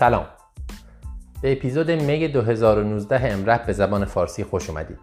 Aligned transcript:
سلام. 0.00 0.26
به 1.42 1.52
اپیزود 1.52 1.90
می 1.90 2.28
2019 2.28 3.32
امرپ 3.32 3.66
به 3.66 3.72
زبان 3.72 4.04
فارسی 4.04 4.44
خوش 4.44 4.70
اومدید. 4.70 4.98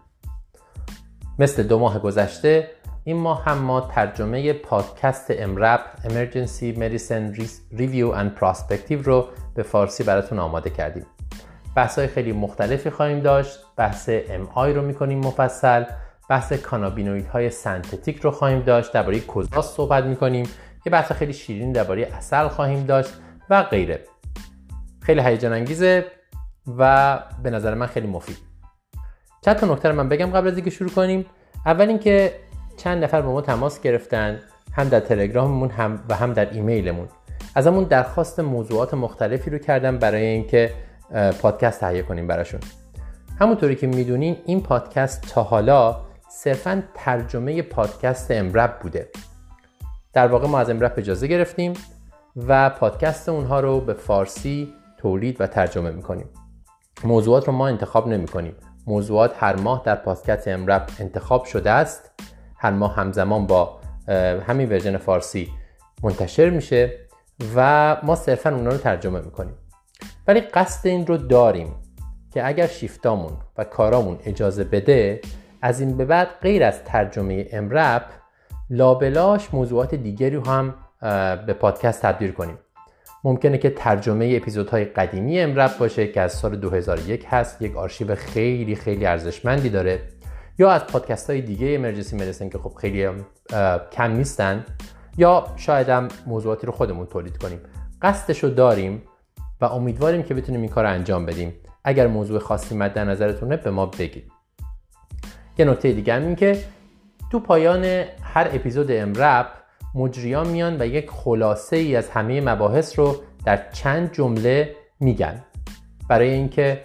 مثل 1.39 1.63
دو 1.63 1.79
ماه 1.79 1.99
گذشته 1.99 2.69
این 3.03 3.17
ماه 3.17 3.45
هم 3.45 3.57
ما 3.57 3.81
ترجمه 3.81 4.53
پادکست 4.53 5.25
امرپ 5.29 5.81
Emergency 6.03 6.77
Medicine 6.77 7.41
Review 7.77 8.15
and 8.15 8.41
Prospective 8.41 9.05
رو 9.05 9.27
به 9.55 9.63
فارسی 9.63 10.03
براتون 10.03 10.39
آماده 10.39 10.69
کردیم. 10.69 11.05
بحث 11.75 11.99
های 11.99 12.07
خیلی 12.07 12.31
مختلفی 12.31 12.89
خواهیم 12.89 13.19
داشت. 13.19 13.59
بحث 13.75 14.09
MI 14.09 14.57
رو 14.75 14.81
می‌کنیم 14.81 15.19
مفصل. 15.19 15.83
بحث 16.29 16.53
کانابینوید 16.53 17.27
های 17.27 17.49
سنتتیک 17.49 18.19
رو 18.19 18.31
خواهیم 18.31 18.59
داشت. 18.59 18.93
درباره 18.93 19.19
کوزاس 19.19 19.75
صحبت 19.75 20.03
می‌کنیم؟ 20.03 20.45
یه 20.85 20.91
بحث 20.91 21.11
خیلی 21.11 21.33
شیرین 21.33 21.71
درباره 21.71 22.01
اصل 22.01 22.47
خواهیم 22.47 22.85
داشت 22.85 23.13
و 23.49 23.63
غیره. 23.63 24.16
خیلی 25.07 25.21
هیجان 25.21 25.53
انگیزه 25.53 26.05
و 26.77 27.19
به 27.43 27.49
نظر 27.49 27.73
من 27.73 27.85
خیلی 27.85 28.07
مفید. 28.07 28.37
چند 29.41 29.55
تا 29.55 29.73
نکته 29.73 29.91
من 29.91 30.09
بگم 30.09 30.31
قبل 30.31 30.47
از 30.47 30.55
اینکه 30.55 30.69
شروع 30.69 30.89
کنیم. 30.89 31.25
اول 31.65 31.87
اینکه 31.87 32.33
چند 32.77 33.03
نفر 33.03 33.21
با 33.21 33.31
ما 33.31 33.41
تماس 33.41 33.81
گرفتن 33.81 34.39
هم 34.73 34.89
در 34.89 34.99
تلگراممون 34.99 35.69
هم 35.69 36.03
و 36.09 36.15
هم 36.15 36.33
در 36.33 36.53
ایمیلمون. 36.53 37.07
ازمون 37.55 37.83
درخواست 37.83 38.39
موضوعات 38.39 38.93
مختلفی 38.93 39.49
رو 39.49 39.57
کردم 39.57 39.97
برای 39.97 40.25
اینکه 40.25 40.73
پادکست 41.41 41.79
تهیه 41.79 42.01
کنیم 42.01 42.27
براشون. 42.27 42.59
همونطوری 43.39 43.75
که 43.75 43.87
می‌دونین 43.87 44.37
این 44.45 44.63
پادکست 44.63 45.33
تا 45.33 45.43
حالا 45.43 46.01
صرفا 46.29 46.83
ترجمه 46.95 47.61
پادکست 47.61 48.31
امرب 48.31 48.79
بوده. 48.79 49.09
در 50.13 50.27
واقع 50.27 50.47
ما 50.47 50.59
از 50.59 50.69
امرب 50.69 50.93
اجازه 50.97 51.27
گرفتیم 51.27 51.73
و 52.47 52.69
پادکست 52.69 53.29
اونها 53.29 53.59
رو 53.59 53.81
به 53.81 53.93
فارسی 53.93 54.73
تولید 54.97 55.41
و 55.41 55.47
ترجمه 55.47 55.91
می‌کنیم. 55.91 56.29
موضوعات 57.03 57.47
رو 57.47 57.53
ما 57.53 57.67
انتخاب 57.67 58.07
نمی 58.07 58.27
کنیم 58.27 58.55
موضوعات 58.87 59.43
هر 59.43 59.55
ماه 59.55 59.81
در 59.85 59.95
پادکست 59.95 60.47
امرب 60.47 60.89
انتخاب 60.99 61.45
شده 61.45 61.71
است. 61.71 62.11
هر 62.57 62.71
ماه 62.71 62.95
همزمان 62.95 63.47
با 63.47 63.79
همین 64.47 64.69
ورژن 64.69 64.97
فارسی 64.97 65.49
منتشر 66.03 66.49
میشه 66.49 67.07
و 67.55 67.97
ما 68.03 68.15
صرفا 68.15 68.49
اونا 68.49 68.69
رو 68.69 68.77
ترجمه 68.77 69.21
می‌کنیم. 69.21 69.53
ولی 70.27 70.41
قصد 70.41 70.87
این 70.87 71.07
رو 71.07 71.17
داریم 71.17 71.75
که 72.33 72.47
اگر 72.47 72.67
شیفتامون 72.67 73.31
و 73.57 73.63
کارامون 73.63 74.19
اجازه 74.25 74.63
بده 74.63 75.21
از 75.61 75.79
این 75.79 75.97
به 75.97 76.05
بعد 76.05 76.27
غیر 76.41 76.63
از 76.63 76.83
ترجمه 76.83 77.47
امرب 77.51 78.05
لابلاش 78.69 79.53
موضوعات 79.53 79.95
دیگری 79.95 80.35
رو 80.35 80.47
هم 80.47 80.75
به 81.45 81.53
پادکست 81.53 82.01
تبدیل 82.01 82.31
کنیم. 82.31 82.57
ممکنه 83.23 83.57
که 83.57 83.69
ترجمه 83.69 84.33
اپیزودهای 84.41 84.85
قدیمی 84.85 85.39
امرب 85.39 85.77
باشه 85.79 86.07
که 86.07 86.21
از 86.21 86.33
سال 86.33 86.55
2001 86.55 87.25
هست. 87.29 87.61
یک 87.61 87.77
آرشیو 87.77 88.15
خیلی 88.15 88.75
خیلی 88.75 89.05
ارزشمندی 89.05 89.69
داره. 89.69 90.01
یا 90.59 90.71
از 90.71 90.87
پادکست 90.87 91.29
های 91.29 91.41
دیگه 91.41 91.67
امرجنسی 91.75 92.15
مدیسن 92.15 92.49
که 92.49 92.57
خب 92.57 92.73
خیلی 92.81 93.07
کم 93.91 94.11
نیستن 94.11 94.65
یا 95.17 95.47
شاید 95.55 95.89
هم 95.89 96.07
موضوعاتی 96.25 96.67
رو 96.67 96.73
خودمون 96.73 97.05
تولید 97.05 97.37
کنیم. 97.37 97.59
قصدش 98.01 98.43
رو 98.43 98.49
داریم 98.49 99.01
و 99.61 99.65
امیدواریم 99.65 100.23
که 100.23 100.33
بتونیم 100.33 100.61
این 100.61 100.69
کار 100.69 100.83
رو 100.83 100.89
انجام 100.89 101.25
بدیم. 101.25 101.53
اگر 101.83 102.07
موضوع 102.07 102.39
خاصی 102.39 102.75
مد 102.75 102.99
نظرتونه 102.99 103.57
به 103.57 103.71
ما 103.71 103.85
بگید. 103.85 104.31
یه 105.57 105.65
نکته 105.65 105.91
دیگه 105.91 106.13
هم 106.13 106.21
این 106.21 106.35
که 106.35 106.63
تو 107.31 107.39
پایان 107.39 107.83
هر 108.21 108.49
اپیزود 108.53 108.91
امرب 108.91 109.47
مجریان 109.97 110.47
میان 110.47 110.81
و 110.81 110.85
یک 110.85 111.09
خلاصه 111.09 111.75
ای 111.75 111.95
از 111.95 112.09
همه 112.09 112.41
مباحث 112.41 112.99
رو 112.99 113.15
در 113.45 113.71
چند 113.71 114.13
جمله 114.13 114.75
میگن. 114.99 115.43
برای 116.09 116.29
اینکه 116.29 116.83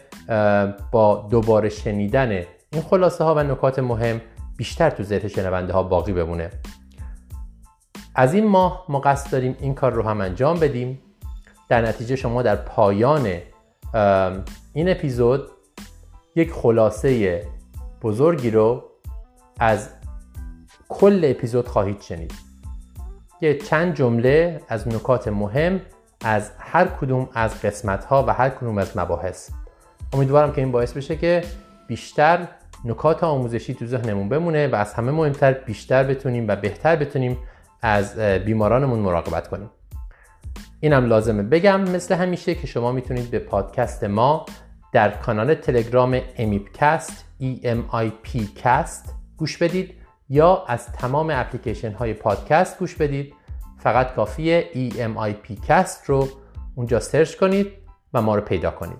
با 0.92 1.28
دوباره 1.30 1.68
شنیدن 1.68 2.30
این 2.72 2.82
خلاصه 2.82 3.24
ها 3.24 3.34
و 3.34 3.42
نکات 3.42 3.78
مهم 3.78 4.20
بیشتر 4.56 4.90
تو 4.90 5.02
ذهن 5.02 5.28
شنونده 5.28 5.72
ها 5.72 5.82
باقی 5.82 6.12
بمونه. 6.12 6.50
از 8.14 8.34
این 8.34 8.46
ماه 8.46 8.84
ما 8.88 9.00
قصد 9.00 9.32
داریم 9.32 9.56
این 9.60 9.74
کار 9.74 9.92
رو 9.92 10.02
هم 10.02 10.20
انجام 10.20 10.60
بدیم. 10.60 10.98
در 11.68 11.80
نتیجه 11.80 12.16
شما 12.16 12.42
در 12.42 12.56
پایان 12.56 13.26
این 14.74 14.88
اپیزود 14.88 15.48
یک 16.36 16.52
خلاصه 16.52 17.42
بزرگی 18.02 18.50
رو 18.50 18.84
از 19.60 19.90
کل 20.88 21.20
اپیزود 21.24 21.68
خواهید 21.68 22.00
شنید. 22.00 22.51
یه 23.42 23.58
چند 23.58 23.94
جمله 23.94 24.60
از 24.68 24.88
نکات 24.88 25.28
مهم 25.28 25.80
از 26.24 26.50
هر 26.58 26.86
کدوم 26.86 27.28
از 27.34 27.62
قسمت 27.62 28.04
ها 28.04 28.24
و 28.28 28.32
هر 28.32 28.48
کدوم 28.48 28.78
از 28.78 28.96
مباحث. 28.96 29.50
امیدوارم 30.12 30.52
که 30.52 30.60
این 30.60 30.72
باعث 30.72 30.92
بشه 30.92 31.16
که 31.16 31.42
بیشتر 31.86 32.48
نکات 32.84 33.24
آموزشی 33.24 33.74
تو 33.74 33.86
ذهنمون 33.86 34.28
بمونه 34.28 34.68
و 34.68 34.74
از 34.74 34.94
همه 34.94 35.12
مهمتر 35.12 35.52
بیشتر 35.52 36.04
بتونیم 36.04 36.48
و 36.48 36.56
بهتر 36.56 36.96
بتونیم 36.96 37.38
از 37.82 38.18
بیمارانمون 38.18 38.98
مراقبت 38.98 39.48
کنیم. 39.48 39.70
اینم 40.80 41.06
لازمه 41.06 41.42
بگم 41.42 41.80
مثل 41.80 42.14
همیشه 42.14 42.54
که 42.54 42.66
شما 42.66 42.92
می‌تونید 42.92 43.30
به 43.30 43.38
پادکست 43.38 44.04
ما 44.04 44.46
در 44.92 45.10
کانال 45.10 45.54
تلگرام 45.54 46.20
امیپکست 46.38 47.24
EMIPcast 47.40 49.14
گوش 49.36 49.58
بدید. 49.58 50.01
یا 50.32 50.64
از 50.68 50.86
تمام 50.86 51.30
اپلیکیشن 51.30 51.92
های 51.92 52.14
پادکست 52.14 52.78
گوش 52.78 52.94
بدید. 52.94 53.34
فقط 53.78 54.14
کافیه 54.14 54.70
EMIPcast 54.74 56.04
رو 56.04 56.28
اونجا 56.74 57.00
search 57.00 57.36
کنید 57.36 57.66
و 58.14 58.22
ما 58.22 58.34
رو 58.34 58.40
پیدا 58.40 58.70
کنید. 58.70 58.98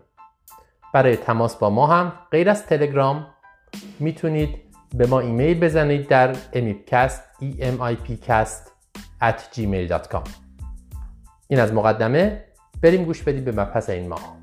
برای 0.95 1.17
تماس 1.17 1.57
با 1.57 1.71
ما 1.71 1.87
هم 1.87 2.13
غیر 2.31 2.51
از 2.51 2.67
تلگرام 2.67 3.27
می‌تونید 4.01 4.59
به 4.95 5.07
ما 5.07 5.21
ایمیل 5.21 5.61
بزنید 5.61 6.09
در 6.09 6.35
emipcast 6.35 7.43
emipcast 7.43 8.71
at 9.23 9.57
gmail.com 9.57 10.29
این 11.49 11.61
از 11.61 11.73
مقدمه. 11.73 12.45
بریم 12.83 13.05
گوش 13.05 13.23
بدید 13.23 13.45
به 13.45 13.53
مبحث 13.53 13.91
این 13.91 14.09
ماه. 14.09 14.42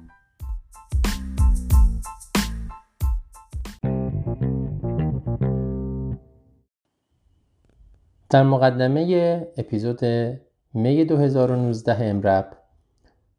در 8.29 8.43
مقدمه 8.43 9.47
اپیزود 9.57 10.05
می 10.73 11.05
2019 11.05 12.05
امرب 12.05 12.57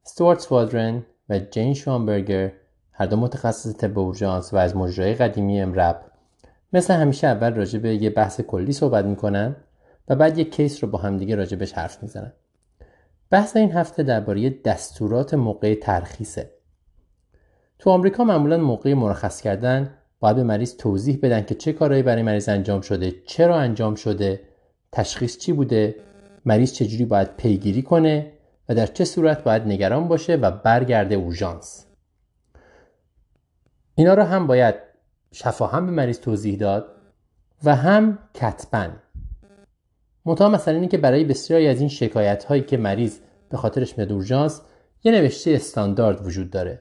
ستوارت 0.03 0.41
سوادرن 0.41 1.03
و 1.29 1.39
جین 1.39 1.75
شوانبرگر 1.75 2.53
هر 2.93 3.07
دو 3.07 3.17
متخصص 3.17 3.77
طب 3.77 3.99
اورژانس 3.99 4.55
و 4.55 4.57
از 4.57 4.77
مجرای 4.77 5.15
قدیمی 5.15 5.61
امرب 5.61 6.01
مثل 6.73 6.95
همیشه 6.95 7.27
اول 7.27 7.55
راجع 7.55 7.79
به 7.79 7.95
یه 7.95 8.11
بحث 8.11 8.41
کلی 8.41 8.73
صحبت 8.73 9.05
می‌کنن 9.05 9.57
و 10.09 10.17
بعد 10.17 10.39
یک 10.39 10.55
کیس 10.57 10.85
رو 10.85 10.91
با 10.91 10.99
همدیگه 10.99 11.35
راجع 11.35 11.57
بهش 11.57 11.73
حرف 11.73 12.03
می‌زنن. 12.03 12.33
بحث 13.31 13.57
این 13.57 13.73
هفته 13.73 14.03
درباره 14.03 14.51
دستورات 14.51 15.35
موقع 15.35 15.75
ترخیصه. 15.75 16.51
تو 17.79 17.91
آمریکا 17.91 18.25
معمولا 18.25 18.59
موقع 18.59 18.95
مرخص 18.95 19.41
کردن 19.41 19.91
باید 20.21 20.37
به 20.37 20.43
مریض 20.43 20.77
توضیح 20.77 21.19
بدن 21.23 21.43
که 21.43 21.55
چه 21.55 21.73
کارهایی 21.73 22.03
برای 22.03 22.23
مریض 22.23 22.49
انجام 22.49 22.81
شده 22.81 23.13
چرا 23.27 23.57
انجام 23.57 23.95
شده 23.95 24.50
تشخیص 24.93 25.39
چی 25.39 25.53
بوده؟ 25.53 25.95
مریض 26.45 26.73
چجوری 26.73 27.05
باید 27.05 27.37
پیگیری 27.37 27.83
کنه؟ 27.83 28.33
و 28.69 28.75
در 28.75 28.87
چه 28.87 29.05
صورت 29.05 29.45
باید 29.45 29.63
نگران 29.63 30.09
باشه 30.09 30.37
و 30.37 30.51
برگرده 30.51 31.15
اورژانس؟ 31.15 31.87
اینا 33.95 34.15
رو 34.15 34.23
هم 34.23 34.47
باید 34.47 34.75
شفاهم 35.33 35.87
به 35.87 35.93
مریض 35.93 36.21
توضیح 36.21 36.59
داد 36.59 36.97
و 37.65 37.77
هم 37.77 38.19
کتبا. 38.35 38.89
منتها 40.25 40.49
مثلا 40.49 40.75
اینه 40.75 40.89
که 40.89 40.99
برای 40.99 41.25
بسیاری 41.25 41.69
از 41.69 41.81
این 41.81 41.89
شکایت 41.89 42.45
هایی 42.45 42.63
که 42.63 42.77
مریض 42.77 43.19
به 43.49 43.57
خاطرش 43.57 43.99
میاد 43.99 44.13
اورژانس 44.13 44.61
یه 45.05 45.13
نوشته 45.13 45.51
استاندارد 45.51 46.27
وجود 46.27 46.51
داره 46.51 46.81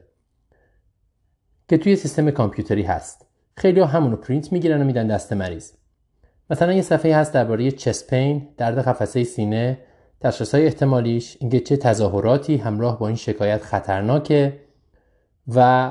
که 1.68 1.78
توی 1.78 1.96
سیستم 1.96 2.30
کامپیوتری 2.30 2.82
هست. 2.82 3.26
خیلی 3.56 3.80
ها 3.80 3.86
همونو 3.86 4.16
پرینت 4.16 4.52
می‌گیرن 4.52 4.82
و 4.82 4.84
میدن 4.84 5.06
دست 5.06 5.32
مریض. 5.32 5.72
مثلا 6.50 6.72
یه 6.72 6.82
صفحه 6.82 7.16
هست 7.16 7.34
درباره 7.34 7.70
chest 7.70 8.10
pain 8.10 8.48
درد 8.56 8.78
قفسه 8.78 9.24
سینه 9.24 9.78
تشخیص 10.20 10.54
های 10.54 10.64
احتمالیش 10.64 11.36
اینکه 11.40 11.60
چه 11.60 11.76
تظاهراتی 11.76 12.56
همراه 12.56 12.98
با 12.98 13.06
این 13.06 13.16
شکایت 13.16 13.62
خطرناکه 13.62 14.60
و 15.54 15.90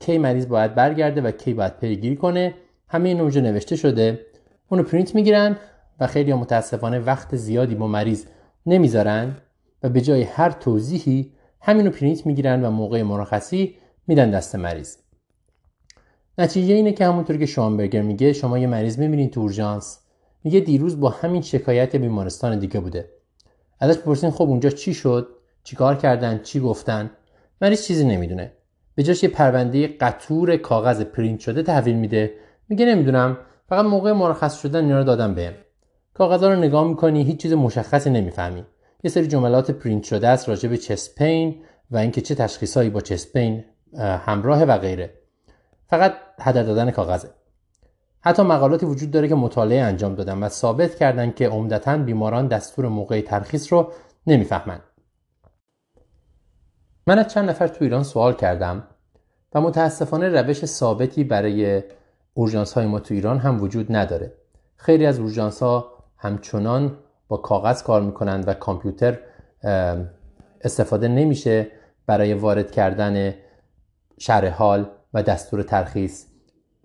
کی 0.00 0.18
مریض 0.18 0.46
باید 0.46 0.74
برگرده 0.74 1.20
و 1.20 1.30
کی 1.30 1.54
باید 1.54 1.76
پیگیری 1.78 2.16
کنه. 2.16 2.54
همه 2.88 3.08
این 3.08 3.20
اونجا 3.20 3.40
نوشته 3.40 3.76
شده. 3.76 4.20
اونو 4.68 4.82
پرینت 4.82 5.14
می‌گیرن 5.14 5.56
و 6.00 6.06
خیلی 6.06 6.32
متاسفانه 6.32 6.98
وقت 6.98 7.36
زیادی 7.36 7.74
با 7.74 7.86
مریض 7.86 8.24
نمی‌ذارن 8.66 9.36
و 9.82 9.88
به 9.88 10.00
جای 10.00 10.22
هر 10.22 10.50
توضیحی 10.50 11.32
همینو 11.60 11.90
پرینت 11.90 12.26
می‌گیرن 12.26 12.64
و 12.64 12.70
موقع 12.70 13.02
مرخصی 13.02 13.74
میدن 14.06 14.30
دست 14.30 14.56
مریض. 14.56 14.96
نتیجه 16.38 16.74
اینه 16.74 16.92
که 16.92 17.06
همونطور 17.06 17.36
که 17.36 17.46
شامبرگر 17.46 18.02
میگه 18.02 18.32
شما 18.32 18.58
یه 18.58 18.66
مریض 18.66 18.98
می‌بینید 18.98 19.32
تو 19.32 19.40
اورژانس. 19.40 19.98
میگه 20.44 20.60
دیروز 20.60 21.00
با 21.00 21.08
همین 21.08 21.42
شکایت 21.42 21.96
بیمارستان 21.96 22.58
دیگه 22.58 22.80
بوده. 22.80 23.10
ازش 23.80 23.98
پرسین 23.98 24.30
خب 24.30 24.42
اونجا 24.42 24.70
چی 24.70 24.94
شد؟ 24.94 25.28
چیکار 25.64 25.96
کردن؟ 25.96 26.40
چی 26.42 26.60
گفتن؟ 26.60 27.10
مریض 27.60 27.86
چیزی 27.86 28.04
نمی‌دونه. 28.04 28.52
به 28.94 29.02
جاش 29.02 29.22
یه 29.22 29.28
پرونده 29.28 29.86
قطور 29.86 30.56
کاغذ 30.56 31.00
پرینت 31.00 31.40
شده 31.40 31.62
تحویل 31.62 31.96
میده. 31.96 32.34
میگه 32.68 32.86
نمی‌دونم. 32.86 33.38
فقط 33.68 33.84
موقع 33.84 34.12
مرخص 34.12 34.60
شدن 34.60 34.84
اینا 34.84 34.98
رو 34.98 35.04
دادن 35.04 35.34
بهم. 35.34 35.52
کاغذها 36.14 36.48
رو 36.48 36.56
نگاه 36.56 36.88
می‌کنی 36.88 37.22
هیچ 37.22 37.36
چیز 37.36 37.52
مشخصی 37.52 38.10
نمی‌فهمی. 38.10 38.64
یه 39.04 39.10
سری 39.10 39.26
جملات 39.26 39.70
پرینت 39.70 40.04
شده 40.04 40.28
است 40.28 40.48
راجع 40.48 40.68
به 40.68 40.76
چسپین 40.76 41.62
و 41.90 41.96
اینکه 41.96 42.20
چه 42.20 42.34
تشخیصهایی 42.34 42.90
با 42.90 43.00
چسپین 43.00 43.64
همراه 43.98 44.64
و 44.64 44.78
غیره. 44.78 45.21
فقط 45.92 46.14
هدر 46.40 46.62
دادن 46.62 46.90
کاغذه. 46.90 47.28
حتی 48.20 48.42
مقالاتی 48.42 48.86
وجود 48.86 49.10
داره 49.10 49.28
که 49.28 49.34
مطالعه 49.34 49.82
انجام 49.82 50.14
دادن 50.14 50.42
و 50.42 50.48
ثابت 50.48 50.94
کردن 50.94 51.30
که 51.30 51.48
عمدتا 51.48 51.96
بیماران 51.96 52.48
دستور 52.48 52.88
موقع 52.88 53.20
ترخیص 53.20 53.72
رو 53.72 53.92
نمی‌فهمند 54.26 54.80
من 57.06 57.18
از 57.18 57.28
چند 57.28 57.50
نفر 57.50 57.66
تو 57.66 57.84
ایران 57.84 58.02
سوال 58.02 58.32
کردم 58.32 58.84
و 59.54 59.60
متاسفانه 59.60 60.28
روش 60.28 60.64
ثابتی 60.64 61.24
برای 61.24 61.82
اورژانس 62.34 62.72
های 62.72 62.86
ما 62.86 63.00
تو 63.00 63.14
ایران 63.14 63.38
هم 63.38 63.62
وجود 63.62 63.96
نداره. 63.96 64.32
خیلی 64.76 65.06
از 65.06 65.18
اورژانس 65.18 65.62
ها 65.62 65.92
همچنان 66.16 66.98
با 67.28 67.36
کاغذ 67.36 67.82
کار 67.82 68.02
می‌کنند 68.02 68.48
و 68.48 68.54
کامپیوتر 68.54 69.18
استفاده 70.60 71.08
نمیشه 71.08 71.66
برای 72.06 72.34
وارد 72.34 72.70
کردن 72.70 73.34
شرح 74.18 74.48
حال. 74.48 74.90
و 75.14 75.22
دستور 75.22 75.62
ترخیص. 75.62 76.24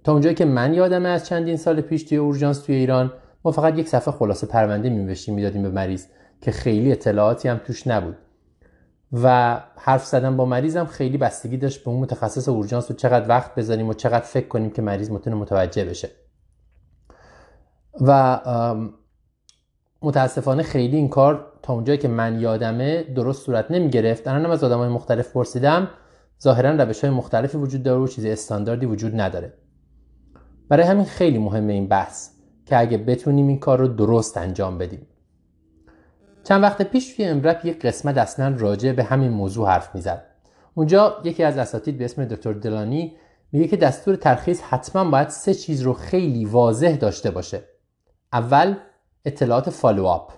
تا 0.04 0.12
اونجایی 0.12 0.36
که 0.36 0.46
من 0.46 0.74
یادم 0.74 1.06
از 1.06 1.26
چندین 1.26 1.58
سال 1.58 1.82
پیش 1.82 2.04
توی 2.04 2.18
اورژانس 2.18 2.60
توی 2.60 2.76
ایران 2.76 3.14
ما 3.46 3.52
فقط 3.52 3.78
یک 3.78 3.88
صفحه 3.88 4.14
خلاصه 4.14 4.48
پرونده 4.48 4.90
می‌نوشتیم 4.90 5.36
می‌دادیم 5.36 5.64
به 5.64 5.70
مریض 5.70 6.06
که 6.42 6.52
خیلی 6.52 6.92
اطلاعاتی 6.92 7.48
هم 7.48 7.58
توش 7.58 7.88
نبود. 7.88 8.18
و 9.14 9.58
حرف 9.78 10.06
زدن 10.06 10.38
با 10.38 10.46
مریضم 10.46 10.86
خیلی 10.86 11.18
بستگی 11.18 11.58
داشت 11.58 11.84
به 11.84 11.90
اون 11.90 12.00
متخصص 12.00 12.50
اورژانس 12.50 12.92
و 12.92 12.94
چقدر 12.94 13.30
وقت 13.30 13.56
بذاریم 13.56 13.90
و 13.90 13.94
چقدر 13.94 14.26
فکر 14.26 14.48
کنیم 14.48 14.70
که 14.70 14.82
مریض 14.82 15.12
متونه 15.12 15.36
متوجه 15.36 15.86
بشه. 15.86 16.10
و 18.02 18.40
متاسفانه 20.02 20.64
خیلی 20.64 20.98
این 20.98 21.10
کار 21.10 21.46
تا 21.62 21.74
اونجایی 21.74 21.98
که 21.98 22.08
من 22.08 22.40
یادمه 22.40 23.04
درست 23.04 23.46
صورت 23.46 23.72
نمی 23.72 23.90
گرفت 23.90 24.28
الانم 24.28 24.52
از 24.52 24.64
آدمای 24.64 24.90
مختلف 24.90 25.32
پرسیدم 25.32 25.88
ظاهرا 26.44 26.72
روش 26.72 27.02
های 27.02 27.10
مختلفی 27.14 27.58
وجود 27.58 27.84
داره 27.84 28.00
و 28.00 28.08
چیز 28.08 28.26
استانداردی 28.26 28.86
وجود 28.86 29.22
نداره. 29.22 29.54
برای 30.70 30.86
همین 30.86 31.06
خیلی 31.06 31.38
مهمه 31.38 31.74
این 31.74 31.88
بحث 31.88 32.30
که 32.66 32.80
اگه 32.80 32.98
بتونیم 32.98 33.48
این 33.48 33.60
کار 33.60 33.80
رو 33.80 33.88
درست 33.88 34.38
انجام 34.38 34.78
بدیم. 34.78 35.08
چند 36.44 36.64
وقت 36.64 36.82
پیش 36.82 37.14
توی 37.16 37.26
امرپ 37.26 37.66
یک 37.66 37.86
قسمت 37.86 38.18
اصلا 38.18 38.56
راجع 38.58 38.92
به 38.92 39.04
همین 39.04 39.32
موضوع 39.32 39.68
حرف 39.68 39.96
می‌زد. 39.96 40.26
اونجا 40.74 41.22
یکی 41.24 41.44
از 41.44 41.58
اساتید 41.58 41.98
به 41.98 42.06
اسم 42.06 42.26
دکتر 42.26 42.54
دلانی 42.54 43.16
میگه 43.52 43.68
که 43.68 43.78
دستور 43.78 44.16
ترخیص 44.16 44.62
حتما 44.62 45.12
باید 45.12 45.30
سه 45.30 45.54
چیز 45.54 45.82
رو 45.82 45.94
خیلی 45.94 46.46
واضح 46.46 46.96
داشته 46.96 47.32
باشه. 47.32 47.64
اول 48.34 48.76
اطلاعات 49.26 49.70
follow-up 49.70 50.34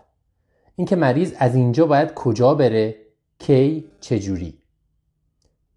اینکه 0.75 0.95
مریض 0.95 1.33
از 1.37 1.55
اینجا 1.55 1.85
باید 1.85 2.13
کجا 2.13 2.53
بره 2.53 2.95
کی 3.39 3.85
چجوری. 3.99 4.58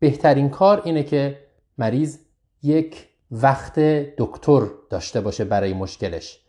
بهترین 0.03 0.49
کار 0.49 0.83
اینه 0.85 1.03
که 1.03 1.39
مریض 1.79 2.19
یک 2.63 3.09
وقت 3.31 3.79
دکتر 4.19 4.63
داشته 4.91 5.21
باشه 5.21 5.45
برای 5.45 5.75
مشکلش. 5.75 6.41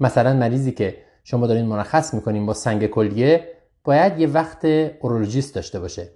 مثلا 0.00 0.34
مریضی 0.34 0.72
که 0.72 0.96
شما 1.24 1.46
دارین 1.46 1.66
مرخص 1.66 2.14
می‌کنین 2.14 2.46
با 2.46 2.54
سنگ 2.54 2.86
کلیه 2.86 3.48
باید 3.84 4.18
یه 4.18 4.26
وقت 4.26 4.64
اورولوژیست 5.00 5.54
داشته 5.54 5.80
باشه. 5.80 6.08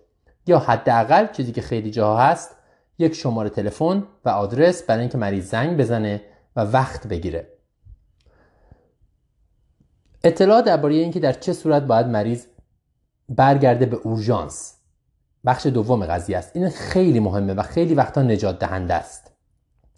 یا 0.46 0.58
حداقل 0.58 1.26
چیزی 1.32 1.52
که 1.52 1.62
خیلی 1.62 1.90
جاها 1.90 2.22
هست 2.22 2.56
یک 2.98 3.14
شماره 3.14 3.50
تلفن 3.50 4.06
و 4.24 4.28
آدرس 4.28 4.82
برای 4.82 5.00
اینکه 5.00 5.18
مریض 5.18 5.50
زنگ 5.50 5.76
بزنه 5.76 6.22
و 6.56 6.60
وقت 6.60 7.06
بگیره. 7.06 7.48
اطلاع 10.24 10.62
درباره 10.62 10.94
اینکه 10.94 11.20
در 11.20 11.32
چه 11.32 11.52
صورت 11.52 11.82
باید 11.82 12.06
مریض 12.06 12.46
برگرده 13.28 13.86
به 13.86 13.96
اورژانس. 13.96 14.73
بخش 15.46 15.66
دوم 15.66 16.04
قضیه 16.04 16.38
است. 16.38 16.56
این 16.56 16.68
خیلی 16.68 17.20
مهمه 17.20 17.54
و 17.54 17.62
خیلی 17.62 17.94
وقتا 17.94 18.22
نجات 18.22 18.58
دهنده 18.58 18.94
است. 18.94 19.32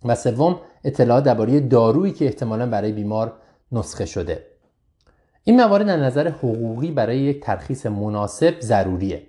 و 0.04 0.14
سوم 0.14 0.60
اطلاع 0.84 1.20
درباره 1.20 1.60
دارویی 1.60 2.12
که 2.12 2.25
احتمالا 2.25 2.66
برای 2.66 2.93
بیمار 2.93 3.32
نسخه 3.72 4.06
شده. 4.06 4.46
این 5.44 5.56
موارد 5.56 5.88
از 5.88 6.00
نظر 6.00 6.28
حقوقی 6.28 6.90
برای 6.90 7.19
یک 7.19 7.40
ترخیص 7.40 7.87
مناسب 7.87 8.60
ضروریه. 8.60 9.26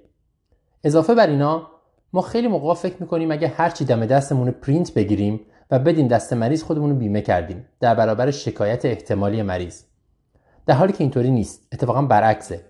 اضافه 0.83 1.15
بر 1.15 1.27
اینا 1.27 1.67
ما 2.13 2.21
خیلی 2.21 2.47
موقع 2.47 2.73
فکر 2.73 2.95
می‌کنیم 2.99 3.31
اگه 3.31 3.47
هرچی 3.47 3.85
دم 3.85 4.05
دستمون 4.05 4.51
پرینت 4.51 4.93
بگیریم 4.93 5.39
و 5.71 5.79
بدیم 5.79 6.07
دست 6.07 6.33
مریض 6.33 6.63
خودمون 6.63 6.89
رو 6.89 6.95
بیمه 6.95 7.21
کردیم 7.21 7.65
در 7.79 7.95
برابر 7.95 8.31
شکایت 8.31 8.85
احتمالی 8.85 9.41
مریض. 9.41 9.83
در 10.65 10.75
حالی 10.75 10.93
که 10.93 11.03
اینطوری 11.03 11.31
نیست. 11.31 11.67
اتفاقا 11.73 12.01
برعکسه. 12.01 12.61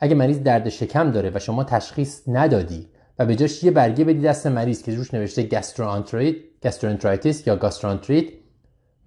اگه 0.00 0.14
مریض 0.14 0.42
درد 0.42 0.68
شکم 0.68 1.10
داره 1.10 1.30
و 1.34 1.38
شما 1.38 1.64
تشخیص 1.64 2.22
ندادی 2.26 2.88
و 3.18 3.26
به 3.26 3.36
جاش 3.36 3.64
یه 3.64 3.70
برگه 3.70 4.04
بدی 4.04 4.20
دست 4.20 4.46
مریض 4.46 4.82
که 4.82 4.96
روش 4.96 5.14
نوشته 5.14 5.42
گاستروانتریت 5.42 6.36
gastroenteritis 6.62 7.46
یا 7.46 7.56
گاسترانتریت 7.56 8.24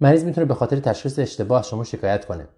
مریض 0.00 0.24
می‌تونه 0.24 0.46
به 0.46 0.54
خاطر 0.54 0.80
تشخیص 0.80 1.18
اشتباه 1.18 1.62
شما 1.62 1.84
شکایت 1.84 2.24
کنه. 2.24 2.48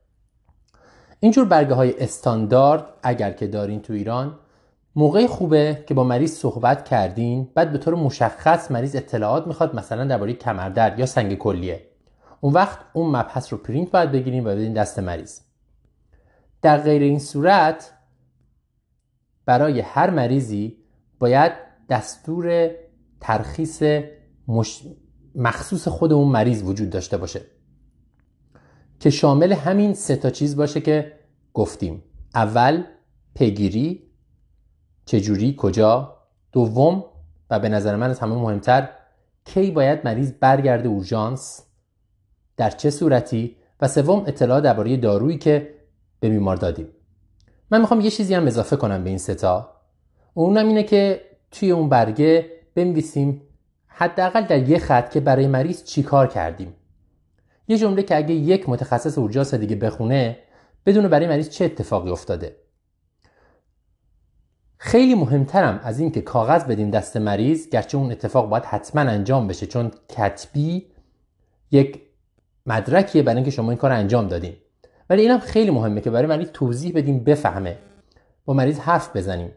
اینجور 1.21 1.45
برگه 1.45 1.75
های 1.75 2.03
استاندارد 2.03 2.85
اگر 3.03 3.31
که 3.33 3.47
دارین 3.47 3.83
تو 3.83 3.93
ایران 3.93 4.39
موقع 4.97 5.27
خوبه 5.27 5.85
که 5.87 5.95
با 5.95 6.05
مریض 6.05 6.33
صحبت 6.33 6.85
کردین 6.85 7.49
بعد 7.55 7.73
به 7.73 7.79
طور 7.79 7.95
مشخص 7.95 8.71
مریض 8.71 8.97
اطلاعات 8.97 9.47
می‌خواد 9.47 9.77
مثلا 9.77 10.05
درباره 10.05 10.33
کمردرد 10.33 10.99
یا 10.99 11.07
سنگ 11.07 11.39
کلیه. 11.39 11.87
اون 12.41 12.53
وقت 12.53 12.79
اون 12.93 13.17
مبحث 13.17 13.53
رو 13.53 13.59
پرینت 13.59 13.91
باید 13.91 14.13
بگیریم 14.13 14.45
و 14.45 14.49
بدین 14.49 14.73
دست 14.73 14.99
مریض. 14.99 15.41
در 16.63 16.79
غیر 16.79 17.03
این 17.03 17.19
صورت 17.19 17.91
برای 19.47 19.81
هر 19.81 20.11
مریضی 20.11 20.77
باید 21.19 21.53
دستور 21.89 22.71
ترخیص 23.21 23.83
مخصوص 25.35 25.89
خود 25.89 26.13
اون 26.13 26.29
مریض 26.29 26.63
وجود 26.63 26.91
داشته 26.91 27.17
باشه. 27.17 27.41
که 29.01 29.11
شامل 29.11 29.53
همین 29.53 29.95
سه 29.95 30.17
تا 30.17 30.31
چیز 30.31 30.57
باشه 30.57 30.81
که 30.81 31.13
گفتیم. 31.53 32.03
اول 32.35 32.85
پیگیری 33.35 34.03
چجوری 35.05 35.55
کجا. 35.59 36.17
دوم 36.53 37.05
و 37.51 37.59
به 37.59 37.69
نظر 37.69 37.97
من 37.97 38.11
از 38.11 38.19
همه 38.19 38.35
مهمتر 38.35 38.89
کی 39.45 39.71
باید 39.71 40.05
مریض 40.05 40.33
برگرده 40.41 40.89
اورژانس 40.89 41.63
در 42.57 42.71
چه 42.71 42.91
صورتی. 42.91 43.57
و 43.81 43.89
سوم 43.89 44.25
اطلاع 44.27 44.61
درباره 44.61 44.97
دارویی 44.97 45.39
که 45.39 45.75
به 46.21 46.29
بیمار 46.29 46.57
دادیم. 46.57 46.87
من 47.75 47.81
می‌خوام 47.81 48.01
یه 48.01 48.11
چیزی 48.11 48.35
هم 48.35 48.47
اضافه 48.47 48.77
کنم 48.77 49.05
به 49.05 49.11
این 49.11 49.19
ستا 49.19 49.71
اونم 50.35 50.69
اینه 50.69 50.83
که 50.83 51.21
توی 51.51 51.71
اون 51.71 51.89
برگه 51.89 52.51
بنویسیم 52.75 53.43
حداقل 53.87 54.43
در 54.43 54.69
یه 54.69 54.79
خط 54.79 55.11
که 55.11 55.21
برای 55.21 55.47
مریض 55.47 55.85
چی 55.85 56.03
کار 56.03 56.27
کردیم. 56.27 56.75
یه 57.69 57.79
جمله 57.79 58.03
که 58.03 58.17
اگه 58.17 58.35
یک 58.35 58.69
متخصص 58.69 59.19
اورژانس 59.19 59.55
دیگه 59.55 59.77
بخونه 59.77 60.39
بدون 60.87 61.09
برای 61.09 61.27
مریض 61.27 61.49
چه 61.49 61.65
اتفاقی 61.65 62.11
افتاده؟ 62.11 62.57
خیلی 64.77 65.15
مهمترم 65.15 65.81
از 65.83 66.01
اینکه 66.01 66.21
کاغذ 66.21 66.65
بدیم 66.65 66.91
دست 66.91 67.17
مریض 67.17 67.69
گرچه 67.69 67.99
اون 67.99 68.13
اتفاق 68.13 68.49
باید 68.49 68.65
حتما 68.65 69.03
انجام 69.03 69.49
بشه 69.49 69.67
چون 69.67 69.91
کتبی 70.09 70.87
یک 71.71 72.03
مدرکیه 72.67 73.23
برای 73.23 73.37
اینکه 73.37 73.51
شما 73.51 73.71
این 73.71 73.79
کار 73.79 73.93
انجام 73.93 74.29
دادیم 74.29 74.57
ولی 75.11 75.23
اینم 75.23 75.39
خیلی 75.39 75.71
مهمه 75.71 76.01
که 76.01 76.11
برای 76.11 76.27
مریض 76.27 76.49
توضیح 76.53 76.93
بدیم 76.95 77.25
بفهمه. 77.25 77.79
با 78.45 78.55
مریض 78.55 78.79
حرف 78.79 79.17
بزنیم. 79.17 79.51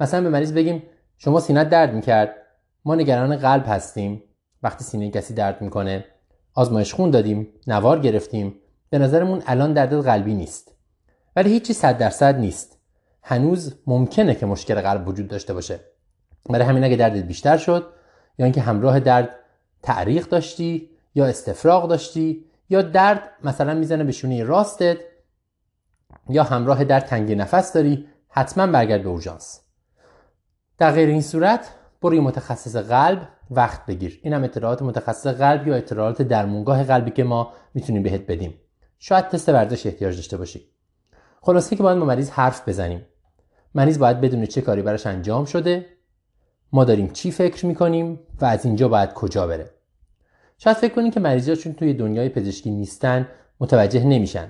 مثلا 0.00 0.20
به 0.20 0.28
مریض 0.28 0.52
بگیم 0.52 0.82
شما 1.18 1.40
سینه 1.40 1.64
درد 1.64 1.94
می‌کرد. 1.94 2.34
ما 2.84 2.94
نگران 2.94 3.36
قلب 3.36 3.64
هستیم. 3.66 4.22
وقتی 4.62 4.84
سینه 4.84 5.10
کسی 5.10 5.34
درد 5.34 5.62
می‌کنه 5.62 6.04
آزمایش 6.54 6.94
خون 6.94 7.10
دادیم 7.10 7.48
نوار 7.66 7.98
گرفتیم. 7.98 8.54
به 8.90 8.98
نظرمون 8.98 9.42
الان 9.46 9.72
دردت 9.72 10.06
قلبی 10.06 10.34
نیست. 10.34 10.74
ولی 11.36 11.50
هیچی 11.50 11.72
صد 11.72 11.98
درصد 11.98 12.38
نیست. 12.38 12.78
هنوز 13.22 13.74
ممکنه 13.86 14.34
که 14.34 14.46
مشکل 14.46 14.80
قلب 14.80 15.08
وجود 15.08 15.28
داشته 15.28 15.54
باشه. 15.54 15.80
برای 16.50 16.66
همین 16.66 16.84
اگه 16.84 16.96
دردت 16.96 17.22
بیشتر 17.24 17.56
شد 17.56 17.86
یا 18.38 18.46
اینکه 18.46 18.60
همراه 18.60 19.00
درد 19.00 19.30
تعریق 19.82 20.28
داشتی 20.28 20.90
یا 21.14 21.26
استفراغ 21.26 21.88
داشتی 21.88 22.44
یا 22.68 22.82
درد 22.82 23.30
مثلا 23.44 23.74
می‌زنه 23.74 24.04
به 24.04 24.12
شونه 24.12 24.44
راستت 24.44 24.98
یا 26.28 26.42
همراه 26.42 26.84
درد 26.84 27.04
تنگ 27.04 27.32
نفس 27.32 27.72
داری 27.72 28.08
حتما 28.28 28.66
برگرد 28.66 29.02
به 29.02 29.08
اورژانس. 29.08 29.60
در 30.78 30.92
غیر 30.92 31.08
این 31.08 31.22
صورت 31.22 31.70
برو 32.02 32.22
متخصص 32.22 32.76
قلب 32.76 33.28
وقت 33.50 33.86
بگیر. 33.86 34.20
این 34.22 34.32
هم 34.32 34.44
اطلاعات 34.44 34.82
متخصص 34.82 35.26
قلب 35.26 35.68
یا 35.68 35.74
اطلاعات 35.74 36.22
درمونگاه 36.22 36.84
قلبی 36.84 37.10
که 37.10 37.24
ما 37.24 37.52
می‌تونیم 37.74 38.02
بهت 38.02 38.26
بدیم. 38.26 38.60
شاید 38.98 39.28
تست 39.28 39.48
ورزش 39.48 39.86
احتیاج 39.86 40.16
داشته 40.16 40.36
باشی. 40.36 40.68
خلاصه 41.40 41.76
که 41.76 41.82
باید 41.82 41.98
با 41.98 42.04
مریض 42.04 42.30
حرف 42.30 42.68
بزنیم. 42.68 43.06
مریض 43.74 43.98
باید 43.98 44.20
بدون 44.20 44.46
چه 44.46 44.60
کاری 44.60 44.82
براش 44.82 45.06
انجام 45.06 45.44
شده. 45.44 45.86
ما 46.72 46.84
داریم 46.84 47.10
چی 47.12 47.30
فکر 47.30 47.66
می‌کنیم 47.66 48.20
و 48.40 48.44
از 48.44 48.64
اینجا 48.64 48.88
باید 48.88 49.12
کجا 49.12 49.46
بره. 49.46 49.73
شاید 50.64 50.76
فکر 50.76 50.94
کنیم 50.94 51.10
که 51.10 51.20
مریضا 51.20 51.54
چون 51.54 51.72
توی 51.72 51.94
دنیای 51.94 52.28
پزشکی 52.28 52.70
نیستن 52.70 53.28
متوجه 53.60 54.04
نمیشن. 54.04 54.48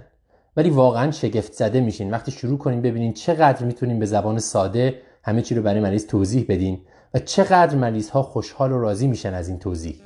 ولی 0.56 0.70
واقعا 0.70 1.10
شگفت 1.10 1.52
زده 1.52 1.80
میشین. 1.80 2.10
وقتی 2.10 2.32
شروع 2.32 2.58
کنیم 2.58 2.82
ببینین 2.82 3.12
چقدر 3.12 3.64
می‌تونیم 3.64 3.98
به 3.98 4.06
زبان 4.06 4.38
ساده 4.38 5.00
همه 5.22 5.42
چی 5.42 5.54
رو 5.54 5.62
برای 5.62 5.80
مریض 5.80 6.06
توضیح 6.06 6.46
بدین 6.48 6.80
و 7.14 7.18
چقدر 7.18 7.76
مریض 7.76 8.10
ها 8.10 8.22
خوشحال 8.22 8.72
و 8.72 8.80
راضی 8.80 9.06
میشن 9.06 9.34
از 9.34 9.48
این 9.48 9.58
توضیح. 9.58 10.02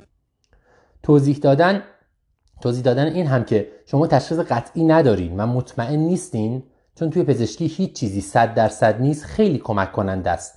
توضیح 1.03 1.37
دادن 1.37 1.83
توضیح 2.61 2.83
دادن 2.83 3.05
این 3.05 3.27
هم 3.27 3.43
که 3.43 3.67
شما 3.85 4.07
تشخیص 4.07 4.37
قطعی 4.37 4.83
ندارین 4.83 5.39
و 5.39 5.47
مطمئن 5.47 5.99
نیستین 5.99 6.63
چون 6.95 7.09
توی 7.09 7.23
پزشکی 7.23 7.67
هیچ 7.67 7.93
چیزی 7.93 8.21
صد 8.21 8.53
درصد 8.53 9.01
نیست 9.01 9.25
خیلی 9.25 9.57
کمک 9.57 9.91
کننده 9.91 10.29
است. 10.29 10.55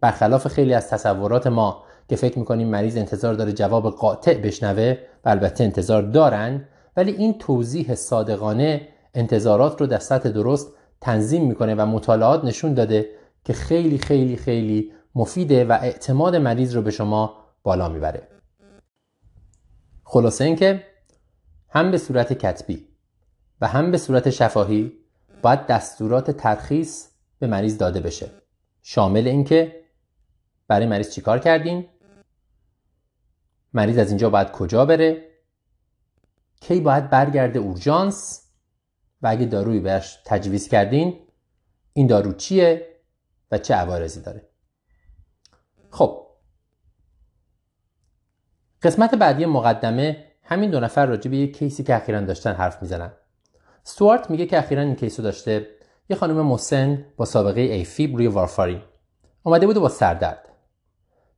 برخلاف 0.00 0.48
خیلی 0.48 0.74
از 0.74 0.88
تصورات 0.88 1.46
ما 1.46 1.84
که 2.10 2.16
فکر 2.16 2.38
می‌کنیم 2.38 2.68
مریض 2.68 2.96
انتظار 2.96 3.34
داره 3.34 3.52
جواب 3.52 3.90
قاطع 3.90 4.34
بشنوه 4.34 4.96
و 5.24 5.28
البته 5.28 5.64
انتظار 5.64 6.02
دارن 6.02 6.68
ولی 6.96 7.12
این 7.12 7.38
توضیح 7.38 7.94
صادقانه 7.94 8.88
انتظارات 9.14 9.80
رو 9.80 9.86
در 9.86 9.98
سطح 9.98 10.28
درست 10.28 10.72
تنظیم 11.00 11.46
می‌کنه 11.46 11.74
و 11.74 11.86
مطالعات 11.86 12.44
نشون 12.44 12.74
داده 12.74 13.10
که 13.44 13.52
خیلی 13.52 13.98
خیلی 13.98 14.36
خیلی 14.36 14.92
مفیده 15.14 15.64
و 15.64 15.78
اعتماد 15.82 16.36
مریض 16.36 16.76
رو 16.76 16.82
به 16.82 16.90
شما 16.90 17.34
بالا 17.62 17.88
می‌بره. 17.88 18.28
خلاصه 20.04 20.44
اینکه 20.44 20.84
هم 21.68 21.90
به 21.90 21.98
صورت 21.98 22.32
کتبی 22.32 22.86
و 23.60 23.66
هم 23.66 23.90
به 23.90 23.98
صورت 23.98 24.30
شفاهی 24.30 24.92
باید 25.42 25.66
دستورات 25.66 26.30
ترخیص 26.30 27.06
به 27.38 27.46
مریض 27.46 27.78
داده 27.78 28.00
بشه. 28.00 28.30
شامل 28.82 29.28
اینکه 29.28 29.80
برای 30.68 30.86
مریض 30.86 31.10
چیکار 31.10 31.38
کردین؟ 31.38 31.84
مریض 33.74 33.98
از 33.98 34.08
اینجا 34.08 34.30
باید 34.30 34.50
کجا 34.50 34.84
بره؟ 34.84 35.30
کی 36.60 36.80
باید 36.80 37.10
برگرده 37.10 37.58
اورژانس؟ 37.58 38.46
و 39.22 39.28
اگه 39.28 39.46
دارویی 39.46 39.80
بهش 39.80 40.18
تجویز 40.24 40.68
کردین 40.68 41.26
این 41.92 42.06
دارو 42.06 42.32
چیه 42.32 42.86
و 43.50 43.58
چه 43.58 43.74
عوارضی 43.74 44.20
داره؟ 44.20 44.48
خب. 45.90 46.26
قسمت 48.82 49.14
بعدی 49.14 49.46
مقدمه 49.46 50.24
همین 50.42 50.70
دو 50.70 50.80
نفر 50.80 51.06
راجع 51.06 51.30
به 51.30 51.36
یک 51.36 51.56
کیسی 51.56 51.82
که 51.82 51.96
اخیرا 51.96 52.20
داشتن 52.20 52.52
حرف 52.52 52.82
می‌زنن. 52.82 53.12
استوارت 53.86 54.30
میگه 54.30 54.46
که 54.46 54.58
اخیرا 54.58 54.82
این 54.82 54.94
کیسو 54.94 55.22
داشته 55.22 55.66
یه 56.10 56.16
خانم 56.16 56.46
مسن 56.46 57.06
با 57.16 57.24
سابقه 57.24 57.60
ایفیب 57.60 58.16
روی 58.16 58.26
وارفارین. 58.26 58.82
اومده 59.42 59.66
بوده 59.66 59.80
با 59.80 59.88
سردرد. 59.88 60.48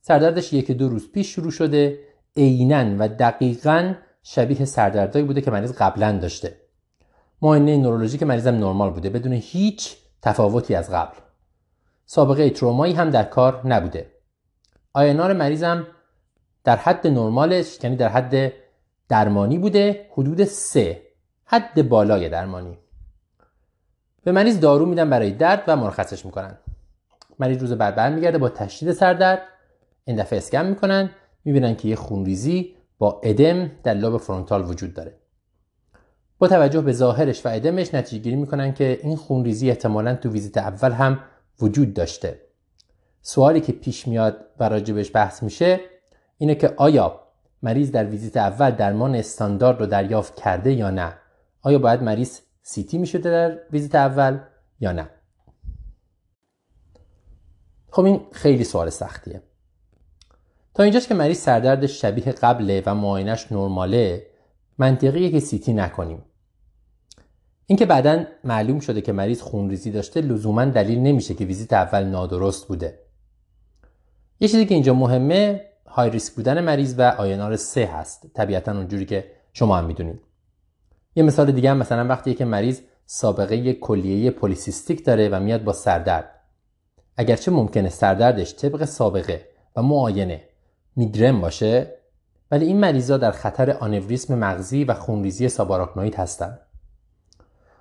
سردردش 0.00 0.52
یک 0.52 0.70
دو 0.70 0.88
روز 0.88 1.12
پیش 1.12 1.34
شروع 1.34 1.50
شده. 1.50 1.98
عینا 2.36 2.96
و 2.98 3.08
دقیقا 3.08 3.94
شبیه 4.22 4.64
سردردهایی 4.64 5.26
بوده 5.26 5.40
که 5.40 5.50
مریض 5.50 5.72
قبلا 5.72 6.18
داشته. 6.18 6.56
معاینه 7.42 7.76
نورولوژیک 7.76 8.22
مریضم 8.22 8.54
نرمال 8.54 8.90
بوده 8.90 9.10
بدون 9.10 9.32
هیچ 9.32 9.96
تفاوتی 10.22 10.74
از 10.74 10.90
قبل. 10.90 11.16
سابقه 12.06 12.50
ترومایی 12.50 12.94
هم 12.94 13.10
در 13.10 13.24
کار 13.24 13.66
نبوده. 13.66 14.10
آینار 14.92 15.32
مریضم 15.32 15.86
در 16.64 16.76
حد 16.76 17.06
نرمالش 17.06 17.78
یعنی 17.82 17.96
در 17.96 18.08
حد 18.08 18.52
درمانی 19.08 19.58
بوده 19.58 20.06
حدود 20.12 20.44
سه. 20.44 21.02
حد 21.44 21.88
بالای 21.88 22.28
درمانی. 22.28 22.78
به 24.24 24.32
مریض 24.32 24.60
دارو 24.60 24.86
میدن 24.86 25.10
برای 25.10 25.30
درد 25.30 25.64
و 25.66 25.76
مرخصش 25.76 26.26
می‌کنن. 26.26 26.58
مریض 27.38 27.58
روز 27.58 27.72
بعد 27.72 27.94
برمیگرده 27.94 28.38
با 28.38 28.48
تشدید 28.48 28.92
سردرد. 28.92 29.42
این 30.04 30.16
دفعه 30.16 30.36
اسکن 30.36 30.66
می‌کنن. 30.66 31.10
می‌بینن 31.44 31.76
که 31.76 31.88
یه 31.88 31.96
خونریزی 31.96 32.74
با 32.98 33.20
ادم 33.24 33.70
در 33.82 33.94
لاب 33.94 34.16
فرونتال 34.16 34.70
وجود 34.70 34.94
داره. 34.94 35.18
با 36.38 36.48
توجه 36.48 36.80
به 36.80 36.92
ظاهرش 36.92 37.46
و 37.46 37.48
ادمش 37.48 37.94
نتیجه 37.94 38.22
گیری 38.22 38.36
می‌کنن 38.36 38.74
که 38.74 39.00
این 39.02 39.16
خونریزی 39.16 39.70
احتمالا 39.70 40.14
تو 40.14 40.30
ویزیت 40.30 40.58
اول 40.58 40.92
هم 40.92 41.20
وجود 41.60 41.94
داشته. 41.94 42.40
سوالی 43.20 43.60
که 43.60 43.72
پیش 43.72 44.08
میاد 44.08 44.46
و 44.58 44.68
راجبش 44.68 45.10
بحث 45.14 45.42
میشه 45.42 45.80
اینه 46.38 46.54
که 46.54 46.74
آیا 46.76 47.20
مریض 47.62 47.90
در 47.90 48.04
ویزیت 48.04 48.36
اول 48.36 48.70
درمان 48.70 49.14
استاندارد 49.14 49.80
رو 49.80 49.86
دریافت 49.86 50.40
کرده 50.40 50.72
یا 50.72 50.90
نه؟ 50.90 51.14
آیا 51.62 51.78
باید 51.78 52.02
مریض 52.02 52.40
سیتی 52.62 52.98
می‌شده 52.98 53.30
در 53.30 53.58
ویزیت 53.72 53.94
اول 53.94 54.38
یا 54.80 54.92
نه؟ 54.92 55.10
خب 57.90 58.04
این 58.04 58.20
خیلی 58.32 58.64
سوال 58.64 58.90
سختیه. 58.90 59.42
تا 60.74 60.82
اینجاست 60.82 61.08
که 61.08 61.14
مریض 61.14 61.38
سردردش 61.38 62.00
شبیه 62.00 62.32
قبله 62.32 62.82
و 62.86 62.94
معاینش 62.94 63.52
نرماله 63.52 64.26
منطقیه 64.78 65.30
که 65.30 65.40
سیتی 65.40 65.72
نکنیم. 65.72 66.22
اینکه 67.66 67.86
بعدا 67.86 68.24
معلوم 68.44 68.80
شده 68.80 69.00
که 69.00 69.12
مریض 69.12 69.40
خونریزی 69.40 69.90
داشته 69.90 70.20
لزوما 70.20 70.64
دلیل 70.64 70.98
نمیشه 70.98 71.34
که 71.34 71.44
ویزیت 71.44 71.72
اول 71.72 72.04
نادرست 72.04 72.68
بوده. 72.68 72.98
یه 74.40 74.48
چیزی 74.48 74.66
که 74.66 74.74
اینجا 74.74 74.94
مهمه 74.94 75.60
های 75.86 76.10
ریسک 76.10 76.34
بودن 76.34 76.60
مریض 76.60 76.94
و 76.98 77.02
آینار 77.02 77.56
سه 77.56 77.86
هست. 77.86 78.26
طبیعتا 78.34 78.72
اونجوری 78.72 79.06
که 79.06 79.32
شما 79.52 79.76
هم 79.76 79.84
می‌دونید. 79.84 80.20
یه 81.16 81.22
مثال 81.22 81.52
دیگه 81.52 81.70
هم 81.70 81.76
مثلا 81.76 82.08
وقتی 82.08 82.34
که 82.34 82.44
مریض 82.44 82.80
سابقه 83.06 83.72
کلیه 83.72 84.30
پلی‌کیستیک 84.30 85.04
داره 85.04 85.28
و 85.28 85.40
میاد 85.40 85.64
با 85.64 85.72
سردرد. 85.72 86.30
اگرچه 87.16 87.50
ممکنه 87.50 87.88
سردردش 87.88 88.54
طبق 88.54 88.84
سابقه 88.84 89.48
و 89.76 89.82
معاینه 89.82 90.42
میگرن 90.96 91.40
باشه 91.40 91.94
ولی 92.50 92.66
این 92.66 92.80
مریضا 92.80 93.16
در 93.16 93.30
خطر 93.30 93.70
آنوریسم 93.70 94.34
مغزی 94.34 94.84
و 94.84 94.94
خونریزی 94.94 95.48
ساباراکنوید 95.48 96.14
هستند. 96.14 96.60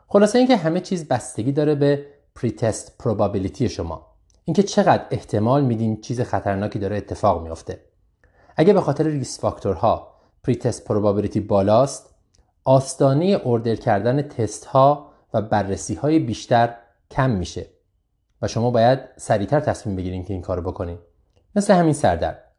خلاصه 0.07 0.37
اینکه 0.37 0.57
همه 0.57 0.79
چیز 0.79 1.07
بستگی 1.07 1.51
داره 1.51 1.75
به 1.75 2.05
pretest 2.35 2.97
probability 2.97 3.69
شما. 3.69 4.07
اینکه 4.45 4.63
چقدر 4.63 5.05
احتمال 5.11 5.63
میدین 5.63 6.01
چیز 6.01 6.21
خطرناکی 6.21 6.79
داره 6.79 6.97
اتفاق 6.97 7.43
میافته. 7.43 7.79
اگه 8.55 8.73
به 8.73 8.81
خاطر 8.81 9.03
risk 9.03 9.39
factor 9.39 10.04
ها 10.04 10.15
pretest 10.43 10.85
probability 10.85 11.39
بالاست 11.39 12.15
آستانه 12.63 13.25
order 13.25 13.75
کردن 13.75 14.21
تست 14.21 14.65
ها 14.65 15.11
و 15.33 15.41
بررسی 15.41 15.95
های 15.95 16.19
بیشتر 16.19 16.75
کم 17.11 17.29
میشه. 17.29 17.67
و 18.41 18.47
شما 18.47 18.71
باید 18.71 18.99
سریعتر 19.17 19.59
تصمیم 19.59 19.95
بگیرین 19.95 20.25
که 20.25 20.33
این 20.33 20.41
کارو 20.41 20.61
بکنین. 20.61 20.97
مثل 21.55 21.73
همین 21.73 21.93
سردرد. 21.93 22.50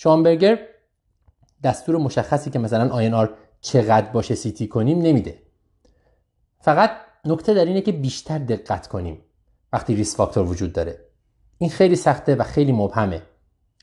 شانبرگر 0.00 0.58
دستور 1.64 1.96
مشخصی 1.96 2.50
که 2.50 2.58
مثلا 2.58 2.94
آر 3.16 3.34
چقدر 3.60 4.12
باشه 4.12 4.34
سیتی 4.34 4.68
کنیم 4.68 4.98
نمیده. 4.98 5.42
فقط 6.60 6.90
نکته 7.24 7.54
در 7.54 7.64
اینه 7.64 7.80
که 7.80 7.92
بیشتر 7.92 8.38
دقت 8.38 8.86
کنیم 8.86 9.18
وقتی 9.72 9.94
risk 9.94 10.16
factor 10.16 10.46
وجود 10.46 10.72
داره. 10.72 10.98
این 11.58 11.70
خیلی 11.70 11.96
سخته 11.96 12.34
و 12.34 12.42
خیلی 12.42 12.72
مبهمه. 12.72 13.22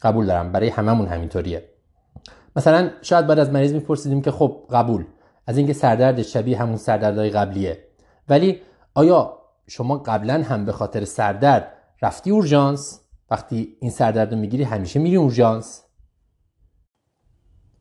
قبول 0.02 0.26
دارم 0.26 0.52
برای 0.52 0.70
هممون 0.70 1.08
همینطوریه. 1.08 1.70
مثلا 2.56 2.90
شاید 3.02 3.28
بعد 3.28 3.40
از 3.40 3.50
مریض 3.50 3.74
میپرسیدیم 3.74 4.22
که 4.22 4.32
خب 4.32 4.68
قبول 4.72 5.06
از 5.48 5.58
اینکه 5.58 5.74
سردرد 5.74 6.22
شبیه 6.22 6.58
همون 6.58 6.78
سردردهای 6.78 7.30
قبلیه. 7.30 7.88
ولی 8.30 8.62
آیا 8.94 9.38
شما 9.68 9.98
قبلا 9.98 10.44
هم 10.44 10.66
به 10.66 10.72
خاطر 10.72 11.06
سردرد 11.06 11.72
رفتی 12.02 12.32
اورژانس؟ 12.32 13.02
وقتی 13.32 13.78
این 13.80 13.92
سردرد 13.92 14.34
رو 14.34 14.40
می‌گیری 14.40 14.64
همیشه 14.64 15.00
میری 15.00 15.16
اورژانس. 15.16 15.85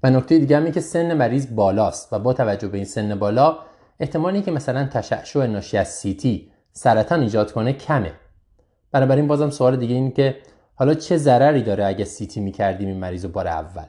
و 0.05 0.11
نکته 0.11 0.39
دیگه 0.39 0.57
هم 0.57 0.73
که 0.73 0.81
سن 0.81 1.15
مریض 1.15 1.55
بالاست 1.55 2.13
و 2.13 2.19
با 2.19 2.33
توجه 2.33 2.69
به 2.69 2.77
این 2.77 2.85
سن 2.85 3.19
بالا 3.19 3.59
احتمالی 4.01 4.43
که 4.43 4.51
مثلا 4.51 4.87
تشعشع 4.87 5.47
ناشی 5.47 5.77
از 5.77 5.89
سیتی 5.89 6.51
سرطان 6.73 7.21
ایجاد 7.21 7.53
کنه 7.53 7.73
کمه. 7.73 8.13
بنابراین 8.93 9.27
بازم 9.27 9.51
سوال 9.51 9.77
دیگه 9.77 9.95
این 9.95 10.13
که 10.13 10.37
حالا 10.75 10.95
چه 10.95 11.17
ضرری 11.17 11.63
داره 11.63 11.85
اگه 11.85 12.05
سیتی 12.05 12.41
می‌کردیم 12.41 12.89
این 12.89 12.97
مریض 12.97 13.25
رو 13.25 13.31
بار 13.31 13.49
اول؟ 13.49 13.85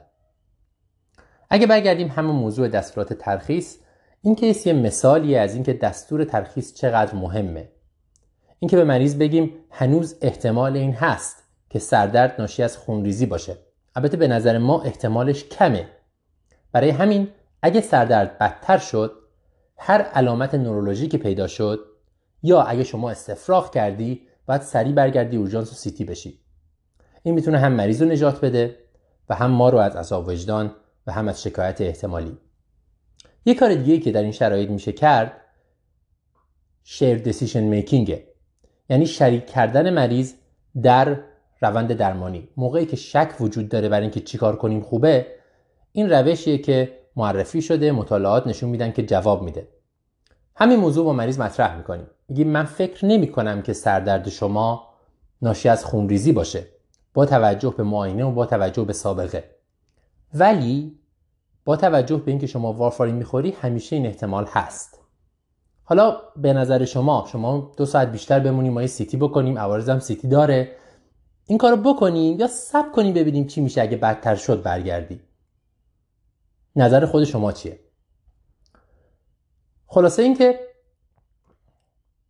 اگه 1.50 1.66
برگردیم 1.66 2.08
همون 2.08 2.36
موضوع 2.36 2.68
دستورات 2.68 3.12
ترخیص 3.12 3.76
این 4.22 4.34
کیس 4.34 4.66
یه 4.66 4.72
مثالی 4.72 5.36
از 5.36 5.54
اینکه 5.54 5.72
دستور 5.72 6.24
ترخیص 6.24 6.74
چقدر 6.74 7.14
مهمه. 7.14 7.68
اینکه 8.58 8.76
به 8.76 8.84
مریض 8.84 9.18
بگیم 9.18 9.52
هنوز 9.70 10.16
احتمال 10.22 10.76
این 10.76 10.92
هست 10.92 11.36
که 11.70 11.78
سردرد 11.78 12.34
ناشی 12.38 12.62
از 12.62 12.76
خونریزی 12.76 13.26
باشه. 13.26 13.56
البته 13.96 14.16
به 14.16 14.28
نظر 14.28 14.58
ما 14.58 14.82
احتمالش 14.82 15.44
کمه. 15.44 15.88
برای 16.72 16.90
همین 16.90 17.28
اگه 17.62 17.80
سردرد 17.80 18.38
بدتر 18.38 18.78
شد 18.78 19.12
هر 19.78 20.02
علامت 20.02 20.54
نورولوژی 20.54 21.08
که 21.08 21.18
پیدا 21.18 21.46
شد 21.46 21.80
یا 22.42 22.62
اگه 22.62 22.84
شما 22.84 23.10
استفراغ 23.10 23.74
کردی 23.74 24.22
باید 24.46 24.62
سریع 24.62 24.92
برگردی 24.92 25.36
اورژانس 25.36 25.72
و 25.72 25.74
سیتی 25.74 26.04
بشی. 26.04 26.40
این 27.22 27.34
می‌تونه 27.34 27.58
هم 27.58 27.72
مریض 27.72 28.02
رو 28.02 28.08
نجات 28.08 28.44
بده 28.44 28.78
و 29.28 29.34
هم 29.34 29.50
ما 29.50 29.68
رو 29.68 29.78
از 29.78 29.96
عذاب 29.96 30.28
وجدان 30.28 30.74
و 31.06 31.12
هم 31.12 31.28
از 31.28 31.42
شکایت 31.42 31.80
احتمالی. 31.80 32.38
یه 33.44 33.54
کار 33.54 33.74
دیگه 33.74 33.98
که 33.98 34.12
در 34.12 34.22
این 34.22 34.32
شرایط 34.32 34.70
میشه 34.70 34.92
کرد 34.92 35.32
shared 36.84 37.18
decision 37.18 37.62
making 37.62 38.19
ه 38.19 38.28
یعنی 38.90 39.06
شریک 39.06 39.46
کردن 39.46 39.90
مریض 39.90 40.34
در 40.82 41.20
روند 41.60 41.92
درمانی. 41.92 42.48
موقعی 42.56 42.86
که 42.86 42.96
شک 42.96 43.34
وجود 43.40 43.68
داره 43.68 43.88
برای 43.88 44.02
اینکه 44.02 44.20
چیکار 44.20 44.56
کنیم 44.56 44.80
خوبه 44.80 45.26
این 45.96 46.10
روشیه 46.10 46.58
که 46.58 46.98
معرفی 47.16 47.62
شده 47.62 47.92
مطالعات 47.92 48.46
نشون 48.46 48.70
میدن 48.70 48.92
که 48.92 49.02
جواب 49.02 49.42
میده. 49.42 49.68
همین 50.56 50.78
موضوع 50.78 51.04
با 51.04 51.12
مریض 51.12 51.40
مطرح 51.40 51.76
می‌کنیم. 51.76 52.06
میگیم 52.28 52.48
من 52.48 52.64
فکر 52.64 53.06
نمی 53.06 53.32
کنم 53.32 53.62
که 53.62 53.72
سردرد 53.72 54.28
شما 54.28 54.88
ناشی 55.42 55.68
از 55.68 55.84
خونریزی 55.84 56.32
باشه. 56.32 56.66
با 57.14 57.26
توجه 57.26 57.74
به 57.76 57.82
معاینه 57.82 58.24
و 58.24 58.30
با 58.30 58.46
توجه 58.46 58.84
به 58.84 58.92
سابقه. 58.92 59.44
ولی 60.34 60.98
با 61.64 61.76
توجه 61.76 62.16
به 62.16 62.30
اینکه 62.30 62.46
شما 62.46 62.72
وارفارین 62.72 63.14
می‌خوری 63.14 63.50
همیشه 63.50 63.96
این 63.96 64.06
احتمال 64.06 64.46
هست. 64.50 64.98
حالا 65.84 66.16
به 66.36 66.52
نظر 66.52 66.84
شما 66.84 67.26
شما 67.32 67.72
دو 67.76 67.86
ساعت 67.86 68.12
بیشتر 68.12 68.40
بمونیم 68.40 68.72
ما 68.72 68.80
یه 68.80 68.86
سیتی 68.86 69.16
بکنیم 69.16 69.58
عوارضم 69.58 69.98
سیتی 69.98 70.28
داره. 70.28 70.68
این 71.46 71.58
کارو 71.58 71.76
بکنیم 71.76 72.40
یا 72.40 72.46
سب 72.46 72.92
کنیم 72.92 73.14
ببینیم 73.14 73.46
چی 73.46 73.60
میشه 73.60 73.82
اگه 73.82 73.96
بدتر 73.96 74.34
شد 74.34 74.62
برگردی. 74.62 75.20
نظر 76.76 77.06
خود 77.06 77.24
شما 77.24 77.52
چیه؟ 77.52 77.80
خلاصه 79.86 80.22
اینکه 80.22 80.60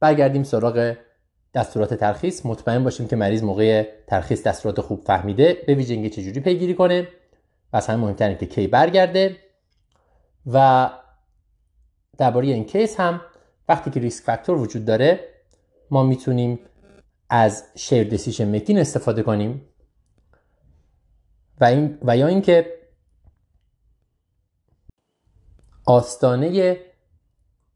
برگردیم 0.01 0.43
سراغ 0.43 0.97
دستورات 1.55 1.95
ترخیص. 1.95 2.47
مطمئن 2.47 2.85
باشیم 2.85 3.09
که 3.09 3.17
مریض 3.17 3.43
موقع 3.43 3.89
ترخیص 4.07 4.43
دستورات 4.43 4.81
خوب 4.81 5.05
فهمیده. 5.05 5.57
به 5.67 5.75
ویژه 5.75 5.95
اینکه 5.95 6.11
چجوری 6.11 6.41
پیگیری 6.41 6.75
کنه. 6.75 7.09
و 7.73 7.77
از 7.77 7.87
همه 7.87 8.01
مهمتر 8.01 8.35
که 8.35 8.47
کی 8.47 8.67
برگرده. 8.67 9.37
و 10.47 10.91
درباره 12.19 12.47
این 12.47 12.65
case 12.65 13.01
هم 13.01 13.21
وقتی 13.69 13.91
که 13.91 14.01
risk 14.01 14.25
factor 14.25 14.59
وجود 14.59 14.85
داره 14.85 15.21
ما 15.91 16.03
می‌تونیم 16.03 16.59
از 17.31 17.65
shared 17.77 18.05
decision 18.09 18.45
making 18.45 18.79
استفاده 18.79 19.23
کنیم. 19.23 19.69
و, 21.61 21.65
این 21.65 21.99
و 22.03 22.17
یا 22.17 22.27
اینکه 22.27 22.76
آستانه 25.87 26.81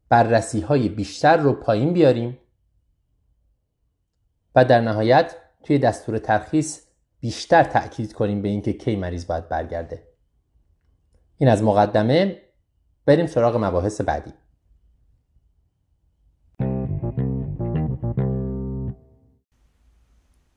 بررسی 0.09 0.61
های 0.61 0.89
بیشتر 0.89 1.37
رو 1.37 1.53
پایین 1.53 1.93
بیاریم 1.93 2.37
و 4.55 4.65
در 4.65 4.81
نهایت 4.81 5.35
توی 5.63 5.79
دستور 5.79 6.17
ترخیص 6.17 6.81
بیشتر 7.19 7.63
تأکید 7.63 8.13
کنیم 8.13 8.41
به 8.41 8.49
اینکه 8.49 8.73
کی 8.73 8.95
مریض 8.95 9.27
باید 9.27 9.49
برگرده. 9.49 10.07
این 11.37 11.49
از 11.49 11.63
مقدمه. 11.63 12.41
بریم 13.05 13.27
سراغ 13.27 13.55
مباحث 13.55 14.01
بعدی. 14.01 14.33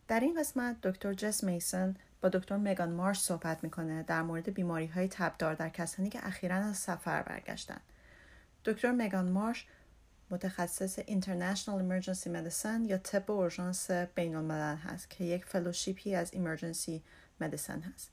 در 0.08 0.20
این 0.20 0.40
قسمت 0.40 0.76
دکتر 0.82 1.12
جس 1.12 1.44
میسن 1.44 1.94
با 2.24 2.30
دکتر 2.30 2.56
مگان 2.56 2.90
مارش 2.90 3.20
صحبت 3.20 3.64
می‌کنه 3.64 4.02
در 4.02 4.22
مورد 4.22 4.54
بیماری 4.54 4.86
های 4.86 5.08
تبدار 5.08 5.54
در 5.54 5.68
کسانی 5.68 6.10
که 6.10 6.26
اخیرا 6.26 6.56
از 6.56 6.76
سفر 6.76 7.22
برگشتن. 7.22 7.80
دکتر 8.64 8.90
مگان 8.90 9.28
مارش 9.30 9.66
متخصص 10.30 11.00
International 11.00 11.80
Emergency 11.82 12.26
Medicine 12.26 12.86
یا 12.86 12.98
طب 12.98 13.30
اورژانس 13.30 13.90
بین 13.90 14.36
الملل 14.36 14.76
هست 14.76 15.10
که 15.10 15.24
یک 15.24 15.44
فلوشیپی 15.44 16.14
از 16.14 16.30
Emergency 16.30 17.00
Medicine 17.42 17.82
هست. 17.94 18.10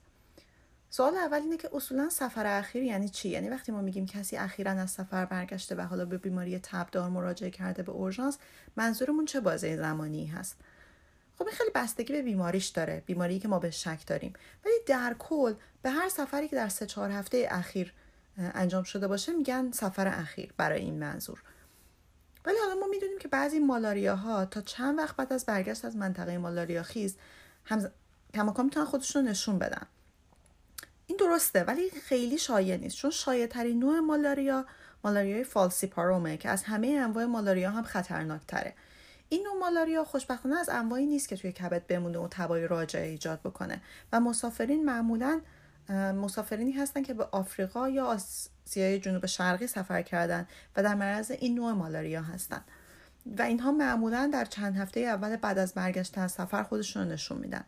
سوال 0.90 1.16
اول 1.16 1.38
اینه 1.38 1.56
که 1.56 1.70
اصولا 1.72 2.08
سفر 2.08 2.46
اخیر 2.46 2.82
یعنی 2.82 3.08
چی؟ 3.08 3.28
یعنی 3.28 3.48
وقتی 3.48 3.72
ما 3.72 3.80
میگیم 3.80 4.06
کسی 4.06 4.36
اخیرا 4.36 4.72
از 4.72 4.90
سفر 4.90 5.24
برگشته 5.24 5.74
و 5.74 5.80
حالا 5.80 6.04
به 6.04 6.18
بیماری 6.18 6.58
تبدار 6.58 7.08
مراجعه 7.08 7.50
کرده 7.50 7.82
به 7.82 7.92
اورژانس 7.92 8.38
منظورمون 8.76 9.24
چه 9.24 9.40
بازه 9.40 9.76
زمانی 9.76 10.26
هست؟ 10.26 10.56
خب 11.38 11.46
این 11.46 11.56
خیلی 11.56 11.70
بستگی 11.74 12.12
به 12.12 12.22
بیماریش 12.22 12.66
داره 12.66 13.02
بیماری 13.06 13.38
که 13.38 13.48
ما 13.48 13.58
به 13.58 13.70
شک 13.70 14.06
داریم. 14.06 14.32
ولی 14.64 14.74
در 14.86 15.16
کل 15.18 15.54
به 15.82 15.90
هر 15.90 16.08
سفری 16.08 16.48
که 16.48 16.56
در 16.56 16.68
سه 16.68 16.86
چهار 16.86 17.10
هفته 17.10 17.48
اخیر 17.50 17.92
انجام 18.38 18.82
شده 18.82 19.08
باشه 19.08 19.32
میگن 19.32 19.70
سفر 19.72 20.08
اخیر 20.08 20.52
برای 20.56 20.80
این 20.80 20.98
منظور. 20.98 21.42
ولی 22.44 22.56
حالا 22.58 22.80
ما 22.80 22.86
می‌دونیم 22.86 23.18
که 23.18 23.28
بعضی 23.28 23.58
مالاریاها 23.58 24.44
تا 24.44 24.60
چند 24.60 24.98
وقت 24.98 25.16
بعد 25.16 25.32
از 25.32 25.46
برگشت 25.46 25.84
از 25.84 25.96
منطقه 25.96 26.38
مالاریا 26.38 26.82
خیز 26.82 27.16
هم 27.64 27.90
کماکان 28.34 28.64
می‌تونن 28.64 28.86
خودشون 28.86 29.28
نشون 29.28 29.58
بدن. 29.58 29.86
این 31.06 31.16
درسته 31.16 31.64
ولی 31.64 31.90
خیلی 31.90 32.38
شایع 32.38 32.76
نیست. 32.76 32.96
چون 32.96 33.10
شایع 33.10 33.46
ترین 33.46 33.78
نوع 33.78 34.00
مالاریا 34.00 34.66
مالاریای 35.04 35.44
فالسی 35.44 35.86
پارومه 35.86 36.36
که 36.36 36.48
از 36.48 36.62
همه 36.62 36.88
انواع 36.88 37.24
مالاریا 37.24 37.70
هم 37.70 37.82
خطرناک 37.82 38.40
تره 38.48 38.74
این 39.32 39.42
نوع 39.42 39.58
مالاریا 39.58 40.04
خوشبختانه 40.04 40.56
از 40.56 40.68
انواعی 40.68 41.06
نیست 41.06 41.28
که 41.28 41.36
توی 41.36 41.52
کبد 41.52 41.86
بمونه 41.86 42.18
و 42.18 42.28
تبای 42.30 42.66
راجعه 42.66 43.08
ایجاد 43.08 43.40
بکنه. 43.40 43.82
و 44.12 44.20
مسافرین 44.20 44.84
معمولا 44.84 45.40
مسافرینی 45.90 46.72
هستن 46.72 47.02
که 47.02 47.14
به 47.14 47.24
آفریقا 47.24 47.88
یا 47.88 48.06
آسیای 48.06 49.00
جنوب 49.00 49.26
شرقی 49.26 49.66
سفر 49.66 50.02
کردن 50.02 50.46
و 50.76 50.82
در 50.82 50.94
معرض 50.94 51.30
این 51.30 51.54
نوع 51.54 51.72
مالاریا 51.72 52.22
هستن. 52.22 52.64
و 53.38 53.42
اینها 53.42 53.72
معمولا 53.72 54.30
در 54.32 54.44
چند 54.44 54.76
هفته 54.76 55.00
اول 55.00 55.36
بعد 55.36 55.58
از 55.58 55.74
برگشت 55.74 56.18
از 56.18 56.32
سفر 56.32 56.62
خودشون 56.62 57.02
رو 57.02 57.12
نشون 57.12 57.38
میدن. 57.38 57.64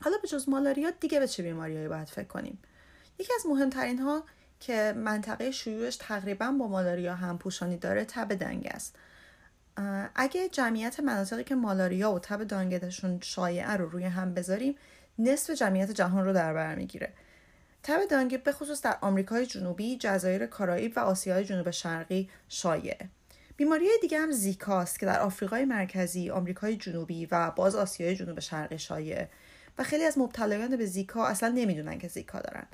حالا 0.00 0.16
به 0.22 0.28
جز 0.28 0.48
مالاریا 0.48 0.90
دیگه 0.90 1.20
به 1.20 1.28
چه 1.28 1.42
بیماریایی 1.42 1.88
باید 1.88 2.08
فکر 2.08 2.28
کنیم؟ 2.28 2.58
یکی 3.18 3.32
از 3.34 3.46
مهمترین 3.46 3.98
ها 3.98 4.24
که 4.60 4.94
منطقه 4.96 5.50
شیوعش 5.50 5.96
تقریبا 5.96 6.50
با 6.50 6.68
مالاریا 6.68 7.14
هم 7.14 7.38
پوشانی 7.38 7.76
داره 7.76 8.04
تب 8.04 8.34
دنگ 8.34 8.68
است. 8.70 8.96
اگه 10.14 10.48
جمعیت 10.48 11.00
مناطقی 11.00 11.44
که 11.44 11.54
مالاریا 11.54 12.12
و 12.12 12.18
تب 12.18 12.44
دانگتشون 12.44 13.20
شایعه 13.22 13.72
رو 13.72 13.88
روی 13.88 14.04
هم 14.04 14.34
بذاریم 14.34 14.74
نصف 15.18 15.50
جمعیت 15.50 15.90
جهان 15.90 16.24
رو 16.24 16.32
در 16.32 16.54
بر 16.54 16.74
می‌گیره 16.74 17.12
تب 17.82 18.04
دانگه 18.04 18.38
به 18.38 18.52
خصوص 18.52 18.82
در 18.82 18.96
آمریکای 19.00 19.46
جنوبی، 19.46 19.96
جزایر 19.96 20.46
کارائیب 20.46 20.92
و 20.96 21.00
آسیای 21.00 21.44
جنوب 21.44 21.70
شرقی 21.70 22.30
شایعه. 22.48 23.08
بیماری 23.56 23.86
دیگه 24.02 24.18
هم 24.18 24.32
زیکاست 24.32 25.00
که 25.00 25.06
در 25.06 25.20
آفریقای 25.20 25.64
مرکزی، 25.64 26.30
آمریکای 26.30 26.76
جنوبی 26.76 27.26
و 27.26 27.50
باز 27.50 27.74
آسیای 27.74 28.16
جنوب 28.16 28.40
شرقی 28.40 28.78
شایعه 28.78 29.28
و 29.78 29.84
خیلی 29.84 30.04
از 30.04 30.18
مبتلایان 30.18 30.76
به 30.76 30.86
زیکا 30.86 31.26
اصلا 31.26 31.48
نمی‌دونن 31.48 31.98
که 31.98 32.08
زیکا 32.08 32.40
دارن. 32.40 32.66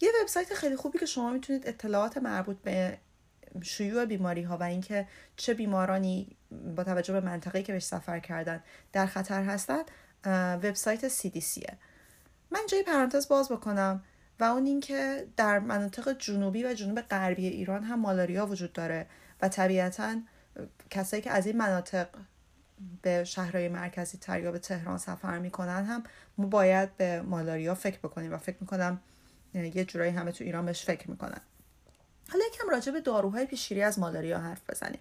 یه 0.00 0.10
وبسایت 0.22 0.54
خیلی 0.54 0.76
خوبی 0.76 0.98
که 0.98 1.06
شما 1.06 1.30
می‌تونید 1.30 1.68
اطلاعات 1.68 2.18
مربوط 2.18 2.56
به 2.56 2.98
شیوع 3.62 4.04
بیماری 4.04 4.42
ها 4.42 4.58
و 4.58 4.62
اینکه 4.62 5.08
چه 5.36 5.54
بیمارانی 5.54 6.36
با 6.76 6.84
توجه 6.84 7.12
به 7.12 7.20
منطقه‌ای 7.20 7.64
که 7.64 7.72
بهش 7.72 7.84
سفر 7.84 8.20
کردن 8.20 8.62
در 8.92 9.06
خطر 9.06 9.42
هستند 9.42 9.90
وبسایت 10.62 11.08
CDCه 11.08 11.72
من 12.50 12.60
جای 12.68 12.82
پرانتز 12.82 13.28
باز 13.28 13.48
بکنم 13.48 14.04
و 14.40 14.44
اون 14.44 14.66
اینکه 14.66 15.26
در 15.36 15.58
مناطق 15.58 16.18
جنوبی 16.18 16.64
و 16.64 16.74
جنوب 16.74 17.00
غربی 17.00 17.46
ایران 17.46 17.84
هم 17.84 18.00
مالاریا 18.00 18.46
وجود 18.46 18.72
داره 18.72 19.06
و 19.42 19.48
طبیعتا 19.48 20.16
کسایی 20.90 21.22
که 21.22 21.30
از 21.30 21.46
این 21.46 21.56
مناطق 21.56 22.08
به 23.02 23.24
شهرهای 23.24 23.68
مرکزی 23.68 24.18
تر 24.18 24.40
یا 24.40 24.52
به 24.52 24.58
تهران 24.58 24.98
سفر 24.98 25.38
می‌کنن 25.38 25.84
هم 25.84 26.02
ما 26.38 26.46
باید 26.46 26.96
به 26.96 27.22
مالاریا 27.22 27.74
فکر 27.74 27.98
بکنیم 27.98 28.32
و 28.32 28.36
فکر 28.36 28.56
می‌کنم 28.60 29.00
یه 29.54 29.84
جورایی 29.84 30.10
همه 30.10 30.32
تو 30.32 30.44
ایران 30.44 30.66
بهش 30.66 30.84
فکر 30.84 31.10
می‌کنن. 31.10 31.40
حالا 32.32 32.44
یکم 32.46 32.68
راجع 32.68 32.92
به 32.92 33.00
داروهای 33.00 33.46
پیشگیری 33.46 33.82
از 33.82 33.98
مالاریا 33.98 34.38
حرف 34.38 34.60
بزنیم. 34.70 35.00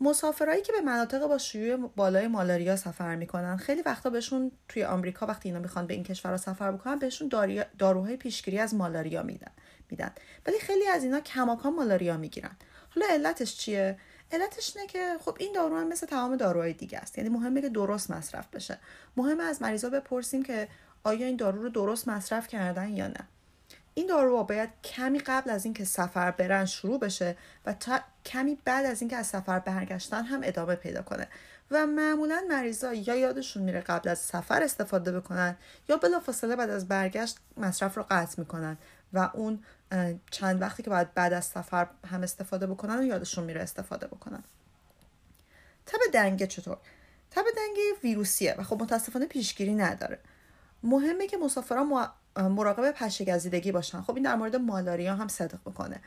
مسافرایی 0.00 0.62
که 0.62 0.72
به 0.72 0.80
مناطق 0.80 1.26
با 1.26 1.38
شیوع 1.38 1.90
بالای 1.96 2.28
مالاریا 2.28 2.76
سفر 2.76 3.16
می‌کنن 3.16 3.56
خیلی 3.56 3.82
وقتا 3.82 4.10
بهشون 4.10 4.52
توی 4.68 4.84
آمریکا 4.84 5.26
وقتی 5.26 5.48
اینا 5.48 5.60
می‌خوان 5.60 5.86
به 5.86 5.94
این 5.94 6.02
کشورها 6.02 6.36
سفر 6.36 6.72
بکنن 6.72 6.98
بهشون 6.98 7.30
داروهای 7.78 8.16
پیشگیری 8.16 8.58
از 8.58 8.74
مالاریا 8.74 9.22
میدن 9.22 9.52
میدن. 9.90 10.10
ولی 10.46 10.58
خیلی 10.58 10.88
از 10.88 11.04
اینا 11.04 11.20
کماکان 11.20 11.74
مالاریا 11.74 12.16
می‌گیرن. 12.16 12.56
حالا 12.94 13.06
علتش 13.10 13.56
چیه؟ 13.56 13.98
علتش 14.32 14.76
اینه 14.76 14.88
که 14.88 15.16
خب 15.24 15.36
این 15.40 15.52
دارو 15.52 15.76
هم 15.76 15.88
مثل 15.88 16.06
تمام 16.06 16.36
داروهای 16.36 16.72
دیگه 16.72 16.98
است. 16.98 17.18
یعنی 17.18 17.30
مهمه 17.30 17.60
که 17.60 17.68
درست 17.68 18.10
مصرف 18.10 18.46
بشه. 18.52 18.78
مهمه 19.16 19.44
از 19.44 19.62
مریضا 19.62 19.90
بپرسیم 19.90 20.42
که 20.42 20.68
آیا 21.04 21.26
این 21.26 21.36
دارو 21.36 21.62
رو 21.62 21.68
درست 21.68 22.08
مصرف 22.08 22.48
کردن 22.48 22.88
یا 22.88 23.06
نه. 23.06 23.28
این 24.00 24.08
دارو 24.08 24.44
باید 24.44 24.70
کمی 24.84 25.18
قبل 25.18 25.50
از 25.50 25.64
اینکه 25.64 25.84
سفر 25.84 26.30
برن 26.30 26.64
شروع 26.64 27.00
بشه 27.00 27.36
و 27.66 27.72
تا 27.72 28.00
کمی 28.26 28.58
بعد 28.64 28.86
از 28.86 29.00
اینکه 29.00 29.16
از 29.16 29.26
سفر 29.26 29.58
برگشتن 29.58 30.24
هم 30.24 30.40
ادامه 30.42 30.74
پیدا 30.74 31.02
کنه. 31.02 31.28
و 31.70 31.86
معمولا 31.86 32.42
مریضا 32.48 32.94
یا 32.94 33.14
یادشون 33.14 33.62
میره 33.62 33.80
قبل 33.80 34.08
از 34.08 34.18
سفر 34.18 34.62
استفاده 34.62 35.20
بکنن 35.20 35.56
یا 35.88 35.96
بلافاصله 35.96 36.56
بعد 36.56 36.70
از 36.70 36.88
برگشت 36.88 37.38
مصرف 37.56 37.96
رو 37.96 38.06
قطع 38.10 38.34
می‌کنن 38.40 38.78
و 39.12 39.30
اون 39.34 39.64
چند 40.30 40.62
وقتی 40.62 40.82
که 40.82 40.90
باید 40.90 41.14
بعد 41.14 41.32
از 41.32 41.44
سفر 41.44 41.86
هم 42.10 42.22
استفاده 42.22 42.66
بکنن 42.66 42.98
و 42.98 43.02
یادشون 43.02 43.44
میره 43.44 43.60
استفاده 43.60 44.06
بکنن. 44.06 44.42
تب 45.86 45.98
دنگه 46.12 46.46
چطور؟ 46.46 46.78
تب 47.30 47.44
دنگه 47.56 47.82
ویروسیه 48.02 48.54
و 48.58 48.62
خب 48.62 48.82
متاسفانه 48.82 49.26
پیشگیری 49.26 49.74
نداره. 49.74 50.18
مهمه 50.82 51.26
که 51.26 51.36
مسافران 51.36 52.10
مراقب 52.36 52.90
پشه 52.90 53.24
گزیدگی 53.24 53.72
باشن. 53.72 54.00
خب 54.00 54.14
این 54.14 54.24
در 54.24 54.34
مورد 54.34 54.56
مالاریا 54.56 55.14
هم 55.14 55.28
صدق 55.28 55.60
بکنه. 55.60 56.00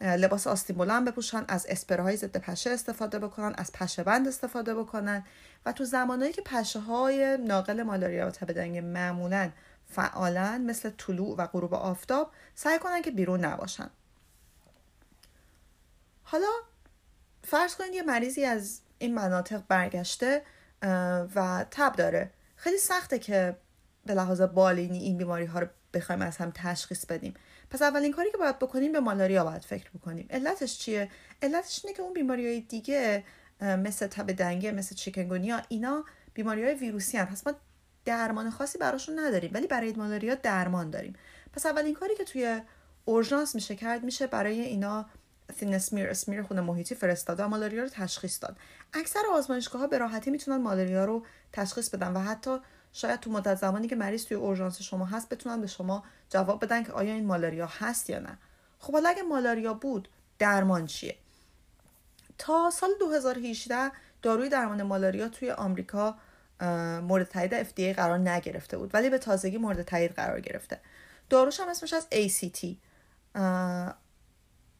لباس 0.00 0.46
آستین 0.46 0.76
بلند 0.76 1.08
بپوشن 1.08 1.44
از 1.48 1.66
اسپرهای 1.68 2.16
ضد 2.16 2.36
پشه 2.36 2.70
استفاده 2.70 3.18
بکنن 3.18 3.54
از 3.58 3.72
پشه 3.72 4.02
بند 4.02 4.28
استفاده 4.28 4.74
بکنن. 4.74 5.24
و 5.66 5.72
تو 5.72 5.84
زمانهایی 5.84 6.32
که 6.32 6.42
پشه 6.42 6.80
های 6.80 7.38
ناقل 7.38 7.82
مالاریا 7.82 8.26
و 8.26 8.30
تب 8.30 8.52
دنگ 8.52 8.78
معمولا 8.78 9.50
فعالن 9.88 10.60
مثل 10.60 10.90
طلوع 10.90 11.36
و 11.36 11.46
غروب 11.46 11.74
آفتاب 11.74 12.30
سعی 12.54 12.78
کنن 12.78 13.02
که 13.02 13.10
بیرون 13.10 13.44
نباشن. 13.44 13.90
حالا 16.22 16.50
فرض 17.44 17.74
کنید 17.74 17.94
یه 17.94 18.02
مریضی 18.02 18.44
از 18.44 18.80
این 18.98 19.14
مناطق 19.14 19.62
برگشته 19.68 20.42
و 21.34 21.66
تب 21.70 21.92
داره. 21.92 22.30
خیلی 22.56 22.78
سخته 22.78 23.18
که 23.18 23.56
به 24.06 24.14
لحاظ 24.14 24.40
بالینی 24.40 24.98
این 24.98 25.18
بیماری 25.18 25.44
ها 25.44 25.58
رو 25.58 25.66
بخوایم 25.94 26.22
از 26.22 26.36
هم 26.36 26.52
تشخیص 26.54 27.06
بدیم. 27.06 27.34
پس 27.70 27.82
اولین 27.82 28.12
کاری 28.12 28.30
که 28.30 28.36
باید 28.36 28.58
بکنیم 28.58 28.92
به 28.92 29.00
مالاریا 29.00 29.44
باید 29.44 29.64
فکر 29.64 29.90
بکنیم. 29.90 30.26
علتش 30.30 30.78
چیه؟ 30.78 31.10
علتش 31.42 31.80
اینه 31.84 31.96
که 31.96 32.02
اون 32.02 32.12
بیماری 32.12 32.46
های 32.46 32.60
دیگه 32.60 33.24
مثل 33.60 34.06
تب 34.06 34.32
دنگه 34.32 34.72
مثل 34.72 34.94
چیکنگونیا 34.94 35.62
اینا 35.68 36.04
بیماری 36.34 36.64
های 36.64 36.74
ویروسی 36.74 37.18
هم 37.18 37.26
پس 37.26 37.46
ما 37.46 37.52
درمان 38.04 38.50
خاصی 38.50 38.78
براشون 38.78 39.18
نداریم 39.18 39.50
ولی 39.54 39.66
برای 39.66 39.92
مالاریا 39.92 40.34
درمان 40.34 40.90
داریم. 40.90 41.12
پس 41.52 41.66
اولین 41.66 41.94
کاری 41.94 42.14
که 42.14 42.24
توی 42.24 42.60
اورژانس 43.04 43.54
میشه 43.54 43.76
کرد 43.76 44.04
میشه 44.04 44.26
برای 44.26 44.60
اینا 44.60 45.06
تین 45.58 45.74
اسمیر 45.74 46.08
اسمیر 46.08 46.42
خون 46.42 46.60
محیطی 46.60 46.94
فرستاد 46.94 47.40
و 47.40 47.48
مالاریا 47.48 47.82
رو 47.82 47.88
تشخیص 47.88 48.42
داد. 48.42 48.56
اکثر 48.94 49.22
آزمایشگاه 49.32 49.80
ها 49.80 49.86
به 49.86 49.98
راحتی 49.98 50.30
می‌تونن 50.30 50.56
مالاریا 50.56 51.04
رو 51.04 51.26
تشخیص 51.52 51.90
بدن 51.90 52.12
و 52.12 52.18
حتی 52.18 52.58
شاید 52.92 53.20
تو 53.20 53.30
مدت 53.30 53.54
زمانی 53.54 53.88
که 53.88 53.96
مریض 53.96 54.24
توی 54.24 54.36
اورژانس 54.36 54.82
شما 54.82 55.04
هست 55.04 55.28
بتونن 55.28 55.60
به 55.60 55.66
شما 55.66 56.04
جواب 56.28 56.64
بدن 56.64 56.82
که 56.82 56.92
آیا 56.92 57.14
این 57.14 57.26
مالاریا 57.26 57.66
هست 57.66 58.10
یا 58.10 58.18
نه. 58.18 58.38
خب 58.78 58.92
حالا 58.92 59.08
اگه 59.08 59.22
مالاریا 59.22 59.74
بود 59.74 60.08
درمان 60.38 60.86
چیه؟ 60.86 61.16
تا 62.38 62.70
سال 62.70 62.90
2018 63.00 63.90
داروی 64.22 64.48
درمان 64.48 64.82
مالاریا 64.82 65.28
توی 65.28 65.50
آمریکا 65.50 66.18
مورد 67.02 67.28
تایید 67.28 67.62
FDA 67.62 67.96
قرار 67.96 68.18
نگرفته 68.18 68.78
بود 68.78 68.94
ولی 68.94 69.10
به 69.10 69.18
تازگی 69.18 69.58
مورد 69.58 69.82
تایید 69.82 70.12
قرار 70.12 70.40
گرفته. 70.40 70.80
داروش 71.30 71.60
هم 71.60 71.68
اسمش 71.68 71.92
از 71.92 72.06
ACT 72.12 72.66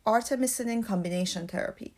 Artemisinin 0.09 0.87
Combination 0.89 1.53
Therapy. 1.53 1.91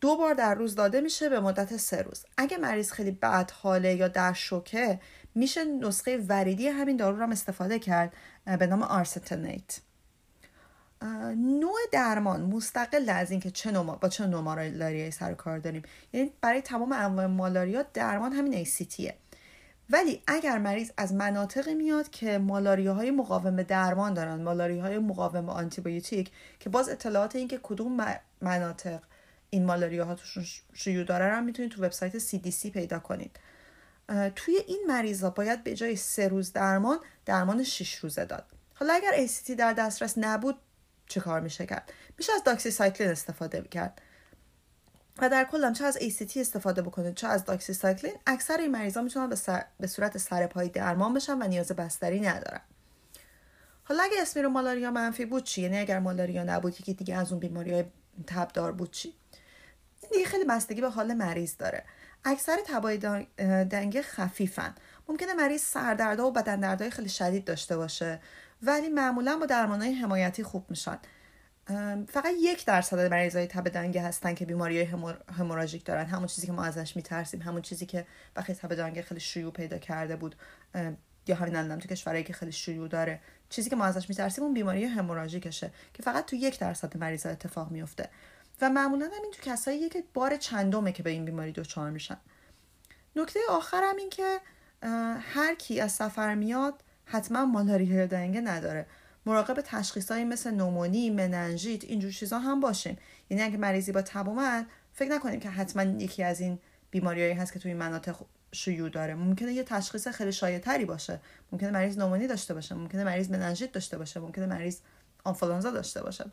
دو 0.00 0.16
بار 0.16 0.34
در 0.34 0.54
روز 0.54 0.74
داده 0.74 1.00
میشه 1.00 1.28
به 1.28 1.40
مدت 1.40 1.76
سه 1.76 2.02
روز. 2.02 2.24
اگه 2.36 2.56
مریض 2.58 2.92
خیلی 2.92 3.10
بد 3.10 3.50
حاله 3.50 3.94
یا 3.94 4.08
در 4.08 4.32
شوکه 4.32 5.00
میشه 5.34 5.64
نسخه 5.64 6.16
وریدی 6.16 6.68
همین 6.68 6.96
دارو 6.96 7.16
رو 7.16 7.22
هم 7.22 7.30
استفاده 7.30 7.78
کرد 7.78 8.12
به 8.58 8.66
نام 8.66 8.82
آرستنیت 8.82 9.80
نوع 11.36 11.78
درمان 11.92 12.42
مستقل 12.42 13.08
از 13.08 13.30
اینکه 13.30 13.50
چه 13.50 13.70
نوع 13.70 13.98
با 13.98 14.08
چه 14.08 14.26
نوع 14.26 14.40
مالاریایی 14.40 15.10
سر 15.10 15.34
کار 15.34 15.58
داریم. 15.58 15.82
یعنی 16.12 16.32
برای 16.40 16.60
تمام 16.60 16.92
انواع 16.92 17.26
مالاریا 17.26 17.82
درمان 17.94 18.32
همین 18.32 18.64
ACTه 18.64 19.12
ولی 19.90 20.22
اگر 20.26 20.58
مریض 20.58 20.90
از 20.96 21.14
مناطقی 21.14 21.74
میاد 21.74 22.10
که 22.10 22.38
مالاریاهای 22.38 23.10
مقاوم 23.10 23.62
درمان 23.62 24.14
دارن 24.14 24.42
مالاریاهای 24.42 24.98
مقاوم 24.98 25.48
آنتیبیوتیک 25.48 26.30
که 26.60 26.70
باز 26.70 26.88
اطلاعات 26.88 27.36
این 27.36 27.48
که 27.48 27.60
کدوم 27.62 28.06
مناطق 28.40 29.00
این 29.50 29.64
مالاریاها 29.64 30.14
توشون 30.14 30.44
شیوع 30.72 31.04
داره 31.04 31.36
رو 31.36 31.40
می‌تونید 31.40 31.72
تو 31.72 31.84
وبسایت 31.84 32.18
CDC 32.18 32.66
پیدا 32.66 32.98
کنید. 32.98 33.38
توی 34.36 34.56
این 34.66 34.84
مریضا 34.88 35.30
باید 35.30 35.64
به 35.64 35.74
جای 35.74 35.96
سه 35.96 36.28
روز 36.28 36.52
درمان 36.52 36.98
درمان 37.26 37.64
شش 37.64 37.94
روزه 37.94 38.24
داد. 38.24 38.44
حالا 38.74 38.92
اگر 38.92 39.26
ACT 39.26 39.50
در 39.50 39.72
دسترس 39.72 40.14
نبود 40.16 40.58
چه 41.06 41.20
کار 41.20 41.40
میشه 41.40 41.66
کرد؟ 41.66 41.92
میشه 42.18 42.32
از 42.32 42.44
داکسی 42.44 42.70
سایکلین 42.70 43.10
استفاده 43.10 43.62
کرد. 43.62 44.02
و 45.18 45.28
در 45.28 45.44
کل 45.44 45.72
چه 45.72 45.84
از 45.84 45.98
ACT 45.98 46.36
استفاده 46.36 46.82
بکنید 46.82 47.14
چه 47.14 47.26
از 47.26 47.44
داکسی 47.44 47.72
سایکلین 47.72 48.14
اکثر 48.26 48.58
این 48.58 48.70
مریضا 48.70 49.02
می‌تونن 49.02 49.28
به, 49.28 49.36
سر... 49.36 49.64
به 49.80 49.86
صورت 49.86 50.18
سرپایی 50.18 50.68
درمان 50.68 51.14
بشن 51.14 51.42
و 51.42 51.48
نیاز 51.48 51.72
بستری 51.72 52.20
ندارن. 52.20 52.60
حالا 53.84 54.02
اگه 54.02 54.22
اسمیرو 54.22 54.48
مالاریا 54.48 54.90
منفی 54.90 55.24
بود 55.24 55.44
چی؟ 55.44 55.62
یعنی 55.62 55.78
اگر 55.78 55.98
مالاریا 55.98 56.44
نبود 56.44 56.80
یکی 56.80 56.94
دیگه 56.94 57.16
از 57.16 57.32
اون 57.32 57.40
بیماری 57.40 57.72
های 57.72 57.84
تبدار 58.26 58.72
بود 58.72 58.90
چی؟ 58.90 59.14
دیگه 60.12 60.24
خیلی 60.24 60.44
بستگی 60.44 60.80
به 60.80 60.90
حال 60.90 61.14
مریض 61.14 61.56
داره. 61.56 61.84
اکثر 62.24 62.56
تبای 62.66 62.98
دنگ 63.64 64.00
خفیفن. 64.00 64.74
ممکنه 65.08 65.34
مریض 65.34 65.62
سردردها 65.62 66.26
و 66.26 66.32
بدن 66.32 66.60
دردهای 66.60 66.90
خیلی 66.90 67.08
شدید 67.08 67.44
داشته 67.44 67.76
باشه 67.76 68.20
ولی 68.62 68.88
معمولا 68.88 69.38
با 69.38 69.46
درمانهای 69.46 69.92
حمایتی 69.92 70.42
خوب 70.42 70.66
میشن. 70.70 70.98
فقط 72.08 72.32
یک 72.40 72.66
درصد 72.66 73.10
مریضای 73.10 73.46
تب 73.46 73.68
دنگه 73.68 74.02
هستن 74.02 74.34
که 74.34 74.46
بیماری 74.46 74.82
هموراژیک 75.38 75.84
دارن. 75.84 76.06
همون 76.06 76.26
چیزی 76.26 76.46
که 76.46 76.52
ما 76.52 76.64
ازش 76.64 76.96
میترسیم 76.96 77.42
همون 77.42 77.62
چیزی 77.62 77.86
که 77.86 78.06
وقتی 78.36 78.54
تب 78.54 78.74
دنگه 78.74 79.02
خیلی 79.02 79.20
شیوع 79.20 79.52
پیدا 79.52 79.78
کرده 79.78 80.16
بود 80.16 80.36
یا 81.26 81.36
همین 81.36 81.56
الان 81.56 81.78
تو 81.78 81.88
کشورهایی 81.88 82.24
که 82.24 82.32
خیلی 82.32 82.52
شیوع 82.52 82.88
داره. 82.88 83.20
چیزی 83.48 83.70
که 83.70 83.76
ما 83.76 83.84
ازش 83.84 84.08
میترسیم 84.08 84.44
اون 84.44 84.54
بیماری 84.54 84.84
هموراژیکشه 84.84 85.70
که 85.94 86.02
فقط 86.02 86.26
تو 86.26 86.36
یک 86.36 86.58
درصد 86.58 86.96
مریضا 86.96 87.30
اتفاق 87.30 87.70
میفته 87.70 88.08
و 88.60 88.70
معمولا 88.70 89.04
همین 89.04 89.30
تو 89.30 89.50
کسایی 89.50 89.88
که 89.88 90.04
بار 90.14 90.36
چندمه 90.36 90.92
که 90.92 91.02
به 91.02 91.10
این 91.10 91.24
بیماری 91.24 91.52
دچار 91.52 91.90
میشن. 91.90 92.16
نکته 93.16 93.40
آخرم 93.50 93.96
این 93.96 94.10
که 94.10 94.40
هر 95.20 95.54
کی 95.54 95.80
از 95.80 95.92
سفر 95.92 96.34
میاد 96.34 96.74
حتما 97.04 97.44
مالاریا 97.44 98.06
دنگه 98.06 98.40
نداره. 98.40 98.86
مراقب 99.26 99.60
تشخیصهایی 99.60 100.24
مثل 100.24 100.50
نومونی 100.50 101.10
مننژیت 101.10 101.84
اینجور 101.84 102.12
چیزا 102.12 102.38
هم 102.38 102.60
باشیم. 102.60 102.98
یعنی 103.30 103.42
اگه 103.42 103.56
مریضی 103.56 103.92
با 103.92 104.02
تب 104.02 104.28
اومد 104.28 104.66
فکر 104.92 105.10
نکنیم 105.10 105.40
که 105.40 105.50
حتما 105.50 105.82
یکی 105.82 106.22
از 106.22 106.40
این 106.40 106.58
بیماریایی 106.90 107.32
هست 107.32 107.52
که 107.52 107.58
توی 107.58 107.74
مناطق 107.74 108.16
شیوع 108.52 108.88
داره. 108.88 109.14
ممکنه 109.14 109.52
یه 109.52 109.64
تشخیص 109.64 110.08
خیلی 110.08 110.32
شایع 110.32 110.84
باشه. 110.84 111.20
ممکنه 111.52 111.70
مریض 111.70 111.98
نومونی 111.98 112.26
داشته 112.26 112.54
باشه. 112.54 112.74
ممکنه 112.74 113.04
مریض 113.04 113.30
مننژیت 113.30 113.72
داشته 113.72 113.98
باشه. 113.98 114.20
ممکنه 114.20 114.46
مریض 114.46 114.80
آنفولانزا 115.24 115.70
داشته 115.70 116.02
باشه. 116.02 116.24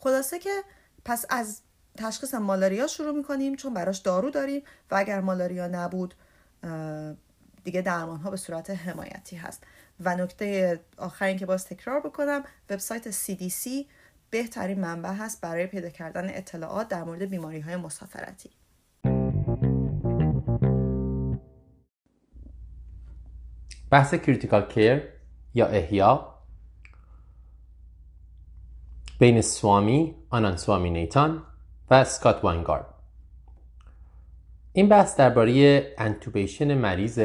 خلاصه 0.00 0.38
که 0.38 0.50
پس 1.04 1.24
از 1.30 1.60
تشخیص 1.98 2.34
مالاریا 2.34 2.86
شروع 2.86 3.16
می‌کنیم 3.16 3.56
چون 3.56 3.74
براش 3.74 3.98
دارو 3.98 4.30
داریم 4.30 4.62
و 4.90 4.94
اگر 4.94 5.20
مالاریا 5.20 5.66
نبود 5.66 6.14
دیگه 7.64 7.82
درمان 7.82 8.20
ها 8.20 8.30
به 8.30 8.36
صورت 8.36 8.70
حمایتی 8.70 9.36
هست. 9.36 9.64
و 10.00 10.16
نکته 10.16 10.80
آخرین 10.96 11.38
که 11.38 11.46
باز 11.46 11.66
تکرار 11.66 12.00
بکنم 12.00 12.44
وبسایت 12.70 13.10
CDC 13.10 13.70
بهترین 14.30 14.80
منبع 14.80 15.12
هست 15.12 15.40
برای 15.40 15.66
پیدا 15.66 15.88
کردن 15.88 16.28
اطلاعات 16.28 16.88
در 16.88 17.04
مورد 17.04 17.22
بیماری 17.22 17.60
های 17.60 17.76
مسافرتی. 17.76 18.50
بحث 23.90 24.14
کریتیکال 24.14 24.68
کیر 24.68 25.02
یا 25.54 25.66
احیا؟ 25.66 26.29
بین 29.20 29.40
سوامی 29.40 30.14
آناند 30.30 30.56
سوامیناتان 30.56 31.42
و 31.90 31.94
اسکات 31.94 32.44
واینگارد. 32.44 32.86
این 34.72 34.88
بحث 34.88 35.16
درباره 35.16 35.82
intubation 35.98 36.74
مریض 36.74 37.18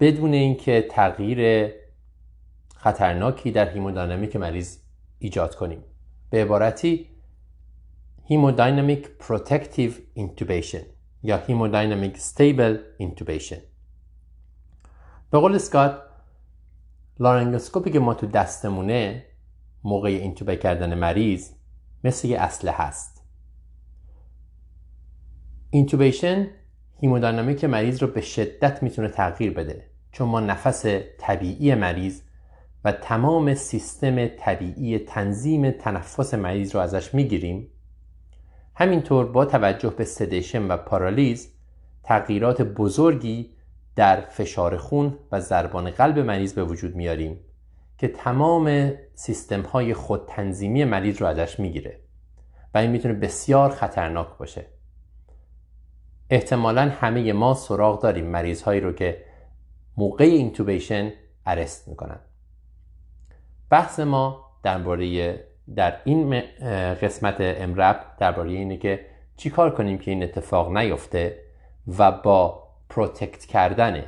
بدون 0.00 0.32
اینکه 0.32 0.88
تغییر 0.90 1.70
خطرناکی 2.76 3.50
در 3.50 3.70
hemodynamic 3.70 4.36
مریض 4.36 4.78
ایجاد 5.18 5.54
کنیم. 5.54 5.84
به 6.30 6.42
عبارتی 6.42 7.08
hemodynamic 8.24 9.08
protective 9.08 9.92
intubation 10.14 10.82
یا 11.22 11.36
hemodynamic 11.36 12.18
stable 12.18 12.78
intubation 12.98 13.58
به 15.30 15.38
قول 15.38 15.54
اسکات 15.54 16.02
لارنگوسکوپی 17.18 17.90
که 17.90 17.98
ما 17.98 18.14
تو 18.14 18.26
دستمونه 18.26 19.31
موقع 19.84 20.08
intubate 20.08 20.56
کردن 20.56 20.94
مریض 20.94 21.50
مثل 22.04 22.28
یه 22.28 22.38
اسلحه 22.40 22.86
هست. 22.86 23.24
intubation 25.70 26.46
hemodynamic 27.00 27.64
مریض 27.64 28.02
رو 28.02 28.08
به 28.08 28.20
شدت 28.20 28.82
می‌تونه 28.82 29.08
تغییر 29.08 29.52
بده 29.52 29.86
چون 30.12 30.28
ما 30.28 30.40
نفس 30.40 30.86
طبیعی 31.18 31.74
مریض 31.74 32.20
و 32.84 32.92
تمام 32.92 33.54
سیستم 33.54 34.26
طبیعی 34.26 34.98
تنظیم 34.98 35.70
تنفس 35.70 36.34
مریض 36.34 36.74
رو 36.74 36.80
ازش 36.80 37.14
می‌گیریم. 37.14 37.68
همینطور 38.74 39.26
با 39.26 39.44
توجه 39.44 39.90
به 39.90 40.04
sedation 40.04 40.70
و 40.70 40.76
paralyze 40.76 41.52
تغییرات 42.02 42.62
بزرگی 42.62 43.50
در 43.96 44.20
فشار 44.20 44.76
خون 44.76 45.18
و 45.32 45.40
ضربان 45.40 45.90
قلب 45.90 46.18
مریض 46.18 46.52
به 46.52 46.64
وجود 46.64 46.96
میاریم. 46.96 47.40
که 48.02 48.08
تمام 48.08 48.92
سیستم 49.14 49.62
های 49.62 49.94
خود 49.94 50.26
تنظیمی 50.26 50.84
مریض 50.84 51.22
رو 51.22 51.26
ازش 51.26 51.60
می‌گیره 51.60 52.00
و 52.74 52.78
این 52.78 52.90
می‌تونه 52.90 53.14
بسیار 53.14 53.70
خطرناک 53.70 54.28
باشه. 54.38 54.66
احتمالا 56.30 56.82
همه 56.82 57.32
ما 57.32 57.54
سراغ 57.54 58.02
داریم 58.02 58.26
مریض 58.26 58.62
هایی 58.62 58.80
رو 58.80 58.92
که 58.92 59.24
موقع 59.96 60.24
اینتوبیشن 60.24 61.12
ارست 61.46 61.88
می‌کنن. 61.88 62.20
بحث 63.70 64.00
ما 64.00 64.44
درباره 64.62 65.34
در 65.76 65.96
این 66.04 66.40
قسمت 67.02 67.36
امرب 67.38 68.06
درباره 68.18 68.50
اینه 68.50 68.76
که 68.76 69.06
چیکار 69.36 69.74
کنیم 69.74 69.98
که 69.98 70.10
این 70.10 70.22
اتفاق 70.22 70.76
نیفته 70.76 71.38
و 71.98 72.12
با 72.12 72.68
protect 72.88 73.44
کردن 73.44 74.04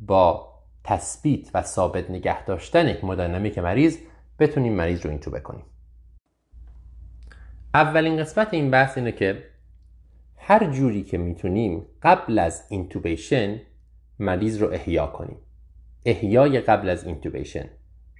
با 0.00 0.47
تثبیت 0.88 1.50
و 1.54 1.62
ثابت 1.62 2.10
نگه 2.10 2.44
داشتن 2.44 2.96
hemodynamic 3.02 3.58
مریض 3.58 3.98
بتونیم 4.38 4.72
مریض 4.72 5.04
رو 5.04 5.10
intubate 5.10 5.30
بکنیم. 5.30 5.64
اولین 7.74 8.16
قسمت 8.16 8.54
این 8.54 8.70
بحث 8.70 8.98
اینه 8.98 9.12
که 9.12 9.44
هر 10.36 10.70
جوری 10.70 11.02
که 11.02 11.18
می‌تونیم 11.18 11.86
قبل 12.02 12.38
از 12.38 12.64
intubation 12.68 13.60
مریض 14.18 14.62
رو 14.62 14.72
احیا 14.72 15.06
کنیم. 15.06 15.36
احیای 16.04 16.60
قبل 16.60 16.88
از 16.88 17.04
intubation 17.04 17.64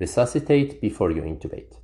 resuscitate 0.04 0.72
before 0.82 1.12
you 1.16 1.22
intubate. 1.22 1.76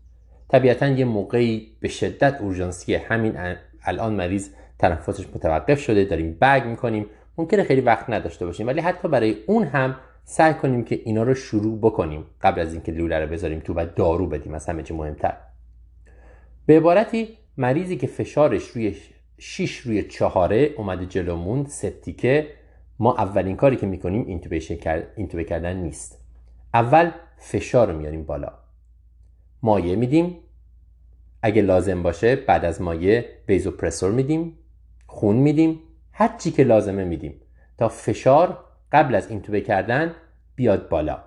طبیعتا 0.49 0.89
یه 0.89 1.05
موقعی 1.05 1.77
به 1.81 1.89
شدت 1.89 2.41
اورژانسی 2.41 2.95
همین 2.95 3.57
الان 3.83 4.15
مریض 4.15 4.51
تنفسش 4.79 5.27
متوقف 5.35 5.81
شده 5.81 6.05
داریم 6.05 6.39
بگ 6.41 6.65
می‌کنیم. 6.67 7.07
ممکنه 7.39 7.65
خیلی 7.65 7.81
وقت 7.81 8.11
نداشته 8.11 8.47
باشیم 8.47 8.67
ولی 8.67 8.81
حتی 8.81 9.09
برای 9.09 9.37
اون 9.47 9.65
هم 9.65 9.97
سعی 10.25 10.55
کنیم 10.55 10.85
که 10.85 11.01
اینا 11.05 11.23
رو 11.23 11.35
شروع 11.35 11.79
بکنیم 11.79 12.25
قبل 12.43 12.61
از 12.61 12.73
اینکه 12.73 12.93
لوله 12.93 13.19
رو 13.19 13.27
بذاریم 13.27 13.61
تو 13.61 13.75
و 13.75 13.87
دارو 13.97 14.27
بدیم 14.27 14.55
از 14.55 14.67
همه 14.67 14.83
چی 14.83 14.95
مهمتر. 14.95 15.37
به 16.67 16.77
عبارتی 16.77 17.29
مریضی 17.57 17.97
که 17.97 18.07
فشارش 18.07 18.69
روی 18.69 18.97
6 19.39 19.77
روی 19.77 20.03
چهاره 20.03 20.75
اومده 20.77 21.07
جلومون 21.07 21.65
سپتیکه 21.65 22.49
ما 22.99 23.15
اولین 23.17 23.57
کاری 23.57 23.77
که 23.77 23.87
می‌کنیم 23.87 24.41
اینتوبه 25.17 25.45
کردن 25.45 25.77
نیست. 25.77 26.25
اول 26.75 27.11
فشار 27.39 27.93
رو 27.93 27.99
میاریم 27.99 28.25
بالا. 28.25 28.53
مایه 29.63 29.97
میدیم. 29.97 30.37
اگه 31.43 31.63
لازم 31.63 32.03
باشه 32.03 32.37
بعد 32.37 32.65
از 32.65 32.83
مایه 32.83 33.31
ویزوپرسور 33.49 34.11
میدیم. 34.11 34.59
خون 35.07 35.37
میدیم. 35.37 35.81
هر 36.13 36.37
چی 36.39 36.51
که 36.51 36.65
لازمه 36.65 37.05
میدیم. 37.05 37.41
تا 37.79 37.89
فشار 37.89 38.65
قبل 38.95 39.15
از 39.15 39.31
اینتوبه 39.31 39.61
کردن 39.61 40.15
بیاد 40.55 40.89
بالا. 40.89 41.19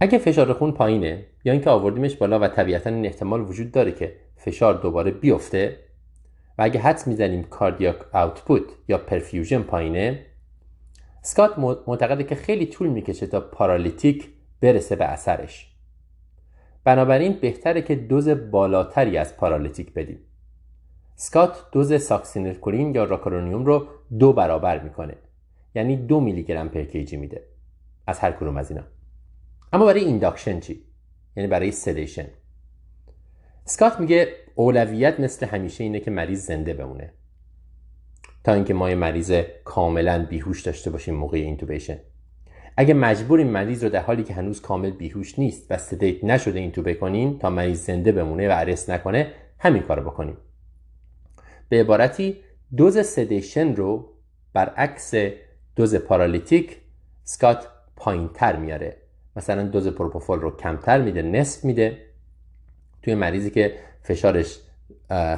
اگه 0.00 0.18
فشار 0.18 0.52
خون 0.52 0.72
پایینه 0.72 1.26
یا 1.44 1.52
اینکه 1.52 1.70
آوردیمش 1.70 2.16
بالا 2.16 2.38
و 2.38 2.48
طبیعتا 2.48 2.90
این 2.90 3.06
احتمال 3.06 3.40
وجود 3.40 3.72
داره 3.72 3.92
که 3.92 4.16
فشار 4.36 4.74
دوباره 4.74 5.10
بیفته 5.10 5.78
و 6.58 6.62
اگه 6.62 6.80
حدس 6.80 7.06
می‌زنیم 7.06 7.42
کاردیاک 7.42 7.96
آوتپوت 8.12 8.62
یا 8.88 8.98
perfusion 8.98 9.62
پایینه 9.62 10.26
اسکات 11.22 11.58
معتقده 11.58 12.24
که 12.24 12.34
خیلی 12.34 12.66
طول 12.66 12.88
می‌کشه 12.88 13.26
تا 13.26 13.40
paralytic 13.40 14.28
برسه 14.60 14.96
به 14.96 15.04
اثرش. 15.04 15.72
بنابراین 16.84 17.32
بهتره 17.40 17.82
که 17.82 17.94
دوز 17.94 18.28
بالاتری 18.28 19.18
از 19.18 19.36
paralytic 19.36 19.94
بدیم. 19.94 20.18
اسکات 21.18 21.70
دوز 21.72 22.02
ساکسینیل‌کولین 22.02 22.94
یا 22.94 23.04
راکورونیوم 23.04 23.64
رو 23.64 23.86
دو 24.18 24.32
برابر 24.32 24.82
می‌کنه. 24.82 25.14
یعنی 25.74 25.96
دو 25.96 26.20
میلی 26.20 26.42
گرم 26.42 26.68
per 26.68 26.84
kg 26.84 27.16
میده. 27.16 27.42
از 28.06 28.18
هر 28.18 28.32
کدوم 28.32 28.56
از 28.56 28.70
اینا. 28.70 28.82
اما 29.72 29.86
برای 29.86 30.04
induction 30.04 30.60
چی؟ 30.60 30.84
یعنی 31.36 31.48
برای 31.48 31.70
sedation 31.70 32.26
اسکات 33.64 34.00
میگه 34.00 34.28
اولویت 34.54 35.20
مثل 35.20 35.46
همیشه 35.46 35.84
اینه 35.84 36.00
که 36.00 36.10
مریض 36.10 36.46
زنده 36.46 36.74
بمونه. 36.74 37.12
تا 38.44 38.52
اینکه 38.52 38.74
ما 38.74 38.90
یه 38.90 38.96
مریض 38.96 39.32
کاملا 39.64 40.26
بیهوش 40.30 40.62
داشته 40.62 40.90
باشیم 40.90 41.14
موقع 41.14 41.38
intubation. 41.38 41.98
اگه 42.76 42.94
مجبوریم 42.94 43.46
مریض 43.46 43.84
رو 43.84 43.90
در 43.90 44.02
حالی 44.02 44.24
که 44.24 44.34
هنوز 44.34 44.60
کامل 44.60 44.90
بیهوش 44.90 45.38
نیست 45.38 45.66
و 45.70 45.78
sedate 45.78 46.24
نشده 46.24 46.58
intubate 46.58 46.94
کنیم 46.94 47.38
تا 47.38 47.50
مریض 47.50 47.86
زنده 47.86 48.12
بمونه 48.12 48.48
و 48.48 48.52
arrest 48.54 48.90
نکنه 48.90 49.32
همین 49.58 49.82
کارو 49.82 50.10
بکنیم. 50.10 50.36
به 51.68 51.80
عبارتی 51.80 52.40
دوز 52.76 53.06
sedation 53.06 53.74
رو 53.74 54.12
برعکس 54.52 55.14
دوز 55.76 55.94
paralytic 55.94 56.76
اسکات 57.24 57.68
پایین 57.96 58.28
تر 58.28 58.56
میاره. 58.56 58.96
مثلا 59.36 59.62
دوز 59.62 59.88
پروپوفول 59.88 60.40
رو 60.40 60.56
کمتر 60.56 61.00
میده 61.00 61.22
نصف 61.22 61.64
میده 61.64 61.98
توی 63.02 63.14
مریضی 63.14 63.50
که 63.50 63.78
فشارش 64.02 64.58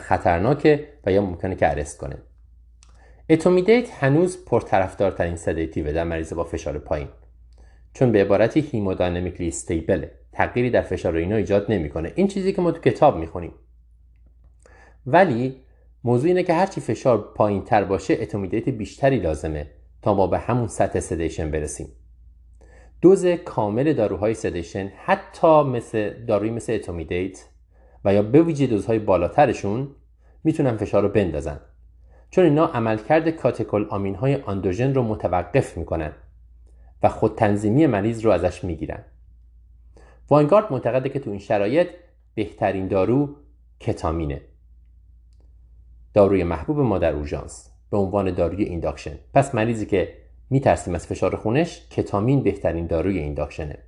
خطرناکه 0.00 0.88
و 1.06 1.12
یا 1.12 1.22
ممکنه 1.22 1.54
که 1.54 1.70
arrest 1.70 1.98
کنه. 1.98 2.16
etomidate 3.30 3.90
هنوز 3.90 4.44
پرطرفدارترین 4.44 5.36
sedative 5.36 5.92
در 5.92 6.04
مریض 6.04 6.32
با 6.32 6.44
فشار 6.44 6.78
پایین. 6.78 7.08
چون 7.92 8.12
به 8.12 8.20
عبارتی 8.20 8.60
hemodynamically 8.60 9.48
stable 9.48 10.01
ه 10.01 10.10
تغییری 10.32 10.70
در 10.70 10.82
فشار 10.82 11.16
اینا 11.16 11.36
ایجاد 11.36 11.72
نمی‌کنه. 11.72 12.12
این 12.14 12.28
چیزی 12.28 12.52
که 12.52 12.62
ما 12.62 12.72
تو 12.72 12.80
کتاب 12.80 13.16
می‌خونیم. 13.16 13.52
ولی 15.06 15.60
موضوع 16.04 16.28
اینه 16.28 16.42
که 16.42 16.54
هرچی 16.54 16.80
فشار 16.80 17.32
پایین 17.34 17.64
تر 17.64 17.84
باشه 17.84 18.18
etomidate 18.20 18.68
بیشتری 18.68 19.18
لازمه 19.18 19.70
تا 20.02 20.14
ما 20.14 20.26
به 20.26 20.38
همون 20.38 20.66
سطح 20.66 21.00
sedation 21.00 21.50
برسیم. 21.50 21.88
دوز 23.02 23.26
کامل 23.26 23.92
داروهای 23.92 24.34
sedation 24.34 24.92
حتی 25.04 25.62
مثل 25.62 26.24
داروی 26.24 26.50
مثل 26.50 26.72
etomidate 26.72 27.44
و 28.04 28.14
یا 28.14 28.22
به 28.22 28.42
ویژه 28.42 28.66
دوزهای 28.66 28.98
بالاترشون 28.98 29.88
می‌تونن 30.44 30.76
فشار 30.76 31.02
رو 31.02 31.08
بندازن. 31.08 31.60
چون 32.30 32.44
اینا 32.44 32.66
عملکرد 32.66 33.28
کاتکول 33.28 33.86
آمین 33.90 34.14
های 34.14 34.34
آندوژن 34.34 34.94
رو 34.94 35.02
متوقف 35.02 35.76
می‌کنن 35.76 36.12
و 37.02 37.08
خود 37.08 37.34
تنظیمی 37.34 37.86
مریض 37.86 38.24
رو 38.24 38.30
ازش 38.30 38.64
می‌گیرن. 38.64 39.04
واینگارد 40.30 40.72
معتقده 40.72 41.08
که 41.08 41.18
تو 41.18 41.30
این 41.30 41.38
شرایط 41.38 41.88
بهترین 42.34 42.88
دارو 42.88 43.36
کتامینه. 43.80 44.40
داروی 46.18 46.44
محبوب 46.44 46.80
ما 46.80 46.98
در 46.98 47.12
اورژانس 47.12 47.70
به 47.90 47.96
عنوان 47.96 48.34
داروی 48.34 48.64
induction. 48.64 49.18
پس 49.34 49.54
مریضی 49.54 49.86
که 49.86 50.14
میترسیم 50.50 50.94
از 50.94 51.06
فشار 51.06 51.36
خونش 51.36 51.88
کتامین 51.90 52.42
بهترین 52.42 52.86
داروی 52.86 53.18
induction 53.18 53.67
ه. 53.67 53.78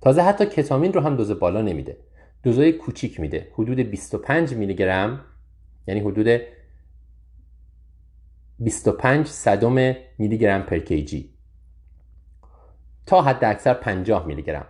تازه 0.00 0.22
حتی 0.22 0.46
کتامین 0.46 0.92
رو 0.92 1.00
هم 1.00 1.16
دوز 1.16 1.30
بالا 1.30 1.62
نمیده. 1.62 1.96
دوزای 2.42 2.72
کوچیک 2.72 3.20
میده. 3.20 3.48
حدود 3.52 3.80
25 3.80 4.54
میلی 4.54 4.74
گرم 4.74 5.20
یعنی 5.86 6.00
حدود 6.00 6.40
25 8.58 9.26
صدم 9.26 9.96
میلی 10.18 10.38
گرم 10.38 10.62
per 10.62 10.78
kg. 10.78 11.30
تا 13.06 13.22
حد 13.22 13.44
اکثر 13.44 13.74
50 13.74 14.26
میلی 14.26 14.42
گرم 14.42 14.66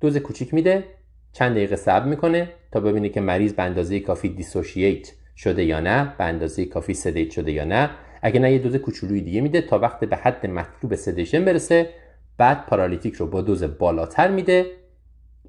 دوز 0.00 0.16
کوچیک 0.16 0.54
میده 0.54 0.84
چند 1.32 1.52
دقیقه 1.52 1.76
صبر 1.76 2.06
می‌کنه 2.06 2.52
تا 2.72 2.80
ببینه 2.80 3.08
که 3.08 3.20
مریض 3.20 3.52
به 3.52 3.62
اندازه 3.62 4.00
کافی 4.00 4.28
dissociate 4.28 5.12
شده 5.36 5.64
یا 5.64 5.80
نه 5.80 6.14
به 6.18 6.24
اندازه 6.24 6.64
کافی 6.64 6.94
sedate 6.94 7.30
شده 7.30 7.52
یا 7.52 7.64
نه. 7.64 7.90
اگه 8.22 8.40
نه 8.40 8.52
یه 8.52 8.58
دوز 8.58 8.76
کوچولوی 8.76 9.20
دیگه 9.20 9.40
میده 9.40 9.60
تا 9.60 9.78
وقتی 9.78 10.00
به 10.00 10.16
حد 10.16 10.46
مطلوب 10.46 10.94
sedation 10.94 11.44
برسه. 11.44 11.90
بعد 12.38 12.66
paralytic 12.66 13.14
رو 13.14 13.26
با 13.26 13.42
دوز 13.42 13.64
بالاتر 13.64 14.30
میده. 14.30 14.66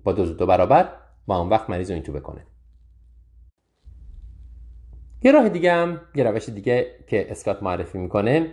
با 0.03 0.11
دوز 0.11 0.37
دو 0.37 0.45
برابر. 0.45 0.89
و 1.27 1.31
اون 1.31 1.49
وقت 1.49 1.69
مریض 1.69 1.89
رو 1.89 1.93
اینتوبه 1.93 2.13
کنه. 2.13 2.45
یه 5.23 5.31
راه 5.31 5.49
دیگه 5.49 5.73
هم 5.73 6.01
یه 6.15 6.23
روش 6.23 6.49
دیگه 6.49 6.87
که 7.07 7.31
اسکات 7.31 7.63
معرفی 7.63 7.97
می‌کنه. 7.97 8.51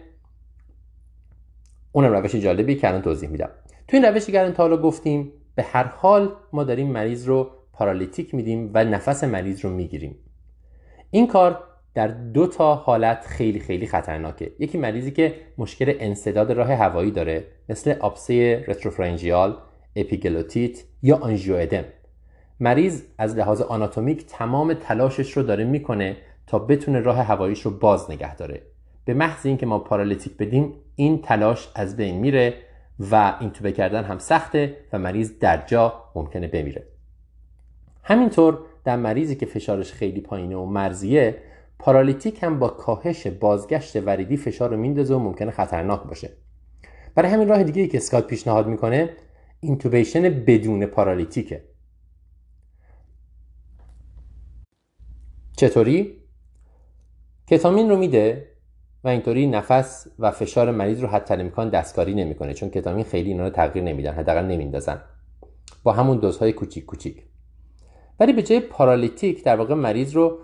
اونم 1.92 2.12
روش 2.12 2.35
جالبیه 2.35 2.75
که 2.75 2.88
الان 2.88 3.03
توضیح 3.03 3.29
میدم. 3.29 3.51
تو 3.88 3.97
این 3.97 4.05
روشی 4.05 4.33
که 4.33 4.40
الان 4.40 4.53
تا 4.53 4.62
حالا 4.62 4.77
گفتیم 4.77 5.33
به 5.55 5.62
هر 5.62 5.85
حال 5.85 6.37
ما 6.53 6.64
داریم 6.64 6.87
مریض 6.87 7.29
رو 7.29 7.51
paralytic 7.73 8.35
میدیم 8.35 8.70
و 8.75 8.85
نفس 8.85 9.25
مریض 9.25 9.61
رو 9.61 9.70
می‌گیریم. 9.70 10.18
این 11.14 11.27
کار 11.27 11.64
در 11.94 12.09
دو 12.09 12.46
تا 12.46 12.74
حالت 12.74 13.27
خیلی 13.27 13.61
خیلی 13.61 13.87
خطرناکه. 13.87 14.53
یکی 14.59 14.79
مریضی 14.79 15.11
که 15.11 15.35
مشکل 15.59 15.94
انسداد 16.01 16.53
راه 16.53 16.72
هوایی 16.72 17.11
داره 17.11 17.44
مثل 17.68 17.94
آبسه 18.00 18.64
retropharyngeal 18.69 19.57
اپیگلوتیت 19.96 20.79
یا 21.03 21.16
آنژیوادم 21.16 21.85
مریض 22.61 23.03
از 23.18 23.37
لحاظ 23.37 23.61
آناتومیک 23.61 24.27
تمام 24.27 24.74
تلاشش 24.74 25.33
رو 25.33 25.42
داره 25.42 25.64
می‌کنه 25.64 26.16
تا 26.46 26.59
بتونه 26.59 27.00
راه 27.00 27.22
هواییش 27.22 27.62
رو 27.62 27.70
باز 27.70 28.11
نگه 28.11 28.37
داره. 28.37 28.62
به 29.05 29.14
محض 29.14 29.46
اینکه 29.46 29.66
ما 29.66 29.79
paralytic 29.79 30.37
بدیم 30.37 30.72
این 30.96 31.22
تلاش 31.22 31.68
از 31.74 31.96
بین 31.96 32.16
میره 32.16 32.55
و 33.11 33.35
اینتوبه 33.40 33.72
کردن 33.72 34.05
هم 34.05 34.18
سخته 34.18 34.77
و 34.92 34.98
مریض 34.98 35.38
در 35.38 35.66
جا 35.66 36.05
ممکنه 36.14 36.48
بمیره. 36.48 36.87
همینطور 38.03 38.59
در 38.85 38.97
مریضی 38.97 39.37
که 39.37 39.47
فشارش 39.47 39.92
خیلی 39.92 40.20
پایینه 40.20 40.57
و 40.57 40.64
مرزیه 40.64 41.37
پارالیتیک 41.79 42.42
هم 42.42 42.59
با 42.59 42.68
کاهش 42.68 43.27
بازگشت 43.27 43.97
وریدی 43.97 44.37
فشار 44.37 44.70
رو 44.70 44.77
میندازه 44.77 45.14
و 45.14 45.18
ممکنه 45.18 45.51
خطرناک 45.51 46.03
باشه. 46.03 46.31
برای 47.14 47.31
همین 47.31 47.49
راه 47.49 47.62
دیگه 47.62 47.83
ای 47.83 47.88
که 47.88 47.97
اسکات 47.97 48.27
پیشنهاد 48.27 48.66
می‌کنه 48.66 49.11
اینتوبیشن 49.61 50.23
بدون 50.23 50.87
پارالیتیکه. 50.87 51.64
چطوری؟ 55.57 56.20
کتامین 57.47 57.90
رو 57.90 57.97
میده 57.97 58.49
و 59.05 59.09
اینطوری 59.09 59.47
نفس 59.47 60.07
و 60.18 60.31
فشار 60.31 60.70
مریض 60.70 61.01
رو 61.01 61.09
حتی 61.09 61.35
امکان 61.35 61.68
دستکاری 61.68 62.14
نمی‌کنه 62.14 62.55
چون 62.55 62.70
کتامین 62.70 63.05
خیلی 63.05 63.29
اینا 63.29 63.44
رو 63.44 63.51
تغییر 63.51 63.85
نمیدن 63.85 64.12
حداقل 64.12 64.44
نمیندازن. 64.44 65.01
با 65.83 65.92
همون 65.92 66.18
دوزهای 66.18 66.53
کوچیک 66.53 66.85
کوچیک. 66.85 67.23
ولی 68.20 68.33
به 68.33 68.42
جای 68.42 68.61
paralytic 68.61 69.45
در 69.44 69.57
واقع 69.57 69.74
مریض 69.74 70.16
رو 70.16 70.38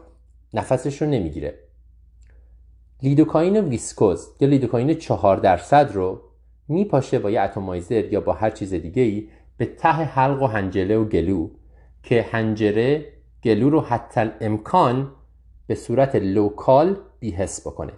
نفسش 0.55 1.03
رو 1.03 1.09
نمی‌گیره. 1.09 1.59
لیدوکاین 3.03 3.57
ویسکوز 3.57 4.29
یا 4.41 4.49
لیدوکاین 4.49 4.95
چهار 4.95 5.37
درصد 5.37 5.91
رو 5.95 6.21
میپاشه 6.69 7.19
با 7.19 7.31
یه 7.31 7.41
atomizer 7.41 8.05
یا 8.13 8.21
با 8.21 8.33
هر 8.33 8.51
چیز 8.51 8.75
دیگه 8.75 9.03
ای 9.03 9.29
به 9.57 9.67
ته 9.67 9.89
حلق 9.89 10.43
و 10.43 10.47
حنجره 10.47 10.97
و 10.97 11.05
گلو 11.05 11.51
که 12.03 12.23
حنجره 12.23 13.13
گلو 13.45 13.71
رو 13.71 13.81
حتی‌الامکان 13.81 15.13
به 15.67 15.75
صورت 15.75 16.17
local 16.17 16.97
بی‌حس 17.21 17.67
بکنه. 17.67 17.93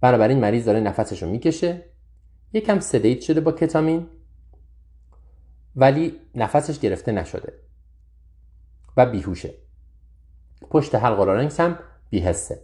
بنابراین 0.00 0.40
مریض 0.40 0.64
داره 0.64 0.80
نفسش 0.80 1.22
رو 1.22 1.30
می‌کشه. 1.30 1.84
یکم 2.52 2.80
sedate 2.80 3.20
شده 3.20 3.40
با 3.40 3.52
کتامین 3.52 4.06
ولی 5.76 6.12
نفسش 6.34 6.78
گرفته 6.78 7.12
نشده. 7.12 7.63
و 8.96 9.06
به 9.06 9.18
هوشه. 9.18 9.54
پشت 10.70 10.94
حلق 10.94 11.20
و 11.20 11.24
larynx 11.24 11.60
هم 11.60 11.78
بی‌حسه. 12.10 12.60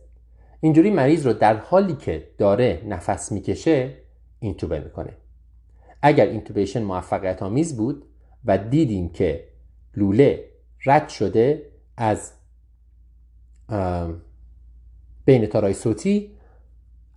اینجوری 0.61 0.91
مریض 0.91 1.27
رو 1.27 1.33
در 1.33 1.57
حالی 1.57 1.95
که 1.95 2.29
داره 2.39 2.83
نفس 2.87 3.33
می‌کشه 3.33 3.97
اینتوبه 4.39 4.81
می‌کنه. 4.81 5.17
اگر 6.03 6.27
intubation 6.27 6.83
موفقیت 6.83 7.43
آمیز 7.43 7.77
بود 7.77 8.05
و 8.45 8.59
دیدیم 8.59 9.09
که 9.09 9.49
لوله 9.97 10.45
رد 10.87 11.09
شده 11.09 11.67
از 11.97 12.33
بین 15.25 15.47
تارای 15.47 15.75
صوتی 15.75 16.31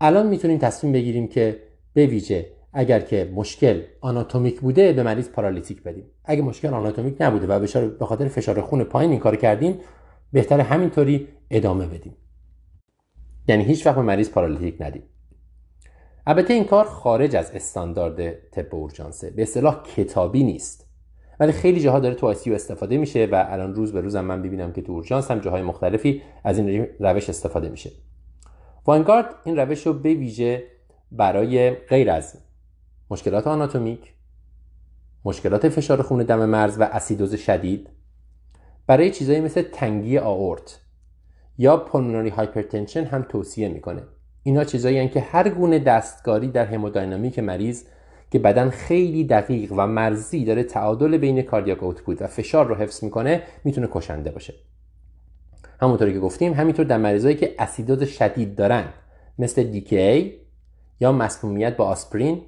الان 0.02 0.28
می‌تونیم 0.28 0.58
تصمیم 0.58 0.93
بگیریم 0.93 1.28
که 1.28 1.60
به 1.93 2.06
ویژه 2.06 2.52
اگر 2.73 2.99
که 2.99 3.31
مشکل 3.36 3.81
آناتومیک 4.01 4.62
بوده 4.62 4.93
به 4.93 5.03
مریض 5.03 5.29
paralytic 5.29 5.83
بدیم. 5.83 6.05
اگه 6.25 6.41
مشکل 6.41 6.73
آناتومیک 6.73 7.15
نبوده 7.19 7.47
و 7.47 7.59
به 7.99 8.05
خاطر 8.05 8.27
فشار 8.27 8.62
خون 8.62 8.83
پایین 8.83 9.12
این 9.12 9.19
کار 9.19 9.36
کردیم 9.36 9.79
بهتر 10.31 10.59
همینطوری 10.59 11.27
ادامه 11.51 11.88
بدیم. 11.88 12.17
یعنی 13.47 13.63
هیچ 13.63 13.88
وقت 13.88 13.95
به 13.95 14.01
مریض 14.01 14.29
paralytic 14.29 14.81
ندیم. 14.81 15.03
البته 16.27 16.53
این 16.53 16.63
کار 16.63 16.86
خارج 16.86 17.36
از 17.36 17.51
استاندارد 17.51 18.49
طب 18.51 18.75
اورژانسه. 18.75 19.29
به 19.29 19.41
اصطلاح 19.41 19.83
کتابی 19.83 20.43
نیست. 20.43 20.88
ولی 21.39 21.51
خیلی 21.51 21.79
جاها 21.79 21.99
داره 21.99 22.15
تو 22.15 22.27
ICU 22.27 22.53
استفاده 22.53 22.97
میشه 22.97 23.25
و 23.31 23.45
الان 23.49 23.75
روز 23.75 23.93
به 23.93 24.01
روزم 24.01 24.25
من 24.25 24.41
می‌بینم 24.41 24.73
که 24.73 24.81
تو 24.81 24.91
اورژانس 24.91 25.31
هم 25.31 25.39
جاهای 25.39 25.62
مختلفی 25.62 26.21
از 26.43 26.57
این 26.57 26.88
روش 26.99 27.29
استفاده 27.29 27.69
میشه. 27.69 27.91
واینگارت 28.86 29.36
این 29.45 29.57
روش 29.57 29.88
رو 29.88 29.93
به 29.93 30.13
ویژه 30.13 30.63
برای 31.12 31.69
غیر 31.69 32.12
از 32.12 32.38
مشکلات 33.13 33.47
آناتومیک 33.47 34.13
مشکلات 35.26 35.69
فشار 35.69 36.02
خون 36.02 36.23
دم 36.23 36.45
مرز 36.45 36.78
و 36.80 36.84
اسیدوز 36.84 37.36
شدید 37.36 37.89
برای 38.88 39.12
چیزایی 39.12 39.41
مثل 39.41 39.62
تنگی 39.62 40.17
آئورت 40.17 40.79
یا 41.58 41.78
pulmonary 41.77 42.29
hypertension 42.29 43.03
هم 43.04 43.26
توصیه 43.30 43.69
می‌کنه. 43.69 44.04
اینا 44.43 44.63
چیزایی 44.63 45.10
که 45.10 45.19
هر 45.19 45.49
گونه 45.49 45.80
دستکاری 45.80 46.47
در 46.47 46.65
همودینامیک 46.65 47.39
مریض 47.39 47.84
که 48.32 48.39
بدن 48.39 48.69
خیلی 48.69 49.23
دقیق 49.23 49.71
و 49.71 49.88
مرزی 49.88 50.45
داره 50.45 50.63
تعادل 50.63 51.17
بین 51.17 51.41
cardiac 51.41 51.83
output 51.83 52.21
و 52.21 52.28
فشار 52.28 52.67
رو 52.67 52.76
حفظ 52.76 53.04
می‌کنه 53.04 53.43
می‌تونه 53.63 53.88
کشنده 53.91 54.32
باشه. 54.32 54.54
همونطوری 55.82 56.13
که 56.13 56.19
گفتیم 56.19 56.54
همینطور 56.54 56.86
در 56.86 56.97
مریضایی 56.97 57.36
که 57.36 57.56
اسیدوز 57.60 58.04
شدید 58.04 58.56
دارن 58.56 58.84
مثل 59.39 59.63
DKA 59.63 60.33
یا 60.99 61.12
مسمومیت 61.12 61.78
با 61.78 61.86
آسپرین 61.86 62.41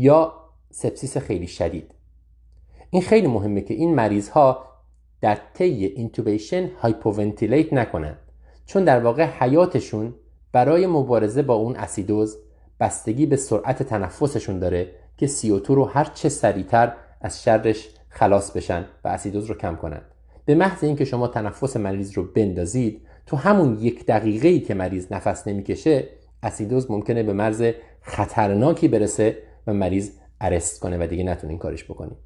یا 0.00 0.34
سپسیس 0.70 1.16
خیلی 1.16 1.46
شدید. 1.46 1.94
این 2.90 3.02
خیلی 3.02 3.26
مهمه 3.26 3.60
که 3.60 3.74
این 3.74 3.94
مریض 3.94 4.28
ها 4.28 4.66
در 5.20 5.38
طی 5.54 5.84
intubation 5.86 6.70
hypoventilate 6.78 7.72
نکنن 7.72 8.16
چون 8.66 8.84
در 8.84 9.00
واقع 9.00 9.24
حیاتشون 9.24 10.14
برای 10.52 10.86
مبارزه 10.86 11.42
با 11.42 11.54
اون 11.54 11.76
اسیدوز 11.76 12.38
بستگی 12.80 13.26
به 13.26 13.36
سرعت 13.36 13.82
تنفسشون 13.82 14.58
داره 14.58 14.92
که 15.16 15.26
CO2 15.26 15.66
رو 15.66 15.84
هر 15.84 16.04
چه 16.04 16.28
سریعتر 16.28 16.92
از 17.20 17.42
شرش 17.42 17.88
خلاص 18.08 18.50
بشن 18.50 18.84
و 19.04 19.08
اسیدوز 19.08 19.46
رو 19.46 19.54
کم 19.54 19.76
کنن. 19.76 20.02
به 20.44 20.54
محض 20.54 20.84
اینکه 20.84 21.04
شما 21.04 21.28
تنفس 21.28 21.76
مریض 21.76 22.12
رو 22.12 22.24
بندازید 22.24 23.06
تو 23.26 23.36
همون 23.36 23.78
یک 23.80 24.06
دقیقه 24.06 24.48
ای 24.48 24.60
که 24.60 24.74
مریض 24.74 25.12
نفس 25.12 25.48
نمی‌کشه 25.48 26.08
اسیدوز 26.42 26.90
ممکنه 26.90 27.22
به 27.22 27.32
مرز 27.32 27.62
خطرناکی 28.02 28.88
برسه 28.88 29.49
و 29.66 29.74
مریض 29.74 30.10
ارست 30.40 30.80
کنه 30.80 31.04
و 31.04 31.06
دیگه 31.06 31.24
نتونین 31.24 31.58
کارش 31.58 31.84
بکنیم 31.84 32.16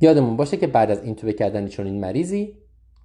یادمون 0.00 0.36
باشه 0.36 0.56
که 0.56 0.66
بعد 0.66 0.90
از 0.90 1.04
اینتوبه 1.04 1.32
کردن 1.32 1.68
چون 1.68 1.86
این 1.86 2.00
مریضی 2.00 2.58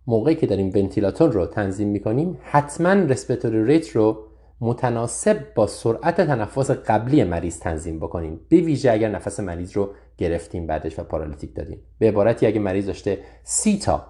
موقعی 0.08 0.36
که 0.36 0.48
داریم 0.48 0.72
ونتیلاتور 0.76 1.32
رو 1.32 1.46
تنظیم 1.46 1.88
می‌کنیم 1.88 2.38
حتما 2.44 2.94
رسپیتوری 2.94 3.66
ریت 3.66 3.90
رو 3.90 4.24
متناسب 4.62 5.54
با 5.56 5.68
سرعت 5.68 6.22
تنفس 6.22 6.72
قبلی 6.72 7.24
مریض 7.24 7.60
تنظیم 7.60 8.00
بکنیم. 8.00 8.40
به 8.50 8.58
ویژه 8.58 8.92
اگر 8.92 9.10
نفس 9.10 9.40
مریض 9.40 9.72
رو 9.74 9.90
گرفتیم 10.18 10.68
بعدش 10.68 11.00
و 11.00 11.04
paralytic 11.04 11.56
دادیم. 11.56 11.80
به 12.00 12.08
عبارتی 12.08 12.46
اگر 12.46 12.62
مریض 12.62 12.86
داشته 12.86 13.20
سی 13.44 13.78
تا 13.78 14.08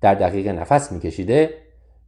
در 0.00 0.14
دقیقه 0.14 0.52
نفس 0.52 0.92
میکشیده 0.92 1.50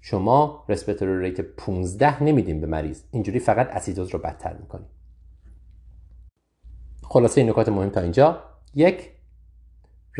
شما 0.00 0.64
respiratory 0.68 1.20
rate 1.20 1.40
15 1.40 2.22
نمیدیم 2.22 2.60
به 2.60 2.66
مریض. 2.66 3.02
اینجوری 3.10 3.38
فقط 3.38 3.68
اسیدوز 3.70 4.08
رو 4.08 4.18
بدتر 4.18 4.56
می‌کنیم. 4.56 4.86
خلاصه 7.12 7.40
این 7.40 7.50
نکات 7.50 7.68
مهم 7.68 7.90
تا 7.90 8.00
اینجا. 8.00 8.42
یک 8.74 9.10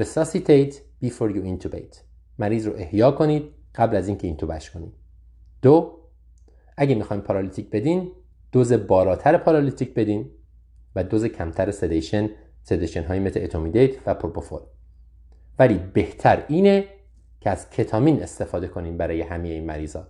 resuscitate 0.00 0.74
before 1.04 1.30
you 1.34 1.44
intubate. 1.44 1.96
مریض 2.38 2.66
رو 2.66 2.72
احیا 2.76 3.10
کنید 3.10 3.42
قبل 3.74 3.96
از 3.96 4.08
اینکه 4.08 4.26
اینتوبه‌ش 4.26 4.70
کنید. 4.70 4.92
دو 5.62 5.98
اگه 6.76 6.94
می‌خوایم 6.94 7.22
paralytic 7.22 7.70
بدین 7.70 8.12
دوز 8.52 8.72
بالاتر 8.72 9.36
paralytic 9.36 9.94
بدین 9.94 10.30
و 10.96 11.04
دوز 11.04 11.24
کمتر 11.24 11.70
sedation 11.70 12.30
sedation 12.62 13.04
های 13.04 13.20
مثل 13.20 13.40
etomidate 13.42 13.90
و 14.06 14.14
پروپوفول. 14.14 14.60
ولی 15.58 15.74
بهتر 15.74 16.44
اینه 16.48 16.84
که 17.40 17.50
از 17.50 17.70
کتامین 17.70 18.22
استفاده 18.22 18.68
کنیم 18.68 18.96
برای 18.96 19.22
همه 19.22 19.48
این 19.48 19.66
مریضا. 19.66 20.08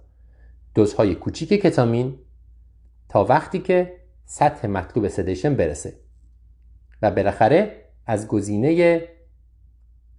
دوزهای 0.75 1.15
کوچیک 1.15 1.49
کتامین 1.49 2.19
تا 3.09 3.25
وقتی 3.25 3.59
که 3.59 3.97
سطح 4.25 4.67
مطلوب 4.67 5.09
sedation 5.09 5.55
برسه. 5.55 6.03
و 7.03 7.11
بالاخره 7.11 7.77
از 8.07 8.29
گزینه 8.29 9.03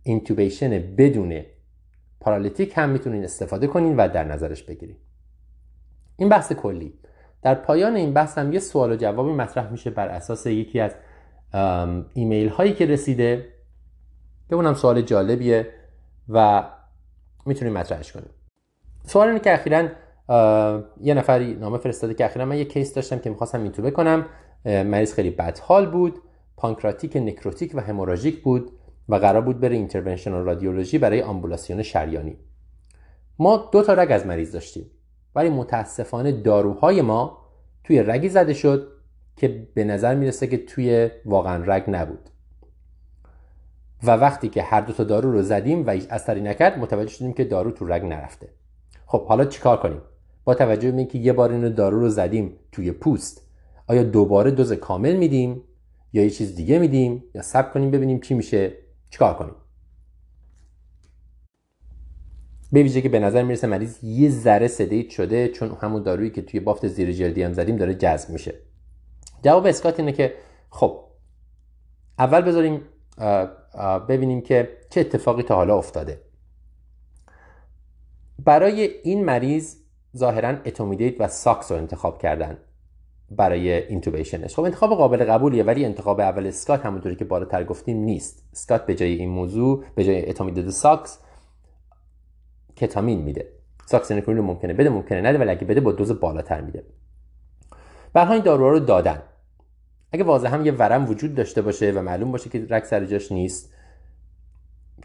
intubation 0.03 0.95
بدون 0.97 1.41
paralytic 2.19 2.73
هم 2.75 2.89
می‌تونین 2.89 3.23
استفاده 3.23 3.67
کنین 3.67 3.95
و 3.97 4.07
در 4.07 4.23
نظرش 4.23 4.63
بگیرید 4.63 4.97
این 6.17 6.29
بحث 6.29 6.53
کلی. 6.53 6.99
در 7.41 7.55
پایان 7.55 7.95
این 7.95 8.13
بحث 8.13 8.38
هم 8.38 8.53
یه 8.53 8.59
سوال 8.59 8.91
و 8.91 8.95
جوابی 8.95 9.31
مطرح 9.31 9.71
میشه 9.71 9.89
بر 9.89 10.07
اساس 10.07 10.45
یکی 10.45 10.79
از 10.79 10.95
ایمیل 12.13 12.49
هایی 12.49 12.73
که 12.73 12.86
رسیده. 12.86 13.53
که 14.49 14.55
اونم 14.55 14.73
سوال 14.73 15.01
جالبیه 15.01 15.67
و 16.29 16.63
می‌تونیم 17.45 17.73
مطرحش 17.73 18.11
کنیم. 18.11 18.29
سوال 19.03 19.27
اینه 19.27 19.39
که 19.39 19.53
اخیرا 19.53 19.89
یه 21.01 21.13
نفری 21.13 21.53
نامه 21.53 21.77
فرستاده 21.77 22.13
که 22.13 22.25
اخیرا 22.25 22.45
من 22.45 22.57
یه 22.57 22.65
case 22.65 22.93
داشتم 22.93 23.19
که 23.19 23.29
می‌خواستم 23.29 23.63
اینتوبه 23.63 23.91
کنم. 23.91 24.25
مریض 24.65 25.13
خیلی 25.13 25.29
بدحال 25.29 25.91
بود. 25.91 26.21
پانکراتیت 26.57 27.17
نکروتیک 27.18 27.72
و 27.76 27.80
هموراژیک 27.80 28.41
بود 28.41 28.72
و 29.10 29.16
قرار 29.16 29.41
بود 29.41 29.60
بره 29.60 29.76
interventional 29.76 30.45
radiology 30.45 30.97
برای 30.97 31.22
آمبولیزاسیون 31.21 31.84
شریانی. 31.84 32.38
ما 33.39 33.70
دو 33.72 33.84
تا 33.84 33.93
رگ 33.93 34.12
از 34.12 34.26
مریض 34.26 34.51
داشتیم 34.51 34.91
ولی 35.36 35.49
متاسفانه 35.49 36.32
داروهای 36.32 37.01
ما 37.01 37.38
توی 37.84 38.04
رگی 38.04 38.30
زده 38.30 38.54
شد 38.54 38.88
که 39.36 39.68
به 39.74 39.84
نظر 39.84 40.16
می‌رسه 40.16 40.47
که 40.47 40.58
توی 40.58 41.10
واقعا 41.26 41.64
رگ 41.66 41.84
نبود. 41.88 42.30
و 44.04 44.12
وقتی 44.12 44.49
که 44.49 44.64
هر 44.64 44.82
دو 44.82 44.93
تا 44.93 45.04
دارو 45.04 45.32
رو 45.32 45.41
زدیم 45.41 45.88
و 45.88 45.89
هیچ 45.89 46.06
اثری 46.10 46.41
نکرد 46.41 46.80
متوجه 46.80 47.10
شدیم 47.10 47.34
که 47.34 47.43
دارو 47.43 47.72
تو 47.72 47.86
رگ 47.86 48.04
نرفته. 48.04 48.49
خب 49.06 49.26
حالا 49.26 49.45
چیکار 49.45 49.78
کنیم؟ 49.78 50.01
با 50.43 50.54
توجه 50.54 50.91
به 50.91 50.97
اینکه 50.97 51.18
یه 51.18 51.34
بار 51.34 51.51
اینو 51.51 51.70
دارو 51.70 51.99
رو 51.99 52.10
زدیم 52.10 52.56
توی 52.72 52.91
پوست 52.91 53.41
آیا 53.88 54.04
دوباره 54.04 54.51
دوز 54.51 54.74
کامل 54.74 55.16
میدیم؟ 55.16 55.62
یا 56.14 56.24
یه 56.24 56.30
چیز 56.30 56.55
دیگه 56.55 56.80
میدیم 56.80 57.24
یا 57.36 57.41
سب 57.41 57.74
کنیم 57.74 57.91
ببینیم 57.91 58.20
چی 58.20 58.34
میشه 58.34 58.74
چیکار 59.09 59.34
کنیم. 59.34 59.55
به 62.72 62.84
ویژه 62.84 63.01
که 63.01 63.09
به 63.09 63.20
نظر 63.20 63.43
می‌رسه 63.43 63.68
مریض 63.68 64.03
یه 64.03 64.30
ذره 64.30 64.68
sedate 64.67 65.09
شده 65.09 65.47
چون 65.47 65.78
همون 65.82 66.03
دارویی 66.03 66.30
که 66.30 66.41
توی 66.41 66.59
بافت 66.59 66.88
زیر 66.88 67.11
جلدی 67.11 67.43
هم 67.43 67.53
زدیم 67.53 67.76
داره 67.76 67.95
جذب 67.95 68.30
میشه. 68.30 68.53
جواب 69.43 69.66
اسکات 69.66 69.99
اینه 69.99 70.11
که 70.11 70.34
خب 70.70 71.03
اول 72.20 72.41
بذاریم 72.41 72.82
ببینیم 74.09 74.41
که 74.41 74.78
چه 74.89 75.01
اتفاقی 75.01 75.43
تا 75.43 75.55
حالا 75.55 75.78
افتاده. 75.78 76.22
برای 78.39 78.82
این 79.03 79.26
مریض 79.26 79.76
ظاهرا 80.18 80.49
etomidate 80.49 81.21
و 81.22 81.28
ساکس 81.28 81.72
رو 81.72 81.78
انتخاب 81.78 82.22
کردن. 82.22 82.57
برای 83.32 83.88
intubation 83.88 84.44
ش 84.44 84.55
خب 84.55 84.63
انتخاب 84.63 84.89
قابل 84.89 85.24
قبولیه 85.24 85.63
ولی 85.63 85.86
انتخاب 85.86 86.19
اول 86.19 86.47
اسکات 86.47 86.86
همونطوری 86.86 87.15
که 87.15 87.26
بالاتر 87.26 87.63
گفتیم 87.63 87.97
نیست. 87.97 88.43
اسکات 88.53 88.86
به 88.86 88.95
جای 88.95 89.13
این 89.13 89.30
موضوع 89.30 89.84
به 89.95 90.03
جای 90.03 90.30
etomidate 90.30 90.69
sux 90.69 91.19
کتامین 92.76 93.21
میده. 93.21 93.47
ساکسینکلین 93.86 94.38
رو 94.38 94.43
ممکنه 94.43 94.74
بده 94.74 94.89
ممکنه 94.89 95.21
نده 95.21 95.38
ولی 95.38 95.49
اگه 95.49 95.65
بده 95.65 95.82
با 95.82 95.91
دوز 95.91 96.19
بالاتر 96.19 96.61
میده. 96.61 96.84
برها 98.13 98.34
این 98.34 98.43
داروها 98.43 98.69
رو 98.69 98.80
دادن. 98.80 99.21
اگه 100.11 100.24
واضح 100.24 100.53
هم 100.53 100.65
یه 100.65 100.71
ورم 100.71 101.09
وجود 101.09 101.36
داشته 101.36 101.61
باشه 101.61 101.91
و 101.91 102.01
معلوم 102.01 102.32
باشه 102.32 102.49
که 102.49 102.67
رگ 102.69 102.84
سر 102.84 103.05
جاش 103.05 103.32
نیست 103.32 103.74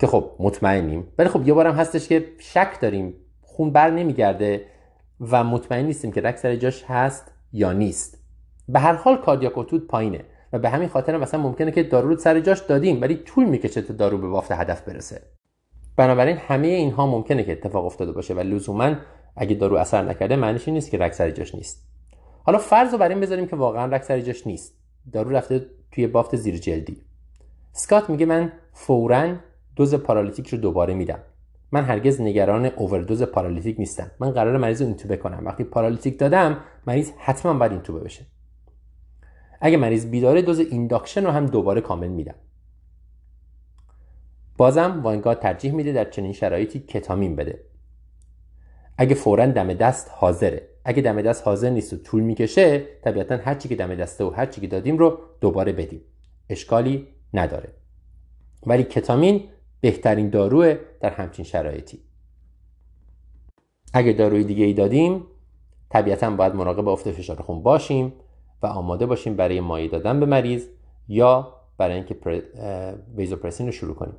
که 0.00 0.06
خب 0.06 0.30
مطمئنیم. 0.38 1.08
ولی 1.18 1.28
خب 1.28 1.48
یه 1.48 1.54
بارم 1.54 1.74
هستش 1.74 2.08
که 2.08 2.24
شک 2.38 2.80
داریم. 2.80 3.14
خون 3.42 3.70
بر 3.70 3.90
نمیگرده 3.90 4.64
و 5.20 5.44
مطمئن 5.44 5.84
نیستیم 5.84 6.12
که 6.12 6.20
رگ 6.20 6.36
سر 6.36 6.56
جاش 6.56 6.84
هست. 6.84 7.32
یا 7.52 7.72
نیست. 7.72 8.18
به 8.68 8.78
هر 8.78 8.92
حال 8.92 9.16
کاردیاکوتود 9.16 9.86
پایینه 9.86 10.24
و 10.52 10.58
به 10.58 10.68
همین 10.68 10.88
خاطر 10.88 11.16
مثلا 11.16 11.40
ممکنه 11.40 11.70
که 11.70 11.82
دارو 11.82 12.08
رو 12.08 12.16
سر 12.16 12.40
جاش 12.40 12.60
دادیم 12.60 13.00
ولی 13.00 13.16
طول 13.16 13.44
می‌کشه 13.44 13.82
تا 13.82 13.94
دارو 13.94 14.18
به 14.18 14.28
بافت 14.28 14.52
هدف 14.52 14.82
برسه. 14.82 15.22
بنابراین 15.96 16.36
همه 16.36 16.66
اینها 16.66 17.06
ممکنه 17.06 17.44
که 17.44 17.52
اتفاق 17.52 17.84
افتاده 17.84 18.12
باشه 18.12 18.34
و 18.34 18.40
لزوما 18.40 18.94
اگه 19.36 19.54
دارو 19.54 19.76
اثر 19.76 20.02
نکرده 20.02 20.36
معنیش 20.36 20.68
این 20.68 20.74
نیست 20.74 20.90
که 20.90 20.98
رگ 20.98 21.12
سر 21.12 21.30
جاش 21.30 21.54
نیست. 21.54 21.88
حالا 22.44 22.58
فرض 22.58 22.92
رو 22.92 22.98
بر 22.98 23.08
این 23.08 23.20
بذاریم 23.20 23.46
که 23.46 23.56
واقعا 23.56 23.86
رگ 23.86 24.02
سر 24.02 24.20
جاش 24.20 24.46
نیست. 24.46 24.78
دارو 25.12 25.30
رفته 25.30 25.66
توی 25.92 26.06
بافت 26.06 26.36
زیر 26.36 26.58
جلدی. 26.58 27.02
اسکات 27.72 28.10
میگه 28.10 28.26
من 28.26 28.52
فورا 28.72 29.34
دوز 29.76 29.94
paralytic 29.94 30.48
رو 30.48 30.58
دوباره 30.58 30.94
میدم. 30.94 31.18
من 31.72 31.84
هرگز 31.84 32.20
نگران 32.20 32.66
overdose 32.66 33.22
paralytic 33.22 33.78
نیستم. 33.78 34.10
من 34.20 34.30
قرار 34.30 34.56
مریض 34.56 34.80
رو 34.80 34.86
intubate 34.86 35.16
کنم. 35.16 35.46
وقتی 35.46 35.64
paralytic 35.64 36.18
دادم 36.18 36.60
مریض 36.86 37.10
حتما 37.18 37.54
باید 37.54 37.72
intubate 37.72 38.00
بشه. 38.00 38.26
اگه 39.60 39.76
مریض 39.76 40.06
بیداره 40.06 40.42
دوز 40.42 40.58
induction 40.58 41.24
رو 41.24 41.30
هم 41.30 41.46
دوباره 41.46 41.80
کامل 41.80 42.08
میدم. 42.08 42.34
بازم 44.56 45.00
واینگارد 45.02 45.40
ترجیح 45.40 45.72
میده 45.72 45.92
در 45.92 46.10
چنین 46.10 46.32
شرایطی 46.32 46.78
کتامین 46.78 47.36
بده. 47.36 47.64
اگه 48.98 49.14
فورا 49.14 49.46
دم 49.46 49.74
دست 49.74 50.10
حاضره. 50.10 50.68
اگه 50.84 51.02
دم 51.02 51.22
دست 51.22 51.44
حاضر 51.44 51.70
نیست 51.70 51.92
و 51.92 51.96
طول 51.96 52.22
می‌کشه 52.22 52.78
طبیعتا 53.02 53.36
هر 53.36 53.54
چی 53.54 53.68
که 53.68 53.76
دم 53.76 53.94
دسته 53.94 54.24
و 54.24 54.30
هر 54.30 54.46
چی 54.46 54.60
که 54.60 54.66
دادیم 54.66 54.98
رو 54.98 55.18
دوباره 55.40 55.72
بدیم. 55.72 56.00
اشکالی 56.48 57.08
نداره. 57.34 57.72
ولی 58.66 58.82
کتامین 58.82 59.48
بهترین 59.80 60.30
داروه 60.30 60.78
در 61.00 61.10
همچین 61.10 61.44
شرایطی. 61.44 62.00
اگه 63.94 64.12
داروی 64.12 64.44
دیگه 64.44 64.64
ای 64.64 64.72
دادیم 64.72 65.24
طبیعتا 65.90 66.30
باید 66.30 66.54
مراقب 66.54 66.88
افت 66.88 67.10
فشار 67.10 67.36
خون 67.36 67.62
باشیم 67.62 68.12
و 68.62 68.66
آماده 68.66 69.06
باشیم 69.06 69.36
برای 69.36 69.60
مایع 69.60 69.90
دادن 69.90 70.20
به 70.20 70.26
مریض 70.26 70.66
یا 71.08 71.54
برای 71.78 71.94
اینکه 71.94 72.14
پر... 72.14 72.40
vasopressin 73.16 73.66
رو 73.66 73.72
شروع 73.72 73.94
کنیم. 73.94 74.16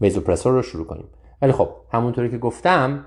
vasopressor 0.00 0.52
رو 0.52 0.62
شروع 0.62 0.86
کنیم. 0.86 1.08
ولی 1.42 1.52
خب 1.52 1.76
همونطوری 1.92 2.30
که 2.30 2.38
گفتم 2.38 3.04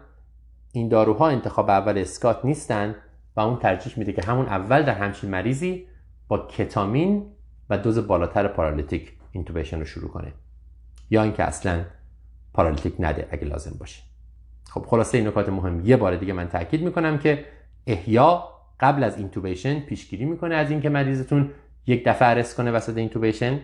این 0.72 0.90
داروها 0.90 1.28
انتخاب 1.28 1.70
اول 1.70 1.98
اسکات 1.98 2.46
نیستن 2.46 2.96
و 3.36 3.40
اون 3.40 3.60
ترجیح 3.60 3.94
میده 3.98 4.14
که 4.14 4.22
همون 4.22 4.46
اول 4.46 4.84
در 4.84 4.94
همچین 4.94 5.30
مریضی 5.30 5.88
با 6.28 6.38
کتامین 6.38 7.26
و 7.70 7.78
دوز 7.78 8.08
بالاتر 8.08 8.48
paralytic 8.48 9.14
intubation 9.32 9.80
رو 9.80 9.86
شروع 9.86 10.10
کنه. 10.10 10.34
یا 11.10 11.24
اینکه 11.24 11.44
اصلا 11.44 11.86
paralytic 12.54 12.94
نده 13.00 13.28
اگه 13.32 13.46
لازم 13.46 13.76
باشه. 13.80 14.04
خب 14.70 14.82
خلاصه 14.82 15.18
این 15.18 15.28
نکات 15.28 15.50
مهم. 15.50 15.86
یه 15.86 15.98
بار 15.98 16.16
دیگه 16.16 16.34
من 16.34 16.48
تاکید 16.48 16.82
می‌کنم 16.82 17.18
که 17.18 17.46
احیا 17.88 18.50
قبل 18.80 19.04
از 19.04 19.18
intubation 19.18 19.80
پیشگیری 19.80 20.26
می‌کنه 20.26 20.56
از 20.56 20.72
اینکه 20.72 20.90
مریضتون 20.90 21.52
یک 21.88 22.06
دفعه 22.06 22.28
arrest 22.28 22.58
کنه 22.58 22.72
وسط 22.72 22.98
intubation 22.98 23.60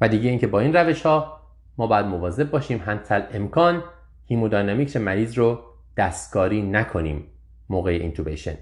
و 0.00 0.08
دیگه 0.08 0.30
اینکه 0.30 0.46
با 0.46 0.60
این 0.60 0.76
روش 0.76 1.02
ها 1.02 1.40
ما 1.78 1.86
باید 1.86 2.06
مواظب 2.06 2.50
باشیم. 2.50 2.82
حتی‌الامکان 2.86 3.82
hemodynamics 4.26 4.96
مریض 4.96 5.38
رو 5.38 5.60
دستکاری 5.96 6.62
نکنیم 6.62 7.24
موقع 7.68 7.90
intubation 7.90 8.54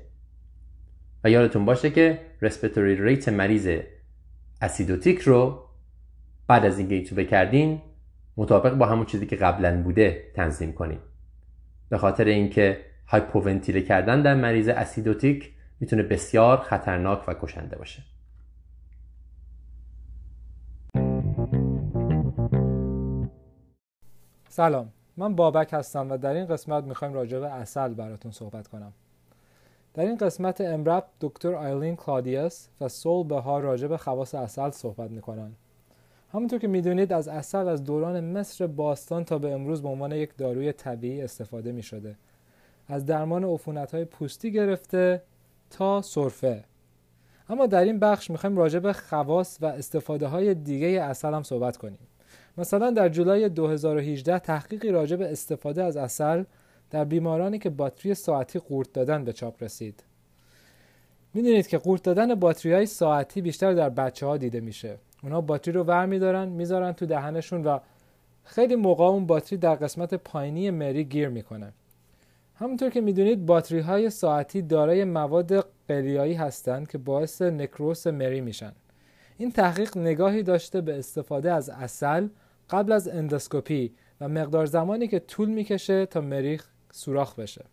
و 1.24 1.30
یادتون 1.30 1.64
باشه 1.64 1.90
که 1.90 2.20
respiratory 2.42 3.04
rate 3.04 3.28
مریض 3.28 3.78
acidotic 4.60 5.20
رو 5.20 5.64
بعد 6.48 6.64
از 6.64 6.78
اینکه 6.78 6.94
intubate 6.94 7.24
کردین 7.24 7.82
مطابق 8.36 8.74
با 8.74 8.86
همون 8.86 9.06
چیزی 9.06 9.26
که 9.26 9.36
قبلا 9.36 9.82
بوده 9.82 10.32
تنظیم 10.34 10.72
کنیم 10.72 10.98
به 11.88 11.98
خاطر 11.98 12.24
اینکه 12.24 12.84
hypoventilate 13.06 13.82
کردن 13.82 14.22
در 14.22 14.34
مریض 14.34 14.68
acidotic 14.68 15.52
می‌تونه 15.80 16.02
بسیار 16.02 16.56
خطرناک 16.56 17.28
و 17.28 17.34
کشنده 17.34 17.78
باشه. 17.78 18.02
سلام 24.48 24.92
من 25.16 25.34
بابک 25.36 25.72
هستم 25.72 26.10
و 26.10 26.16
در 26.16 26.34
این 26.34 26.46
قسمت 26.46 26.84
می‌خوایم 26.84 27.14
راجع 27.14 27.38
به 27.40 27.52
عسل 27.52 27.94
براتون 27.94 28.32
صحبت 28.32 28.68
کنم. 28.68 28.92
در 29.94 30.06
این 30.06 30.16
قسمت 30.16 30.60
EM:RAP 30.60 31.06
دکتر 31.20 31.54
آیلین 31.54 31.96
کلادیاس 31.96 32.68
و 32.80 32.88
سول 32.88 33.26
بهار 33.26 33.60
راجع 33.60 33.86
به 33.86 33.96
خواص 33.96 34.34
عسل 34.34 34.70
صحبت 34.70 35.10
می‌کنن. 35.10 35.52
همونطور 36.32 36.58
که 36.58 36.68
می‌دونید 36.68 37.12
از 37.12 37.28
اصل 37.28 37.68
از 37.68 37.84
دوران 37.84 38.20
مصر 38.20 38.66
باستان 38.66 39.24
تا 39.24 39.38
به 39.38 39.52
امروز 39.52 39.82
به 39.82 39.88
عنوان 39.88 40.12
یک 40.12 40.36
داروی 40.36 40.72
طبیعی 40.72 41.22
استفاده 41.22 41.72
می 41.72 41.82
شده. 41.82 42.16
از 42.88 43.06
درمان 43.06 43.44
عفونت 43.44 43.94
های 43.94 44.04
پوستی 44.04 44.52
گرفته 44.52 45.22
تا 45.70 46.02
سرفه. 46.02 46.64
اما 47.48 47.66
در 47.66 47.84
این 47.84 47.98
بخش 47.98 48.30
می‌خوایم 48.30 48.56
راجع 48.56 48.78
به 48.78 48.92
خواص 48.92 49.58
و 49.60 49.66
استفاده 49.66 50.26
های 50.26 50.54
دیگه 50.54 50.86
اصل 50.86 51.34
هم 51.34 51.42
صحبت 51.42 51.76
کنیم. 51.76 51.98
مثلا 52.58 52.90
در 52.90 53.08
جولای 53.08 53.48
2018 53.48 54.38
تحقیقی 54.38 54.90
راجع 54.90 55.16
به 55.16 55.32
استفاده 55.32 55.84
از 55.84 55.96
اصل 55.96 56.44
در 56.94 57.04
بیمارانی 57.04 57.58
که 57.58 57.70
باتری 57.70 58.14
ساعتی 58.14 58.58
قورت 58.58 58.92
دادن 58.92 59.24
به 59.24 59.32
چاپ 59.32 59.62
رسید. 59.62 60.02
می‌دونید 61.34 61.66
که 61.66 61.78
قورت 61.78 62.02
دادن 62.02 62.34
باتری 62.34 62.72
های 62.72 62.86
ساعتی 62.86 63.42
بیشتر 63.42 63.72
در 63.72 63.88
بچه 63.90 64.26
ها 64.26 64.36
دیده 64.36 64.60
میشه. 64.60 64.98
اونا 65.22 65.40
باتری 65.40 65.74
رو 65.74 65.82
ور 65.82 66.06
میدارن 66.06 66.48
می‌ذارن 66.48 66.92
تو 66.92 67.06
دهنشون 67.06 67.64
و 67.64 67.78
خیلی 68.44 68.74
موقع 68.76 69.04
اون 69.04 69.26
باتری 69.26 69.58
در 69.58 69.74
قسمت 69.74 70.14
پایینی 70.14 70.70
مری 70.70 71.04
گیر 71.04 71.28
می‌کنه. 71.28 71.72
همونطور 72.54 72.90
که 72.90 73.00
می‌دونید 73.00 73.46
باتری 73.46 73.80
های 73.80 74.10
ساعتی 74.10 74.62
دارای 74.62 75.04
مواد 75.04 75.66
قلیایی 75.88 76.34
هستند 76.34 76.88
که 76.88 76.98
باعث 76.98 77.42
نکروس 77.42 78.06
مری 78.06 78.40
میشن. 78.40 78.72
این 79.38 79.52
تحقیق 79.52 79.98
نگاهی 79.98 80.42
داشته 80.42 80.80
به 80.80 80.98
استفاده 80.98 81.52
از 81.52 81.70
اصل 81.70 82.28
قبل 82.70 82.92
از 82.92 83.08
اندوسکوپی 83.08 83.92
و 84.20 84.28
مقدار 84.28 84.66
زمانی 84.66 85.08
که 85.08 85.18
طول 85.18 85.48
می‌کشه 85.48 86.06
تا 86.06 86.20
مریخ 86.20 86.73
سوراخ 86.96 87.34
بشه 87.34 87.64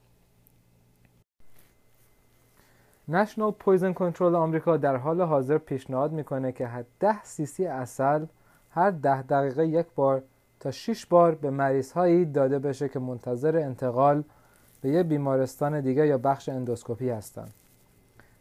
National 3.08 3.52
Poison 3.52 3.94
Control 3.94 4.36
آمریکا 4.36 4.78
در 4.78 4.96
حال 4.96 5.22
حاضر 5.22 5.58
پیشنهاد 5.58 6.12
می‌کنه 6.12 6.52
که 6.52 6.86
10 7.00 7.24
سی 7.24 7.46
سی 7.46 7.66
عسل 7.66 8.26
هر 8.72 8.92
ده 8.92 9.22
دقیقه 9.22 9.68
یک 9.68 9.86
بار 9.96 10.24
تا 10.60 10.72
6 10.72 11.06
بار 11.06 11.36
به 11.36 11.50
مریض 11.50 11.92
هایی 11.92 12.26
داده 12.26 12.60
بشه 12.60 12.90
که 12.90 13.00
منتظر 13.00 13.58
انتقال 13.58 14.24
به 14.82 14.90
یه 14.90 15.04
بیمارستان 15.04 15.82
دیگه 15.82 16.08
یا 16.08 16.18
بخش 16.18 16.50
اندوسکوپی 16.50 17.10
هستند. 17.10 17.54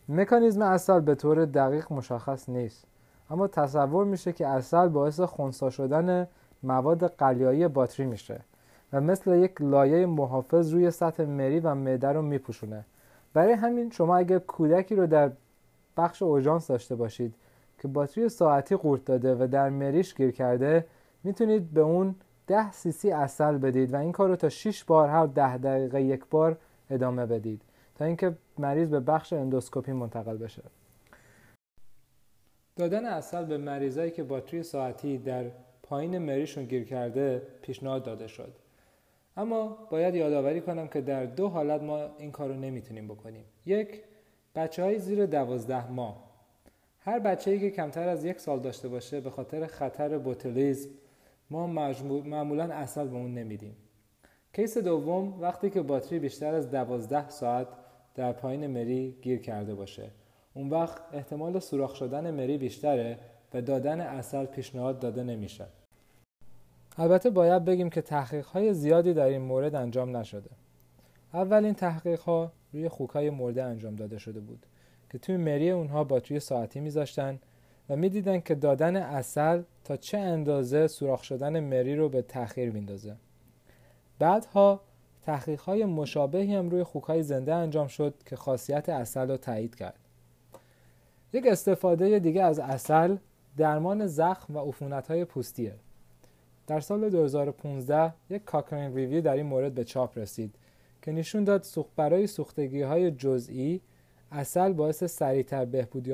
مکانیزم 0.08 0.62
عسل 0.62 1.00
به 1.00 1.14
طور 1.14 1.44
دقیق 1.44 1.92
مشخص 1.92 2.48
نیست 2.48 2.84
اما 3.30 3.46
تصور 3.46 4.04
میشه 4.04 4.32
که 4.32 4.46
عسل 4.46 4.88
باعث 4.88 5.20
خونسا 5.20 5.70
شدن 5.70 6.28
مواد 6.62 7.06
قلیایی 7.06 7.68
باتری 7.68 8.06
میشه 8.06 8.40
و 8.92 9.00
مثل 9.00 9.34
یک 9.34 9.52
لایه 9.60 10.06
محافظ 10.06 10.72
روی 10.72 10.90
سطح 10.90 11.24
مری 11.24 11.60
و 11.60 11.74
معده 11.74 12.08
رو 12.08 12.22
میپوشونه. 12.22 12.84
برای 13.34 13.52
همین 13.52 13.90
شما 13.90 14.16
اگر 14.16 14.38
کودکی 14.38 14.94
رو 14.94 15.06
در 15.06 15.30
بخش 15.96 16.22
اوژانس 16.22 16.66
داشته 16.66 16.94
باشید 16.94 17.34
که 17.78 17.88
باتری 17.88 18.28
ساعتی 18.28 18.76
قورت 18.76 19.04
داده 19.04 19.34
و 19.34 19.46
در 19.46 19.70
مریش 19.70 20.14
گیر 20.14 20.30
کرده 20.30 20.86
می‌تونید 21.24 21.70
به 21.70 21.80
اون 21.80 22.14
10 22.46 22.72
سی 22.72 22.92
سی 22.92 23.10
اصل 23.10 23.58
بدید 23.58 23.94
و 23.94 23.96
این 23.96 24.12
کار 24.12 24.28
رو 24.28 24.36
تا 24.36 24.48
6 24.48 24.84
بار 24.84 25.08
هر 25.08 25.26
10 25.26 25.58
دقیقه 25.58 26.02
یک 26.02 26.24
بار 26.30 26.56
ادامه 26.90 27.26
بدید 27.26 27.62
تا 27.94 28.04
اینکه 28.04 28.36
مریض 28.58 28.88
به 28.88 29.00
بخش 29.00 29.32
اندوسکوپی 29.32 29.92
منتقل 29.92 30.36
بشه. 30.36 30.62
دادن 32.76 33.06
اصل 33.06 33.44
به 33.44 33.58
مریضایی 33.58 34.10
که 34.10 34.22
باتری 34.22 34.62
ساعتی 34.62 35.18
در 35.18 35.44
پایین 35.82 36.18
مریشون 36.18 36.64
گیر 36.64 36.84
کرده 36.84 37.42
پیشنهاد 37.62 38.04
داده 38.04 38.26
شد. 38.26 38.52
اما 39.36 39.78
باید 39.90 40.14
یادآوری 40.14 40.60
کنم 40.60 40.88
که 40.88 41.00
در 41.00 41.24
دو 41.24 41.48
حالت 41.48 41.82
ما 41.82 42.08
این 42.18 42.30
کار 42.30 42.48
رو 42.48 42.54
نمی‌تونیم 42.54 43.08
بکنیم. 43.08 43.44
یک 43.66 44.02
بچه 44.54 44.82
های 44.82 44.98
زیر 44.98 45.26
دوازده 45.26 45.90
ماه. 45.90 46.30
هر 47.00 47.18
بچه 47.18 47.50
ای 47.50 47.60
که 47.60 47.70
کمتر 47.70 48.08
از 48.08 48.24
یک 48.24 48.40
سال 48.40 48.60
داشته 48.60 48.88
باشه 48.88 49.20
به 49.20 49.30
خاطر 49.30 49.66
خطر 49.66 50.18
بوتلیزم 50.18 50.90
ما 51.50 51.66
معمولا 51.66 52.64
اصل 52.64 53.08
به 53.08 53.16
اون 53.16 53.34
نمیدیم. 53.34 53.76
کیس 54.52 54.78
دوم 54.78 55.40
وقتی 55.40 55.70
که 55.70 55.82
باتری 55.82 56.18
بیشتر 56.18 56.54
از 56.54 56.70
دوازده 56.70 57.28
ساعت 57.28 57.66
در 58.14 58.32
پایین 58.32 58.66
مری 58.66 59.16
گیر 59.22 59.38
کرده 59.38 59.74
باشه. 59.74 60.10
اون 60.54 60.70
وقت 60.70 61.02
احتمال 61.12 61.58
سوراخ 61.58 61.94
شدن 61.94 62.30
مری 62.30 62.58
بیشتره 62.58 63.18
و 63.54 63.62
دادن 63.62 64.00
اصل 64.00 64.44
پیشنهاد 64.44 64.98
داده 64.98 65.22
نمیشه. 65.22 65.66
البته 67.00 67.30
باید 67.30 67.64
بگیم 67.64 67.90
که 67.90 68.02
تحقیق 68.02 68.46
های 68.46 68.74
زیادی 68.74 69.14
در 69.14 69.26
این 69.26 69.42
مورد 69.42 69.74
انجام 69.74 70.16
نشده. 70.16 70.50
اولین 71.34 71.74
تحقیق 71.74 72.20
ها 72.20 72.52
روی 72.72 72.88
خوک 72.88 73.10
های 73.10 73.30
مرده 73.30 73.64
انجام 73.64 73.96
داده 73.96 74.18
شده 74.18 74.40
بود 74.40 74.66
که 75.10 75.18
توی 75.18 75.36
مری 75.36 75.70
اونها 75.70 76.04
باتری 76.04 76.40
ساعتی 76.40 76.80
میذاشتن 76.80 77.38
و 77.88 77.96
می‌دیدن 77.96 78.40
که 78.40 78.54
دادن 78.54 78.96
اصل 78.96 79.62
تا 79.84 79.96
چه 79.96 80.18
اندازه 80.18 80.86
سوراخ 80.86 81.22
شدن 81.24 81.60
مری 81.60 81.96
رو 81.96 82.08
به 82.08 82.22
تاخیر 82.22 82.70
میندازه. 82.70 83.16
بعدها 84.18 84.80
تحقیق 85.22 85.60
های 85.60 85.84
مشابهی 85.84 86.54
هم 86.54 86.70
روی 86.70 86.82
خوک 86.82 87.04
های 87.04 87.22
زنده 87.22 87.54
انجام 87.54 87.86
شد 87.86 88.14
که 88.26 88.36
خاصیت 88.36 88.88
اصل 88.88 89.30
رو 89.30 89.36
تایید 89.36 89.74
کرد. 89.74 89.98
یک 91.32 91.46
استفاده 91.46 92.18
دیگه 92.18 92.42
از 92.42 92.58
اصل 92.58 93.16
درمان 93.56 94.06
زخم 94.06 94.56
و 94.56 94.60
عفونت 94.60 95.08
های 95.08 95.24
پوستیه. 95.24 95.74
در 96.66 96.80
سال 96.80 97.10
2015 97.10 98.14
یک 98.30 98.44
Cochrane 98.44 98.94
review 98.94 99.20
در 99.20 99.34
این 99.34 99.46
مورد 99.46 99.74
به 99.74 99.84
چاپ 99.84 100.18
رسید 100.18 100.54
که 101.02 101.12
نشون 101.12 101.44
داد 101.44 101.62
سوخت 101.62 101.90
برای 101.96 102.26
سوختگی 102.26 102.82
های 102.82 103.10
جزئی 103.10 103.80
عسل 104.32 104.72
باعث 104.72 105.04
سریعتر 105.04 105.64
بهبود, 105.64 106.08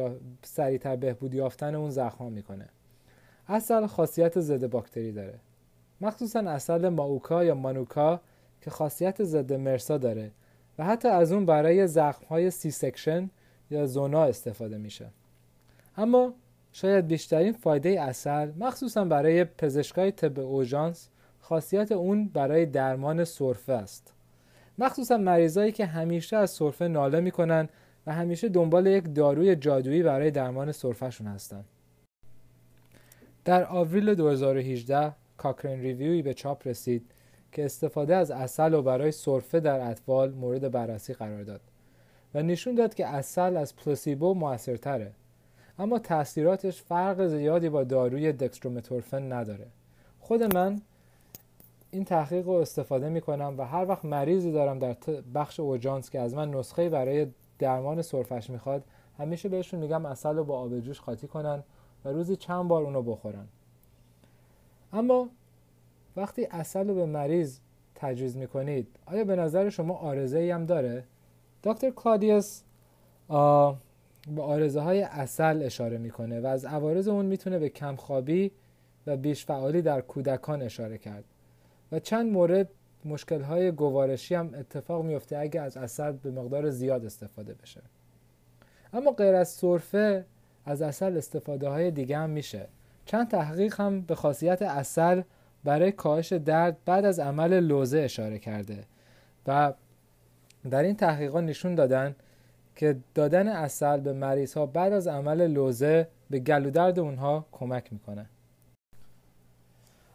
بهبود 1.01 1.35
یافتن 1.35 1.75
اون 1.75 1.91
زخم 1.91 2.33
می‌کنه. 2.33 2.69
عسل 3.49 3.87
خاصیت 3.87 4.41
ضد 4.41 4.71
باکتری 4.71 5.13
داره. 5.13 5.35
مخصوصا 6.01 6.41
عسل 6.41 6.89
ماوکا 6.89 7.45
یا 7.45 7.55
مانوکا 7.55 8.21
که 8.61 8.71
خاصیت 8.71 9.25
ضد 9.25 9.53
MRSA 9.53 9.99
داره 9.99 10.31
و 10.79 10.85
حتی 10.85 11.09
از 11.09 11.33
اون 11.33 11.47
برای 11.47 11.87
زخم 11.87 12.25
های 12.25 12.51
C-section 12.51 13.31
یا 13.71 13.87
زونا 13.87 14.25
استفاده 14.25 14.79
میشه. 14.79 15.11
اما 15.97 16.33
شاید 16.77 17.07
بیشترین 17.07 17.53
فایده 17.53 18.01
اصل 18.01 18.53
مخصوصا 18.59 19.05
برای 19.05 19.45
پزشکای 19.45 20.11
طب 20.11 20.39
اوژانس 20.39 21.09
خاصیت 21.41 21.93
اون 21.93 22.29
برای 22.29 22.67
درمان 22.67 23.25
سرفه 23.25 23.73
است. 23.73 24.15
مخصوصا 24.79 25.17
مریضایی 25.17 25.73
که 25.73 25.87
همیشه 25.87 26.37
از 26.37 26.51
سرفه 26.51 26.89
ناله 26.89 27.21
می‌کنن 27.21 27.69
و 28.07 28.13
همیشه 28.13 28.49
دنبال 28.49 28.87
یک 28.87 29.15
داروی 29.15 29.57
جادویی 29.57 30.03
برای 30.03 30.31
درمان 30.31 30.73
سرفهشون 30.73 31.27
هستن. 31.27 31.65
در 33.45 33.65
آوریل 33.65 34.15
2018 34.15 35.13
کاکرین 35.37 35.81
ریویوی 35.81 36.23
به 36.23 36.35
چاپ 36.35 36.69
رسید 36.69 37.11
که 37.53 37.65
استفاده 37.65 38.17
از 38.17 38.31
اصل 38.31 38.75
و 38.75 38.83
برای 38.83 39.13
سرفه 39.13 39.61
در 39.61 39.91
اطفال 39.91 40.33
مورد 40.33 40.71
بررسی 40.71 41.13
قرار 41.15 41.43
داد 41.43 41.61
و 42.35 42.43
نشون 42.43 42.75
داد 42.75 42.95
که 42.95 43.07
اصل 43.07 43.57
از 43.57 43.77
پلاسیبو 43.77 44.35
موثرتره. 44.35 45.13
اما 45.79 45.99
تاثیراتش 45.99 46.83
فرق 46.83 47.27
زیادی 47.27 47.69
با 47.69 47.85
داروی 47.85 48.33
دکسترومتورفن 48.33 49.33
نداره 49.33 49.67
خود 50.21 50.43
من 50.43 50.81
این 51.91 52.05
تحقیق 52.05 52.47
رو 52.47 52.53
استفاده 52.53 53.09
می 53.09 53.21
کنم 53.21 53.55
و 53.59 53.63
هر 53.63 53.87
وقت 53.89 54.05
مریضی 54.05 54.53
دارم 54.53 54.79
در 54.79 54.97
بخش 55.35 55.61
اوجانس 55.61 56.11
که 56.11 56.21
از 56.21 56.35
من 56.35 56.51
نسخه 56.51 56.89
برای 56.89 57.27
درمان 57.59 58.03
سرفش 58.03 58.51
می‌خواد 58.51 58.85
همیشه 59.19 59.49
بهشون 59.49 59.81
میگم 59.81 60.07
اصل 60.07 60.37
رو 60.37 60.45
با 60.45 60.59
آب 60.59 60.81
جوش 60.81 61.01
خاطی 61.01 61.27
کنن 61.27 61.63
و 62.05 62.09
روزی 62.09 62.37
چند 62.37 62.69
بار 62.69 62.83
اونو 62.83 63.03
بخورن 63.03 63.49
اما 64.93 65.29
وقتی 66.17 66.49
اصل 66.51 66.89
رو 66.89 66.95
به 66.95 67.07
مریض 67.07 67.59
تجویز 67.95 68.37
می‌کنید 68.37 68.89
آیا 69.07 69.25
به 69.25 69.37
نظر 69.37 69.69
شما 69.69 69.95
آرزه 69.95 70.55
هم 70.55 70.67
داره؟ 70.67 71.05
دکتر 71.63 71.91
کلادیوس 71.91 72.63
به 74.27 74.43
آرزه 74.43 74.81
های 74.81 75.03
اصل 75.03 75.63
اشاره 75.63 75.99
می‌کنه 75.99 76.41
و 76.41 76.47
از 76.47 76.65
عوارض 76.65 77.09
اون 77.09 77.27
می‌تونه 77.27 77.59
به 77.59 77.69
کمخوابی 77.69 78.51
و 79.07 79.17
بیش 79.17 79.45
فعالی 79.45 79.83
در 79.83 80.01
کودکان 80.01 80.63
اشاره 80.63 80.99
کرد. 80.99 81.25
و 81.93 81.99
چند 81.99 82.33
مورد 82.33 82.69
مشکل 83.05 83.43
های 83.43 83.71
گوارشی 83.71 84.35
هم 84.35 84.55
اتفاق 84.55 85.05
میفته 85.05 85.39
اگه 85.39 85.61
از 85.61 85.77
اصل 85.77 86.13
به 86.13 86.31
مقدار 86.31 86.71
زیاد 86.71 87.05
استفاده 87.05 87.55
بشه. 87.55 87.81
اما 88.93 89.11
غیر 89.11 89.35
از 89.35 89.49
سرفه 89.49 90.25
از 90.65 90.83
اصل 90.83 91.17
استفاده 91.17 91.69
های 91.69 91.91
دیگه 91.91 92.19
هم 92.19 92.31
میشه. 92.31 92.67
چند 93.05 93.29
تحقیق 93.29 93.81
هم 93.81 94.01
به 94.01 94.15
خاصیت 94.15 94.63
اصل 94.63 95.23
برای 95.65 95.93
کاهش 95.93 96.33
درد 96.33 96.77
بعد 96.85 97.05
از 97.05 97.19
عمل 97.19 97.61
لوزه 97.61 97.99
اشاره 97.99 98.39
کرده 98.39 98.85
و 99.47 99.73
در 100.71 100.83
این 100.83 100.97
تحقیقات 100.97 101.45
نشون 101.45 101.75
دادن 101.75 102.17
که 102.77 102.97
دادن 103.15 103.49
اصل 103.49 104.01
به 104.01 104.13
مریض 104.13 104.55
ها 104.55 104.67
بعد 104.67 104.93
از 104.93 105.09
عمل 105.09 105.47
لوزه 105.47 106.09
به 106.31 106.39
گلو 106.39 106.71
درد 106.71 106.99
اونها 106.99 107.45
کمک 107.53 107.93
می‌کنه. 107.93 108.27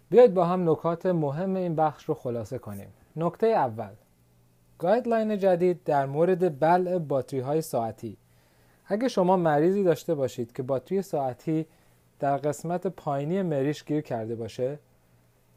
بیاید 0.09 0.33
با 0.33 0.45
هم 0.45 0.69
نکات 0.69 1.05
مهم 1.05 1.55
این 1.55 1.75
بخش 1.75 2.05
رو 2.05 2.13
خلاصه 2.13 2.57
کنیم. 2.57 2.87
نکته 3.15 3.47
اول 3.47 3.91
گایدلاین 4.79 5.37
جدید 5.37 5.83
در 5.83 6.05
مورد 6.05 6.59
بلع 6.59 6.97
باتری 6.97 7.39
های 7.39 7.61
ساعتی. 7.61 8.17
اگه 8.85 9.07
شما 9.07 9.37
مریضی 9.37 9.83
داشته 9.83 10.15
باشید 10.15 10.53
که 10.53 10.63
باتری 10.63 11.01
ساعتی 11.01 11.65
در 12.19 12.37
قسمت 12.37 12.87
پایینی 12.87 13.41
مریش 13.41 13.85
گیر 13.85 14.01
کرده 14.01 14.35
باشه 14.35 14.79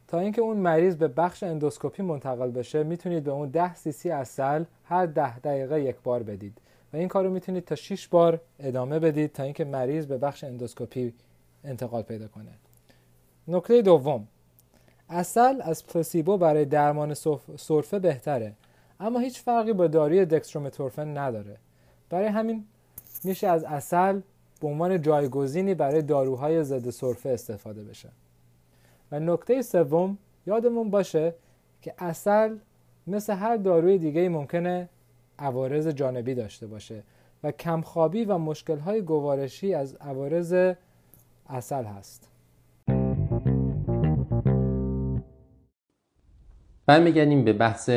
تا 0.09 0.18
اینکه 0.18 0.42
اون 0.42 0.57
مریض 0.57 0.96
به 0.96 1.09
بخش 1.09 1.42
اندوسکوپی 1.42 2.02
منتقل 2.02 2.50
بشه 2.50 2.82
می‌تونید 2.82 3.24
به 3.24 3.30
اون 3.30 3.48
10 3.48 3.74
سی 3.74 3.92
سی 3.92 4.11
عسل 4.11 4.64
هر 4.84 5.07
ده 5.07 5.38
دقیقه 5.38 5.80
یک 5.80 5.96
بار 6.05 6.22
بدید. 6.22 6.59
و 6.95 6.97
این 6.97 7.09
کار 7.09 7.24
رو 7.24 7.30
می‌تونید 7.30 7.64
تا 7.64 7.74
6 7.74 8.09
بار 8.09 8.40
ادامه 8.59 8.99
بدید 8.99 9.32
تا 9.32 9.42
اینکه 9.42 9.64
مریض 9.64 10.07
به 10.07 10.18
بخش 10.18 10.45
اندوسکوپی 10.45 11.14
انتقال 11.64 12.03
پیدا 12.03 12.28
کنه. 12.28 12.51
نکته 13.49 13.82
دوم 13.82 14.28
عسل 15.09 15.61
از 15.62 15.86
placebo 15.86 16.36
برای 16.36 16.64
درمان 16.64 17.14
سرفه 17.57 17.99
بهتره 17.99 18.53
اما 19.01 19.18
هیچ 19.18 19.42
فرقی 19.42 19.72
با 19.72 19.86
داروی 19.86 20.24
دکسترومتورفن 20.24 21.18
نداره. 21.18 21.57
برای 22.11 22.26
همین 22.26 22.64
میشه 23.24 23.49
از 23.49 23.64
اصل 23.64 24.20
به 24.61 24.68
عنوان 24.68 25.03
جایگزینی 25.03 25.74
برای 25.74 26.03
داروهای 26.03 26.64
ضد 26.64 26.90
سرفه 26.90 27.28
استفاده 27.28 27.84
بشه. 27.84 28.09
و 29.12 29.20
نکته 29.20 29.62
سوم 29.62 30.18
یادمون 30.47 30.90
باشه 30.90 31.34
که 31.82 31.95
اصل 31.99 32.57
مثل 33.07 33.32
هر 33.32 33.57
داروی 33.57 33.99
دیگه 33.99 34.28
ممکنه 34.28 34.88
عوارض 35.39 35.89
جانبی 35.89 36.35
داشته 36.35 36.66
باشه 36.66 37.03
و 37.43 37.53
کمخوابی 37.53 38.24
و 38.24 38.39
مشکلهای 38.39 39.03
گوارشی 39.03 39.74
از 39.74 39.95
عوارض 39.95 40.74
اصل 41.49 41.85
هست. 41.85 42.28
برمیگردیم 46.87 47.45
به 47.45 47.53
بحث 47.53 47.91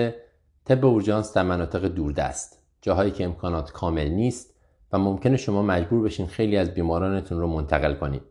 طب 0.66 0.86
اورژانس 0.86 1.34
در 1.34 1.44
مناطق 1.44 1.86
دوردست 1.86 2.64
جاهایی 2.82 3.12
که 3.12 3.24
امکانات 3.24 3.72
کامل 3.72 4.08
نیست 4.08 4.54
و 4.92 4.98
ممکنه 4.98 5.38
شما 5.38 5.62
مجبور 5.62 6.04
بشین 6.04 6.28
خیلی 6.28 6.58
از 6.58 6.74
بیمارانتون 6.74 7.40
رو 7.40 7.48
منتقل 7.48 7.94
کنید 7.94 8.22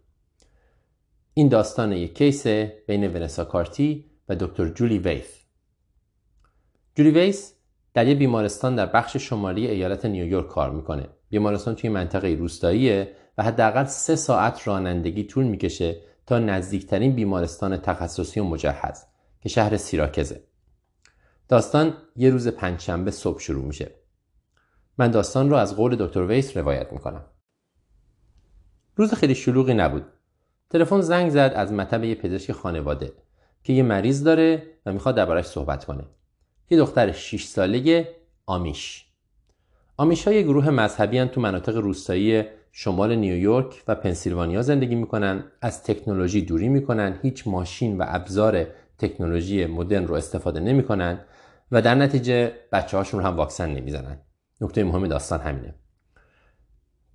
این 1.34 1.48
داستان 1.48 1.92
یک 1.92 2.14
case 2.14 2.46
بین 2.86 3.16
ونسا 3.16 3.44
کاردی 3.44 4.10
و 4.28 4.36
دکتر 4.36 4.68
جولی 4.68 4.98
ویف. 4.98 5.44
جولی 6.94 7.10
ویس 7.10 7.55
در 7.96 8.06
یه 8.06 8.14
بیمارستان 8.14 8.74
در 8.74 8.86
بخش 8.86 9.16
شمالی 9.16 9.66
ایالت 9.66 10.04
نیویورک 10.04 10.48
کار 10.48 10.70
می‌کنه. 10.70 11.08
بیمارستان 11.30 11.74
توی 11.74 11.90
منطقه 11.90 12.28
روستاییه 12.28 13.12
و 13.38 13.42
حداقل 13.42 13.84
سه 13.84 14.16
ساعت 14.16 14.68
رانندگی 14.68 15.24
طول 15.24 15.44
می‌کشه 15.44 16.00
تا 16.26 16.38
نزدیکترین 16.38 17.14
بیمارستان 17.14 17.76
تخصصی 17.76 18.40
و 18.40 18.44
مجهز 18.44 19.04
که 19.40 19.48
شهر 19.48 19.76
سیراکزه. 19.76 20.42
داستان 21.48 21.94
یه 22.16 22.30
روز 22.30 22.48
پنجشنبه 22.48 23.10
صبح 23.10 23.38
شروع 23.38 23.64
میشه. 23.64 23.90
من 24.98 25.10
داستان 25.10 25.50
رو 25.50 25.56
از 25.56 25.76
قول 25.76 25.96
دکتر 25.96 26.22
ویس 26.22 26.56
روایت 26.56 26.92
می‌کنم. 26.92 27.24
روز 28.96 29.14
خیلی 29.14 29.34
شلوغی 29.34 29.74
نبود. 29.74 30.06
تلفن 30.70 31.00
زنگ 31.00 31.30
زد 31.30 31.52
از 31.56 31.72
مطب 31.72 32.04
یه 32.04 32.14
پزشک 32.14 32.52
خانواده 32.52 33.12
که 33.62 33.72
یه 33.72 33.82
مریض 33.82 34.24
داره 34.24 34.62
و 34.86 34.92
می‌خواد 34.92 35.14
دربارش 35.14 35.46
صحبت 35.46 35.84
کنه. 35.84 36.04
یه 36.70 36.78
دختر 36.78 37.12
6 37.12 37.44
ساله 37.44 38.08
آمیش. 38.46 39.06
آمیش 39.96 40.28
های 40.28 40.44
گروه 40.44 40.70
مذهبی 40.70 41.24
تو 41.24 41.40
مناطق 41.40 41.76
روستایی 41.76 42.44
شمال 42.72 43.14
نیویورک 43.14 43.82
و 43.88 43.94
پنسیلوانیا 43.94 44.62
زندگی 44.62 44.94
می‌کنن 44.94 45.44
از 45.60 45.82
تکنولوژی 45.82 46.42
دوری 46.42 46.68
می‌کنن 46.68 47.18
هیچ 47.22 47.46
ماشین 47.46 47.98
و 47.98 48.04
ابزار 48.08 48.66
تکنولوژی 48.98 49.66
مدرن 49.66 50.06
رو 50.06 50.14
استفاده 50.14 50.60
نمی‌کنن 50.60 51.20
و 51.72 51.82
در 51.82 51.94
نتیجه 51.94 52.52
بچه 52.72 52.96
هاشون 52.96 53.20
رو 53.20 53.26
هم 53.26 53.36
واکسن 53.36 53.70
نمی‌زنن. 53.70 54.20
نکته 54.60 54.84
مهم 54.84 55.06
داستان 55.06 55.40
همینه. 55.40 55.74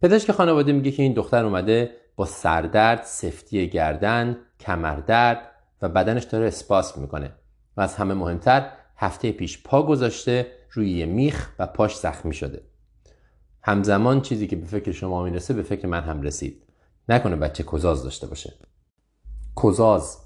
پزشک 0.02 0.32
خانواده 0.32 0.72
میگه 0.72 0.92
که 0.92 1.04
این 1.04 1.14
دختر 1.14 1.46
اومده 1.46 1.92
با 2.16 2.26
سردرد، 2.26 3.04
سفتی 3.04 3.70
گردن، 3.70 4.38
کمردرد 4.60 5.52
و 5.82 5.90
بدنش 5.90 6.24
داره 6.24 6.48
اسپاس 6.48 6.98
می‌کنه 6.98 7.32
و 7.78 7.82
از 7.82 7.96
همه 7.96 8.14
مهمتر 8.14 8.72
هفته 9.02 9.32
پیش 9.32 9.64
پا 9.64 9.84
گذاشته 9.84 10.48
روی 10.72 10.92
یه 10.92 11.06
میخ 11.06 11.50
و 11.60 11.68
پاش 11.68 11.98
زخمی 11.98 12.34
شده. 12.34 12.62
همزمان 13.64 14.22
چیزی 14.22 14.48
که 14.48 14.56
به 14.56 14.66
فکر 14.66 14.92
شما 14.92 15.24
می‌رسه 15.24 15.54
به 15.54 15.64
فکر 15.64 15.88
من 15.88 16.02
هم 16.02 16.22
رسید. 16.22 16.64
نکنه 17.10 17.36
بچه 17.36 17.64
کزاز 17.64 18.04
داشته 18.04 18.28
باشه. 18.28 18.54
کزاز. 19.64 20.18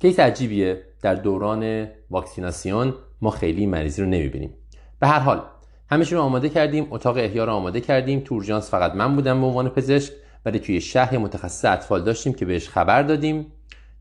کیس 0.00 0.20
عجیبیه. 0.20 0.82
در 1.02 1.14
دوران 1.14 1.88
واکسیناسیون 2.10 2.94
ما 3.20 3.30
خیلی 3.30 3.66
مریضی 3.66 4.02
رو 4.02 4.08
نمی‌بینیم. 4.08 4.54
به 5.00 5.06
هر 5.06 5.18
حال 5.18 5.42
همه 5.90 6.04
رو 6.04 6.20
آماده 6.20 6.48
کردیم 6.48 6.86
اتاق 6.90 7.16
احیا 7.16 7.44
رو 7.44 7.52
آماده 7.52 7.80
کردیم. 7.80 8.20
تورجانس 8.20 8.70
فقط 8.70 8.94
من 8.94 9.14
بودم 9.14 9.40
به 9.40 9.46
عنوان 9.46 9.68
پزشک. 9.68 10.12
ولی 10.44 10.58
توی 10.58 10.80
شهر 10.80 11.18
متخصص 11.18 11.64
اطفال 11.64 12.04
داشتیم 12.04 12.32
که 12.32 12.44
بهش 12.44 12.68
خبر 12.68 13.02
دادیم. 13.02 13.52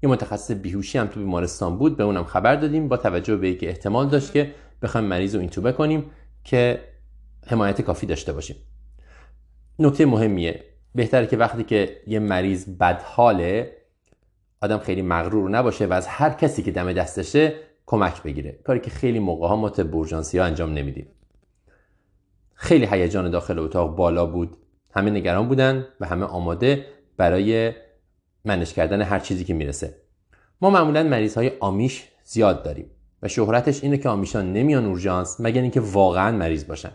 یه 0.04 0.10
متخصص 0.10 0.52
بیهوشی 0.52 0.98
هم 0.98 1.08
تو 1.08 1.20
بیمارستان 1.20 1.78
بود 1.78 1.98
به 1.98 2.04
اونم 2.04 2.24
خبر 2.24 2.56
دادیم 2.56 2.88
با 2.88 2.98
توجه 2.98 3.38
به 3.38 3.48
اینکه 3.48 3.70
احتمال 3.70 4.10
داشت 4.10 4.34
که 4.34 4.52
بخوایم 4.82 5.08
مریض 5.08 5.36
رو 5.36 5.42
اینتوبه 5.42 5.72
کنیم 5.72 6.12
که 6.44 6.80
حمایت 7.48 7.82
کافی 7.82 8.06
داشته 8.06 8.34
باشیم. 8.34 8.56
نکته 9.80 10.06
مهمیه 10.06 10.64
بهتره 10.96 11.28
که 11.28 11.38
وقتی 11.38 11.64
که 11.64 11.98
یه 12.08 12.20
مریض 12.20 12.70
بدحاله 12.70 13.78
آدم 14.62 14.78
خیلی 14.78 15.02
مغرور 15.02 15.50
نباشه 15.50 15.86
و 15.86 15.94
از 15.94 16.08
هر 16.08 16.30
کسی 16.30 16.64
که 16.64 16.72
دم 16.72 16.94
دستشه 16.94 17.54
کمک 17.86 18.24
بگیره. 18.24 18.60
کاری 18.64 18.80
که 18.80 18.90
خیلی 18.90 19.20
موقع 19.20 19.48
ها 19.48 19.56
ما 19.56 19.70
بورژانسی 19.70 20.38
ها 20.38 20.46
انجام 20.46 20.74
نمیدیم. 20.74 21.08
خیلی 22.54 22.86
هیجان 22.86 23.32
داخل 23.32 23.60
اتاق 23.60 23.96
بالا 23.96 24.26
بود. 24.26 24.58
همه 24.96 25.12
نگران 25.12 25.48
بودن 25.48 25.86
و 26.00 26.06
همه 26.06 26.26
آماده 26.26 26.86
برای 27.18 27.74
منش 28.46 28.74
کردن 28.74 29.02
هر 29.02 29.20
چیزی 29.20 29.44
که 29.44 29.54
می‌رسه. 29.54 29.96
ما 30.62 30.70
معمولا 30.70 31.04
مریض 31.04 31.36
های 31.36 31.52
آمیش 31.60 32.08
زیاد 32.24 32.64
داریم 32.64 32.92
و 33.22 33.28
شهرتش 33.28 33.84
اینه 33.84 33.98
که 33.98 34.10
آمیشان 34.10 34.54
نمیان 34.54 34.86
اورژانس 34.86 35.42
مگر 35.42 35.62
اینکه 35.62 35.80
واقعا 35.80 36.38
مریض 36.38 36.68
باشن. 36.68 36.92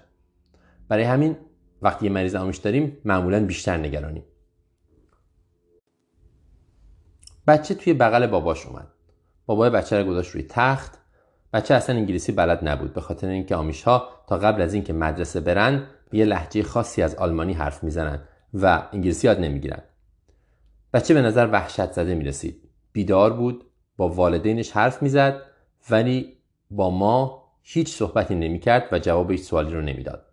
برای 0.88 1.04
همین 1.04 1.36
وقتی 1.82 2.06
یه 2.06 2.12
مریض 2.12 2.34
آمیش 2.34 2.56
داریم 2.56 2.98
معمولا 3.04 3.46
بیشتر 3.46 3.76
نگرانیم. 3.76 4.24
بچه 7.46 7.74
توی 7.74 7.94
بغل 7.94 8.26
باباش 8.26 8.66
اومد. 8.66 8.88
بابای 9.46 9.70
بچه 9.70 10.02
رو 10.02 10.10
گذاشت 10.10 10.30
روی 10.30 10.46
تخت. 10.48 10.98
بچه 11.52 11.74
اصلا 11.74 11.96
انگلیسی 11.96 12.32
بلد 12.32 12.68
نبود 12.68 12.94
به 12.94 13.00
خاطر 13.00 13.28
اینکه 13.28 13.56
آمیش 13.56 13.82
ها 13.82 14.08
تا 14.26 14.38
قبل 14.38 14.62
از 14.62 14.74
اینکه 14.74 14.92
مدرسه 14.92 15.40
برن 15.40 15.86
به 16.10 16.18
یه 16.18 16.24
لحجه 16.24 16.62
خاصی 16.62 17.02
از 17.02 17.14
آلمانی 17.14 17.52
حرف 17.52 17.84
می‌زنن 17.84 18.22
و 18.54 18.88
انگلیسی 18.92 19.26
یاد 19.26 19.40
نمی‌گیرن. 19.40 19.82
بچه 20.92 21.14
به 21.14 21.22
نظر 21.22 21.48
وحشت 21.52 21.92
زده 21.92 22.14
می 22.14 22.24
رسید 22.24 22.68
بیدار 22.92 23.32
بود 23.32 23.64
با 23.96 24.08
والدینش 24.08 24.70
حرف 24.70 25.02
می‌زد 25.02 25.42
ولی 25.90 26.36
با 26.70 26.90
ما 26.90 27.44
هیچ 27.62 27.96
صحبتی 27.96 28.34
نمی‌کرد 28.34 28.88
و 28.92 28.98
جواب 28.98 29.30
هیچ 29.30 29.40
سوالی 29.40 29.72
رو 29.72 29.80
نمی‌داد. 29.80 30.24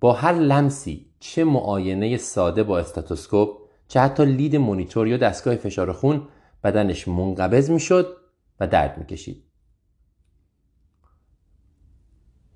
با 0.00 0.12
هر 0.12 0.32
لمسی 0.32 1.06
چه 1.20 1.44
معاینه 1.44 2.16
ساده 2.16 2.62
با 2.62 2.78
استاتوسکوپ 2.78 3.48
چه 3.88 4.00
حتی 4.00 4.24
لید 4.24 4.56
مونیتور 4.56 5.08
یا 5.08 5.16
دستگاه 5.16 5.56
فشار 5.56 5.92
خون 5.92 6.28
بدنش 6.64 7.08
منقبض 7.08 7.70
می‌شد 7.70 8.16
و 8.60 8.66
درد 8.66 8.98
می‌کشید. 8.98 9.44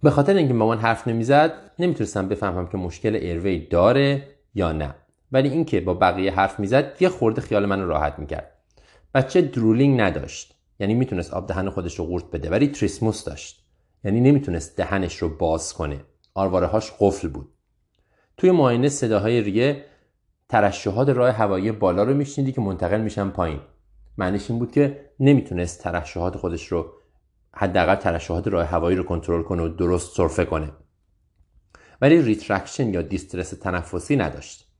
به 0.02 0.10
خاطر 0.10 0.36
اینکه 0.36 0.54
مامان 0.54 0.78
حرف 0.78 1.08
نمی‌زد 1.08 1.52
نمی‌تونستم 1.78 2.28
بفهمم 2.28 2.66
که 2.68 2.76
مشکل 2.78 3.14
ایروی 3.14 3.66
داره 3.66 4.28
یا 4.54 4.72
نه. 4.72 4.94
ولی 5.32 5.48
اینکه 5.48 5.80
با 5.80 5.94
بقیه 5.94 6.32
حرف 6.32 6.60
می‌زد 6.60 6.96
یه 7.00 7.08
خورده 7.08 7.40
خیال 7.40 7.66
منو 7.66 7.86
راحت 7.86 8.18
می‌کرد. 8.18 8.58
بچه 9.14 9.42
درولینگ 9.42 10.00
نداشت. 10.00 10.54
یعنی 10.80 10.94
می‌تونست 10.94 11.34
آب 11.34 11.48
دهن 11.48 11.70
خودش 11.70 11.98
رو 11.98 12.04
قورت 12.04 12.24
بده 12.24 12.50
ولی 12.50 12.68
تریسموس 12.68 13.24
داشت. 13.24 13.64
یعنی 14.04 14.20
نمی‌تونست 14.20 14.76
دهنش 14.76 15.16
رو 15.16 15.28
باز 15.28 15.72
کنه. 15.72 16.00
آرواره 16.34 16.66
هاش 16.66 16.92
قفل 16.98 17.28
بود. 17.28 17.48
توی 18.36 18.50
معاینه 18.50 18.88
صداهای 18.88 19.40
ریه 19.40 19.84
ترشحات 20.48 21.08
راه 21.08 21.30
هوایی 21.30 21.72
بالا 21.72 22.02
رو 22.02 22.14
میشنیدی 22.14 22.52
که 22.52 22.60
منتقل 22.60 23.00
میشن 23.00 23.28
پایین. 23.28 23.60
معنیش 24.18 24.50
این 24.50 24.58
بود 24.58 24.72
که 24.72 25.10
نمی‌تونست 25.20 25.82
ترشحات 25.82 26.36
خودش 26.36 26.66
رو 26.66 26.92
حداقل 27.54 27.94
ترشحات 27.94 28.48
راه 28.48 28.66
هوایی 28.66 28.96
رو 28.96 29.02
کنترل 29.02 29.42
کنه 29.42 29.62
و 29.62 29.68
درست 29.68 30.16
سرفه 30.16 30.44
کنه. 30.44 30.72
ولی 32.00 32.22
retraction 32.22 32.94
یا 32.94 33.02
distress 33.02 33.50
تنفسی 33.50 34.16
نداشت. 34.16 34.71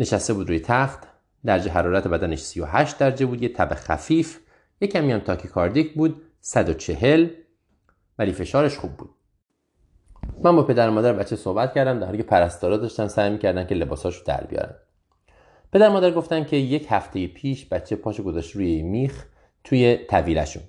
نشسته 0.00 0.34
بود 0.34 0.48
روی 0.48 0.60
تخت. 0.60 1.00
درجه 1.44 1.70
حرارت 1.70 2.08
بدنش 2.08 2.38
38 2.38 2.98
درجه 2.98 3.26
بود 3.26 3.42
یه 3.42 3.48
تب 3.48 3.74
خفیف. 3.74 4.38
یه 4.80 4.88
کمی 4.88 5.12
هم 5.12 5.18
tachycardic 5.18 5.94
بود 5.94 6.22
140 6.40 7.28
ولی 8.18 8.32
فشارش 8.32 8.78
خوب 8.78 8.90
بود. 8.90 9.10
من 10.42 10.56
با 10.56 10.62
پدر 10.62 10.88
و 10.88 10.92
مادر 10.92 11.12
بچه 11.12 11.36
صحبت 11.36 11.74
کردم 11.74 11.98
در 11.98 12.06
حالی 12.06 12.18
که 12.18 12.24
پرستارا 12.24 12.76
داشتن 12.76 13.08
سعی 13.08 13.30
می‌کردن 13.30 13.66
که 13.66 13.74
لباساشو 13.74 14.24
در 14.24 14.44
بیارن. 14.44 14.74
پدر 15.72 15.88
مادر 15.88 16.10
گفتن 16.10 16.44
که 16.44 16.56
یک 16.56 16.86
هفته 16.90 17.26
پیش 17.26 17.66
بچه 17.66 17.96
پاشو 17.96 18.22
گذاشت 18.22 18.56
روی 18.56 18.82
میخ 18.82 19.24
توی 19.64 19.96
طویلشون. 19.96 20.62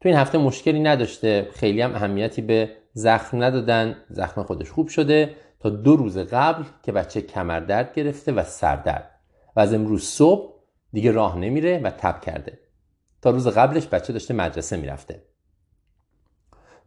تو 0.00 0.08
این 0.08 0.18
هفته 0.18 0.38
مشکلی 0.38 0.80
نداشته 0.80 1.48
خیلی 1.54 1.80
هم 1.80 1.94
اهمیتی 1.94 2.42
به 2.42 2.70
زخم 2.92 3.42
ندادن. 3.42 3.96
زخم 4.10 4.42
خودش 4.42 4.70
خوب 4.70 4.88
شده. 4.88 5.34
تا 5.60 5.70
دو 5.70 5.96
روز 5.96 6.18
قبل 6.18 6.64
که 6.82 6.92
بچه 6.92 7.22
کمردرد 7.22 7.94
گرفته 7.94 8.32
و 8.32 8.44
سردرد 8.44 9.10
و 9.56 9.60
از 9.60 9.74
امروز 9.74 10.04
صبح 10.04 10.54
دیگه 10.92 11.12
راه 11.12 11.38
نمیره 11.38 11.78
و 11.78 11.90
تب 11.90 12.20
کرده. 12.20 12.58
تا 13.22 13.30
روز 13.30 13.48
قبلش 13.48 13.86
بچه 13.86 14.12
داشته 14.12 14.34
مدرسه 14.34 14.76
می‌رفته. 14.76 15.22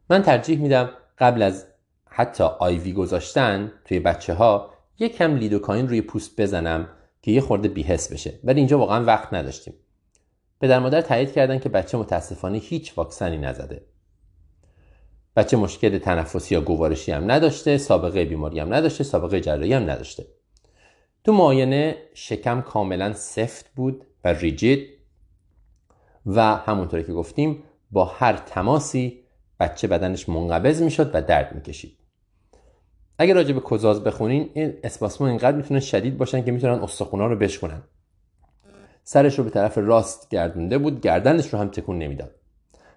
من 0.09 0.21
ترجیح 0.21 0.59
میدم 0.59 0.89
قبل 1.17 1.41
از 1.41 1.65
حتی 2.05 2.43
آیوی 2.43 2.93
گذاشتن 2.93 3.71
توی 3.85 3.99
بچه 3.99 4.33
ها 4.33 4.73
یک 4.99 5.15
کم 5.15 5.35
لیدوکاین 5.35 5.87
روی 5.87 6.01
پوست 6.01 6.41
بزنم 6.41 6.87
که 7.21 7.31
یه 7.31 7.41
خورده 7.41 7.67
بیهس 7.67 8.13
بشه. 8.13 8.39
ولی 8.43 8.59
اینجا 8.59 8.79
واقعا 8.79 9.03
وقت 9.05 9.33
نداشتیم. 9.33 9.73
پدر 10.61 10.79
مادر 10.79 11.01
تایید 11.01 11.33
کردن 11.33 11.59
که 11.59 11.69
بچه 11.69 11.97
متاسفانه 11.97 12.57
هیچ 12.57 12.97
واکسنی 12.97 13.37
نزده. 13.37 13.85
بچه 15.35 15.57
مشکل 15.57 15.97
تنفسی 15.97 16.55
یا 16.55 16.61
گوارشی 16.61 17.11
هم 17.11 17.31
نداشته 17.31 17.77
سابقه 17.77 18.25
بیماری 18.25 18.59
هم 18.59 18.73
نداشته 18.73 19.03
سابقه 19.03 19.41
جراحی 19.41 19.73
هم 19.73 19.89
نداشته. 19.89 20.25
تو 21.23 21.33
معاینه 21.33 21.95
شکم 22.13 22.61
کاملا 22.61 23.13
سفت 23.13 23.65
بود 23.75 24.05
و 24.23 24.27
ریجید 24.27 24.89
و 26.25 26.41
همونطوری 26.41 27.03
که 27.03 27.13
گفتیم 27.13 27.63
با 27.91 28.05
هر 28.05 28.33
تماسی 28.33 29.23
بچه 29.59 29.87
بدنش 29.87 30.29
منقبض 30.29 30.81
می‌شد 30.81 31.11
و 31.13 31.21
درد 31.21 31.55
می‌کشید. 31.55 31.97
اگر 33.17 33.33
راجع 33.33 33.53
به 33.53 33.61
کزاز 33.71 34.03
بخونین 34.03 34.49
این 34.53 34.73
اسپاسمون 34.83 35.29
اینقدر 35.29 35.57
می‌تونه 35.57 35.79
شدید 35.79 36.17
باشن 36.17 36.43
که 36.43 36.51
می‌تونن 36.51 36.79
استخونا 36.79 37.27
رو 37.27 37.35
بشکنن. 37.35 37.83
سرش 39.03 39.37
رو 39.39 39.43
به 39.43 39.49
طرف 39.49 39.77
راست 39.77 40.29
گردونده 40.29 40.77
بود 40.77 41.01
گردنش 41.01 41.53
رو 41.53 41.59
هم 41.59 41.69
تکون 41.69 41.97
نمی‌داد. 41.99 42.35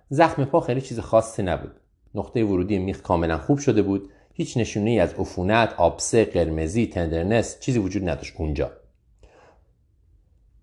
زخم 0.08 0.44
پا 0.44 0.60
خیلی 0.60 0.80
چیز 0.80 1.00
خاصی 1.00 1.42
نبود. 1.42 1.80
نقطه 2.14 2.44
ورودی 2.44 2.78
میخ 2.78 3.02
کاملا 3.02 3.38
خوب 3.38 3.58
شده 3.58 3.82
بود. 3.82 4.10
هیچ 4.34 4.56
نشونه 4.56 4.90
ای 4.90 5.00
از 5.00 5.14
عفونت 5.14 5.74
آبسه 5.76 6.24
قرمزی 6.24 6.86
تندرنس 6.86 7.60
چیزی 7.60 7.78
وجود 7.78 8.08
نداشت 8.08 8.34
اونجا. 8.38 8.70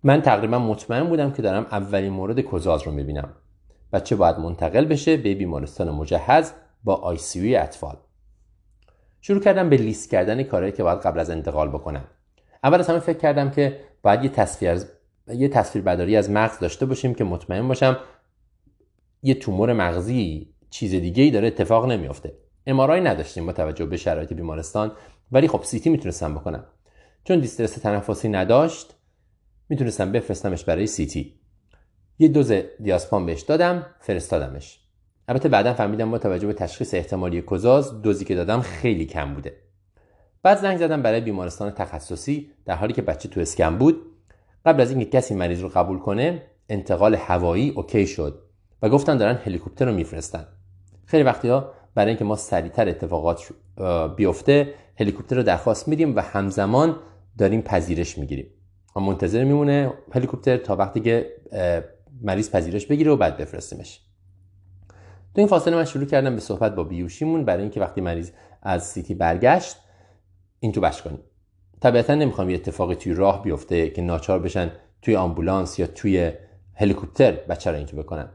من 0.02 0.22
تقریبا 0.22 0.58
مطمئن 0.58 1.08
بودم 1.08 1.32
که 1.32 1.42
دارم 1.42 1.66
اولین 1.70 2.12
مورد 2.12 2.40
کزاز 2.40 2.82
رو 2.82 2.92
می‌بینم. 2.92 3.28
بچه 3.92 4.16
باید 4.16 4.38
منتقل 4.38 4.84
بشه 4.84 5.16
به 5.16 5.34
بیمارستان 5.34 5.90
مجهز 5.90 6.52
با 6.84 6.94
آی 6.94 7.16
سی 7.16 7.56
اطفال. 7.56 7.96
شروع 9.20 9.40
کردم 9.40 9.70
به 9.70 9.76
لیست 9.76 10.10
کردن 10.10 10.42
کارهایی 10.42 10.72
که 10.72 10.82
باید 10.82 10.98
قبل 10.98 11.20
از 11.20 11.30
انتقال 11.30 11.68
بکنم. 11.68 12.04
اول 12.64 12.78
از 12.78 12.88
همه 12.88 12.98
فکر 12.98 13.18
کردم 13.18 13.50
که 13.50 13.80
باید 14.02 14.24
یه 14.24 14.28
تصویر 14.28 14.82
یه 15.28 15.48
تصویر 15.48 15.84
برداری 15.84 16.16
از 16.16 16.30
مغز 16.30 16.58
داشته 16.58 16.86
باشیم 16.86 17.14
که 17.14 17.24
مطمئن 17.24 17.68
باشم 17.68 17.96
یه 19.22 19.34
تومور 19.34 19.72
مغزی 19.72 20.51
چیز 20.72 20.90
دیگه 20.90 21.22
ای 21.22 21.30
داره 21.30 21.46
اتفاق 21.46 21.86
نمیافته. 21.86 22.32
امارای 22.66 23.00
نداشتیم 23.00 23.46
با 23.46 23.52
توجه 23.52 23.86
به 23.86 23.96
شرایط 23.96 24.32
بیمارستان 24.32 24.92
ولی 25.32 25.48
خب 25.48 25.62
سیتی 25.62 25.90
می‌تونستم 25.90 26.34
بکنم. 26.34 26.64
چون 27.24 27.40
دیسترس 27.40 27.72
تنفسی 27.72 28.28
نداشت 28.28 28.94
می‌تونستم 29.68 30.12
بفرستمش 30.12 30.64
برای 30.64 30.86
سیتی 30.86 31.40
یه 32.18 32.28
دوز 32.28 32.52
دیاسپان 32.82 33.26
بهش 33.26 33.40
دادم 33.40 33.86
فرستادمش. 34.00 34.80
البته 35.28 35.48
بعدا 35.48 35.74
فهمیدم 35.74 36.10
با 36.10 36.18
توجه 36.18 36.46
به 36.46 36.52
تشخیص 36.52 36.94
احتمالی 36.94 37.42
کزاز 37.50 38.02
دوزی 38.02 38.24
که 38.24 38.34
دادم 38.34 38.60
خیلی 38.60 39.06
کم 39.06 39.34
بوده. 39.34 39.56
بعد 40.42 40.58
زنگ 40.58 40.78
زدم 40.78 41.02
برای 41.02 41.20
بیمارستان 41.20 41.70
تخصصی 41.70 42.50
در 42.64 42.74
حالی 42.74 42.92
که 42.92 43.02
بچه 43.02 43.28
تو 43.28 43.40
اسکن 43.40 43.78
بود. 43.78 43.96
قبل 44.66 44.80
از 44.80 44.90
اینکه 44.90 45.04
کسی 45.04 45.34
مریض 45.34 45.60
رو 45.60 45.68
قبول 45.68 45.98
کنه 45.98 46.42
انتقال 46.68 47.14
هوایی 47.14 47.70
اوکی 47.70 48.06
شد 48.06 48.42
و 48.82 48.88
گفتن 48.88 49.16
دارن 49.16 49.34
هلیکوپتر 49.34 49.84
رو 49.84 49.94
میفرستن. 49.94 50.46
خیلی 51.12 51.22
وقتی 51.22 51.48
ها 51.48 51.72
برای 51.94 52.08
اینکه 52.08 52.24
ما 52.24 52.36
سریعتر 52.36 52.88
اتفاقات 52.88 53.52
بیفته 54.16 54.74
هلیکوپتر 55.00 55.36
رو 55.36 55.42
درخواست 55.42 55.88
میدیم 55.88 56.16
و 56.16 56.20
همزمان 56.20 56.96
داریم 57.38 57.62
پذیرش 57.62 58.18
می‌گیریم. 58.18 58.46
منتظر 58.96 59.44
میمونه 59.44 59.92
هلیکوپتر 60.12 60.56
تا 60.56 60.76
وقتی 60.76 61.00
که 61.00 61.32
مریض 62.22 62.50
پذیرش 62.50 62.86
بگیره 62.86 63.10
و 63.12 63.16
بعد 63.16 63.36
بفرستیمش. 63.36 64.00
تو 65.34 65.40
این 65.40 65.46
فاصله 65.46 65.76
من 65.76 65.84
شروع 65.84 66.06
کردم 66.06 66.34
به 66.34 66.40
صحبت 66.40 66.74
با 66.74 66.84
بیوشیمون 66.84 67.44
برای 67.44 67.62
اینکه 67.62 67.80
وقتی 67.80 68.00
مریض 68.00 68.30
از 68.62 68.84
سیتی 68.84 69.14
برگشت 69.14 69.76
این 70.60 70.72
تو 70.72 70.80
بش 70.80 71.02
کنیم. 71.02 71.20
طبیعتا 71.80 72.14
نمی‌خوام 72.14 72.50
یه 72.50 72.56
اتفاقی 72.56 72.94
توی 72.94 73.14
راه 73.14 73.42
بیفته 73.42 73.90
که 73.90 74.02
ناچار 74.02 74.38
بشن 74.38 74.70
توی 75.02 75.16
آمبولانس 75.16 75.78
یا 75.78 75.86
توی 75.86 76.32
هلیکوپتر 76.74 77.32
بچه 77.32 77.70
رو 77.70 77.76
اینتو 77.76 77.96
بکنن. 77.96 78.28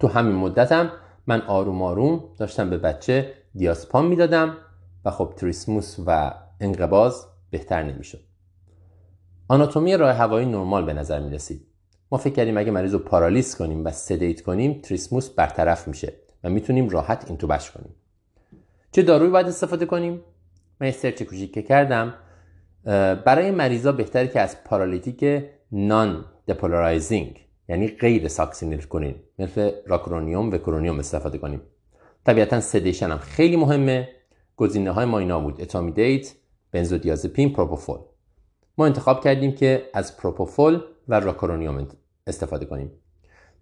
تو 0.00 0.08
همین 0.08 0.34
مدتم 0.34 0.90
من 1.26 1.40
آروم 1.40 1.82
آروم 1.82 2.24
داشتم 2.38 2.70
به 2.70 2.78
بچه 2.78 3.34
دیاسپام 3.54 4.06
می‌دادم 4.06 4.56
و 5.04 5.10
خب 5.10 5.32
تریسموس 5.36 5.96
و 6.06 6.34
انقباز 6.60 7.26
بهتر 7.50 7.82
نمی‌شد. 7.82 8.20
آناتومی 9.48 9.96
راه 9.96 10.12
هوایی 10.12 10.46
نرمال 10.46 10.84
به 10.84 10.92
نظر 10.92 11.20
می 11.20 11.30
رسید 11.30 11.66
ما 12.12 12.18
فکر 12.18 12.34
کردیم 12.34 12.58
اگه 12.58 12.70
مریض 12.70 12.92
رو 12.92 12.98
paralyze 12.98 13.56
کنیم 13.56 13.84
و 13.84 13.90
sedate 13.90 14.42
کنیم 14.42 14.80
trismus 14.82 15.30
برطرف 15.30 15.88
میشه 15.88 16.12
و 16.44 16.50
می‌تونیم 16.50 16.88
راحت 16.88 17.24
intubate 17.28 17.62
ش 17.62 17.70
کنیم. 17.70 17.94
چه 18.92 19.02
دارویی 19.02 19.30
باید 19.30 19.46
استفاده 19.46 19.86
کنیم؟ 19.86 20.20
من 20.80 20.86
یه 20.86 20.92
search 20.92 21.22
کوچیک 21.22 21.54
که 21.54 21.62
کردم 21.62 22.14
برای 23.24 23.50
مریضا 23.50 23.92
بهتره 23.92 24.28
که 24.28 24.40
از 24.40 24.64
paralytic 24.64 25.44
non-depolarizing 25.72 27.46
یعنی 27.68 27.88
غیر 27.88 28.28
succinylcholine. 28.28 29.14
مثل 29.40 29.70
rocuronium 29.86 30.50
vecuronium 30.50 30.98
استفاده 30.98 31.38
کنیم. 31.38 31.60
طبیعتا 32.26 32.60
sedation 32.60 33.10
هم 33.10 33.18
خیلی 33.18 33.56
مهمه. 33.56 34.08
گزینه 34.56 34.90
های 34.90 35.04
ما 35.04 35.18
اینا 35.18 35.40
بود. 35.40 35.60
etomidate 35.60 36.34
benzodiazepine 36.72 37.52
propofol. 37.52 37.98
ما 38.78 38.86
انتخاب 38.86 39.24
کردیم 39.24 39.52
که 39.52 39.90
از 39.94 40.16
propofol 40.16 40.80
و 41.08 41.20
rocuronium 41.20 41.88
استفاده 42.26 42.66
کنیم. 42.66 42.90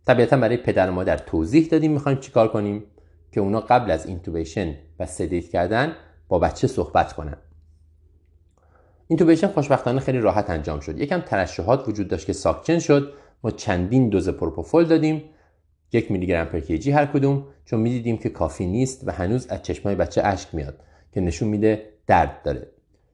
طبیعتا 0.06 0.36
برای 0.36 0.56
پدر 0.56 0.90
و 0.90 0.92
مادر 0.92 1.16
توضیح 1.16 1.68
دادیم 1.68 1.92
می‌خوایم 1.92 2.18
چیکار 2.18 2.48
کنیم 2.48 2.84
که 3.32 3.40
اونا 3.40 3.60
قبل 3.60 3.90
از 3.90 4.06
intubation 4.06 4.74
و 4.98 5.06
sedate 5.06 5.48
کردن 5.48 5.92
با 6.28 6.38
بچه 6.38 6.66
صحبت 6.66 7.12
کنن. 7.12 7.36
intubation 9.08 9.46
خوشبختانه 9.46 10.00
خیلی 10.00 10.18
راحت 10.18 10.50
انجام 10.50 10.80
شد. 10.80 10.98
یکم 10.98 11.20
ترشحات 11.20 11.88
وجود 11.88 12.08
داشت 12.08 12.26
که 12.26 12.32
suction 12.32 12.78
شد. 12.78 13.12
ما 13.44 13.50
چندین 13.50 14.08
دوز 14.08 14.28
propofol 14.28 14.84
دادیم. 14.84 15.24
یک 15.92 16.10
میلی 16.10 16.26
گرم 16.26 16.46
per 16.46 16.58
هر 16.90 17.06
کدوم 17.06 17.46
چون 17.64 17.80
می‌دیدیم 17.80 18.18
که 18.18 18.28
کافی 18.28 18.66
نیست 18.66 19.08
و 19.08 19.12
هنوز 19.12 19.46
از 19.46 19.62
چشمای 19.62 19.94
بچه 19.94 20.22
اشک 20.24 20.54
میاد 20.54 20.80
که 21.12 21.20
نشون 21.20 21.48
میده 21.48 21.88
درد 22.06 22.42
داره. 22.42 22.70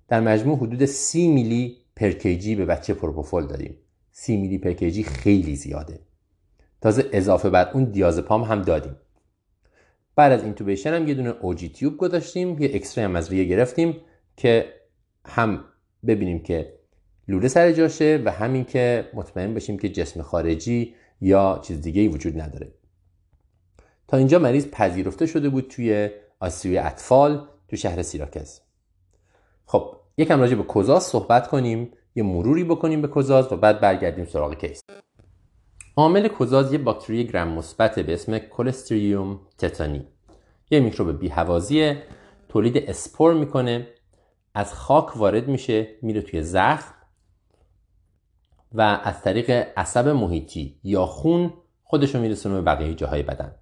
در 0.08 0.20
مجموع 0.20 0.58
حدود 0.58 0.84
سی 0.84 1.28
میلی 1.28 1.76
پر 1.96 2.10
کیجی 2.10 2.54
به 2.54 2.64
بچه 2.64 2.94
پروپوفول 2.94 3.46
دادیم. 3.46 3.76
سی 4.12 4.36
میلی 4.36 4.58
پر 4.58 5.02
خیلی 5.02 5.56
زیاده. 5.56 5.98
تازه 6.80 7.04
اضافه 7.12 7.50
بر 7.50 7.70
اون 7.72 7.84
دیازپام 7.84 8.42
هم 8.42 8.62
دادیم. 8.62 8.96
بعد 10.16 10.32
از 10.32 10.44
اینتوبیشن 10.44 10.94
هم 10.94 11.08
یه 11.08 11.14
دونه 11.14 11.34
اوجی 11.40 11.68
تیوب 11.68 11.96
گذاشتیم 11.96 12.62
یه 12.62 12.70
اکسری 12.74 13.04
هم 13.04 13.16
از 13.16 13.30
ریه 13.30 13.44
گرفتیم 13.44 13.96
که 14.36 14.66
هم 15.26 15.64
ببینیم 16.06 16.42
که 16.42 16.72
لوله 17.28 17.48
سر 17.48 17.72
جاشه 17.72 18.22
و 18.24 18.30
همین 18.30 18.64
که 18.64 19.08
مطمئن 19.14 19.54
بشیم 19.54 19.78
که 19.78 19.88
جسم 19.88 20.22
خارجی 20.22 20.94
یا 21.20 21.60
چیز 21.62 21.80
دیگه 21.80 22.02
ای 22.02 22.08
وجود 22.08 22.40
نداره. 22.40 22.72
تا 24.08 24.16
اینجا 24.16 24.38
مریض 24.38 24.66
پذیرفته 24.66 25.26
شده 25.26 25.48
بود 25.48 25.68
توی 25.68 26.10
آسیوی 26.40 26.78
اطفال 26.78 27.48
تو 27.68 27.76
شهر 27.76 28.02
سیراکز. 28.02 28.60
خب 29.66 29.96
یکم 30.16 30.40
راجع 30.40 30.54
به 30.54 30.62
کوزاز 30.62 31.02
صحبت 31.02 31.48
کنیم 31.48 31.90
یه 32.14 32.22
مروری 32.22 32.64
بکنیم 32.64 33.02
به 33.02 33.08
کوزاز 33.08 33.52
و 33.52 33.56
بعد 33.56 33.80
برگردیم 33.80 34.24
سراغ 34.24 34.54
کیس. 34.54 34.82
عامل 35.96 36.28
کوزاز 36.28 36.72
یه 36.72 36.78
باکتری 36.78 37.26
گرم 37.26 37.48
مثبت 37.48 37.98
به 37.98 38.14
اسم 38.14 38.38
کلستریوم 38.38 39.40
تتانی. 39.58 40.06
یه 40.70 40.80
میکروب 40.80 41.18
بیهوازیه 41.18 42.02
تولید 42.48 42.76
اسپور 42.76 43.34
می‌کنه 43.34 43.88
از 44.54 44.74
خاک 44.74 45.16
وارد 45.16 45.48
میشه 45.48 45.88
میره 46.02 46.22
توی 46.22 46.42
زخم 46.42 46.94
و 48.74 48.80
از 48.80 49.22
طریق 49.22 49.50
عصب 49.76 50.08
محیطی 50.08 50.80
یا 50.84 51.06
خون 51.06 51.52
خودشو 51.84 52.20
میرسونه 52.20 52.54
به 52.54 52.60
بقیه 52.60 52.94
جاهای 52.94 53.22
بدن. 53.22 53.54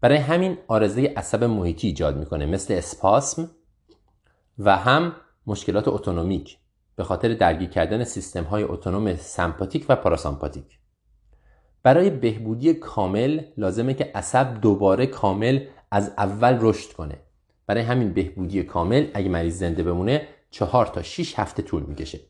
برای 0.00 0.18
همین 0.18 0.58
آرزه 0.68 1.14
عصب 1.16 1.44
محیطی 1.44 1.86
ایجاد 1.86 2.16
می‌کنه 2.16 2.46
مثل 2.46 2.74
اسپاسم 2.74 3.50
و 4.58 4.76
هم 4.76 5.12
مشکلات 5.46 5.88
اتونومیک 5.88 6.58
به 6.96 7.04
خاطر 7.04 7.34
درگیر 7.34 7.68
کردن 7.68 8.04
سیستم 8.04 8.44
های 8.44 8.62
اتونوم 8.62 9.16
سمپاتیک 9.16 9.86
و 9.88 9.96
پاراسامپاتیک. 9.96 10.78
برای 11.82 12.10
بهبودی 12.10 12.74
کامل 12.74 13.40
لازمه 13.56 13.94
که 13.94 14.10
عصب 14.14 14.60
دوباره 14.60 15.06
کامل 15.06 15.60
از 15.90 16.12
اول 16.18 16.58
رشد 16.60 16.92
کنه. 16.92 17.18
برای 17.66 17.82
همین 17.82 18.12
بهبودی 18.12 18.62
کامل 18.62 19.06
اگه 19.14 19.28
مریض 19.28 19.58
زنده 19.58 19.82
بمونه 19.82 20.28
چهار 20.50 20.86
تا 20.86 21.02
6 21.02 21.38
هفته 21.38 21.62
طول 21.62 21.82
می‌کشه. 21.82 22.20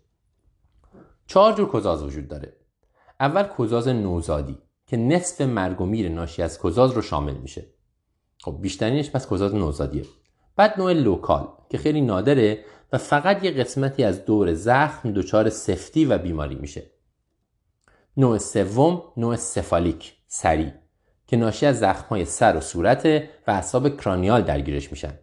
چهار 1.30 1.52
جور 1.52 1.72
کزاز 1.72 2.02
وجود 2.02 2.28
داره. 2.28 2.56
اول 3.20 3.48
کزاز 3.58 3.88
نوزادی 3.88 4.58
که 4.86 4.96
نصف 4.96 5.40
مرگ 5.40 5.80
و 5.80 5.86
میر 5.86 6.08
ناشی 6.08 6.42
از 6.42 6.62
کزاز 6.62 6.92
رو 6.92 7.02
شامل 7.02 7.34
میشه. 7.34 7.66
خب 8.42 8.58
بیشترینش 8.60 9.10
پس 9.10 9.32
کزاز 9.32 9.54
نوزادیه. 9.54 10.04
بعد 10.56 10.74
نوع 10.78 10.92
local 10.92 11.48
که 11.68 11.78
خیلی 11.78 12.00
نادره 12.00 12.64
و 12.92 12.98
فقط 12.98 13.44
یه 13.44 13.50
قسمتی 13.50 14.04
از 14.04 14.24
دور 14.24 14.54
زخم 14.54 15.12
دچار 15.12 15.48
سفتی 15.48 16.04
و 16.04 16.18
بیماری 16.18 16.54
میشه. 16.54 16.90
نوع 18.16 18.38
سوم 18.38 19.02
نوع 19.16 19.36
cephalic 19.36 20.14
سری 20.26 20.72
که 21.26 21.36
ناشی 21.36 21.66
از 21.66 21.78
زخمهای 21.78 22.24
سر 22.24 22.56
و 22.56 22.60
صورت 22.60 23.06
و 23.46 23.50
اعصاب 23.50 23.96
cranial 23.96 24.42
درگیرش 24.42 24.90
میشن. 24.92 25.18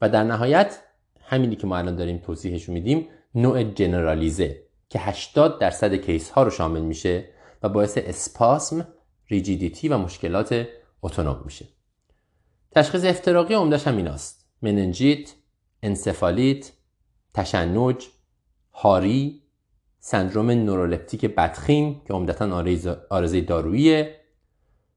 و 0.00 0.08
در 0.08 0.24
نهایت 0.24 0.78
همینی 1.20 1.56
که 1.56 1.66
ما 1.66 1.76
الان 1.76 1.96
داریم 1.96 2.18
توضیحش 2.18 2.68
میدیم 2.68 3.08
نوع 3.34 3.62
جنرالیزه. 3.62 4.63
که 4.94 5.00
80 5.00 5.58
درصد 5.58 5.94
case 5.94 6.30
ها 6.30 6.42
رو 6.42 6.50
شامل 6.50 6.80
میشه 6.80 7.28
و 7.62 7.68
باعث 7.68 7.98
اسپاسم، 7.98 8.88
rigidity 9.28 9.88
و 9.88 9.98
مشکلات 9.98 10.66
اتونوم 11.02 11.42
میشه. 11.44 11.68
تشخیص 12.72 13.04
افتراقی 13.04 13.54
عمدش 13.54 13.86
هم 13.86 13.96
ایناست. 13.96 14.48
مننژیت، 14.62 15.34
انسفالیت، 15.82 16.72
تشنج، 17.34 18.06
هاری، 18.72 19.42
سندروم 19.98 20.50
نورولپتیک 20.50 21.24
بدخیم 21.26 22.02
که 22.06 22.14
عمدتا 22.14 22.64
عارضه 23.10 23.40
داروییه، 23.40 24.20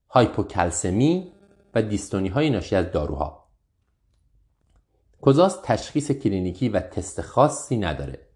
هایپوکلسمی 0.10 1.32
و 1.74 1.82
دیستونی 1.82 2.30
های 2.30 2.50
ناشی 2.50 2.76
از 2.76 2.92
داروها. 2.92 3.50
کزاس 5.26 5.60
تشخیص 5.64 6.12
کلینیکی 6.12 6.70
و 6.70 6.80
تست 6.80 7.22
خاصی 7.22 7.78
نداره. 7.78 8.27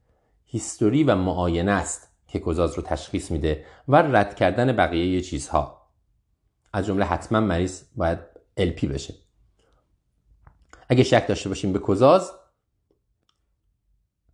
هیستوری 0.52 1.04
و 1.04 1.16
معاینه 1.16 1.72
است 1.72 2.08
که 2.28 2.40
گزاز 2.40 2.74
رو 2.74 2.84
تشخیص 2.84 3.32
میده 3.32 3.66
و 3.88 3.96
رد 3.96 4.36
کردن 4.36 4.72
بقیه 4.76 5.22
چیزها. 5.22 5.88
از 6.74 6.86
جمله 6.86 7.06
حتما 7.06 7.40
مریض 7.40 7.82
باید 7.96 8.20
LP 8.60 8.86
بشه. 8.86 9.14
اگه 10.90 11.04
شک 11.04 11.28
داشته 11.28 11.50
باشیم 11.50 11.74
به 11.74 11.80
کزاز 11.88 12.32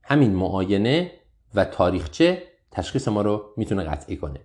همین 0.03 0.35
معاینه 0.35 1.11
و 1.55 1.65
تاریخچه 1.65 2.43
تشخیص 2.71 3.07
ما 3.07 3.21
رو 3.21 3.53
می‌تونه 3.57 3.83
قطعی 3.83 4.17
کنه. 4.17 4.39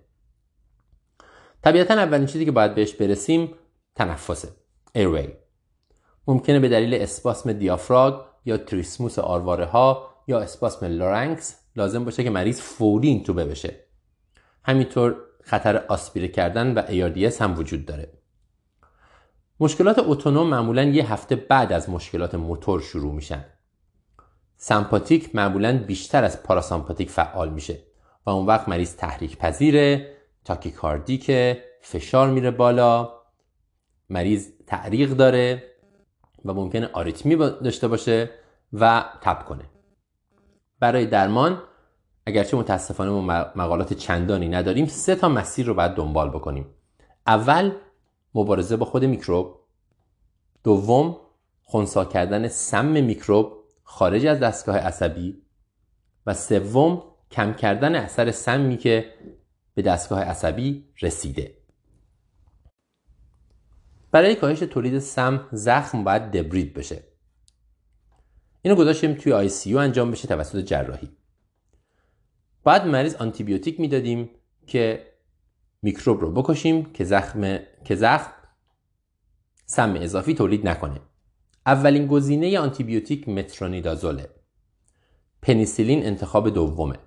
طبیعتا 1.63 1.93
اولین 1.93 2.27
چیزی 2.27 2.45
که 2.45 2.51
باید 2.51 2.75
بهش 2.75 2.93
برسیم 2.93 3.55
تنفسه 3.95 4.49
airway 4.95 5.27
ممکنه 6.27 6.59
به 6.59 6.69
دلیل 6.69 6.93
اسپاسم 6.93 7.53
دیافراگم 7.53 8.13
یا 8.45 8.57
trismus 8.57 9.19
آرواره 9.19 9.65
ها 9.65 10.09
یا 10.27 10.39
اسپاسم 10.39 10.85
larynx 10.85 11.62
لازم 11.75 12.05
باشه 12.05 12.23
که 12.23 12.29
مریض 12.29 12.61
فوری 12.61 13.07
اینتوبه 13.07 13.33
بشه. 13.33 13.75
همینطور 14.63 15.15
خطر 15.43 15.77
آسپیره 15.77 16.27
کردن 16.27 16.73
و 16.73 16.81
ARDS 16.81 17.41
هم 17.41 17.57
وجود 17.57 17.85
داره. 17.85 18.13
مشکلات 19.59 19.99
اتونوم 19.99 20.47
معمولا 20.47 20.83
یه 20.83 21.13
هفته 21.13 21.35
بعد 21.35 21.73
از 21.73 21.89
مشکلات 21.89 22.35
موتور 22.35 22.81
شروع 22.81 23.13
میشن. 23.13 23.45
سمپاتیک 24.57 25.35
معمولا 25.35 25.83
بیشتر 25.87 26.23
از 26.23 26.43
پاراسامپاتیک 26.43 27.09
فعال 27.09 27.49
میشه 27.49 27.79
و 28.25 28.29
اون 28.29 28.45
وقت 28.45 28.69
مریض 28.69 28.95
تحریک 28.95 29.37
پذیره 29.37 30.15
تاکیکاردی 30.45 31.17
که 31.17 31.63
فشار 31.81 32.29
میره 32.29 32.51
بالا 32.51 33.13
مریض 34.09 34.47
تعریق 34.67 35.09
داره 35.09 35.63
و 36.45 36.53
ممکنه 36.53 36.89
آریتمی 36.93 37.35
داشته 37.35 37.87
باشه 37.87 38.29
و 38.73 39.05
تب 39.21 39.45
کنه. 39.45 39.72
برای 40.83 41.05
درمان 41.05 41.63
اگرچه 42.25 42.57
متاسفانه 42.57 43.11
ما 43.11 43.21
مقالات 43.55 43.93
چندانی 43.93 44.49
نداریم 44.49 44.85
سه 44.85 45.15
تا 45.15 45.29
مسیر 45.29 45.65
رو 45.65 45.73
باید 45.73 45.91
دنبال 45.91 46.29
بکنیم. 46.29 46.65
اول 47.27 47.71
مبارزه 48.35 48.75
با 48.77 48.85
خود 48.85 49.05
میکروب. 49.05 49.59
دوم 50.63 51.17
خونسا 51.61 52.05
کردن 52.05 52.47
سم 52.47 52.85
میکروب 52.85 53.53
خارج 53.83 54.25
از 54.25 54.39
دستگاه 54.39 54.77
عصبی. 54.77 55.41
و 56.25 56.33
سوم 56.33 57.03
کم 57.31 57.53
کردن 57.53 57.95
اثر 57.95 58.31
سمی 58.31 58.77
که 58.77 59.13
به 59.75 59.81
دستگاه 59.81 60.23
عصبی 60.23 60.85
رسیده. 61.01 61.57
برای 64.11 64.35
کاهش 64.35 64.59
تولید 64.59 64.99
سم 64.99 65.47
زخم 65.51 66.03
باید 66.03 66.31
دبرید 66.31 66.73
بشه. 66.73 67.12
اینو 68.65 68.75
گذاشتیم 68.75 69.13
توی 69.13 69.33
آی 69.33 69.49
سی 69.49 69.77
انجام 69.77 70.11
بشه 70.11 70.27
توسط 70.27 70.57
جراحی. 70.57 71.11
بعد 72.63 72.87
مریض 72.87 73.15
آنتیبیوتیک 73.15 73.79
می‌دادیم 73.79 74.29
که 74.67 75.07
میکروب 75.81 76.21
رو 76.21 76.31
بکشیم 76.31 76.85
که 76.85 77.03
زخم 77.03 77.59
که 77.85 77.95
زخم 77.95 78.33
سم 79.65 79.95
اضافی 79.95 80.33
تولید 80.33 80.67
نکنه. 80.67 81.01
اولین 81.65 82.07
گزینه 82.07 82.59
آنتیبیوتیک 82.59 83.29
مترونیدازوله. 83.29 84.29
پنیسیلین 85.41 86.05
انتخاب 86.05 86.49
دومه. 86.49 86.99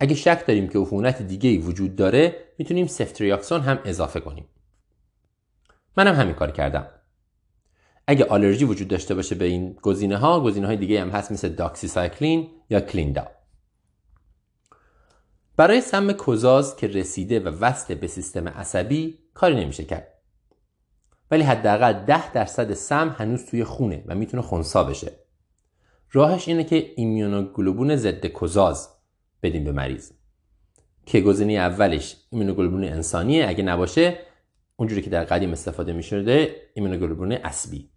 اگه 0.00 0.14
شک 0.14 0.46
داریم 0.46 0.68
که 0.68 0.78
عفونت 0.78 1.22
دیگه 1.22 1.50
ای 1.50 1.58
وجود 1.58 1.96
داره 1.96 2.44
می‌تونیم 2.58 2.86
سفتریاکسون 2.86 3.60
هم 3.60 3.78
اضافه 3.84 4.20
کنیم. 4.20 4.48
منم 5.96 6.14
همین 6.14 6.34
کار 6.34 6.50
کردم. 6.50 6.86
اگه 8.10 8.24
آلرژی 8.24 8.64
وجود 8.64 8.88
داشته 8.88 9.14
باشه 9.14 9.34
به 9.34 9.44
این 9.44 9.76
گزینه 9.82 10.16
ها 10.16 10.40
گزینه 10.40 10.66
های 10.66 10.76
دیگه 10.76 11.00
هم 11.00 11.10
هست 11.10 11.32
مثل 11.32 11.48
داکسیسایکلین 11.48 12.48
یا 12.70 12.80
کلیندا. 12.80 13.26
برای 15.56 15.80
سم 15.80 16.12
کزاز 16.12 16.76
که 16.76 16.86
رسیده 16.86 17.40
و 17.40 17.48
وصل 17.48 17.94
به 17.94 18.06
سیستم 18.06 18.48
عصبی 18.48 19.18
کاری 19.34 19.54
نمیشه 19.54 19.84
کرد. 19.84 20.08
ولی 21.30 21.42
حداقل 21.42 21.92
10 21.92 22.32
درصد 22.32 22.74
سم 22.74 23.14
هنوز 23.18 23.46
توی 23.46 23.64
خونه 23.64 24.04
و 24.06 24.14
می‌تونه 24.14 24.42
خونسا 24.42 24.84
بشه. 24.84 25.12
راهش 26.12 26.48
اینه 26.48 26.64
که 26.64 26.92
ایمونوگلوبولین 26.96 27.96
ضد 27.96 28.26
کزاز 28.26 28.88
بدیم 29.42 29.64
به 29.64 29.72
مریض. 29.72 30.10
که 31.06 31.20
گزینه 31.20 31.52
اولش 31.52 32.16
ایمونوگلوبولین 32.30 32.92
انسانیه 32.92 33.48
اگه 33.48 33.62
نباشه 33.62 34.18
اونجوری 34.76 35.02
که 35.02 35.10
در 35.10 35.24
قدیم 35.24 35.52
استفاده 35.52 35.92
می 35.92 36.02
شده 36.02 36.56
اسبی 37.44 37.89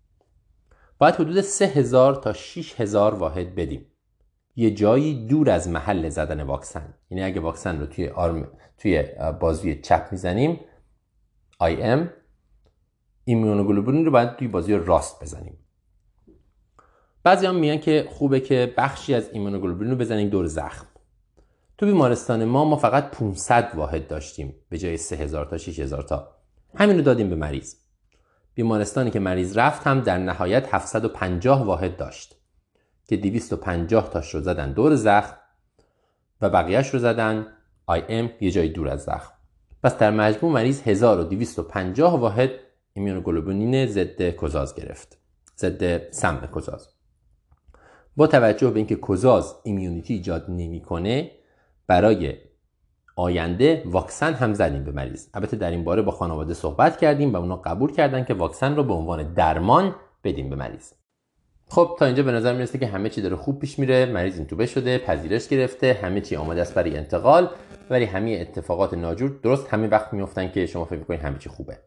باید 0.97 1.15
حدود 1.15 1.41
3000 1.41 2.15
تا 2.15 2.33
6000 2.33 3.13
واحد 3.13 3.55
بدیم. 3.55 3.85
یه 4.55 4.71
جایی 4.71 5.27
دور 5.27 5.49
از 5.49 5.69
محل 5.69 6.09
زدن 6.09 6.41
واکسن. 6.41 6.93
یعنی 7.09 7.23
اگه 7.23 7.39
واکسن 7.41 7.79
رو 7.79 7.85
توی 7.85 8.07
arm 8.07 8.47
توی 8.77 9.03
بازوی 9.39 9.81
چپ 9.81 10.07
می‌زنیم 10.11 10.59
ام 11.59 12.09
ایمونوگلوبولین 13.25 14.05
رو 14.05 14.11
باید 14.11 14.35
توی 14.35 14.47
بازوی 14.47 14.75
راست 14.75 15.23
بزنیم. 15.23 15.57
بعضی 17.23 17.45
هم 17.45 17.55
میگن 17.55 17.77
که 17.77 18.07
خوبه 18.09 18.39
که 18.39 18.73
بخشی 18.77 19.13
از 19.13 19.29
ایمونوگلوبولین 19.33 19.91
رو 19.91 19.97
بزنیم 19.97 20.29
دور 20.29 20.45
زخم. 20.45 20.87
تو 21.77 21.85
بیمارستان 21.85 22.45
ما 22.45 22.65
ما 22.65 22.75
فقط 22.75 23.11
500 23.11 23.71
واحد 23.75 24.07
داشتیم. 24.07 24.55
به 24.69 24.77
جای 24.77 24.97
3000 24.97 25.45
تا 25.45 25.57
6000 25.57 26.03
تا. 26.03 26.35
همین 26.75 26.97
رو 26.97 27.01
دادیم 27.01 27.29
به 27.29 27.35
مریض. 27.35 27.75
بیمارستانی 28.55 29.11
که 29.11 29.19
مریض 29.19 29.57
رفت 29.57 29.87
هم 29.87 30.01
در 30.01 30.17
نهایت 30.17 30.73
750 30.73 31.63
واحد 31.63 31.97
داشت 31.97 32.35
که 33.07 33.17
250 33.17 34.09
تاش 34.09 34.35
رو 34.35 34.41
زدن 34.41 34.73
دور 34.73 34.95
زخم 34.95 35.37
و 36.41 36.49
بقیهش 36.49 36.89
رو 36.89 36.99
زدن 36.99 37.47
ام 37.87 38.29
یه 38.41 38.51
جای 38.51 38.69
دور 38.69 38.89
از 38.89 39.03
زخم. 39.03 39.33
پس 39.83 39.97
در 39.97 40.11
مجموع 40.11 40.53
مریض 40.53 40.81
1250 40.81 42.19
واحد 42.19 42.49
ایمونوگلوبولین 42.93 43.85
ضد 43.85 44.29
کزاز 44.29 44.75
گرفت. 44.75 45.17
ضد 45.57 46.11
سم 46.11 46.49
کزاز 46.55 46.89
با 48.15 48.27
توجه 48.27 48.69
به 48.69 48.77
اینکه 48.77 48.95
کزاز 49.09 49.55
immunity 49.63 50.13
ایجاد 50.13 50.45
نمی‌کنه 50.49 51.31
برای 51.87 52.37
آینده 53.15 53.83
واکسن 53.85 54.33
هم 54.33 54.53
زدیم 54.53 54.83
به 54.83 54.91
مریض. 54.91 55.27
البته 55.33 55.57
در 55.57 55.71
این 55.71 55.83
باره 55.83 56.01
با 56.01 56.11
خانواده 56.11 56.53
صحبت 56.53 56.97
کردیم 56.97 57.33
و 57.33 57.37
اونا 57.37 57.55
قبول 57.55 57.91
کردن 57.91 58.23
که 58.23 58.33
واکسن 58.33 58.75
رو 58.75 58.83
به 58.83 58.93
عنوان 58.93 59.33
درمان 59.33 59.95
بدیم 60.23 60.49
به 60.49 60.55
مریض. 60.55 60.91
خب 61.69 61.95
تا 61.99 62.05
اینجا 62.05 62.23
به 62.23 62.31
نظر 62.31 62.53
می‌رسه 62.53 62.77
که 62.77 62.87
همه 62.87 63.09
چی 63.09 63.21
داره 63.21 63.35
خوب 63.35 63.59
پیش 63.59 63.79
میره 63.79 64.05
مریض 64.05 64.37
اینتوبه 64.37 64.65
شده 64.65 64.97
پذیرش 64.97 65.47
گرفته 65.47 65.99
همه 66.01 66.21
چی 66.21 66.35
آماده 66.35 66.61
است 66.61 66.73
برای 66.75 66.97
انتقال 66.97 67.49
ولی 67.89 68.05
همه 68.05 68.31
اتفاقات 68.31 68.93
ناجور 68.93 69.39
درست 69.43 69.73
همین 69.73 69.89
وقت 69.89 70.13
میفتن 70.13 70.51
که 70.51 70.65
شما 70.65 70.85
فکر 70.85 70.99
می‌کنید 70.99 71.21
همه 71.21 71.37
چی 71.37 71.49
خوبه. 71.49 71.77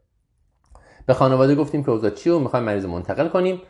به 1.07 1.15
خانواده 1.15 1.55
گفتیم 1.55 1.85
که 1.85 1.91
اوضاع 1.91 2.11
چی 2.11 2.31
و 2.31 2.39
می‌خوایم 2.39 2.65
مریض 2.65 2.85
منتقل 2.85 3.29
کنیم. 3.29 3.63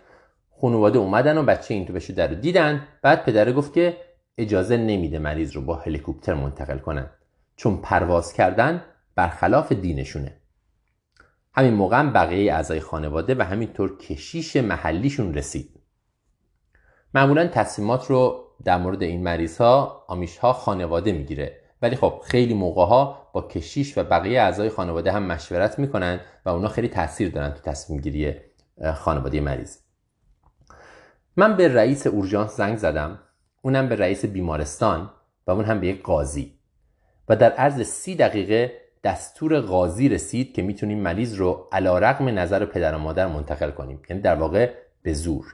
خانواده 0.60 0.98
اومدن 0.98 1.38
و 1.38 1.42
بچه 1.42 1.74
اینتوبه 1.74 2.00
شده 2.00 2.26
رو 2.26 2.34
دیدن. 2.34 2.88
بعد 3.02 3.24
پدره 3.24 3.52
گفت 3.52 3.72
که 3.72 3.96
اجازه 4.38 4.76
نمیده 4.76 5.18
مریض 5.18 5.52
رو 5.52 5.62
با 5.62 5.74
هلیکوپتر 5.74 6.34
منتقل 6.34 6.78
کنن. 6.78 7.10
چون 7.56 7.76
پرواز 7.76 8.32
کردن 8.32 8.84
برخلاف 9.14 9.72
دینشونه. 9.72 10.40
همین 11.54 11.74
موقع 11.74 12.02
بقیه 12.02 12.54
اعضای 12.54 12.80
خانواده 12.80 13.34
و 13.34 13.42
همینطور 13.42 13.98
کشیش 13.98 14.56
محلیشون 14.56 15.34
رسید. 15.34 15.80
معمولا 17.14 17.46
تصمیمات 17.46 18.06
رو 18.06 18.46
در 18.64 18.78
مورد 18.78 19.02
این 19.02 19.22
مریض 19.22 19.58
ها 19.58 20.04
آمیش 20.08 20.38
ها 20.38 20.52
خانواده 20.52 21.12
می‌گیره. 21.12 21.60
ولی 21.82 21.96
خب 21.96 22.22
خیلی 22.24 22.54
موقع 22.54 22.84
ها 22.84 23.30
با 23.32 23.42
کشیش 23.42 23.98
و 23.98 24.04
بقیه 24.04 24.40
اعضای 24.40 24.68
خانواده 24.68 25.12
هم 25.12 25.22
مشورت 25.22 25.78
می‌کنن 25.78 26.20
و 26.44 26.48
اونا 26.48 26.68
خیلی 26.68 26.88
تاثیر 26.88 27.30
دارن 27.30 27.50
تو 27.50 27.60
تصمیم 27.60 28.00
گیری 28.00 28.34
خانواده 28.94 29.40
مریض. 29.40 29.78
من 31.36 31.56
به 31.56 31.74
رئیس 31.74 32.06
اورژانس 32.06 32.56
زنگ 32.56 32.76
زدم 32.76 33.18
اونم 33.62 33.88
به 33.88 33.96
رئیس 33.96 34.24
بیمارستان 34.24 35.10
و 35.46 35.50
اون 35.50 35.64
هم 35.64 35.80
به 35.80 35.86
یک 35.86 36.02
قاضی. 36.02 36.55
و 37.28 37.36
در 37.36 37.52
عرض 37.52 37.82
سی 37.82 38.16
دقیقه 38.16 38.72
دستور 39.04 39.60
قاضی 39.60 40.08
رسید 40.08 40.54
که 40.54 40.62
می‌تونیم 40.62 40.98
مریض 40.98 41.34
رو 41.34 41.68
علا 41.72 41.98
رقم 41.98 42.38
نظر 42.38 42.64
پدر 42.64 42.94
و 42.94 42.98
مادر 42.98 43.26
منتقل 43.26 43.70
کنیم. 43.70 44.02
یعنی 44.10 44.22
در 44.22 44.34
واقع 44.34 44.74
به 45.02 45.12
زور. 45.12 45.44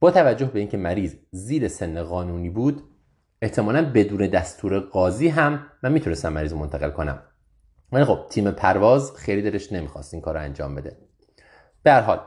با 0.00 0.10
توجه 0.10 0.46
به 0.46 0.58
اینکه 0.58 0.76
مریض 0.76 1.16
زیر 1.30 1.68
سن 1.68 2.02
قانونی 2.02 2.50
بود 2.50 2.82
احتمالا 3.42 3.92
بدون 3.92 4.26
دستور 4.26 4.78
قاضی 4.78 5.28
هم 5.28 5.66
من 5.82 5.92
می‌تونستم 5.92 6.32
مریض 6.32 6.52
رو 6.52 6.58
منتقل 6.58 6.90
کنم. 6.90 7.22
ولی 7.92 8.04
خب 8.04 8.26
تیم 8.30 8.50
پرواز 8.50 9.12
خیلی 9.16 9.42
دلش 9.42 9.72
نمی‌خواست 9.72 10.14
این 10.14 10.20
کار 10.20 10.34
رو 10.34 10.40
انجام 10.40 10.74
بده. 10.74 10.96
به 11.82 11.94
حال 11.94 12.20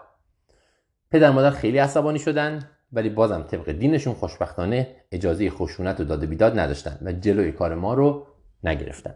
پدر 1.12 1.32
مادر 1.32 1.50
خیلی 1.50 1.78
عصبانی 1.78 2.20
شدن. 2.20 2.70
ولی 2.94 3.10
بازم 3.10 3.42
طبق 3.42 3.72
دینشون 3.72 4.14
خوشبختانه 4.14 4.96
اجازه 5.12 5.50
خشونت 5.50 6.00
و 6.00 6.04
داده 6.04 6.26
بیداد 6.26 6.60
نداشتن 6.60 6.98
و 7.02 7.12
جلوی 7.12 7.52
کار 7.52 7.76
ما 7.76 7.94
رو 7.94 8.28
نگرفتن. 8.64 9.16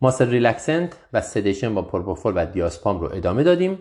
muscle 0.00 0.24
relaxant 0.24 0.96
و 1.12 1.20
sedation 1.20 1.74
با 1.74 1.82
پروپوفول 1.82 2.32
و 2.36 2.46
دیازپام 2.46 3.00
رو 3.00 3.14
ادامه 3.14 3.42
دادیم. 3.42 3.78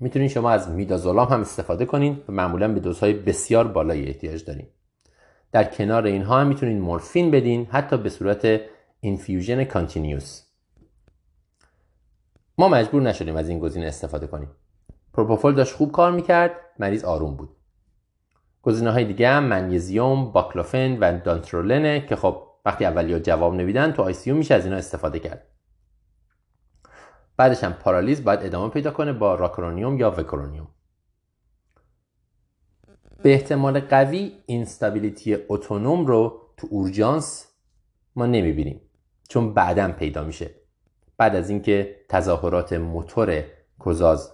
می‌تونین 0.00 0.28
شما 0.28 0.50
از 0.50 0.70
میدازولام 0.70 1.28
هم 1.28 1.40
استفاده 1.40 1.86
کنین 1.86 2.22
و 2.28 2.32
معمولا 2.32 2.68
به 2.68 2.80
دوزهای 2.80 3.12
بسیار 3.12 3.68
بالایی 3.68 4.06
احتیاج 4.06 4.44
داریم 4.44 4.68
در 5.52 5.64
کنار 5.64 6.06
اینها 6.06 6.40
هم 6.40 6.46
می‌تونین 6.46 6.80
مورفین 6.80 7.30
بدین 7.30 7.66
حتی 7.66 7.96
به 7.96 8.08
صورت 8.08 8.60
infusion 9.00 9.64
continuous. 9.64 10.42
ما 12.58 12.68
مجبور 12.68 13.02
نشدیم 13.02 13.36
از 13.36 13.48
این 13.48 13.58
گزینه 13.58 13.86
استفاده 13.86 14.26
کنیم. 14.26 14.50
پروپوفول 15.12 15.54
داشت 15.54 15.74
خوب 15.74 15.92
کار 15.92 16.12
می‌کرد 16.12 16.52
مریض 16.78 17.04
آروم 17.04 17.36
بود. 17.36 17.56
گزینه 18.62 18.90
های 18.90 19.04
دیگه 19.04 19.28
هم 19.28 19.44
منیزیوم 19.44 20.32
باکلوفن 20.32 20.98
و 21.00 21.20
دانترولنه 21.20 22.06
که 22.06 22.16
خب 22.16 22.42
وقتی 22.64 22.84
اولیا 22.84 23.18
جواب 23.18 23.54
نمیدن 23.54 23.92
تو 23.92 24.02
ICU 24.02 24.32
میشه 24.32 24.54
از 24.54 24.64
اینا 24.64 24.76
استفاده 24.76 25.18
کرد. 25.18 25.46
بعدش 27.36 27.64
هم 27.64 27.72
پارالیز 27.72 28.24
باید 28.24 28.42
ادامه 28.42 28.68
پیدا 28.68 28.90
کنه 28.90 29.12
با 29.12 29.34
راکرونیوم 29.34 29.98
یا 29.98 30.10
وکرونیوم. 30.10 30.68
به 33.22 33.32
احتمال 33.32 33.80
قوی 33.80 34.32
instability 34.46 35.36
اتونوم 35.48 36.06
رو 36.06 36.40
تو 36.56 36.66
اورژانس 36.70 37.46
ما 38.16 38.26
نمی‌بینیم 38.26 38.80
چون 39.28 39.54
بعدا 39.54 39.92
پیدا 39.92 40.24
میشه. 40.24 40.50
بعد 41.16 41.36
از 41.36 41.50
اینکه 41.50 41.96
تظاهرات 42.08 42.72
موتور 42.72 43.44
کزاز 43.86 44.32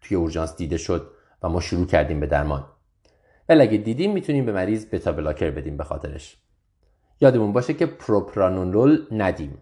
توی 0.00 0.16
اورژانس 0.16 0.56
دیده 0.56 0.76
شد 0.76 1.13
و 1.44 1.48
ما 1.48 1.60
شروع 1.60 1.86
کردیم 1.86 2.20
به 2.20 2.26
درمان. 2.26 2.66
ولی 3.48 3.60
اگه 3.60 3.78
دیدیم 3.78 4.12
می‌تونیم 4.12 4.46
به 4.46 4.52
مریض 4.52 4.86
بتا 4.86 5.12
بلاکر 5.12 5.50
بدیم 5.50 5.76
به 5.76 5.84
خاطرش. 5.84 6.36
یادمون 7.20 7.52
باشه 7.52 7.74
که 7.74 7.86
پروپرانولول 7.86 9.06
ندیم 9.10 9.58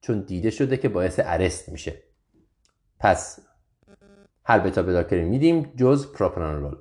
چون 0.00 0.20
دیده 0.20 0.50
شده 0.50 0.76
که 0.76 0.88
باعث 0.88 1.20
ارست 1.24 1.68
میشه. 1.68 2.02
پس 3.00 3.38
هر 4.44 4.58
بتا 4.58 4.82
بداکری 4.82 5.24
میدیم 5.24 5.72
جز 5.76 6.12
پروپرانولول. 6.12 6.76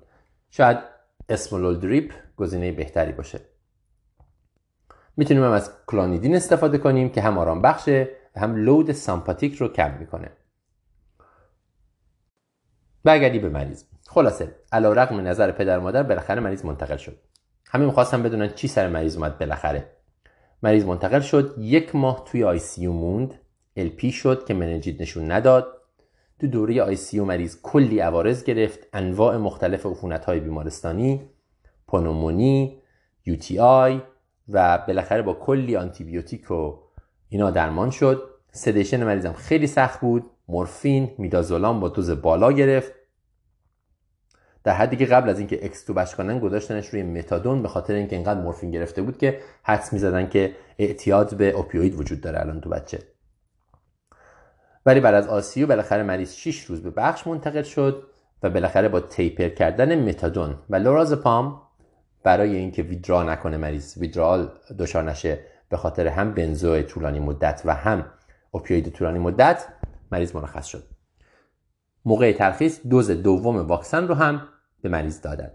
شاید 0.49 0.77
اسمولول 1.29 1.79
دریپ 1.79 2.13
گزینه 2.37 2.71
بهتری 2.71 3.11
باشه. 3.11 3.39
می‌تونیم 5.17 5.43
هم 5.43 5.51
از 5.51 5.71
کلانیدین 5.87 6.35
استفاده 6.35 6.77
کنیم 6.77 7.09
که 7.09 7.21
هم 7.21 7.37
آرام 7.37 7.61
بخشه 7.61 8.09
و 8.35 8.39
هم 8.39 8.55
load 8.55 8.91
سامپاتیک 8.91 9.55
رو 9.55 9.67
کم 9.67 9.97
می‌کنه. 9.99 10.31
برگردیم 13.03 13.39
به 13.39 13.49
مریض. 13.49 13.83
خلاصه 14.17 14.55
علی 14.71 14.93
رغم 14.93 15.27
نظر 15.27 15.51
پدر 15.51 15.79
مادر 15.79 16.03
بالاخره 16.03 16.39
مریض 16.39 16.65
منتقل 16.65 16.97
شد. 16.97 17.17
همه 17.65 17.85
می‌خواستم 17.85 18.23
بدونن 18.23 18.53
چی 18.53 18.67
سر 18.67 18.89
مریض 18.89 19.15
اومد 19.15 19.39
بالاخره. 19.39 19.91
مریض 20.63 20.85
منتقل 20.85 21.19
شد 21.19 21.55
یک 21.59 21.95
ماه 21.95 22.25
توی 22.25 22.43
ICU 22.43 22.87
موند 22.87 23.33
LP 23.75 24.11
شد 24.11 24.45
که 24.45 24.53
مننژیت 24.53 25.01
نشون 25.01 25.31
نداد. 25.31 25.67
تو 26.39 26.47
دوره 26.47 26.81
ICU 26.81 27.19
مریض 27.19 27.57
کلی 27.61 27.99
عوارض 27.99 28.43
گرفت 28.43 28.79
انواع 28.93 29.37
مختلف 29.37 29.85
عفونت 29.85 30.25
های 30.25 30.39
بیمارستانی 30.39 31.29
پنومونی 31.87 32.81
UTI 33.25 34.01
و 34.49 34.77
بالاخره 34.87 35.21
با 35.21 35.33
کلی 35.33 35.75
آنتیبیوتیک 35.75 36.51
و 36.51 36.73
اینا 37.29 37.51
درمان 37.51 37.89
شد. 37.89 38.23
سدیشن 38.51 39.03
مریضم 39.03 39.33
خیلی 39.33 39.67
سخت 39.67 39.99
بود 39.99 40.23
مورفین 40.47 41.11
میدازولام 41.17 41.79
با 41.79 41.89
دوز 41.89 42.09
بالا 42.09 42.51
گرفت. 42.51 42.96
در 44.67 44.73
حدی 44.73 44.95
که 44.97 45.05
قبل 45.05 45.29
از 45.29 45.39
اینکه 45.39 45.65
اکستوبش 45.65 46.15
کنن 46.15 46.39
گذاشتنش 46.39 46.87
روی 46.87 47.03
متادون 47.03 47.61
به 47.61 47.67
خاطر 47.67 47.93
اینکه 47.93 48.15
اینقدر 48.15 48.41
مورفین 48.41 48.71
گرفته 48.71 49.01
بود 49.01 49.17
که 49.17 49.39
حدس 49.63 49.93
می‌زدن 49.93 50.29
که 50.29 50.55
اعتیاد 50.79 51.37
به 51.37 51.49
اوپیوید 51.51 51.95
وجود 51.95 52.21
داره 52.21 52.39
الان 52.39 52.61
تو 52.61 52.69
بچه. 52.69 52.99
ولی 54.85 54.99
بعد 54.99 55.15
از 55.15 55.27
آسیو 55.27 55.67
بالاخره 55.67 56.03
مریض 56.03 56.33
6 56.33 56.63
روز 56.63 56.83
به 56.83 56.89
بخش 56.89 57.27
منتقل 57.27 57.61
شد 57.61 58.03
و 58.43 58.49
بالاخره 58.49 58.89
با 58.89 58.99
تیپر 58.99 59.49
کردن 59.49 60.09
متادون 60.09 60.55
و 60.69 60.75
لورازپام 60.75 61.61
برای 62.23 62.55
اینکه 62.55 62.83
ویدرا 62.83 63.23
نکنه 63.23 63.57
مریض 63.57 63.97
ویدرال 63.97 64.51
دچار 64.79 65.03
نشه 65.03 65.39
به 65.69 65.77
خاطر 65.77 66.07
هم 66.07 66.33
بنزو 66.33 66.81
طولانی 66.81 67.19
مدت 67.19 67.61
و 67.65 67.73
هم 67.73 68.05
اوپیوید 68.51 68.89
طولانی 68.89 69.19
مدت 69.19 69.65
مریض 70.11 70.35
مرخص 70.35 70.65
شد. 70.65 70.83
موقع 72.05 72.31
ترخیص 72.31 72.79
دوز 72.89 73.11
دوم 73.11 73.57
واکسن 73.57 74.07
رو 74.07 74.15
هم 74.15 74.47
به 74.87 74.97
مریض 74.97 75.21
دادن. 75.21 75.51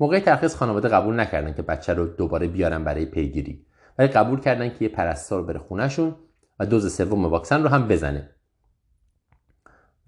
موقع 0.00 0.20
ترخیص 0.20 0.56
خانواده 0.56 0.88
قبول 0.88 1.20
نکردن 1.20 1.54
که 1.54 1.62
بچه 1.62 1.94
رو 1.94 2.06
دوباره 2.06 2.46
بیارن 2.46 2.84
برای 2.84 3.06
پیگیری. 3.06 3.66
ولی 3.98 4.08
قبول 4.08 4.40
کردن 4.40 4.68
که 4.68 4.76
یه 4.80 4.88
پرستار 4.88 5.42
بره 5.42 5.58
خونهشون 5.58 6.16
و 6.58 6.66
دوز 6.66 6.94
سوم 6.94 7.24
واکسن 7.24 7.62
رو 7.62 7.68
هم 7.68 7.88
بزنه. 7.88 8.30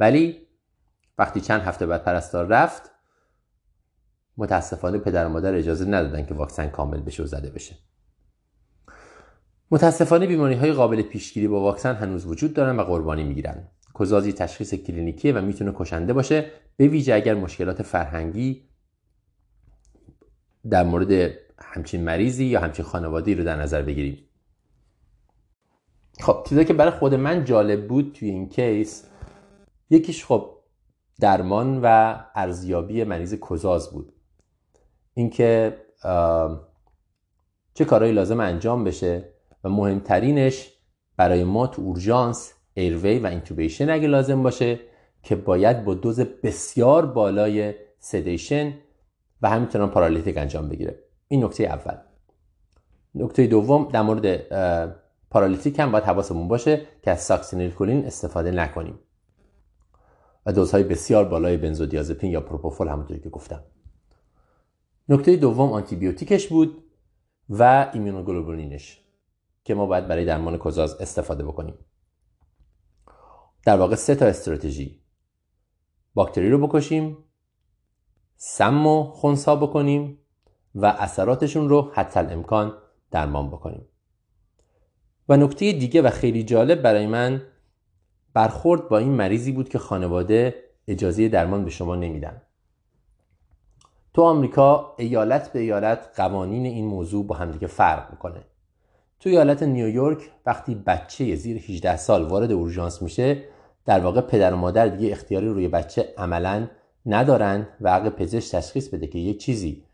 ولی 0.00 0.46
وقتی 1.18 1.40
چند 1.40 1.60
هفته 1.60 1.86
بعد 1.86 2.04
پرستار 2.04 2.46
رفت 2.46 2.90
متاسفانه 4.36 4.98
پدر 4.98 5.26
و 5.26 5.28
مادر 5.28 5.54
اجازه 5.54 5.84
ندادن 5.84 6.26
که 6.26 6.34
واکسن 6.34 6.68
کامل 6.68 7.00
بشه 7.00 7.22
و 7.22 7.26
زده 7.26 7.50
بشه. 7.50 7.76
متاسفانه 9.70 10.26
بیماری 10.26 10.54
های 10.54 10.72
قابل 10.72 11.02
پیشگیری 11.02 11.48
با 11.48 11.60
واکسن 11.60 11.94
هنوز 11.94 12.26
وجود 12.26 12.54
دارن 12.54 12.76
و 12.76 12.82
قربانی 12.82 13.24
می‌گیرن. 13.24 13.68
کزازی 14.00 14.32
تشخیص 14.32 14.74
کلینیکیه 14.74 15.32
و 15.32 15.40
می‌تونه 15.40 15.72
کشنده 15.74 16.12
باشه 16.12 16.50
به 16.76 16.88
ویژه 16.88 17.14
اگر 17.14 17.34
مشکلات 17.34 17.82
فرهنگی 17.82 18.68
در 20.70 20.84
مورد 20.84 21.32
همچین 21.58 22.04
مریضی 22.04 22.44
یا 22.44 22.60
همچین 22.60 22.84
خانوادی 22.84 23.34
رو 23.34 23.44
در 23.44 23.56
نظر 23.56 23.82
بگیریم. 23.82 24.18
خب 26.20 26.46
چیزی 26.48 26.64
که 26.64 26.72
برای 26.72 26.90
خود 26.90 27.14
من 27.14 27.44
جالب 27.44 27.88
بود 27.88 28.12
توی 28.12 28.30
این 28.30 28.48
case 28.48 29.04
یکیش 29.90 30.24
خب 30.24 30.58
درمان 31.20 31.80
و 31.82 32.16
ارزیابی 32.34 33.04
مریض 33.04 33.34
کزاز 33.50 33.90
بود. 33.90 34.12
اینکه 35.14 35.78
چه 37.74 37.84
کارهایی 37.84 38.12
لازم 38.14 38.40
انجام 38.40 38.84
بشه 38.84 39.32
و 39.64 39.68
مهمترینش 39.68 40.72
برای 41.16 41.44
ما 41.44 41.66
تو 41.66 41.82
اورژانس 41.82 42.54
airway 42.74 43.18
و 43.18 43.26
intubation 43.26 43.90
اگه 43.90 44.08
لازم 44.08 44.42
باشه 44.42 44.80
که 45.22 45.36
باید 45.36 45.84
با 45.84 45.94
دوز 45.94 46.20
بسیار 46.20 47.06
بالای 47.06 47.74
sedation 47.98 48.74
و 49.42 49.50
همینطور 49.50 49.86
paralytic 49.86 50.38
انجام 50.38 50.68
بگیره. 50.68 50.98
این 51.28 51.44
نکته 51.44 51.64
اول. 51.64 51.94
نکته 53.14 53.46
دوم 53.46 53.88
در 53.92 54.02
مورد 54.02 54.48
paralytic 55.30 55.78
هم 55.78 55.92
باید 55.92 56.04
حواسمون 56.04 56.48
باشه 56.48 56.86
که 57.02 57.10
از 57.10 57.20
ساکسینیلکولین 57.20 58.06
استفاده 58.06 58.50
نکنیم. 58.50 58.98
و 60.46 60.52
دوزهای 60.52 60.84
بسیار 60.84 61.24
بالای 61.24 61.56
بنزودیازپین 61.56 62.30
یا 62.30 62.40
پروپوفول 62.40 62.88
همونطوری 62.88 63.20
که 63.20 63.28
گفتم. 63.28 63.62
نکته 65.08 65.36
دوم 65.36 65.72
آنتیبیوتیکش 65.72 66.48
بود 66.48 66.84
و 67.50 67.90
ایمونوگلوبولینش 67.94 69.00
که 69.64 69.74
ما 69.74 69.86
باید 69.86 70.08
برای 70.08 70.24
درمان 70.24 70.58
کزاز 70.58 70.94
استفاده 71.00 71.44
بکنیم. 71.44 71.74
در 73.64 73.76
واقع 73.76 73.94
سه 73.94 74.14
تا 74.14 74.26
استراتژی. 74.26 75.00
باکتری 76.14 76.50
رو 76.50 76.66
بکشیم 76.66 77.18
سم 78.36 78.86
و 78.86 79.04
خونسا 79.04 79.56
بکنیم 79.56 80.18
و 80.74 80.86
اثراتشون 80.86 81.68
رو 81.68 81.90
حتی 81.94 82.20
امکان 82.20 82.74
درمان 83.10 83.48
بکنیم. 83.48 83.88
و 85.28 85.36
نکته 85.36 85.72
دیگه 85.72 86.02
و 86.02 86.10
خیلی 86.10 86.42
جالب 86.42 86.82
برای 86.82 87.06
من 87.06 87.42
برخورد 88.34 88.88
با 88.88 88.98
این 88.98 89.12
مریضی 89.12 89.52
بود 89.52 89.68
که 89.68 89.78
خانواده 89.78 90.54
اجازه 90.88 91.28
درمان 91.28 91.64
به 91.64 91.70
شما 91.70 91.96
نمیدن. 91.96 92.42
تو 94.14 94.22
آمریکا 94.22 94.94
ایالت 94.98 95.52
به 95.52 95.60
ایالت 95.60 96.10
قوانین 96.16 96.66
این 96.66 96.86
موضوع 96.86 97.26
با 97.26 97.34
همدیگه 97.36 97.66
فرق 97.66 98.10
می‌کنه. 98.10 98.44
تو 99.22 99.28
ایالت 99.28 99.62
نیویورک 99.62 100.30
وقتی 100.46 100.74
بچه 100.74 101.34
زیر 101.34 101.56
18 101.56 101.96
سال 101.96 102.24
وارد 102.24 102.52
اورژانس 102.52 103.02
میشه 103.02 103.44
در 103.84 104.00
واقع 104.00 104.20
پدر 104.20 104.54
و 104.54 104.56
مادر 104.56 104.88
دیگه 104.88 105.12
اختیاری 105.12 105.48
روی 105.48 105.68
بچه 105.68 106.14
عملا 106.18 106.68
ندارن 107.06 107.68
و 107.80 107.92
حق 107.92 108.08
پزشک 108.08 108.52
تشخیص 108.52 108.88
بده 108.88 109.06
که 109.06 109.18
یک 109.18 109.38
چیزی 109.38 109.84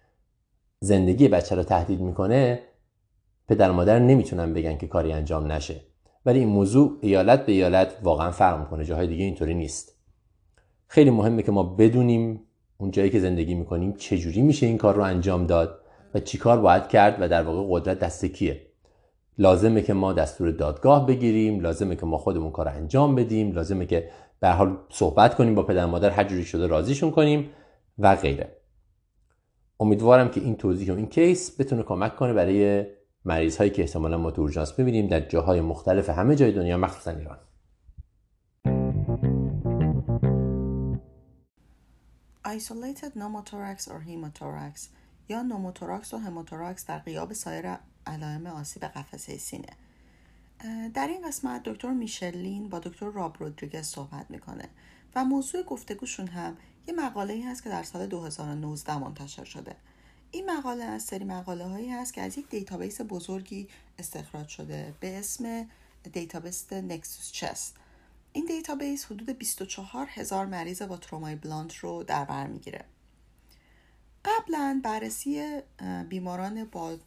زندگی 0.81 1.29
بچه 1.29 1.57
رو 1.57 1.63
تهدید 1.63 2.01
می‌کنه 2.01 2.61
پدر 3.49 3.71
و 3.71 3.73
مادر 3.73 3.99
نمی‌تونن 3.99 4.55
بگن 4.55 4.77
که 4.77 4.87
کاری 4.87 5.13
انجام 5.13 5.53
نشه. 5.53 5.81
ولی 6.27 6.39
این 6.39 6.49
موضوع 6.49 6.99
ایالت 7.01 7.47
به 7.47 7.53
ایالت 7.53 7.95
واقعا 8.03 8.31
فرق 8.31 8.61
می‌کنه 8.61 8.85
جاهای 8.85 9.07
دیگه 9.07 9.25
اینطوری 9.25 9.55
نیست. 9.55 9.99
خیلی 10.87 11.11
مهمه 11.11 11.43
که 11.43 11.53
ما 11.53 11.63
بدونیم 11.63 12.41
اون 12.79 12.91
جایی 12.91 13.11
که 13.11 13.21
زندگی 13.21 13.55
می‌کنیم 13.55 13.93
چجوری 13.93 14.43
میشه 14.43 14.67
این 14.67 14.79
کار 14.79 14.95
رو 14.95 15.03
انجام 15.03 15.47
داد 15.47 15.81
و 16.15 16.21
چی 16.21 16.39
کار 16.39 16.61
باید 16.61 16.89
کرد 16.89 17.17
و 17.21 17.29
در 17.29 17.43
واقع 17.43 17.67
قدرت 17.71 17.99
دست 17.99 18.25
کیه. 18.25 18.68
لازمه 19.39 19.83
که 19.83 19.93
ما 19.93 20.13
دستور 20.13 20.51
دادگاه 20.51 21.07
بگیریم 21.07 21.61
لازمه 21.61 21.97
که 21.97 22.07
ما 22.07 22.19
خودمون 22.19 22.51
کار 22.51 22.69
انجام 22.69 23.15
بدیم 23.15 23.53
لازمه 23.53 23.87
که 23.87 24.11
به 24.41 24.49
حال 24.49 24.77
صحبت 24.91 25.35
کنیم 25.35 25.55
با 25.55 25.63
پدر 25.63 25.87
مادر 25.87 26.11
هر 26.11 26.43
شده 26.43 26.67
راضیشون 26.67 27.11
کنیم 27.11 27.51
و 27.99 28.17
غیره. 28.17 28.57
امیدوارم 29.81 30.29
که 30.29 30.41
این 30.41 30.57
توضیح 30.57 30.93
و 30.93 30.97
این 30.97 31.07
کیس 31.07 31.61
بتونه 31.61 31.83
کمک 31.83 32.17
کنه 32.17 32.33
برای 32.33 32.87
مریض 33.25 33.57
هایی 33.57 33.71
که 33.71 33.83
احتمالا 33.83 34.19
ما 34.19 34.31
تو 34.31 34.43
اورژانس 34.43 34.73
ببینیم 34.73 35.07
در 35.07 35.21
جاهای 35.21 35.61
مختلف 35.61 36.11
همه 36.11 36.37
جای 36.37 36.53
دنیا 36.53 36.77
مخصوصا 36.77 37.11
ایران. 37.11 37.39
Isolated 42.59 43.13
pneumothorax 43.15 43.79
or 43.89 44.01
hemothorax 44.09 44.89
یا 45.29 45.43
نوموتوراکس 45.43 46.15
و 46.15 46.17
هموتوراکس 46.17 46.87
در 46.87 46.99
غیاب 46.99 47.33
سایر 47.33 47.77
علائم 48.09 48.47
آسیب 48.47 48.85
قفسه 48.85 49.39
سینه 49.39 49.77
در 50.95 51.07
این 51.09 51.29
قسمت 51.29 51.63
دکتر 51.63 51.91
میشلین 51.91 52.69
با 52.69 52.79
دکتر 52.79 53.11
راب 53.11 53.37
رودریگز 53.39 53.87
صحبت 53.87 54.31
می‌کنه 54.31 54.69
و 55.15 55.25
موضوع 55.25 55.63
گفتگوشون 55.63 56.27
هم 56.27 56.57
یه 56.87 56.95
مقاله 56.95 57.35
ای 57.35 57.43
هست 57.43 57.63
که 57.65 57.69
در 57.69 57.83
سال 57.83 58.07
2019 58.07 58.99
منتشر 58.99 59.45
شده. 59.45 59.77
این 60.31 60.51
مقاله 60.51 60.85
از 60.85 61.03
سری 61.03 61.25
مقاله 61.25 61.65
هایی 61.65 61.91
هست 61.91 62.15
که 62.15 62.21
از 62.23 62.39
یک 62.39 62.49
database 62.49 63.01
بزرگی 63.01 63.69
استخراج 63.99 64.49
شده 64.49 64.95
به 65.01 65.19
اسم 65.19 65.67
database 66.13 66.73
NEXUS 66.73 67.33
Chest 67.33 67.77
این 68.33 68.45
database 68.45 69.05
حدود 69.05 69.31
24 69.31 70.07
هزار 70.11 70.47
مریض 70.47 70.83
با 70.83 70.97
ترومای 70.97 71.37
blunt 71.37 71.77
رو 71.77 72.03
در 72.03 72.25
بر 72.25 72.47
می‌گیره. 72.47 72.85
قبلا 74.25 74.81
بررسی 74.85 75.61
بیماران 76.09 76.65
با 76.65 76.99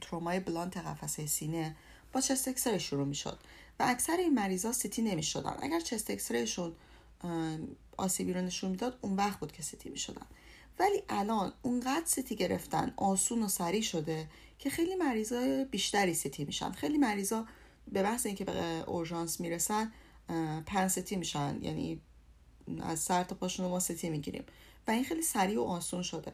ترومای 0.00 0.40
blunt 0.40 0.76
قفسه 0.76 1.26
سینه 1.26 1.76
با 2.12 2.20
chest 2.20 2.48
X-ray 2.48 2.78
شروع 2.78 3.06
می 3.06 3.14
شد 3.14 3.38
و 3.78 3.84
اکثر 3.88 4.16
این 4.16 4.34
مریضا 4.34 4.72
سیتی 4.72 5.02
نمی 5.02 5.22
شدن 5.22 5.56
اگر 5.62 5.80
chest 5.80 6.10
X-ray 6.10 6.44
شون 6.44 6.72
آسیبی 7.96 8.32
رو 8.32 8.40
نشون 8.40 8.70
می‌داد 8.70 8.98
اون 9.00 9.16
وقت 9.16 9.40
بود 9.40 9.52
که 9.52 9.62
سیتی 9.62 9.90
می 9.90 9.98
شدن 9.98 10.26
ولی 10.78 11.02
الان 11.08 11.52
اونقدر 11.62 12.06
سیتی 12.06 12.36
گرفتن 12.36 12.94
آسون 12.96 13.42
و 13.42 13.48
سریع 13.48 13.82
شده 13.82 14.28
که 14.58 14.70
خیلی 14.70 14.94
مریضای 14.94 15.64
بیشتری 15.64 16.14
سیتی 16.14 16.44
میشن. 16.44 16.72
خیلی 16.72 16.98
مریضا 16.98 17.46
به 17.92 18.02
محض 18.02 18.26
اینکه 18.26 18.44
به 18.44 18.84
اورژانس 18.86 19.40
می‌رسن 19.40 19.92
pan-CT 20.66 21.16
میشن. 21.16 21.58
یعنی 21.62 22.00
از 22.80 22.98
سر 22.98 23.24
تا 23.24 23.34
پاشون 23.34 23.66
ما 23.66 23.80
سیتی 23.80 24.10
می‌گیریم. 24.10 24.44
و 24.86 24.90
این 24.90 25.04
خیلی 25.04 25.22
سریع 25.22 25.58
و 25.58 25.62
آسون 25.62 26.02
شده. 26.02 26.32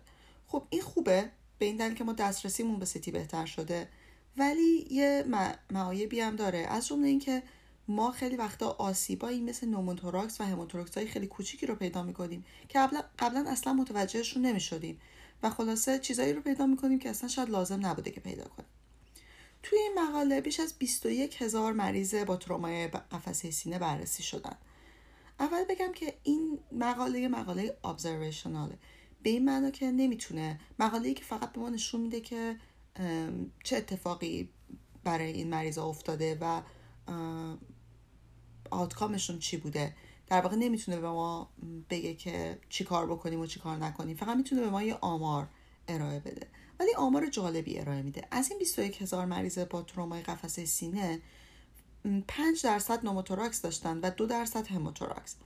خب 0.49 0.67
این 0.71 0.83
خوبه. 0.83 1.31
به 1.59 1.67
این 1.67 1.77
دلیل 1.77 1.95
که 1.95 2.05
ما 2.05 2.13
دسترسیمون 2.13 2.79
به 2.79 2.85
سیتی 2.85 3.11
بهتر 3.11 3.47
شده. 3.47 3.89
ولی 4.37 4.87
یه 4.91 5.25
معایبی 5.71 6.21
هم 6.21 6.37
داره. 6.37 6.59
از 6.59 6.87
جمله 6.87 7.09
اینکه 7.09 7.43
ما 7.89 8.11
خیلی 8.11 8.37
وقتا 8.37 8.71
آسیبایی 8.79 9.41
مثل 9.41 9.69
pneumothorax 9.69 10.41
و 10.41 10.45
hemothorax 10.45 10.99
های 10.99 11.07
خیلی 11.07 11.27
کوچیکی 11.27 11.67
رو 11.67 11.75
پیدا 11.75 12.03
می‌کنیم 12.03 12.45
که 12.69 12.79
قبلا 13.19 13.45
اصلا 13.51 13.73
متوجهشون 13.73 14.47
نمی‌شدیم 14.47 15.01
و 15.43 15.51
خلاصه 15.51 15.99
چیزایی 15.99 16.33
رو 16.33 16.43
پیدا 16.43 16.67
می‌کنیم 16.67 16.99
که 16.99 17.11
اصلا 17.11 17.29
شاید 17.29 17.51
لازم 17.51 17.87
نبوده 17.87 18.11
که 18.11 18.21
پیدا 18.21 18.45
کنیم. 18.45 18.69
توی 19.63 19.79
این 19.79 19.93
مقاله 19.99 20.41
بیش 20.41 20.61
از 20.61 20.75
21 20.79 21.43
هزار 21.43 21.73
مریض 21.73 22.15
با 22.15 22.37
ترومای 22.37 22.89
قفسه 22.89 23.51
سینه 23.51 23.79
بررسی 23.79 24.23
شدن. 24.23 24.57
اول 25.41 25.65
بگم 25.65 25.93
که 25.93 26.15
این 26.23 26.59
مقاله 26.73 27.29
مقاله 27.29 27.77
ابزرویشناله 27.85 28.79
به 29.23 29.31
این 29.31 29.45
معنا 29.45 29.71
که 29.71 29.91
نمی‌تونه. 29.91 30.61
مقاله 30.79 31.15
که 31.15 31.25
فقط 31.25 31.53
به 31.53 31.61
ما 31.61 31.69
نشون 31.69 32.01
میده 32.01 32.21
که 32.21 32.57
چه 33.65 33.77
اتفاقی 33.77 34.51
برای 35.05 35.33
این 35.33 35.49
مریض 35.49 35.79
افتاده 35.79 36.39
و 36.41 36.63
آتکامشون 38.71 39.39
چی 39.39 39.57
بوده. 39.57 39.97
در 40.27 40.41
واقع 40.41 40.57
نمی‌تونه 40.57 41.01
به 41.01 41.09
ما 41.09 41.51
بگه 41.91 42.15
که 42.15 42.59
چی 42.69 42.85
کار 42.85 43.07
بکنیم 43.07 43.41
و 43.41 43.47
چی 43.47 43.61
کار 43.61 43.77
نکنیم. 43.77 44.17
فقط 44.17 44.37
می‌تونه 44.37 44.61
به 44.61 44.71
ما 44.71 44.83
یه 44.83 44.95
آمار 44.95 45.49
ارائه 45.89 46.21
بده. 46.21 46.49
ولی 46.81 46.95
آمار 46.95 47.27
جالبی 47.27 47.79
ارائه 47.79 48.03
میده. 48.03 48.29
از 48.31 48.51
این 48.51 48.59
21 48.59 49.03
هزار 49.03 49.27
مریض 49.27 49.59
با 49.59 49.83
ترومای 49.83 50.23
قفسه 50.23 50.65
سینه 50.65 51.21
5 52.29 52.63
درصد 52.65 53.05
pneumothorax 53.05 53.63
داشتن 53.63 54.01
و 54.01 54.11
2 54.11 54.27
درصد 54.27 54.67
hemothorax 54.67 55.37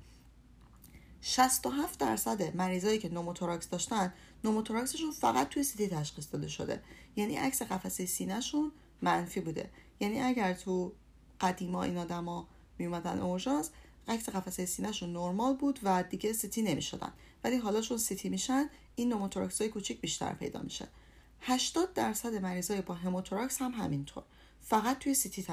67 1.24 1.98
درصد 1.98 2.56
مریضایی 2.56 2.98
که 2.98 3.08
pneumothorax 3.08 3.68
داشتن 3.68 4.12
pneumothorax 4.44 4.94
شون 4.94 5.10
فقط 5.10 5.48
توی 5.48 5.62
سیتی 5.62 5.88
تشخیص 5.88 6.32
داده 6.32 6.48
شده. 6.48 6.82
یعنی 7.16 7.36
عکس 7.36 7.62
قفسه 7.62 8.06
سینهشون 8.06 8.72
منفی 9.02 9.40
بوده. 9.40 9.70
یعنی 10.00 10.20
اگر 10.20 10.54
تو 10.54 10.92
قدیما 11.40 11.82
این 11.82 11.98
آدما 11.98 12.48
میومدن 12.78 13.20
اورژانس 13.20 13.70
عکس 14.08 14.28
قفسه 14.28 14.66
سینهشون 14.66 15.12
نرمال 15.12 15.56
بود 15.56 15.80
و 15.82 16.02
دیگه 16.02 16.32
سیتی 16.32 16.62
نمی‌شدن. 16.62 17.12
ولی 17.44 17.56
حالا 17.56 17.80
چون 17.80 17.98
سیتی 17.98 18.28
میشن 18.28 18.70
این 18.94 19.08
pneumothorax 19.08 19.60
های 19.60 19.70
کوچیک 19.70 20.00
بیشتر 20.00 20.32
پیدا 20.32 20.62
میشه. 20.62 20.88
80 21.40 21.94
درصد 21.94 22.34
مریضای 22.34 22.80
با 22.80 22.94
hemothorax 22.94 23.62
هم 23.62 23.70
همینطور. 23.70 24.22
فقط 24.60 24.98
توی 24.98 25.14
سیتی 25.14 25.46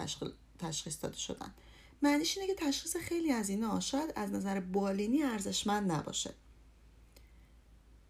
تشخیص 0.59 1.03
داده 1.03 1.17
شدن. 1.17 1.53
معنیش 2.01 2.37
اینه 2.37 2.55
که 2.55 2.65
تشخیص 2.65 2.97
خیلی 2.97 3.31
از 3.31 3.49
اینا 3.49 3.79
شاید 3.79 4.13
از 4.15 4.31
نظر 4.31 4.59
بالینی 4.59 5.23
ارزشمند 5.23 5.91
نباشه. 5.91 6.33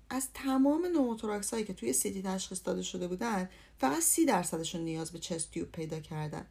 از 0.09 0.27
تمام 0.33 0.85
pneumothorax 0.85 1.51
هایی 1.53 1.65
که 1.65 1.73
توی 1.73 1.93
سیتی 1.93 2.21
تشخیص 2.21 2.61
داده 2.65 2.81
شده 2.81 3.07
بودن 3.07 3.49
فقط 3.77 3.99
سی 3.99 4.25
درصدشون 4.25 4.81
نیاز 4.81 5.11
به 5.11 5.19
chest 5.19 5.51
tube 5.51 5.71
پیدا 5.71 5.99
کردن. 5.99 6.45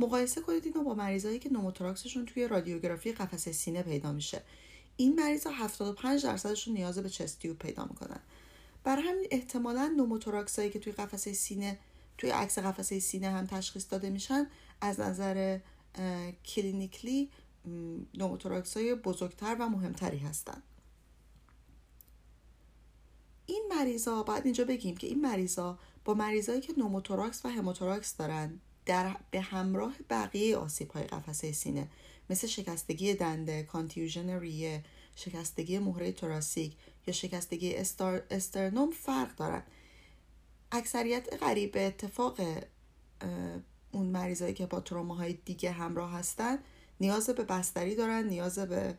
مقایسه 0.00 0.40
کنید 0.40 0.66
اینو 0.66 0.84
با 0.84 0.94
مریضایی 0.94 1.38
که 1.38 1.52
pneumothorax 1.52 2.08
شون 2.08 2.26
توی 2.26 2.48
رادیوگرافی 2.48 3.12
قفسه 3.12 3.52
سینه 3.52 3.82
پیدا 3.82 4.12
میشه. 4.12 4.42
این 4.96 5.14
مریضا 5.14 5.50
75 5.50 6.24
درصدشون 6.24 6.74
نیاز 6.74 6.98
به 6.98 7.08
chest 7.10 7.38
tube 7.38 7.58
پیدا 7.58 7.84
می‌کنن. 7.84 8.20
برای 8.84 9.02
همین 9.02 9.26
احتمالا 9.30 9.94
pneumothorax 9.96 10.60
که 10.60 10.78
توی 10.78 10.92
قفسه 10.92 11.32
سینه 11.32 11.78
توی 12.18 12.30
عکس 12.30 12.58
قفسه 12.58 13.00
سینه 13.00 13.30
هم 13.30 13.46
تشخیص 13.46 13.86
داده 13.90 14.10
میشن 14.10 14.46
از 14.80 15.00
نظر 15.00 15.58
clinically 16.44 17.30
pneumothorax 18.14 18.76
های 18.76 18.94
بزرگتر 18.94 19.56
و 19.60 19.68
مهمتری 19.68 20.18
هستند. 20.18 20.62
این 23.46 23.62
مریضا 23.70 24.22
باید 24.22 24.44
اینجا 24.44 24.64
بگیم 24.64 24.96
که 24.96 25.06
این 25.06 25.20
مریضا 25.20 25.78
با 26.04 26.14
مریضایی 26.14 26.60
که 26.60 26.72
pneumothorax 26.76 27.44
و 27.44 27.48
hemothorax 27.48 28.16
دارن 28.16 28.60
در 28.86 29.16
به 29.30 29.40
همراه 29.40 29.94
بقیه 30.10 30.56
آسیب 30.56 30.90
های 30.90 31.04
قفسه 31.04 31.52
سینه 31.52 31.88
مثل 32.30 32.46
شکستگی 32.46 33.14
دنده، 33.14 33.62
contusion 33.62 34.40
ریه، 34.40 34.84
شکستگی 35.16 35.78
مهره 35.78 36.12
thoracic 36.12 36.76
یا 37.06 37.14
شکستگی 37.14 37.74
ster... 37.74 38.22
sternum 38.30 38.90
فرق 38.90 39.34
دارن. 39.36 39.62
اکثریت 40.72 41.34
قریب 41.34 41.72
به 41.72 41.86
اتفاق 41.86 42.40
مریضایی 44.20 44.54
که 44.54 44.66
با 44.66 44.80
تروماهای 44.80 45.32
دیگه 45.32 45.70
همراه 45.70 46.12
هستن 46.12 46.58
نیاز 47.00 47.30
به 47.30 47.44
بستری 47.44 47.94
دارن 47.94 48.28
نیاز 48.28 48.58
به 48.58 48.94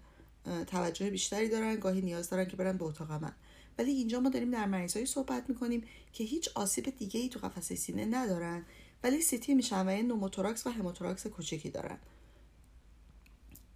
توجه 0.68 1.10
بیشتری 1.10 1.50
دارن 1.50 1.76
گاهی 1.76 2.02
نیاز 2.02 2.30
دارن 2.30 2.46
که 2.46 2.58
برن 2.58 2.78
به 2.78 2.86
اتاق 2.86 3.12
عمل 3.12 3.34
ولی 3.78 3.92
اینجا 3.92 4.20
ما 4.20 4.30
داریم 4.30 4.52
در 4.52 4.66
مریضایی 4.66 5.06
صحبت 5.06 5.50
می‌کنیم 5.50 5.84
که 6.14 6.24
هیچ 6.24 6.50
آسیب 6.56 6.90
دیگه 6.98 7.20
ای 7.20 7.30
تو 7.30 7.40
قفسه 7.40 7.76
سینه 7.76 8.06
ندارن 8.06 8.66
ولی 9.04 9.22
سیتی 9.22 9.54
میشن 9.54 9.90
و 9.90 9.98
یه 9.98 10.04
pneumothorax 10.04 10.68
و 10.68 10.70
hemothorax 10.70 11.28
کوچکی 11.28 11.70
دارن. 11.70 11.98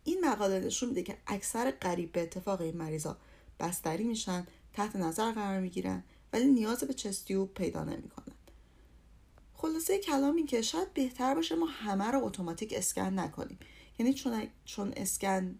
این 0.04 0.26
مقاله 0.26 0.60
نشون 0.60 0.89
میده 0.89 1.04
که 1.04 1.18
اکثر 1.28 1.72
قریب 1.72 2.12
به 2.12 2.24
اتفاق 2.24 2.62
این 2.62 2.78
مریضا 2.78 3.18
بستری 3.60 4.04
میشن 4.04 4.48
تحت 4.74 4.96
نظر 4.96 5.32
قرار 5.32 5.60
می‌گیرن 5.60 6.04
ولی 6.34 6.46
نیاز 6.46 6.84
به 6.84 6.93
چستیوب 6.93 7.54
پیدا 7.54 7.84
نمی‌کنن. 7.84 8.35
خلاصه 9.58 9.97
کلام 9.97 10.36
این 10.36 10.45
که 10.45 10.62
شاید 10.62 10.93
بهتر 10.93 11.36
باشه 11.36 11.56
ما 11.56 11.66
همه 11.66 12.06
رو 12.06 12.26
اتوماتیک 12.26 12.74
اسکن 12.78 13.20
نکنیم. 13.20 13.60
یعنی 13.99 14.14
چون 14.14 14.47
چون 14.66 14.93
اسکن 14.97 15.60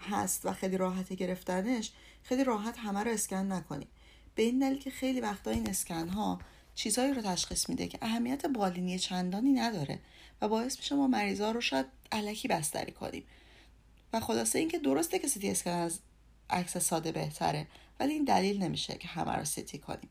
هست 0.00 0.46
و 0.46 0.52
خیلی 0.52 0.76
راحت 0.76 1.12
گرفتنش 1.12 1.92
خیلی 2.22 2.44
راحت 2.44 2.78
همه 2.78 3.00
رو 3.00 3.10
اسکن 3.10 3.52
نکنیم. 3.52 3.88
به 4.34 4.42
این 4.42 4.58
دلیل 4.58 4.78
که 4.78 4.90
خیلی 4.90 5.20
وقتا 5.20 5.50
این 5.50 5.70
اسکن 5.70 6.08
ها 6.08 6.38
چیزهایی 6.74 7.14
رو 7.14 7.22
تشخیص 7.22 7.68
میده 7.68 7.88
که 7.88 7.98
اهمیت 8.02 8.46
بالینی 8.46 8.98
چندانی 8.98 9.52
نداره 9.52 9.98
و 10.40 10.48
باعث 10.48 10.76
میشه 10.76 10.94
ما 10.94 11.06
مریضا 11.06 11.50
رو 11.50 11.60
شاید 11.60 11.86
علکی 12.12 12.48
بستری 12.48 12.92
کنیم. 12.92 13.24
و 14.12 14.20
خلاصه 14.20 14.58
اینکه 14.58 14.78
درسته 14.78 15.18
که 15.18 15.28
سیتی 15.28 15.50
اسکن 15.50 15.70
از 15.70 15.98
عکس 16.50 16.76
ساده 16.76 17.12
بهتره 17.12 17.66
ولی 18.00 18.12
این 18.12 18.24
دلیل 18.24 18.62
نمیشه 18.62 18.94
که 18.94 19.08
همه 19.08 19.36
رو 19.36 19.44
سیتی 19.44 19.78
کنیم. 19.78 20.08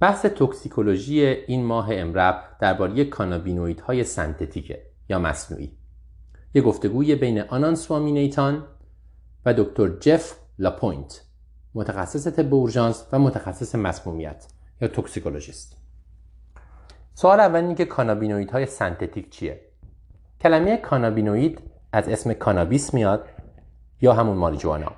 بحث 0.00 0.26
توکسیکولوژی 0.26 1.20
این 1.24 1.64
ماه 1.64 1.88
EM:RAP 1.90 2.42
درباره 2.60 3.04
کانابینویدهای 3.04 4.04
سنتتیکه 4.04 4.82
یا 5.08 5.18
مصنوعی. 5.18 5.78
یه 6.54 6.62
گفتگوی 6.62 7.14
بین 7.14 7.40
آنان 7.40 7.74
سوامینیتان 7.74 8.64
و 9.46 9.54
دکتر 9.54 9.88
جف 9.88 10.34
لاپوینت 10.58 11.22
متخصص 11.74 12.28
طب 12.28 12.54
اورژانس 12.54 13.06
و 13.12 13.18
متخصص 13.18 13.74
مسمومیت 13.74 14.46
یا 14.80 14.88
toxicologist. 14.88 15.76
سوال 17.14 17.40
اول 17.40 17.60
اینه 17.60 17.74
که 17.74 17.84
کانابینوید 17.84 18.50
های 18.50 18.66
سنتتیک 18.66 19.30
چیه؟ 19.30 19.60
کلمه 20.40 20.76
کانابینوید 20.76 21.62
از 21.92 22.08
اسم 22.08 22.32
کانابیس 22.32 22.94
میاد 22.94 23.28
یا 24.00 24.12
همون 24.12 24.36
ماریجوانا؟ 24.36 24.92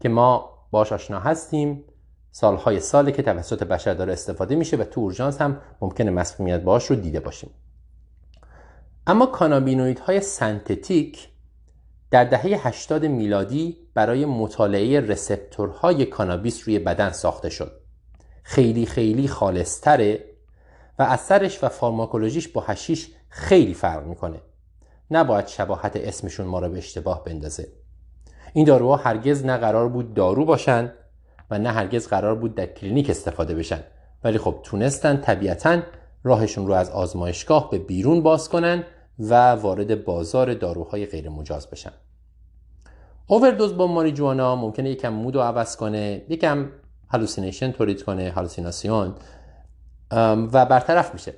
که 0.00 0.08
ما 0.08 0.50
باش 0.70 0.92
آشنا 0.92 1.20
هستیم 1.20 1.84
سالهای 2.32 2.80
ساله 2.80 3.12
که 3.12 3.22
توسط 3.22 3.62
بشر 3.62 3.94
داره 3.94 4.12
استفاده 4.12 4.54
میشه 4.54 4.76
و 4.76 4.84
تو 4.84 5.00
اورژانس 5.00 5.40
هم 5.40 5.60
ممکنه 5.80 6.10
مسمومیت 6.10 6.60
باش 6.60 6.86
رو 6.86 6.96
دیده 6.96 7.20
باشیم 7.20 7.50
اما 9.06 9.26
های 10.06 10.20
سنتتیک 10.20 11.28
در 12.10 12.24
دهه 12.24 12.66
80 12.66 13.06
میلادی 13.06 13.76
برای 13.94 14.26
مطالعه 14.26 15.00
receptor 15.00 15.83
های 15.83 16.04
کانابیس 16.04 16.68
روی 16.68 16.78
بدن 16.78 17.10
ساخته 17.10 17.50
شد. 17.50 17.80
خیلی 18.42 18.86
خیلی 18.86 19.28
خالصتره 19.28 20.24
و 20.98 21.02
اثرش 21.02 21.64
و 21.64 21.68
فارماکولوژیش 21.68 22.48
با 22.48 22.60
هشیش 22.60 23.10
خیلی 23.28 23.74
فرق 23.74 24.06
می‌کنه. 24.06 24.40
نباید 25.10 25.46
شباهت 25.46 25.96
اسمشون 25.96 26.46
ما 26.46 26.58
را 26.58 26.68
به 26.68 26.78
اشتباه 26.78 27.24
بندازه. 27.24 27.68
این 28.52 28.64
داروها 28.64 28.96
هرگز 28.96 29.44
نه 29.44 29.56
قرار 29.56 29.88
بود 29.88 30.14
دارو 30.14 30.44
باشن 30.44 30.92
و 31.50 31.58
نه 31.58 31.70
هرگز 31.70 32.08
قرار 32.08 32.34
بود 32.34 32.54
در 32.54 32.66
کلینیک 32.66 33.10
استفاده 33.10 33.54
بشن. 33.54 33.80
ولی 34.24 34.38
خب 34.38 34.60
تونستن 34.62 35.16
طبیعتا 35.16 35.82
راهشون 36.24 36.66
رو 36.66 36.72
از 36.72 36.90
آزمایشگاه 36.90 37.70
به 37.70 37.78
بیرون 37.78 38.22
باز 38.22 38.48
کنن 38.48 38.84
و 39.18 39.34
وارد 39.52 40.04
بازار 40.04 40.54
داروهای 40.54 41.06
غیر 41.06 41.28
مجاز 41.28 41.70
بشن. 41.70 41.92
اووردوز 43.26 43.76
با 43.76 43.86
ماریجوانا 43.86 44.56
ممکنه 44.56 44.90
یکم 44.90 45.08
mood 45.08 45.34
رو 45.34 45.40
عوض 45.40 45.76
کنه 45.76 46.22
یکم 46.28 46.68
هلوسینیشن 47.08 47.72
تولید 47.72 48.02
کنه 48.02 48.32
هلوسیناسیون 48.36 49.14
و 50.52 50.66
برطرف 50.66 51.14
میشه. 51.14 51.34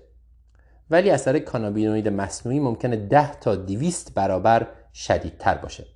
ولی 0.91 1.11
اثر 1.11 1.39
کانابینوید 1.39 2.09
مصنوعی 2.09 2.61
ممکنه 2.61 2.97
10 2.97 3.35
تا 3.35 3.57
200 3.57 4.15
برابر 4.15 4.67
شدیدتر 4.95 5.55
باشه. 5.55 5.94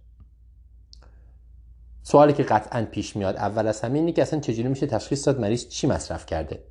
سوالی 2.02 2.32
که 2.32 2.42
قطعا 2.42 2.86
پیش 2.90 3.16
میاد 3.16 3.36
اول 3.36 3.66
از 3.66 3.80
همه 3.80 3.98
اینه 3.98 4.12
که 4.12 4.22
اصلا 4.22 4.40
چجوری 4.40 4.68
میشه 4.68 4.86
تشخیص 4.86 5.26
داد 5.26 5.40
مریض 5.40 5.68
چی 5.68 5.86
مصرف 5.86 6.26
کرده. 6.26 6.64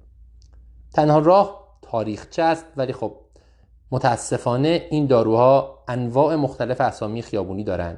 تنها 0.93 1.19
راه 1.19 1.77
تاریخچه 1.81 2.43
است 2.43 2.65
ولی 2.77 2.93
خب 2.93 3.15
متاسفانه 3.91 4.87
این 4.91 5.05
داروها 5.05 5.83
انواع 5.87 6.35
مختلف 6.35 6.81
اسامی 6.81 7.21
خیابونی 7.21 7.63
دارن. 7.63 7.97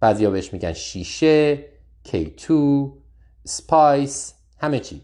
بعضیا 0.00 0.30
بهش 0.30 0.52
میگن 0.52 0.72
شیشه 0.72 1.64
K2 2.08 2.52
سپایس 3.44 4.34
همه 4.58 4.80
چی. 4.80 5.02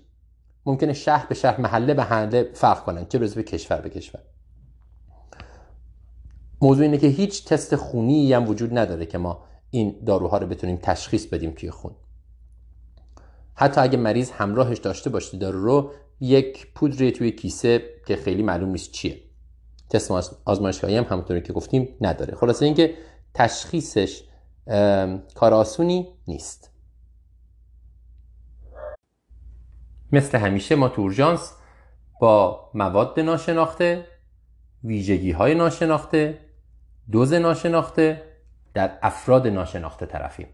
ممکنه 0.67 0.93
شهر 0.93 1.27
به 1.27 1.35
شهر 1.35 1.61
محله 1.61 1.95
به 1.95 2.03
محله 2.03 2.51
فرق 2.55 2.85
کنن 2.85 3.07
چه 3.07 3.19
برسه 3.19 3.35
به 3.35 3.43
کشور 3.43 3.81
به 3.81 3.91
کشور. 3.91 4.21
موضوع 6.61 6.83
اینه 6.83 6.99
که 6.99 7.07
هیچ 7.07 7.45
تست 7.45 7.77
خونی 7.77 8.33
هم 8.33 8.49
وجود 8.49 8.79
نداره 8.79 9.07
که 9.07 9.19
ما 9.19 9.45
این 9.75 10.05
داروها 10.07 10.39
رو 10.39 10.47
بتونیم 10.47 10.77
تشخیص 10.83 11.27
بدیم 11.27 11.51
توی 11.51 11.71
خون. 11.71 11.95
حتی 13.55 13.81
اگه 13.81 13.99
مریض 13.99 14.31
همراهش 14.31 14.79
داشته 14.79 15.11
باشه 15.11 15.39
دارو 15.39 15.65
رو 15.65 15.93
یک 16.21 16.73
پودری 16.75 17.13
توی 17.13 17.33
کیسه 17.33 17.83
که 18.07 18.17
خیلی 18.17 18.43
معلوم 18.43 18.69
نیست 18.69 18.93
چیه. 18.93 19.21
تست 19.91 20.11
آزمایشگاهی 20.45 20.97
هم 20.97 21.05
همونطوری 21.05 21.43
که 21.43 21.53
گفتیم 21.53 21.89
نداره. 22.01 22.35
خلاصه 22.35 22.65
اینکه 22.65 22.95
تشخیصش 23.35 24.23
کار 25.35 25.55
آسونی 25.55 26.09
نیست. 26.29 26.71
مثل 30.13 30.39
همیشه 30.39 30.75
ما 30.75 30.89
تو 30.89 31.11
با 32.21 32.71
مواد 32.75 33.21
ناشناخته 33.21 34.07
ویژگی 34.85 35.31
های 35.31 35.55
ناشناخته 35.55 36.39
دوز 37.11 37.33
ناشناخته 37.33 38.34
در 38.75 38.99
افراد 39.03 39.47
ناشناخته 39.47 40.07
طرفیم. 40.07 40.47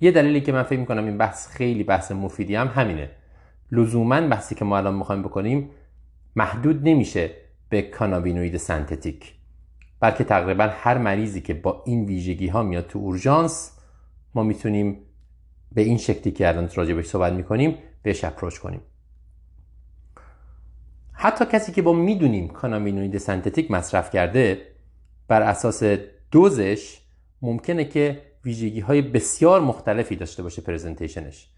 یه 0.00 0.10
دلیلی 0.10 0.40
که 0.40 0.52
من 0.52 0.62
فکر 0.62 0.78
می‌کنم 0.78 1.04
این 1.04 1.18
بحث 1.18 1.48
خیلی 1.48 1.84
بحث 1.84 2.12
مفیدی 2.12 2.54
هم 2.54 2.68
همینه. 2.68 3.10
لزوما 3.72 4.20
بحثی 4.20 4.54
که 4.54 4.64
ما 4.64 4.76
الان 4.76 4.94
می‌خوایم 4.94 5.22
بکنیم 5.22 5.70
محدود 6.36 6.88
نمیشه 6.88 7.30
به 7.68 7.82
کانابینوید 7.82 8.56
سنتتیک 8.56 9.34
بلکه 10.00 10.24
تقریبا 10.24 10.70
هر 10.72 10.98
مریضی 10.98 11.40
که 11.40 11.54
با 11.54 11.82
این 11.86 12.04
ویژگی 12.04 12.48
ها 12.48 12.62
میاد 12.62 12.86
تو 12.86 12.98
اورژانس 12.98 13.78
ما 14.34 14.42
می‌تونیم 14.42 14.98
به 15.72 15.82
این 15.82 15.98
شکلی 15.98 16.32
که 16.32 16.48
الان 16.48 16.70
راجع 16.74 16.94
بهش 16.94 17.06
صحبت 17.06 17.32
می‌کنیم 17.32 17.78
بهش 18.02 18.24
اپروچ 18.24 18.58
کنیم. 18.58 18.80
حتی 21.12 21.46
کسی 21.46 21.72
که 21.72 21.82
با 21.82 21.92
می‌دونیم 21.92 22.48
کانامینوید 22.48 23.18
سنتتیک 23.18 23.70
مصرف 23.70 24.10
کرده 24.10 24.66
بر 25.28 25.42
اساس 25.42 25.82
دوزش 26.32 27.00
ممکنه 27.42 27.84
که 27.84 28.22
ویژگی 28.44 28.80
های 28.80 29.02
بسیار 29.02 29.60
مختلفی 29.60 30.16
داشته 30.16 30.42
باشه 30.42 30.62
پرزنتیشنش 30.62 31.48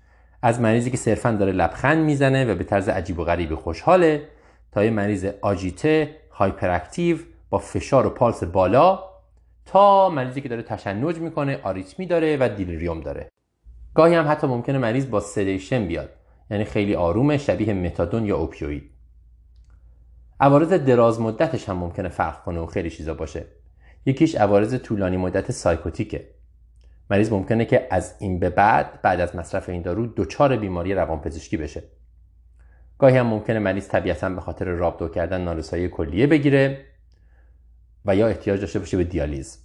از 0.42 0.60
مریضی 0.60 0.90
که 0.90 0.96
صرفا 0.96 1.30
داره 1.30 1.52
لبخند 1.52 2.04
می‌زنه 2.04 2.44
و 2.44 2.54
به 2.54 2.64
طرز 2.64 2.88
عجیب 2.88 3.18
و 3.18 3.24
غریبی 3.24 3.54
خوشحاله 3.54 4.28
تا 4.72 4.84
یه 4.84 4.90
مریض 4.90 5.24
agitated 5.42 6.16
hyperactive 6.30 7.18
با 7.50 7.58
فشار 7.58 8.06
و 8.06 8.10
پالس 8.10 8.44
بالا 8.44 9.04
تا 9.66 10.08
مریضی 10.08 10.40
که 10.40 10.48
داره 10.48 10.62
تشنج 10.62 11.18
می‌کنه 11.18 11.60
آریتمی 11.62 12.06
داره 12.06 12.36
و 12.40 12.48
delirium 12.56 13.00
داره. 13.00 13.28
گاهی 13.94 14.14
هم 14.14 14.28
حتی 14.28 14.46
ممکنه 14.46 14.78
مریض 14.78 15.10
با 15.10 15.20
sedation 15.20 15.86
بیاد 15.86 16.10
یعنی 16.50 16.64
خیلی 16.64 16.94
آرومه 16.94 17.38
شبیه 17.38 17.74
متادون 17.74 18.24
یا 18.24 18.36
opioid. 18.36 18.90
عوارض 20.40 20.72
دراز 20.72 21.20
مدتش 21.20 21.68
هم 21.68 21.76
ممکنه 21.76 22.08
فرق 22.08 22.44
کنه 22.44 22.60
و 22.60 22.66
خیلی 22.66 22.90
چیزا 22.90 23.14
باشه. 23.14 23.44
یکیش 24.06 24.34
عوارض 24.34 24.74
طولانی 24.74 25.16
مدت 25.16 25.52
psychotic 25.52 26.14
ه. 26.14 26.28
مریض 27.10 27.32
ممکنه 27.32 27.64
که 27.64 27.88
از 27.90 28.14
این 28.18 28.38
به 28.38 28.50
بعد 28.50 29.02
بعد 29.02 29.20
از 29.20 29.36
مصرف 29.36 29.68
این 29.68 29.82
دارو 29.82 30.06
دچار 30.16 30.56
بیماری 30.56 30.94
روانپزشکی 30.94 31.56
بشه. 31.56 31.82
گاهی 32.98 33.16
هم 33.16 33.26
ممکنه 33.26 33.58
مریض 33.58 33.88
طبیعتا 33.88 34.28
به 34.28 34.40
خاطر 34.40 34.64
رابطو 34.64 35.08
کردن 35.08 35.40
نارسایی 35.40 35.88
کلیه 35.88 36.26
بگیره 36.26 36.84
و 38.04 38.16
یا 38.16 38.28
احتیاج 38.28 38.60
داشته 38.60 38.78
باشه 38.78 38.96
به 38.96 39.04
دیالیز. 39.04 39.64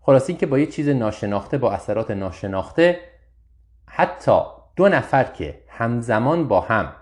خلاص 0.00 0.28
این 0.28 0.38
که 0.38 0.46
با 0.46 0.58
یه 0.58 0.66
چیز 0.66 0.88
ناشناخته 0.88 1.58
با 1.58 1.72
اثرات 1.72 2.10
ناشناخته 2.10 3.00
حتی 3.86 4.40
دو 4.76 4.88
نفر 4.88 5.24
که 5.24 5.60
همزمان 5.68 6.48
با 6.48 6.60
هم 6.60 6.92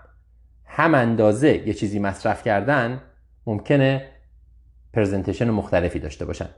هم 0.65 0.95
اندازه 0.95 1.67
یه 1.67 1.73
چیزی 1.73 1.99
مصرف 1.99 2.43
کردن 2.43 3.01
ممکنه 3.45 4.09
presentation 4.95 5.49
مختلفی 5.49 5.99
داشته 5.99 6.25
باشن. 6.25 6.49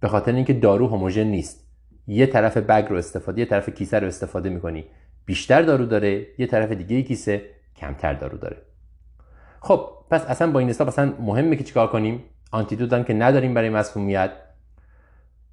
به 0.00 0.08
خاطر 0.08 0.32
اینکه 0.32 0.52
دارو 0.52 0.88
هموژن 0.88 1.24
نیست. 1.24 1.66
یه 2.06 2.26
طرف 2.26 2.56
bag 2.56 2.86
رو 2.90 2.96
استفاده 2.96 3.40
یه 3.40 3.46
طرف 3.46 3.68
کیسه 3.68 3.98
رو 3.98 4.06
استفاده 4.06 4.48
می‌کنی. 4.48 4.84
بیشتر 5.24 5.62
دارو 5.62 5.86
داره 5.86 6.26
یه 6.38 6.46
طرف 6.46 6.72
دیگه 6.72 7.02
کیسه 7.02 7.42
کمتر 7.76 8.12
دارو 8.12 8.38
داره. 8.38 8.56
خب 9.60 9.88
پس 10.10 10.24
اصلا 10.26 10.50
با 10.50 10.58
این 10.58 10.68
حساب 10.68 10.88
اصلا 10.88 11.14
مهمه 11.20 11.56
که 11.56 11.64
چیکار 11.64 11.86
کنیم؟ 11.86 12.24
antidote 12.50 12.92
هم 12.92 13.04
که 13.04 13.14
نداریم 13.14 13.54
برای 13.54 13.70
مسمومیت 13.70 14.30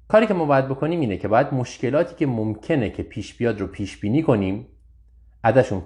کاری 0.08 0.26
که 0.26 0.34
ما 0.34 0.44
باید 0.44 0.68
بکنیم 0.68 1.00
اینه 1.00 1.16
که 1.16 1.28
باید 1.28 1.54
مشکلاتی 1.54 2.14
که 2.14 2.26
ممکنه 2.26 2.90
که 2.90 3.02
پیش 3.02 3.34
بیاد 3.34 3.60
رو 3.60 3.66
پیش 3.66 4.00
بینی 4.00 4.22
کنیم 4.22 4.66
ازشون 5.42 5.80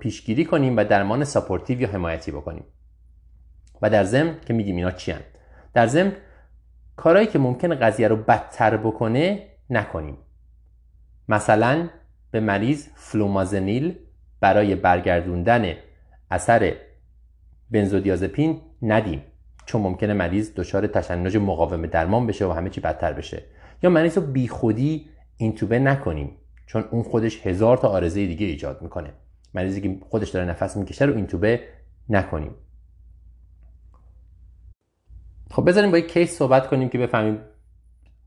پیشگیری 0.00 0.44
کنیم 0.44 0.76
و 0.76 0.84
درمان 0.84 1.24
supportive 1.24 1.80
یا 1.80 1.88
حمایتی 1.88 2.30
بکنیم. 2.30 2.64
و 3.82 3.90
در 3.90 4.04
ضمن 4.04 4.36
که 4.46 4.52
میگیم 4.52 4.76
اینا 4.76 4.90
چی 4.90 5.12
هن؟ 5.12 5.20
در 5.74 5.86
ضمن 5.86 6.12
کارهایی 6.96 7.26
که 7.26 7.38
ممکنه 7.38 7.74
قضیه 7.74 8.08
رو 8.08 8.16
بدتر 8.16 8.76
بکنه 8.76 9.46
نکنیم. 9.70 10.16
مثلا 11.28 11.88
به 12.30 12.40
مریض 12.40 12.86
فلومازنیل 12.94 13.94
برای 14.40 14.74
برگردوندن 14.74 15.74
اثر 16.30 16.76
بنزودیازپین 17.70 18.60
ندیم 18.82 19.22
چون 19.66 19.82
ممکنه 19.82 20.12
مریض 20.12 20.54
دچار 20.54 20.86
تشنج 20.86 21.36
مقاوم 21.36 21.86
درمان 21.86 22.26
بشه 22.26 22.46
و 22.46 22.52
همه 22.52 22.70
چی 22.70 22.80
بدتر 22.80 23.12
بشه. 23.12 23.42
یا 23.82 23.90
مریض 23.90 24.18
رو 24.18 24.26
بیخودی 24.26 25.08
اینتوبه 25.36 25.78
نکنیم 25.78 26.36
چون 26.66 26.84
اون 26.90 27.02
خودش 27.02 27.46
هزار 27.46 27.76
تا 27.76 27.88
آرزه 27.88 28.26
دیگه 28.26 28.46
ایجاد 28.46 28.82
می‌کنه. 28.82 29.12
مریضی 29.54 29.80
که 29.80 29.98
خودش 30.08 30.30
داره 30.30 30.46
نفس 30.46 30.76
می‌کشه 30.76 31.04
رو 31.04 31.16
اینتوبه 31.16 31.60
نکنیم. 32.08 32.54
خب 35.50 35.68
بذاریم 35.68 35.90
با 35.90 35.98
یک 35.98 36.12
case 36.12 36.38
صحبت 36.38 36.66
کنیم 36.66 36.88
که 36.88 36.98
بفهمیم 36.98 37.38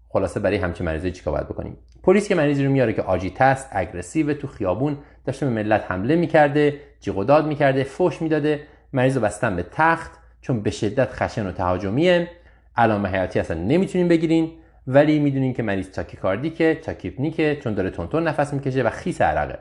خلاصه 0.09 0.39
برای 0.39 0.57
همچین 0.57 0.85
مریضی 0.85 1.11
چیکار 1.11 1.33
باید 1.33 1.47
بکنیم. 1.47 1.77
پلیس 2.03 2.27
که 2.27 2.35
مریضی 2.35 2.65
رو 2.65 2.71
میاره 2.71 2.93
که 2.93 3.01
agitated 3.01 3.41
است 3.41 3.69
aggressive 3.71 4.34
تو 4.33 4.47
خیابون 4.47 4.97
داشته 5.25 5.45
به 5.45 5.51
ملت 5.51 5.85
حمله 5.87 6.15
می‌کرده 6.15 6.79
جیغ 6.99 7.17
و 7.17 7.23
داد 7.23 7.47
می‌کرده 7.47 7.83
فوش 7.83 8.21
می‌داده 8.21 8.59
مریض 8.93 9.17
رو 9.17 9.23
بستن 9.23 9.55
به 9.55 9.65
تخت 9.71 10.11
چون 10.41 10.61
به 10.61 10.71
شدت 10.71 11.09
خشن 11.11 11.47
و 11.47 11.51
تهاجمیه. 11.51 12.29
علائم 12.75 13.09
حیاتی 13.09 13.39
اصلا 13.39 13.57
نمی‌تونیم 13.57 14.07
بگیرین 14.07 14.51
ولی 14.87 15.19
می‌دونین 15.19 15.53
که 15.53 15.63
مریض 15.63 15.91
tachycardic 15.91 16.68
ه 16.68 16.75
tachypneic 16.75 17.50
ه 17.50 17.57
چون 17.63 17.73
داره 17.73 17.89
تندتند 17.89 18.27
نفس 18.27 18.53
می‌کشه 18.53 18.83
و 18.83 18.89
خیس 18.89 19.21
عرقه. 19.21 19.59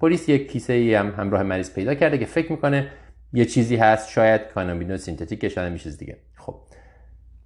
پلیس 0.00 0.28
یک 0.28 0.52
کیسه 0.52 0.72
ای 0.72 0.94
هم 0.94 1.14
همراه 1.18 1.42
مریض 1.42 1.74
پیدا 1.74 1.94
کرده 1.94 2.18
که 2.18 2.26
فکر 2.26 2.52
می‌کنه 2.52 2.90
یه 3.32 3.44
چیزی 3.44 3.76
هست 3.76 4.10
شاید 4.10 4.40
cannabinoid 4.54 4.96
synthetic 4.96 5.48
شاید 5.48 5.72
میشه 5.72 5.90
دیگه. 5.90 6.16
خب. 6.36 6.67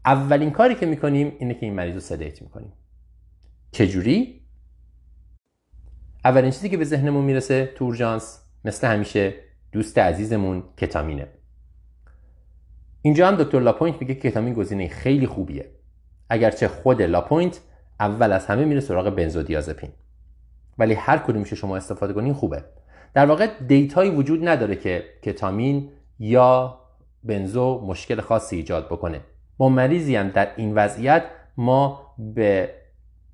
اولین 0.06 0.50
کاری 0.50 0.74
که 0.74 0.86
می‌کنیم 0.86 1.36
اینه 1.38 1.54
که 1.54 1.66
این 1.66 1.74
مریض 1.74 1.94
رو 1.94 2.00
sedate 2.00 2.42
می‌کنیم. 2.42 2.72
چجوری؟ 3.72 4.42
اولین 6.24 6.50
چیزی 6.50 6.68
که 6.68 6.76
به 6.76 6.84
ذهنمون 6.84 7.24
می‌رسه 7.24 7.66
تو 7.66 7.84
اورژانس 7.84 8.42
مثل 8.64 8.86
همیشه 8.86 9.34
دوست 9.72 9.98
عزیزمون 9.98 10.64
ketamine 10.76 11.18
ه. 11.18 11.28
اینجا 13.02 13.28
هم 13.28 13.36
دکتر 13.36 13.60
لاپوینت 13.60 14.00
میگه 14.00 14.14
ketamine 14.14 14.54
گزینه 14.54 14.88
خیلی 14.88 15.26
خوبیه. 15.26 15.70
اگرچه 16.30 16.68
خود 16.68 17.02
لاپوینت 17.02 17.60
اول 18.00 18.32
از 18.32 18.46
همه 18.46 18.64
میره 18.64 18.80
سراغ 18.80 19.10
بنزودیازپین. 19.10 19.90
ولی 20.78 20.94
هر 20.94 21.18
کدومش 21.18 21.52
شما 21.52 21.76
استفاده 21.76 22.12
کنین 22.12 22.32
خوبه. 22.32 22.64
در 23.14 23.26
واقع 23.26 23.46
دیتایی 23.66 24.10
وجود 24.10 24.48
نداره 24.48 24.76
که 24.76 25.04
کتامین 25.22 25.90
یا 26.18 26.80
بنزو 27.24 27.80
مشکل 27.86 28.20
خاصی 28.20 28.56
ایجاد 28.56 28.86
بکنه. 28.86 29.20
با 29.56 29.68
مریضی 29.68 30.16
هم 30.16 30.28
در 30.28 30.48
این 30.56 30.74
وضعیت 30.74 31.24
ما 31.56 32.14
به 32.18 32.74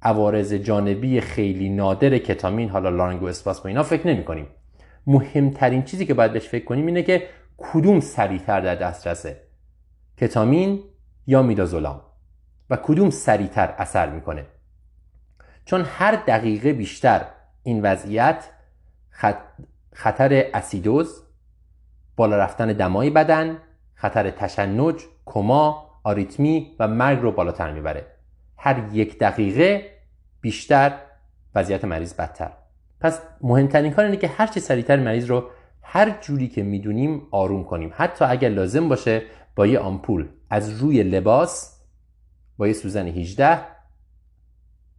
عوارض 0.02 0.52
جانبی 0.52 1.20
خیلی 1.20 1.68
نادر 1.68 2.18
کتامین 2.18 2.68
حالا 2.68 2.88
لارنگو 2.88 3.26
اسپاس 3.26 3.60
با 3.60 3.68
اینا 3.68 3.82
فکر 3.82 4.06
نمی 4.06 4.24
کنیم 4.24 4.46
مهمترین 5.06 5.82
چیزی 5.82 6.06
که 6.06 6.14
باید 6.14 6.32
بهش 6.32 6.48
فکر 6.48 6.64
کنیم 6.64 6.86
اینه 6.86 7.02
که 7.02 7.28
کدوم 7.56 8.00
سریعتر 8.00 8.60
در 8.60 8.74
دسترسه 8.74 9.40
کتامین 10.16 10.82
یا 11.26 11.42
میدازولام 11.42 12.00
و 12.70 12.76
کدوم 12.76 13.10
سریعتر 13.10 13.74
اثر 13.78 14.10
می‌کنه. 14.10 14.46
چون 15.64 15.84
هر 15.86 16.14
دقیقه 16.26 16.72
بیشتر 16.72 17.26
این 17.62 17.82
وضعیت 17.82 18.48
خطر 19.92 20.50
اسیدوز 20.54 21.22
بالا 22.16 22.36
رفتن 22.36 22.66
دمای 22.66 23.10
بدن 23.10 23.58
خطر 23.94 24.30
تشنج 24.30 24.94
کما 25.26 25.87
آریتمی 26.08 26.76
و 26.78 26.88
مرگ 26.88 27.20
رو 27.20 27.32
بالاتر 27.32 27.72
می‌بره. 27.72 28.06
هر 28.56 28.84
یک 28.92 29.18
دقیقه 29.18 29.90
بیشتر 30.40 30.98
وضعیت 31.54 31.84
مریض 31.84 32.14
بدتر. 32.14 32.50
پس 33.00 33.22
مهمترین 33.40 33.92
کار 33.92 34.04
اینه 34.04 34.16
که 34.16 34.28
هر 34.28 34.46
چه 34.46 34.60
سریعتر 34.60 34.96
مریض 34.96 35.30
رو 35.30 35.44
هر 35.82 36.18
جوری 36.20 36.48
که 36.48 36.62
می‌دونیم 36.62 37.22
آروم 37.30 37.64
کنیم. 37.64 37.92
حتی 37.94 38.24
اگر 38.24 38.48
لازم 38.48 38.88
باشه 38.88 39.22
با 39.56 39.66
یه 39.66 39.78
آمپول 39.78 40.28
از 40.50 40.82
روی 40.82 41.02
لباس 41.02 41.80
با 42.56 42.66
یه 42.66 42.72
سوزن 42.72 43.06
18 43.06 43.58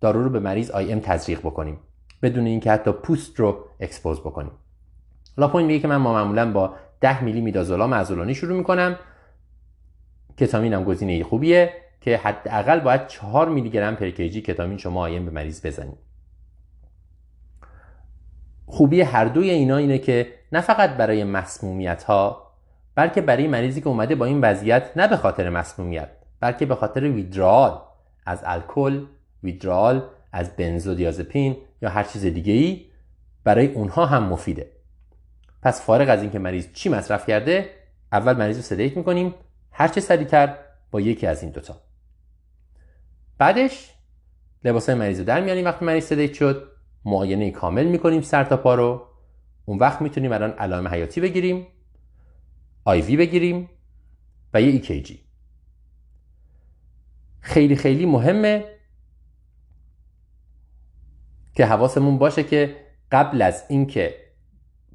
دارو 0.01 0.23
رو 0.23 0.29
به 0.29 0.39
مریض 0.39 0.71
IM 0.71 0.99
تزریق 0.99 1.39
بکنیم. 1.39 1.77
بدون 2.21 2.45
اینکه 2.45 2.71
حتی 2.71 2.91
پوست 2.91 3.39
رو 3.39 3.65
expose 3.79 4.19
بکنیم. 4.19 4.51
لاپوین 5.37 5.65
میگه 5.65 5.79
که 5.79 5.87
من 5.87 5.97
معمولا 5.97 6.51
با 6.51 6.73
10 7.01 7.23
میلی 7.23 7.41
midazolam 7.41 8.35
شروع 8.35 8.57
می‌کنم. 8.57 8.99
ketamine 10.39 10.73
هم 10.73 10.83
گزینه 10.83 11.23
خوبیه 11.23 11.73
که 12.01 12.17
حداقل 12.17 12.79
باید 12.79 13.07
4 13.07 13.49
میلی 13.49 13.69
گرم 13.69 13.95
per 13.95 14.09
kg 14.09 14.41
ketamine 14.41 14.77
شما 14.77 15.01
IM 15.01 15.25
به 15.25 15.31
مریض 15.31 15.65
بزنید. 15.65 15.97
خوبی 18.65 19.01
هر 19.01 19.25
دوی 19.25 19.49
اینا 19.49 19.77
اینه 19.77 19.97
که 19.97 20.33
نه 20.51 20.61
فقط 20.61 20.89
برای 20.89 21.23
مسمومیت 21.23 22.03
ها 22.03 22.53
بلکه 22.95 23.21
برای 23.21 23.47
مریضی 23.47 23.81
که 23.81 23.87
اومده 23.87 24.15
با 24.15 24.25
این 24.25 24.41
وضعیت 24.41 24.91
نه 24.95 25.07
به 25.07 25.17
خاطر 25.17 25.49
مسمومیت 25.49 26.09
بلکه 26.39 26.65
به 26.65 26.75
خاطر 26.75 27.03
ویدرال 27.03 27.81
از 28.25 28.41
الکل 28.45 29.05
ویدرال 29.43 30.03
از 30.31 30.55
بنزودیازپین 30.55 31.57
یا 31.81 31.89
هر 31.89 32.03
چیز 32.03 32.25
دیگه 32.25 32.53
ای 32.53 32.85
برای 33.43 33.67
اونها 33.67 34.05
هم 34.05 34.23
مفیده. 34.23 34.71
پس 35.61 35.85
فارغ 35.85 36.09
از 36.09 36.21
اینکه 36.21 36.39
مریض 36.39 36.67
چی 36.73 36.89
مصرف 36.89 37.27
کرده 37.27 37.69
اول 38.11 38.33
مریض 38.37 38.55
رو 38.55 38.61
سدیت 38.61 38.97
می‌کنیم 38.97 39.33
هر 39.79 39.87
چه 39.87 40.01
سریعتر 40.01 40.57
با 40.91 41.01
یکی 41.01 41.27
از 41.27 41.43
این 41.43 41.51
دوتا. 41.51 41.81
بعدش 43.37 43.93
لباسای 44.63 44.95
مریض 44.95 45.19
رو 45.19 45.25
در 45.25 45.41
میاریم. 45.41 45.65
وقتی 45.65 45.85
مریض 45.85 46.05
sedate 46.05 46.33
شد 46.33 46.71
معاینه 47.05 47.51
کامل 47.51 47.85
می‌کنیم 47.85 48.21
سر 48.21 48.43
تا 48.43 48.57
پا 48.57 48.75
رو. 48.75 49.07
اون 49.65 49.77
وقت 49.77 50.01
می‌تونیم 50.01 50.31
الان 50.31 50.51
علائم 50.51 50.87
حیاتی 50.87 51.21
بگیریم 51.21 51.67
IV 52.85 53.17
بگیریم 53.17 53.69
و 54.53 54.61
یه 54.61 54.67
EKG 54.67 55.19
خیلی 57.39 57.75
خیلی 57.75 58.05
مهمه 58.05 58.65
که 61.55 61.65
حواسمون 61.65 62.17
باشه 62.17 62.43
که 62.43 62.75
قبل 63.11 63.41
از 63.41 63.63
اینکه 63.69 64.15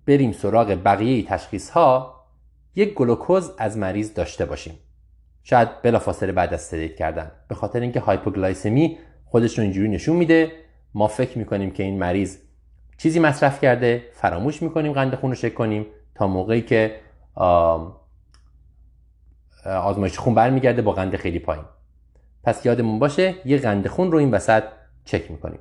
بریم 0.06 0.32
سراغ 0.32 0.80
بقیه 0.84 1.26
تشخیص 1.26 1.70
ها 1.70 2.13
یک 2.76 2.94
گلوکوز 2.94 3.50
از 3.58 3.78
مریض 3.78 4.14
داشته 4.14 4.44
باشیم. 4.44 4.74
شاید 5.42 5.82
بلافاصله 5.82 6.32
بعد 6.32 6.54
از 6.54 6.60
sedate 6.62 6.96
کردن. 6.96 7.30
به 7.48 7.54
خاطر 7.54 7.80
اینکه 7.80 8.00
hypoglycemia 8.00 8.98
خودش 9.24 9.58
رو 9.58 9.62
اینجوری 9.64 9.88
نشون 9.88 10.16
میده 10.16 10.52
ما 10.94 11.08
فکر 11.08 11.38
می‌کنیم 11.38 11.70
که 11.70 11.82
این 11.82 11.98
مریض 11.98 12.38
چیزی 12.98 13.20
مصرف 13.20 13.60
کرده 13.60 14.02
فراموش 14.12 14.62
می‌کنیم 14.62 14.92
قند 14.92 15.14
خون 15.14 15.30
رو 15.30 15.36
چک 15.36 15.54
کنیم 15.54 15.86
تا 16.14 16.26
موقعی 16.26 16.62
که 16.62 17.00
آزمایش 19.64 20.18
خون 20.18 20.34
برمیگرده 20.34 20.82
با 20.82 20.92
قند 20.92 21.16
خیلی 21.16 21.38
پایین. 21.38 21.64
پس 22.44 22.66
یادمون 22.66 22.98
باشه 22.98 23.34
یه 23.44 23.58
قند 23.58 23.86
خون 23.86 24.12
رو 24.12 24.18
این 24.18 24.30
وسط 24.30 24.62
چک 25.04 25.30
می‌کنیم. 25.30 25.58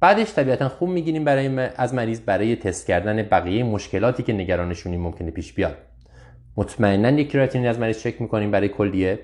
بعدش 0.00 0.34
طبیعتا 0.34 0.68
خون 0.68 0.88
می‌گیریم 0.88 1.24
برای 1.24 1.58
از 1.76 1.94
مریض 1.94 2.20
برای 2.20 2.56
تست 2.56 2.86
کردن 2.86 3.22
بقیه 3.22 3.64
مشکلاتی 3.64 4.22
که 4.22 4.32
نگرانشونی 4.32 4.96
ممکنه 4.96 5.30
پیش 5.30 5.52
بیاد. 5.52 5.76
مطمئنا 6.56 7.10
یک 7.10 7.30
کراتینین 7.30 7.68
از 7.68 7.78
مریض 7.78 7.98
چک 7.98 8.20
می‌کنیم 8.22 8.50
برای 8.50 8.68
کلیه. 8.68 9.18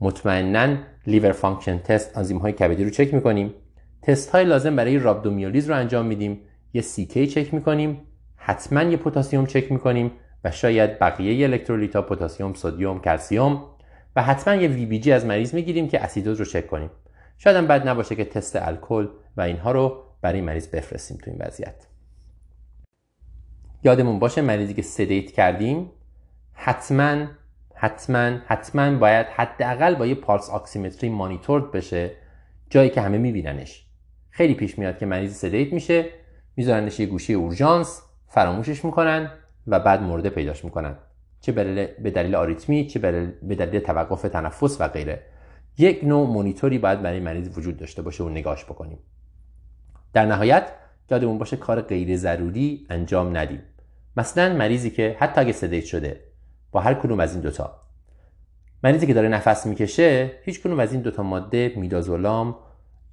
مطمئنا 0.00 0.76
liver 1.06 1.32
function 1.32 1.78
test 1.78 2.16
آنزیم 2.16 2.38
های 2.38 2.52
کبدی 2.52 2.84
رو 2.84 2.90
چک 2.90 3.14
می‌کنیم. 3.14 3.54
تست 4.02 4.30
های 4.30 4.44
لازم 4.44 4.76
برای 4.76 4.98
rhabdomyolysis 4.98 5.70
رو 5.70 5.76
انجام 5.76 6.06
میدیم. 6.06 6.40
یه 6.72 6.82
CK 6.82 7.26
چک 7.26 7.54
می‌کنیم. 7.54 8.00
حتما 8.36 8.82
یه 8.82 8.96
پتاسیم 8.96 9.46
چک 9.46 9.72
می‌کنیم 9.72 10.12
و 10.44 10.50
شاید 10.50 10.98
بقیه 10.98 11.46
الکترولیت 11.46 11.96
ها 11.96 12.02
پتاسیم 12.02 12.54
سدیم 12.54 13.00
کلسیم 13.00 13.60
و 14.16 14.22
حتما 14.22 14.54
یه 14.54 14.68
VBG 14.68 15.12
از 15.12 15.26
مریض 15.26 15.54
می‌گیریم 15.54 15.88
که 15.88 16.00
acidosis 16.00 16.38
رو 16.38 16.44
چک 16.44 16.66
کنیم. 16.66 16.90
شاید 17.38 17.56
هم 17.56 17.66
بد 17.66 17.88
نباشه 17.88 18.14
که 18.14 18.24
تست 18.24 18.56
الکل 18.56 19.08
و 19.36 19.40
اینها 19.40 19.72
رو 19.72 20.02
برای 20.22 20.40
مریض 20.40 20.68
بفرستیم 20.68 21.18
تو 21.24 21.30
این 21.30 21.40
وضعیت. 21.46 21.86
یادمون 23.84 24.18
باشه 24.18 24.40
مریضی 24.40 24.74
که 24.74 24.82
sedate 24.82 25.32
کردیم 25.32 25.90
حتما 26.54 27.26
حتما 27.74 28.38
حتما 28.46 28.98
باید 28.98 29.26
حداقل 29.26 29.94
با 29.94 30.06
یه 30.06 30.14
pulse 30.14 30.50
oximetry 30.50 31.10
monitored 31.10 31.72
بشه 31.72 32.10
جایی 32.70 32.90
که 32.90 33.00
همه 33.00 33.18
میبیننش. 33.18 33.86
خیلی 34.30 34.54
پیش 34.54 34.78
میاد 34.78 34.98
که 34.98 35.06
مریض 35.06 35.36
sedate 35.36 35.72
میشه 35.72 36.04
میذارنش 36.56 37.00
یه 37.00 37.06
گوشی 37.06 37.34
اورژانس 37.34 38.02
فراموشش 38.28 38.84
می‌کنن 38.84 39.30
و 39.66 39.80
بعد 39.80 40.02
مرده 40.02 40.30
پیداش 40.30 40.64
می‌کنن. 40.64 40.96
چه 41.40 41.52
به 42.02 42.10
دلیل 42.10 42.34
آریتمی 42.34 42.86
چه 42.86 42.98
به 43.42 43.54
دلیل 43.54 43.80
توقف 43.80 44.22
تنفس 44.22 44.80
و 44.80 44.88
غیره. 44.88 45.22
یک 45.78 46.04
نوع 46.04 46.26
مونیتوری 46.26 46.78
باید 46.78 47.02
برای 47.02 47.20
مریض 47.20 47.58
وجود 47.58 47.76
داشته 47.76 48.02
باشه 48.02 48.24
و 48.24 48.28
نگاش 48.28 48.64
بکنیم. 48.64 48.98
در 50.12 50.26
نهایت 50.26 50.72
یادمون 51.10 51.38
باشه 51.38 51.56
کار 51.56 51.80
غیر 51.80 52.16
ضروری 52.16 52.86
انجام 52.90 53.36
ندیم. 53.36 53.62
مثلا 54.16 54.56
مریضی 54.56 54.90
که 54.90 55.16
حتی 55.18 55.40
اگه 55.40 55.52
سدیت 55.52 55.84
شده 55.84 56.20
با 56.72 56.80
هر 56.80 56.94
کدوم 56.94 57.20
از 57.20 57.32
این 57.32 57.40
دوتا 57.40 57.80
مریضی 58.84 59.06
که 59.06 59.14
داره 59.14 59.28
نفس 59.28 59.66
می‌کشه 59.66 60.32
هیچ 60.44 60.60
کدوم 60.60 60.80
از 60.80 60.92
این 60.92 61.02
دوتا 61.02 61.22
ماده 61.22 61.72
میدازولام 61.76 62.56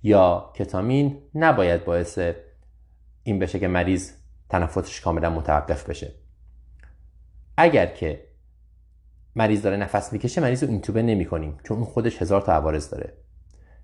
یا 0.03 0.53
کتامین 0.55 1.17
نباید 1.35 1.85
باعث 1.85 2.19
این 3.23 3.39
بشه 3.39 3.59
که 3.59 3.67
مریض 3.67 4.11
تنفسش 4.49 5.01
کاملا 5.01 5.29
متوقف 5.29 5.89
بشه. 5.89 6.11
اگر 7.57 7.85
که 7.85 8.25
مریض 9.35 9.61
داره 9.61 9.77
نفس 9.77 10.13
می‌کشه 10.13 10.41
مریض 10.41 10.63
رو 10.63 10.69
اینتوبه 10.69 11.01
نمی 11.01 11.25
کنیم 11.25 11.57
چون 11.63 11.77
اون 11.77 11.85
خودش 11.85 12.21
هزار 12.21 12.41
تا 12.41 12.53
عوارض 12.53 12.89
داره. 12.89 13.13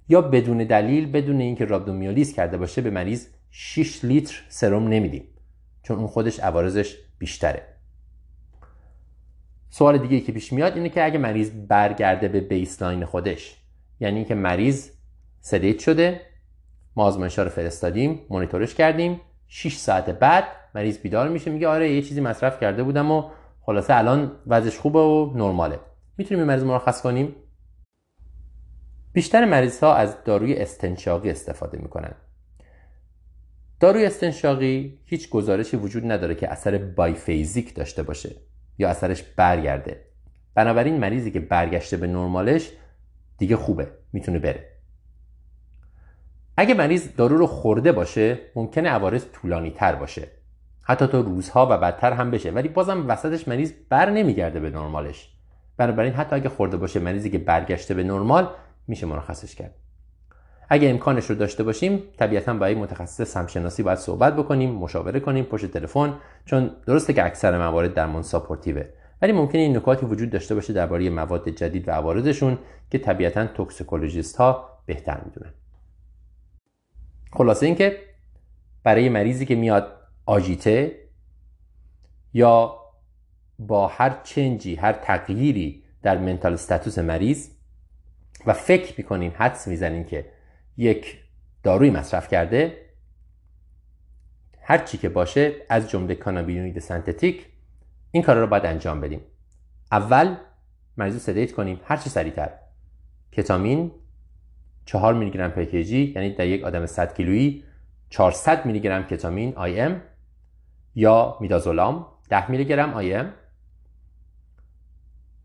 یا 0.10 0.22
بدون 0.22 0.58
دلیل 0.58 1.12
بدون 1.12 1.42
اینکه 1.42 1.66
رابدومیولیز 1.66 2.34
کرده 2.34 2.58
باشه 2.58 2.82
به 2.82 2.90
مریض 2.90 3.28
6 3.52 4.06
لیتر 4.06 4.44
سرم 4.50 4.88
نمیدیم 4.88 5.28
چون 5.84 5.98
اون 5.98 6.08
خودش 6.08 6.40
عوارضش 6.40 6.98
بیشتره. 7.18 7.75
سوال 9.78 9.98
دیگه 9.98 10.20
که 10.20 10.32
پیش 10.32 10.54
میاد 10.54 10.76
اینه 10.76 10.90
که 10.90 11.06
اگه 11.06 11.18
مریض 11.18 11.52
برگرده 11.68 12.28
به 12.28 12.40
بیسلاین 12.40 13.06
خودش 13.06 13.56
یعنی 14.00 14.16
اینکه 14.16 14.36
مریض 14.36 14.90
سدیت 15.42 15.80
شده 15.80 16.22
ما 16.96 17.04
آزمایش 17.04 17.40
رو 17.40 17.50
فرستادیم 17.50 18.26
مونیتورش 18.30 18.76
کردیم 18.76 19.22
6 19.48 19.78
ساعت 19.78 20.10
بعد 20.10 20.44
مریض 20.76 20.98
بیدار 20.98 21.30
میشه 21.30 21.52
میگه 21.52 21.68
آره 21.68 21.92
یه 21.92 22.02
چیزی 22.02 22.22
مصرف 22.22 22.60
کرده 22.60 22.84
بودم 22.84 23.12
و 23.12 23.30
خلاصه 23.62 23.96
الان 23.96 24.32
وضعش 24.48 24.78
خوبه 24.78 25.00
و 25.00 25.32
نرماله. 25.36 25.80
می‌تونیم 26.18 26.40
این 26.40 26.48
مریض 26.48 26.64
مرخص 26.64 27.02
کنیم؟ 27.02 27.36
بیشتر 29.14 29.46
مریض 29.46 29.80
ها 29.80 29.96
از 29.96 30.24
داروی 30.24 30.56
استنشاقی 30.56 31.30
استفاده 31.30 31.78
می‌کنن. 31.78 32.14
داروی 33.80 34.06
استنشاقی 34.06 35.00
هیچ 35.06 35.30
گزارشی 35.30 35.78
وجود 35.78 36.12
نداره 36.12 36.36
که 36.36 36.52
اثر 36.52 36.78
بایفیزیک 36.78 37.76
داشته 37.76 38.04
باشه. 38.04 38.36
یا 38.78 38.90
اثرش 38.90 39.24
برگرده. 39.24 40.06
بنابراین 40.56 40.98
مریضی 40.98 41.32
که 41.32 41.40
برگشته 41.40 41.98
به 41.98 42.08
نرمالش 42.08 42.72
دیگه 43.38 43.56
خوبه 43.56 43.88
می‌تونه 44.14 44.40
بره. 44.40 44.72
اگه 46.58 46.74
مریض 46.74 47.16
دارو 47.18 47.38
رو 47.38 47.48
خورده 47.48 47.92
باشه 47.92 48.40
ممکنه 48.56 48.90
عوارض 48.90 49.26
طولانی 49.34 49.72
تر 49.72 49.96
باشه. 49.96 50.28
حتی 50.82 51.08
تا 51.08 51.20
روزها 51.20 51.68
و 51.72 51.78
بدتر 51.78 52.14
هم 52.14 52.32
بشه. 52.32 52.52
ولی 52.52 52.68
بازم 52.68 53.08
وسطش 53.08 53.48
مریض 53.48 53.74
بر 53.90 54.10
نمیگرده 54.10 54.60
به 54.60 54.70
نرمالش. 54.70 55.32
بنابراین 55.78 56.14
حتی 56.14 56.36
اگه 56.36 56.50
خورده 56.50 56.78
باشه 56.78 57.00
مریضی 57.00 57.30
که 57.30 57.38
برگشته 57.38 57.94
به 57.94 58.04
نرمال 58.04 58.50
میشه 58.88 59.06
مرخصش 59.06 59.56
کرد. 59.56 59.76
اگه 60.70 60.90
امکانش 60.90 61.30
رو 61.30 61.36
داشته 61.36 61.64
باشیم 61.64 62.04
طبیعتا 62.18 62.54
با 62.54 62.70
یک 62.70 62.78
متخصص 62.78 63.32
سمشناسی 63.32 63.84
باید 63.84 63.98
صحبت 63.98 64.36
بکنیم 64.36 64.72
مشاوره 64.72 65.20
کنیم 65.20 65.44
پشت 65.44 65.66
تلفن 65.66 66.14
چون 66.46 66.72
درسته 66.88 67.14
که 67.14 67.26
اکثر 67.26 67.58
موارد 67.58 67.94
درمان 67.94 68.22
ساپورتیوه. 68.22 68.86
ولی 69.22 69.32
ممکنه 69.32 69.62
این 69.62 69.78
نکاتی 69.78 70.06
وجود 70.06 70.30
داشته 70.30 70.56
باشه 70.56 70.74
درباره 70.74 71.10
مواد 71.10 71.50
جدید 71.50 71.88
و 71.88 71.92
عوارضشون 71.92 72.58
که 72.92 72.98
طبیعتا 72.98 73.48
توکسیکولوژیست 73.48 74.38
ها 74.38 74.70
بهتر 74.86 75.22
می‌دونن. 75.26 75.54
خلاصه 77.34 77.66
اینکه 77.66 77.98
برای 78.84 79.10
مریضی 79.10 79.46
که 79.46 79.56
میاد 79.56 79.92
آژیته 80.26 81.00
یا 82.34 82.80
با 83.60 83.88
هر 83.88 84.20
چنجی 84.24 84.76
هر 84.76 84.94
تغییری 84.94 85.84
در 86.02 86.18
منتال 86.18 86.54
استاتوس 86.54 87.00
مریض 87.00 87.50
و 88.46 88.54
فکر 88.54 88.94
می‌کنین 88.98 89.32
حدس 89.32 89.68
می‌زنین 89.68 90.06
که 90.06 90.35
یک 90.78 91.18
داروی 91.64 91.90
مصرف 91.90 92.28
کرده. 92.28 92.78
هر 94.62 94.78
چی 94.78 94.98
که 94.98 95.10
باشه 95.10 95.56
از 95.70 95.90
جمله 95.90 96.16
کانابینوید 96.16 96.80
سنتتیک 96.80 97.46
این 98.12 98.24
کار 98.24 98.36
رو 98.36 98.48
باید 98.48 98.66
انجام 98.66 99.02
بدیم. 99.02 99.22
اول 99.92 100.36
مریض 100.98 101.14
رو 101.14 101.20
سدیت 101.20 101.52
کنیم. 101.52 101.82
هر 101.86 101.98
چی 101.98 102.10
سریعتر. 102.10 102.50
کتامین 103.32 103.92
4 104.86 105.14
میلی 105.14 105.32
گرم 105.32 105.52
پر 105.52 105.74
یعنی 105.74 106.34
در 106.34 106.48
یک 106.48 106.64
آدم 106.64 106.86
100 106.86 107.14
کیلویی 107.14 107.64
400 108.10 108.66
میلی 108.66 108.80
گرم 108.80 109.04
ketamine 109.04 109.54
IM 109.56 110.02
یا 110.96 111.38
midazolam 111.42 112.08
10 112.30 112.52
میلی 112.52 112.66
گرم 112.66 112.94
IM. 112.94 113.34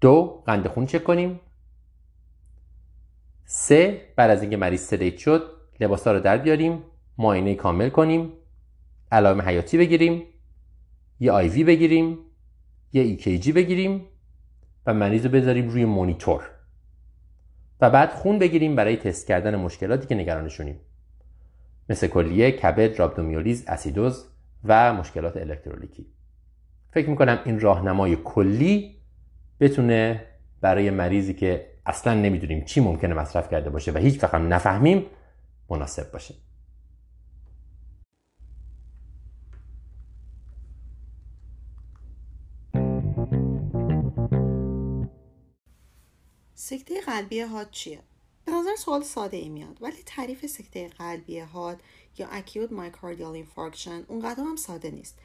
دو 0.00 0.42
قند 0.46 0.68
خون 0.68 0.86
چک 0.86 1.04
کنیم. 1.04 1.40
سه 3.52 4.00
بعد 4.16 4.30
از 4.30 4.42
اینکه 4.42 4.56
مریض 4.56 4.80
sedate 4.80 5.16
شد 5.16 5.42
لباسا 5.80 6.12
رو 6.12 6.20
در 6.20 6.38
بیاریم 6.38 6.82
معاینه 7.18 7.54
کامل 7.54 7.88
کنیم 7.88 8.32
علائم 9.12 9.42
حیاتی 9.42 9.78
بگیریم 9.78 10.22
یه 11.20 11.32
IV 11.32 11.64
بگیریم 11.64 12.18
یه 12.92 13.02
EKG 13.02 13.52
بگیریم 13.52 14.06
و 14.86 14.94
مریض 14.94 15.26
رو 15.26 15.32
بذاریم 15.32 15.68
روی 15.68 15.84
مونیتور. 15.84 16.50
و 17.80 17.90
بعد 17.90 18.10
خون 18.10 18.38
بگیریم 18.38 18.76
برای 18.76 18.96
تست 18.96 19.26
کردن 19.26 19.56
مشکلاتی 19.56 20.06
که 20.06 20.14
نگرانشونیم. 20.14 20.80
مثل 21.88 22.06
کلیه، 22.06 22.50
کبد، 22.50 22.98
رابدومیولیز، 22.98 23.64
اسیدوز 23.66 24.26
و 24.64 24.94
مشکلات 24.94 25.36
الکترولیکی. 25.36 26.06
فکر 26.90 27.10
می‌کنم 27.10 27.38
این 27.44 27.60
راهنمای 27.60 28.16
کلی 28.24 28.96
بتونه 29.60 30.26
برای 30.60 30.90
مریضی 30.90 31.34
که 31.34 31.69
اصلا 31.86 32.14
نمی‌دونیم 32.14 32.64
چی 32.64 32.80
ممکنه 32.80 33.14
مصرف 33.14 33.50
کرده 33.50 33.70
باشه 33.70 33.92
و 33.92 33.98
هیچ 33.98 34.22
وقت 34.22 34.34
نفهمیم 34.34 35.06
مناسب 35.70 36.12
باشه. 36.12 36.34
سکته 46.54 47.00
قلبی 47.00 47.40
حاد 47.40 47.70
چیه؟ 47.70 47.98
به 48.44 48.52
نظر 48.52 48.76
سوال 48.78 49.02
ساده 49.02 49.36
ای 49.36 49.48
میاد 49.48 49.78
ولی 49.80 49.96
تعریف 50.06 50.46
سکته 50.46 50.88
قلبی 50.88 51.40
حاد 51.40 51.82
یا 52.18 52.28
acute 52.28 52.72
myocardial 52.72 53.34
infarction 53.34 54.02
اونقدر 54.08 54.42
هم 54.42 54.56
ساده 54.56 54.90
نیست. 54.90 55.18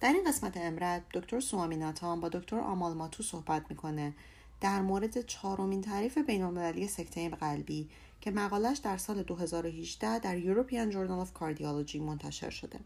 در 0.00 0.12
این 0.12 0.28
قسمت 0.28 0.56
EM:RAP 0.56 1.04
دکتر 1.14 1.40
سوامیناتان 1.40 2.20
با 2.20 2.28
دکتر 2.28 2.60
آمال 2.60 2.94
ماتو 2.94 3.22
صحبت 3.22 3.62
می‌کنه. 3.70 4.14
در 4.60 4.82
مورد 4.82 5.26
چهارمین 5.26 5.80
تعریف 5.80 6.18
بینالمللی 6.18 6.88
سکته 6.88 7.28
قلبی 7.28 7.88
که 8.20 8.30
مقالش 8.30 8.78
در 8.78 8.96
سال 8.96 9.22
2018 9.22 10.18
در 10.18 10.40
European 10.40 10.92
Journal 10.92 11.26
of 11.26 11.40
Cardiology 11.40 11.96
منتشر 11.96 12.50
شده. 12.50 12.80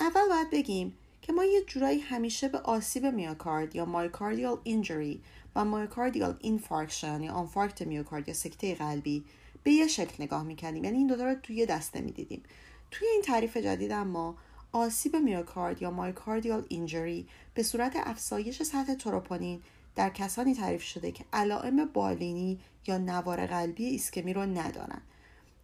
اول 0.00 0.28
باید 0.28 0.50
بگیم 0.50 0.96
که 1.22 1.32
ما 1.32 1.44
یه 1.44 1.64
جورایی 1.64 2.00
همیشه 2.00 2.48
به 2.48 2.58
آسیب 2.58 3.06
میوکارد 3.06 3.76
یا 3.76 3.84
myocardial 3.84 4.58
injury 4.64 5.22
و 5.56 5.64
myocardial 5.64 6.36
infarction 6.40 7.22
یا 7.22 7.32
آنفارکت 7.32 7.82
میوکارد 7.82 8.28
یا 8.28 8.34
سکته 8.34 8.74
قلبی 8.74 9.24
به 9.62 9.70
یه 9.70 9.88
شکل 9.88 10.24
نگاه 10.24 10.42
می‌کردیم 10.42 10.84
یعنی 10.84 10.98
این 10.98 11.06
دوتا 11.06 11.24
رو 11.24 11.34
توی 11.34 11.56
یه 11.56 11.66
دسته 11.66 12.00
می‌دیدیم 12.00 12.42
توی 12.90 13.08
این 13.08 13.22
تعریف 13.22 13.56
جدید 13.56 13.92
اما 13.92 14.36
آسیب 14.72 15.16
میوکارد 15.16 15.82
یا 15.82 15.90
myocardial 15.90 16.64
injury 16.68 17.26
به 17.54 17.62
صورت 17.62 17.92
افزایش 17.96 18.62
سطح 18.62 18.94
تروپونین 18.94 19.62
در 19.96 20.10
کسانی 20.10 20.54
تعریف 20.54 20.82
شده 20.82 21.12
که 21.12 21.24
علائم 21.32 21.84
بالینی 21.84 22.60
یا 22.86 22.98
نوار 22.98 23.46
قلبی 23.46 23.84
ایسکمی 23.84 24.32
رو 24.32 24.42
ندارن. 24.42 25.02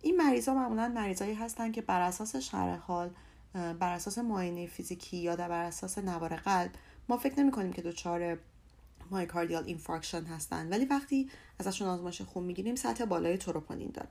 این 0.02 0.16
مریض 0.16 0.48
معمولا 0.48 0.88
مریضایی 0.88 1.34
هستن 1.34 1.72
که 1.72 1.82
بر 1.82 2.00
اساس 2.00 2.36
شرح 2.36 2.76
حال 2.76 3.10
بر 3.54 3.92
اساس 3.92 4.18
معاینه 4.18 4.66
فیزیکی 4.66 5.16
یا 5.16 5.36
بر 5.36 5.50
اساس 5.50 5.98
نوار 5.98 6.36
قلب 6.36 6.70
ما 7.08 7.16
فکر 7.16 7.40
نمی 7.40 7.50
کنیم 7.50 7.72
که 7.72 7.82
دچار 7.82 8.38
myocardial 9.10 9.64
infarction 9.64 10.24
هستن. 10.24 10.68
ولی 10.68 10.84
وقتی 10.84 11.30
ازشون 11.58 11.88
آزمایش 11.88 12.22
خون 12.22 12.44
می‌گیریم 12.44 12.74
سطح 12.76 13.04
بالای 13.04 13.36
تروپونین 13.36 13.90
دارن. 13.94 14.08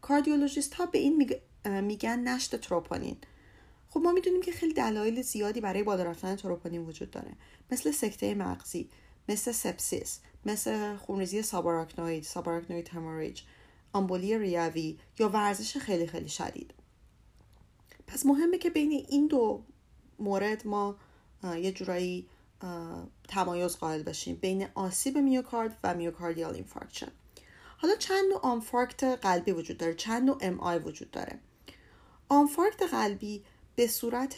کاردیولوژیست 0.00 0.74
ها 0.74 0.86
به 0.86 0.98
این 0.98 1.30
میگن 1.80 2.18
نشت 2.18 2.56
تروپونین. 2.56 3.16
خب 3.90 4.00
ما 4.00 4.12
می‌دونیم 4.12 4.42
که 4.42 4.52
خیلی 4.52 4.72
دلایل 4.72 5.22
زیادی 5.22 5.60
برای 5.60 5.82
بالا 5.82 6.02
رفتن 6.02 6.36
تروپونین 6.36 6.82
وجود 6.82 7.10
داره. 7.10 7.32
مثل 7.70 7.90
سکته 7.90 8.34
مغزی. 8.34 8.90
مثل 9.28 9.52
sepsis 9.52 10.20
مثل 10.46 10.96
خونریزی 10.96 11.42
subarachnoid 11.42 12.24
subarachnoid 12.24 12.88
hemorrhage 12.88 13.42
آمبولی 13.92 14.38
ریوی 14.38 14.98
یا 15.18 15.28
ورزش 15.28 15.76
خیلی 15.76 16.06
خیلی 16.06 16.28
شدید. 16.28 16.74
پس 18.06 18.26
مهمه 18.26 18.58
که 18.58 18.70
بین 18.70 19.06
این 19.08 19.26
دو 19.26 19.62
مورد 20.18 20.66
ما 20.66 20.96
یه 21.44 21.72
جورایی 21.72 22.28
تمایز 23.28 23.76
قائل 23.76 24.02
باشیم 24.02 24.36
بین 24.36 24.68
آسیب 24.74 25.18
میوکارد 25.18 25.78
و 25.84 25.94
myocardial 25.94 26.54
infarction. 26.54 27.12
حالا 27.78 27.96
چند 27.96 28.24
نوع 28.28 28.40
آنفارکت 28.42 29.04
قلبی 29.04 29.52
وجود 29.52 29.78
داره؟ 29.78 29.94
چند 29.94 30.22
نوع 30.22 30.38
MI 30.40 30.78
وجود 30.78 31.10
داره؟ 31.10 31.38
آنفارکت 32.28 32.82
قلبی 32.82 33.44
به 33.76 33.86
صورت 33.86 34.36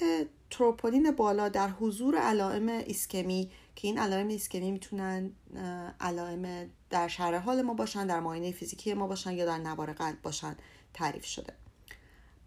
تروپونین 0.50 1.10
بالا 1.10 1.48
در 1.48 1.68
حضور 1.68 2.16
علائم 2.16 2.68
ایسکمی 2.68 3.50
که 3.76 3.88
این 3.88 3.98
علائم 3.98 4.28
ایسکمی 4.28 4.70
می‌تونن 4.70 5.32
علائم 6.00 6.70
در 6.90 7.08
شرح 7.08 7.42
حال 7.42 7.62
ما 7.62 7.74
باشن 7.74 8.06
در 8.06 8.20
معاینه 8.20 8.52
فیزیکی 8.52 8.94
ما 8.94 9.06
باشن 9.06 9.32
یا 9.32 9.46
در 9.46 9.58
نوار 9.58 9.92
قلب 9.92 10.22
باشن 10.22 10.56
تعریف 10.94 11.24
شده. 11.24 11.52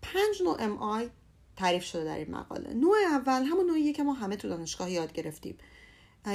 پنج 0.02 0.42
نوع 0.44 0.58
ام 0.60 0.78
آی 0.78 1.10
تعریف 1.56 1.84
شده 1.84 2.04
در 2.04 2.18
این 2.18 2.32
مقاله. 2.32 2.74
نوع 2.74 2.96
اول 3.12 3.44
همون 3.44 3.66
نوعیه 3.66 3.94
که 3.94 4.04
ما 4.04 4.14
همه 4.14 4.36
تو 4.36 4.50
دانشگاه 4.50 4.92
یاد 4.92 5.14
گرفتیم. 5.14 5.58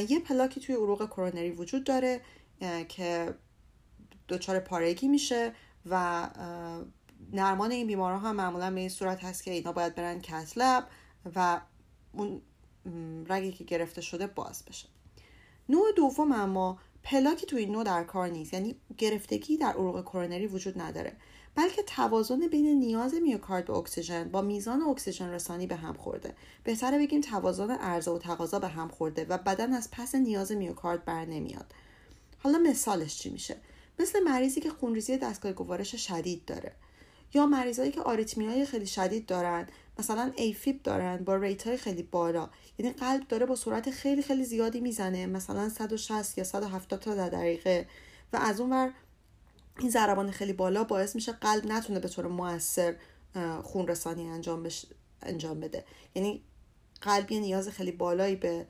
یه 0.08 0.20
پلاکی 0.20 0.60
توی 0.60 0.74
عروق 0.74 1.06
کرونری 1.06 1.50
وجود 1.50 1.84
داره 1.84 2.20
که 2.88 3.34
دچار 4.28 4.60
پارگی 4.60 5.08
میشه 5.08 5.52
و 5.86 6.28
نرمان 7.32 7.70
این 7.70 7.86
بیمارا 7.86 8.18
هم 8.18 8.36
معمولا 8.36 8.70
به 8.70 8.80
این 8.80 8.88
صورت 8.88 9.24
هست 9.24 9.42
که 9.42 9.50
اینا 9.50 9.72
باید 9.72 9.94
برن 9.94 10.20
کتلب 10.20 10.88
و 11.34 11.60
اون 12.12 12.42
رگی 13.28 13.52
که 13.52 13.64
گرفته 13.64 14.00
شده 14.00 14.26
باز 14.26 14.64
بشه. 14.64 14.88
نوع 15.68 15.92
دوم 15.96 16.32
اما 16.32 16.78
پلاکی 17.02 17.46
توی 17.46 17.60
این 17.60 17.72
نوع 17.72 17.84
در 17.84 18.04
کار 18.04 18.28
نیست. 18.28 18.54
یعنی 18.54 18.76
گرفتگی 18.98 19.56
در 19.56 19.72
عروق 19.72 20.02
کرونری 20.04 20.46
وجود 20.46 20.80
نداره. 20.80 21.12
بلکه 21.54 21.82
توازن 21.82 22.48
بین 22.48 22.66
نیاز 22.66 23.14
میوکارد 23.14 23.64
به 23.64 23.72
اکسیژن 23.72 24.28
با 24.28 24.42
میزان 24.42 24.82
اکسیژن 24.82 25.28
رسانی 25.28 25.66
به 25.66 25.76
هم 25.76 25.94
خورده. 25.94 26.34
بهتره 26.64 26.98
بگیم 26.98 27.20
توازن 27.20 27.70
عرضه 27.70 28.10
و 28.10 28.18
تقاضا 28.18 28.58
به 28.58 28.68
هم 28.68 28.88
خورده 28.88 29.26
و 29.28 29.38
بدن 29.38 29.72
از 29.72 29.88
پس 29.92 30.14
نیاز 30.14 30.52
میوکارد 30.52 31.04
بر 31.04 31.24
نمیاد. 31.24 31.74
حالا 32.38 32.58
مثالش 32.58 33.18
چی 33.18 33.30
میشه؟ 33.30 33.56
مثل 33.98 34.20
مریضی 34.20 34.60
که 34.60 34.70
خونریزی 34.70 35.16
دستگاه 35.16 35.52
گوارش 35.52 35.94
شدید 35.94 36.44
داره. 36.44 36.72
یا 37.34 37.46
مریضایی 37.46 37.90
که 37.90 38.00
های 38.00 38.66
خیلی 38.66 38.86
شدید 38.86 39.26
دارن 39.26 39.66
مثلا 39.98 40.32
AFib 40.36 40.82
دارن 40.82 41.16
با 41.24 41.36
rate 41.36 41.66
های 41.66 41.76
خیلی 41.76 42.02
بالا. 42.02 42.50
یعنی 42.78 42.92
قلب 42.92 43.28
داره 43.28 43.46
با 43.46 43.56
سرعت 43.56 43.90
خیلی 43.90 44.22
خیلی 44.22 44.44
زیادی 44.44 44.80
می‌زنه 44.80 45.26
مثلا 45.26 45.68
160 45.68 46.38
یا 46.38 46.44
170 46.44 47.00
تا 47.00 47.14
در 47.14 47.28
دقیقه. 47.28 47.86
و 48.32 48.36
از 48.36 48.60
اون 48.60 48.72
ور 48.72 48.92
این 49.78 49.90
ضربان 49.90 50.30
خیلی 50.30 50.52
بالا 50.52 50.84
باعث 50.84 51.14
میشه 51.14 51.32
قلب 51.32 51.66
نتونه 51.66 52.00
به 52.00 52.08
طور 52.08 52.26
موثر 52.26 52.96
خون 53.62 53.88
رسانی 53.88 54.28
انجام, 54.28 54.62
بش... 54.62 54.86
انجام 55.22 55.60
بده. 55.60 55.84
یعنی 56.14 56.42
قلبی 57.00 57.40
نیاز 57.40 57.68
خیلی 57.68 57.92
بالایی 57.92 58.36
به 58.36 58.66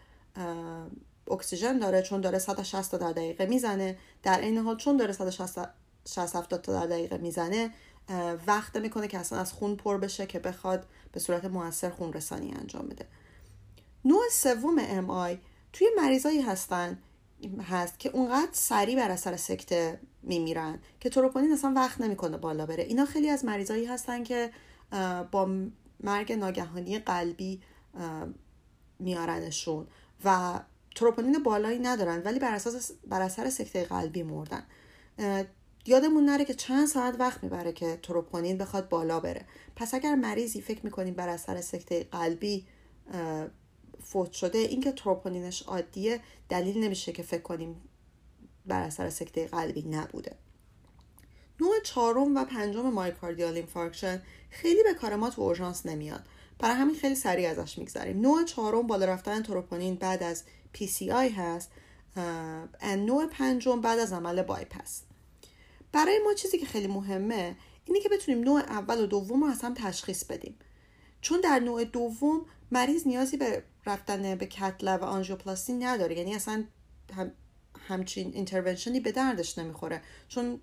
اکسیژن 1.30 1.78
داره 1.78 2.02
چون 2.02 2.20
داره 2.20 2.39
160 2.39 2.90
تا 2.90 2.98
در 2.98 3.12
دقیقه 3.12 3.47
می‌زنه. 3.47 3.98
در 4.22 4.40
این 4.40 4.59
حال 4.59 4.76
چون 4.76 4.97
داره 4.97 5.12
160 5.12 5.68
60 6.09 6.48
تا 6.48 6.72
در 6.72 6.86
دقیقه 6.86 7.18
می‌زنه 7.18 7.70
وقت 8.47 8.76
می‌کنه 8.76 9.09
که 9.09 9.18
اصلا 9.18 9.39
از 9.39 9.52
خون 9.52 9.76
پر 9.76 9.98
بشه 9.98 10.26
که 10.26 10.39
بخواد 10.39 10.86
به 11.12 11.20
صورت 11.20 11.44
موثر 11.44 11.90
خون 11.90 12.12
رسانی 12.12 12.55
انجام 12.60 12.89
بده. 12.89 13.06
نوع 14.05 14.22
سوم 14.32 14.76
ام 14.78 15.10
آی 15.10 15.39
توی 15.72 15.89
مریضایی 15.97 16.40
هستن 16.40 16.98
هست 17.70 17.98
که 17.98 18.09
اونقدر 18.09 18.48
سریع 18.52 18.97
بر 18.97 19.10
اثر 19.10 19.36
سکته 19.36 20.01
میمیرن 20.22 20.78
که 21.01 21.10
تروپونین 21.10 21.52
اصلا 21.52 21.72
وقت 21.76 22.01
نمی‌کنه 22.01 22.36
بالا 22.36 22.66
بره. 22.66 22.82
اینا 22.82 23.05
خیلی 23.05 23.30
از 23.30 23.44
مریضایی 23.44 23.85
هستن 23.86 24.24
که 24.24 24.51
با 25.30 25.51
مرگ 26.01 26.32
ناگهانی 26.32 26.98
قلبی 26.98 27.62
میارنشون 28.98 29.86
و 30.24 30.60
تروپونین 30.94 31.43
بالایی 31.43 31.78
ندارن 31.78 32.22
ولی 32.22 32.39
بر 32.39 32.55
اساس 32.55 32.93
بر 33.09 33.22
اثر 33.22 33.51
سکته 33.51 33.85
قلبی 33.85 34.22
مردن. 34.22 34.62
یادمون 35.86 36.24
نره 36.24 36.44
که 36.44 36.55
چند 36.55 36.88
ساعت 36.88 37.20
وقت 37.20 37.44
می‌بره 37.44 37.72
که 37.72 37.98
تروپونین 38.02 38.59
بخواد 38.59 38.88
بالا 38.88 39.20
بره. 39.20 39.44
پس 39.76 39.94
اگر 39.94 40.14
مریضی 40.14 40.60
فکر 40.60 40.80
می‌کنیم 40.84 41.14
بر 41.14 41.28
اثر 41.28 41.60
سکته 41.60 42.05
قلبی 42.05 42.66
فوت 44.02 44.32
شده 44.32 44.59
اینکه 44.59 44.92
تروپونینش 44.92 45.62
عادیه 45.62 46.20
دلیل 46.48 46.84
نمیشه 46.84 47.12
که 47.12 47.22
فکر 47.22 47.42
کنیم 47.42 47.80
بر 48.66 48.82
اثر 48.82 49.10
سکته 49.10 49.46
قلبی 49.46 49.82
نبوده. 49.82 50.36
نوع 51.60 51.74
چهارم 51.84 52.36
و 52.36 52.44
پنجم 52.44 52.90
myocardial 52.90 53.55
infarction 53.55 54.22
خیلی 54.50 54.82
به 54.82 54.94
کار 54.94 55.16
ما 55.16 55.30
تو 55.30 55.42
اورژانس 55.42 55.86
نمیاد. 55.86 56.24
برای 56.59 56.74
همین 56.74 56.94
خیلی 56.94 57.14
سریع 57.14 57.50
ازش 57.50 57.78
میگذریم. 57.78 58.20
نوع 58.20 58.44
چهارم 58.44 58.86
بالا 58.86 59.06
رفتن 59.06 59.42
تروپونین 59.42 59.94
بعد 59.94 60.22
از 60.22 60.44
PCI 60.74 61.32
هست 61.36 61.70
نوع 62.96 63.26
پنجم 63.26 63.80
بعد 63.80 63.98
از 63.98 64.12
عمل 64.12 64.42
بایپس. 64.42 65.02
برای 65.93 66.19
ما 66.24 66.35
چیزی 66.35 66.59
که 66.59 66.66
خیلی 66.66 66.86
مهمه 66.86 67.56
اینه 67.85 68.01
که 68.01 68.09
بتونیم 68.09 68.44
نوع 68.44 68.60
اول 68.60 69.01
و 69.01 69.06
دوم 69.06 69.44
رو 69.44 69.51
از 69.51 69.62
هم 69.62 69.74
تشخیص 69.74 70.24
بدیم. 70.24 70.59
چون 71.20 71.40
در 71.40 71.59
نوع 71.59 71.85
دوم 71.85 72.47
مریض 72.70 73.06
نیازی 73.06 73.36
به 73.36 73.62
رفتن 73.86 74.35
به 74.35 74.47
کتله 74.47 74.97
و 74.97 75.05
آنژیوپلاستی 75.05 75.73
نداره. 75.73 76.19
یعنی 76.19 76.35
اصلا 76.35 76.65
هم 77.16 77.32
همچین 77.89 78.32
اینترونشنی 78.35 79.01
به 79.01 79.12
دردش 79.12 79.59
نمی‌خوره. 79.59 80.02
چون 80.28 80.60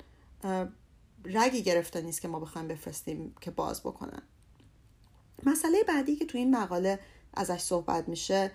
رگی 1.25 1.63
گرفته 1.63 2.01
نیست 2.01 2.21
که 2.21 2.27
ما 2.27 2.39
بخوایم 2.39 2.67
بفرستیم 2.67 3.35
که 3.41 3.51
باز 3.51 3.81
بکنن. 3.81 4.21
مسئله 5.43 5.83
بعدی 5.83 6.15
که 6.15 6.25
تو 6.25 6.37
این 6.37 6.55
مقاله 6.55 6.99
ازش 7.33 7.59
صحبت 7.59 8.09
میشه 8.09 8.51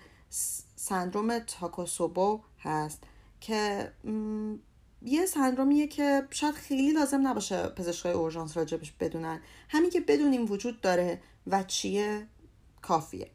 سندروم 0.75 1.39
تاکوسوبو 1.39 2.41
هست 2.59 3.03
که 3.41 3.91
یه 5.01 5.25
سندرومیه 5.25 5.87
که 5.87 6.27
شاید 6.29 6.55
خیلی 6.55 6.91
لازم 6.91 7.27
نباشه 7.27 7.67
پزشکای 7.67 8.11
اورژانس 8.11 8.57
راجبش 8.57 8.91
بدونن. 8.91 9.41
همین 9.69 9.89
که 9.89 10.01
بدونیم 10.01 10.51
وجود 10.51 10.81
داره 10.81 11.21
و 11.47 11.63
چیه 11.63 12.27
کافیه. 12.81 13.31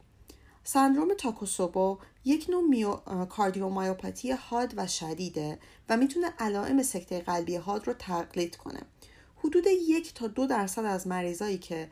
سندروم 0.65 1.15
تاکوسوبو 1.15 1.99
یک 2.25 2.47
نوع 2.51 2.63
میو... 2.63 2.97
کاردیومایوپاتی 3.27 4.33
حاد 4.33 4.75
و 4.77 4.87
شدیده 4.87 5.59
و 5.89 5.97
می‌تونه 5.97 6.33
علائم 6.39 6.83
سکته 6.83 7.21
قلبی 7.21 7.57
حاد 7.57 7.87
رو 7.87 7.93
تقلید 7.93 8.57
کنه. 8.57 8.81
حدود 9.37 9.65
یک 9.67 10.15
تا 10.15 10.27
دو 10.27 10.47
درصد 10.47 10.85
از 10.85 11.07
مریضایی 11.07 11.59
که 11.59 11.91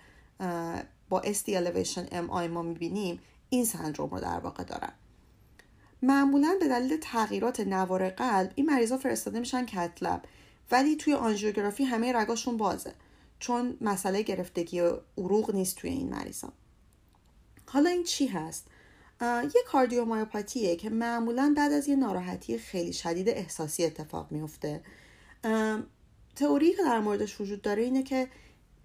با 1.09 1.23
ST 1.23 1.49
elevation 1.49 2.11
MI 2.11 2.49
ما 2.49 2.63
می‌بینیم 2.63 3.21
این 3.49 3.65
سندروم 3.65 4.11
رو 4.11 4.21
در 4.21 4.39
واقع 4.39 4.65
دارن. 4.65 4.93
معمولا 6.07 6.57
به 6.61 6.69
دلیل 6.69 6.97
تغییرات 6.97 7.61
نوار 7.61 8.09
قلب 8.09 8.53
این 8.55 8.67
مریضا 8.67 8.99
فرستاده 8.99 9.41
میشن 9.41 9.67
کتلب. 9.67 10.23
ولی 10.71 10.97
توی 10.97 11.15
آنژیوگرافی 11.15 11.85
همه 11.85 12.13
رگاشون 12.13 12.57
بازه 12.57 12.93
چون 13.39 13.77
مسئله 13.81 14.23
گرفتگی 14.23 14.81
عروق 15.19 15.55
نیست 15.55 15.77
توی 15.77 15.91
این 15.91 16.09
مریضا. 16.09 16.53
حالا 17.67 17.91
این 17.91 18.05
چی 18.05 18.27
هست؟ 18.27 18.67
یه 19.23 19.63
کاردیومایوپاتیه 19.67 20.77
که 20.77 20.91
معمولا 20.91 21.55
بعد 21.57 21.73
از 21.73 21.89
یه 21.89 21.97
ناراحتی 21.97 22.59
خیلی 22.59 22.93
شدید 22.93 23.29
احساسی 23.29 23.85
اتفاق 23.85 24.33
میفته. 24.33 24.83
تئوری 26.37 26.73
که 26.73 26.83
در 26.85 27.01
موردش 27.01 27.41
وجود 27.41 27.63
داره 27.63 27.83
اینه 27.83 28.03
که 28.03 28.29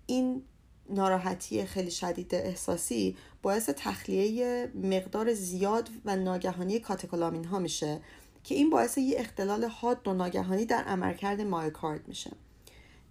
این 0.05 0.43
ناراحتی 0.89 1.65
خیلی 1.65 1.91
شدید 1.91 2.35
احساسی 2.35 3.17
باعث 3.41 3.70
تخلیه 3.70 4.72
مقدار 4.76 5.34
زیاد 5.34 5.90
و 6.06 6.16
ناگهانی 6.16 6.80
کاتکولامین 6.80 7.45
ها 7.45 7.60
میشه 7.60 8.02
که 8.44 8.56
این 8.56 8.70
باعث 8.70 8.98
یه 8.98 9.20
اختلال 9.20 9.66
حاد 9.66 10.07
و 10.07 10.14
ناگهانی 10.14 10.66
در 10.66 10.84
عملکرد 10.84 11.41
مایوکارد 11.41 12.07
میشه. 12.07 12.32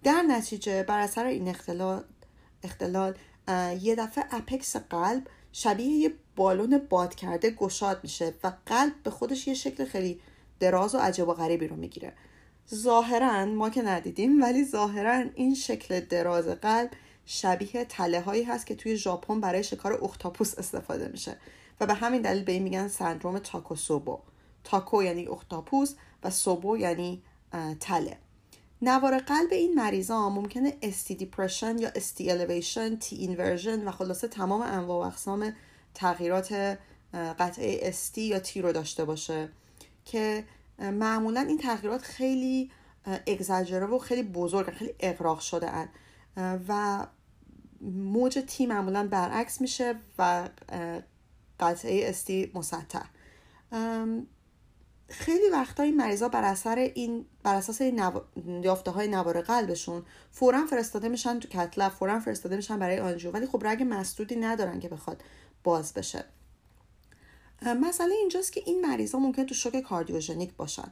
در 0.03 0.21
نتیجه 0.21 0.83
بر 0.83 0.99
اثر 0.99 1.25
این 1.25 1.47
اختلال, 1.47 2.03
اختلال 2.63 3.13
یه 3.81 3.95
دفعه 3.95 4.25
اپکس 4.31 4.75
قلب 4.75 5.27
شبیه 5.51 5.87
یه 5.87 6.13
بالون 6.35 6.81
باد 6.89 7.15
کرده 7.15 7.51
گشاد 7.51 7.99
میشه 8.03 8.33
و 8.43 8.51
قلب 8.65 8.93
به 9.03 9.09
خودش 9.09 9.47
یه 9.47 9.53
شکل 9.53 9.85
خیلی 9.85 10.19
دراز 10.59 10.95
و 10.95 10.97
عجب 10.97 11.27
و 11.27 11.33
غریبی 11.33 11.67
رو 11.67 11.75
می‌گیره. 11.75 12.13
ظاهرا 12.75 13.45
ما 13.45 13.69
که 13.69 13.81
ندیدیم 13.81 14.41
ولی 14.41 14.65
ظاهرا 14.65 15.23
این 15.35 15.55
شکل 15.55 15.99
دراز 15.99 16.47
قلب 16.47 16.91
شبیه 17.31 17.85
تله 17.85 18.21
هایی 18.21 18.43
هست 18.43 18.65
که 18.65 18.75
توی 18.75 18.97
ژاپن 18.97 19.41
برای 19.41 19.63
شکار 19.63 20.03
اختاپوس 20.03 20.57
استفاده 20.57 21.07
میشه. 21.07 21.37
و 21.79 21.85
به 21.85 21.93
همین 21.93 22.21
دلیل 22.21 22.43
به 22.43 22.51
این 22.51 22.63
میگن 22.63 22.87
سندروم 22.87 23.39
takotsubo 23.39 24.19
tako 24.63 25.03
یعنی 25.03 25.27
اختاپوس 25.27 25.93
و 26.23 26.29
tsubo 26.29 26.77
یعنی 26.77 27.23
تله. 27.79 28.17
نوار 28.81 29.19
قلب 29.19 29.51
این 29.51 29.75
مریضا 29.75 30.29
ممکنه 30.29 30.77
ST 30.81 31.15
depression 31.15 31.77
یا 31.77 31.89
ST 31.95 32.31
elevation 32.31 32.95
T 32.95 33.15
inversion 33.15 33.87
و 33.87 33.91
خلاصه 33.91 34.27
تمام 34.27 34.61
انواع 34.61 35.05
و 35.05 35.07
اقسام 35.07 35.53
تغییرات 35.93 36.77
قطعه 37.13 37.79
ST 37.81 38.21
یا 38.21 38.39
T 38.39 38.61
رو 38.61 38.71
داشته 38.71 39.05
باشه 39.05 39.49
که 40.05 40.43
معمولا 40.79 41.41
این 41.41 41.57
تغییرات 41.57 42.01
خیلی 42.01 42.71
اگزاجره 43.27 43.85
و 43.85 43.99
خیلی 43.99 44.23
بزرگ 44.23 44.73
خیلی 44.73 44.93
اغراق 44.99 45.39
شده 45.39 45.69
اند 45.69 45.89
و 46.67 47.05
موج 47.81 48.39
تی 48.47 48.65
معمولا 48.65 49.07
برعکس 49.07 49.61
میشه 49.61 49.95
و 50.17 50.49
قطعه 51.59 52.09
استی 52.09 52.51
مسطح. 52.53 53.05
خیلی 55.09 55.49
وقتا 55.51 55.83
این 55.83 55.97
مریضا 55.97 56.29
بر 56.29 56.43
اثر 56.43 56.75
این 56.75 57.25
بر 57.43 57.55
اساس 57.55 57.81
این 57.81 57.99
نو... 57.99 58.19
یافته 58.63 58.91
های 58.91 59.07
نوار 59.07 59.41
قلبشون 59.41 60.05
فورا 60.31 60.65
فرستاده 60.65 61.09
میشن 61.09 61.39
تو 61.39 61.47
کتلب 61.47 61.91
فورا 61.91 62.19
فرستاده 62.19 62.55
میشن 62.55 62.79
برای 62.79 62.99
آنژیو 62.99 63.31
ولی 63.31 63.45
خب 63.45 63.67
رگ 63.67 63.85
مسدودی 63.89 64.35
ندارن 64.35 64.79
که 64.79 64.89
بخواد 64.89 65.23
باز 65.63 65.93
بشه. 65.93 66.25
مسئله 67.61 68.15
اینجاست 68.15 68.53
که 68.53 68.63
این 68.65 68.81
مریضا 68.81 69.19
ممکن 69.19 69.45
تو 69.45 69.55
شوک 69.55 69.81
کاردیوژنیک 69.81 70.53
باشن. 70.53 70.91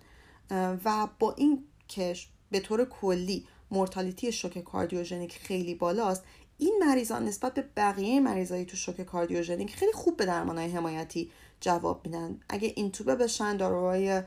و 0.86 1.08
با 1.20 1.34
این 1.34 1.64
که 1.88 2.16
به 2.52 2.60
طور 2.60 2.86
کلی 2.86 3.48
مورتالیتی 3.72 4.32
شوک 4.32 4.64
کاردیوژنیک 4.64 5.34
خیلی 5.34 5.76
بالاست 5.76 6.24
این 6.58 6.84
مریضان 6.88 7.26
نسبت 7.26 7.54
به 7.54 7.66
بقیه 7.78 8.20
مریضایی 8.20 8.66
تو 8.66 8.78
شوک 8.78 9.02
کاردیوژنیک 9.02 9.76
خیلی 9.76 9.92
خوب 9.92 10.18
به 10.18 10.26
درمانهای 10.26 10.72
حمایتی 10.72 11.32
جواب 11.60 12.06
میدن. 12.06 12.40
اگه 12.50 12.74
این 12.76 12.92
توبه 12.92 13.16
بشن 13.16 13.58
داروهای 13.58 14.24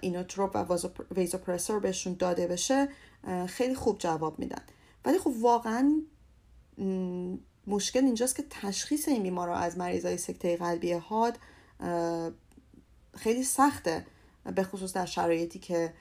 اینوتروپ 0.00 0.56
و 0.70 0.78
ویزوپرسور 1.16 1.80
بهشون 1.80 2.14
داده 2.14 2.46
بشه 2.46 2.88
خیلی 3.46 3.74
خوب 3.74 3.98
جواب 3.98 4.38
میدن. 4.38 4.62
ولی 5.04 5.18
خب 5.18 5.32
واقعا 5.40 6.02
مشکل 7.66 8.04
اینجاست 8.04 8.36
که 8.36 8.44
تشخیص 8.50 9.08
این 9.08 9.22
بیمار 9.22 9.50
از 9.50 9.78
مریضای 9.78 10.16
سکته 10.16 10.56
قلبی 10.56 10.92
حاد 10.92 11.38
خیلی 13.14 13.42
سخته 13.42 14.06
به 14.54 14.62
خصوص 14.62 14.92
در 14.92 15.06
شرایطی 15.06 15.58
که 15.58 15.94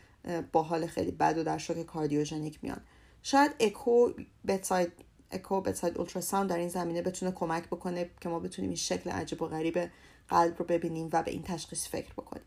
با 0.51 0.63
حال 0.63 0.87
خیلی 0.87 1.11
بد 1.11 1.37
و 1.37 1.43
در 1.43 1.57
شوک 1.57 1.85
کاردیوژنیک 1.85 2.59
میان. 2.61 2.81
شاید 3.23 3.51
اکو 3.59 4.09
بتساید 4.47 4.91
اکو 5.31 5.61
بتساید 5.61 5.97
اولتراساوند 5.97 6.49
در 6.49 6.57
این 6.57 6.69
زمینه 6.69 7.01
بتونه 7.01 7.31
کمک 7.31 7.67
بکنه 7.67 8.09
که 8.21 8.29
ما 8.29 8.39
بتونیم 8.39 8.69
این 8.69 8.77
شکل 8.77 9.09
عجب 9.09 9.41
و 9.41 9.47
غریب 9.47 9.89
قلب 10.29 10.59
رو 10.59 10.65
ببینیم 10.65 11.09
و 11.13 11.23
به 11.23 11.31
این 11.31 11.43
تشخیص 11.43 11.87
فکر 11.87 12.13
بکنیم. 12.13 12.43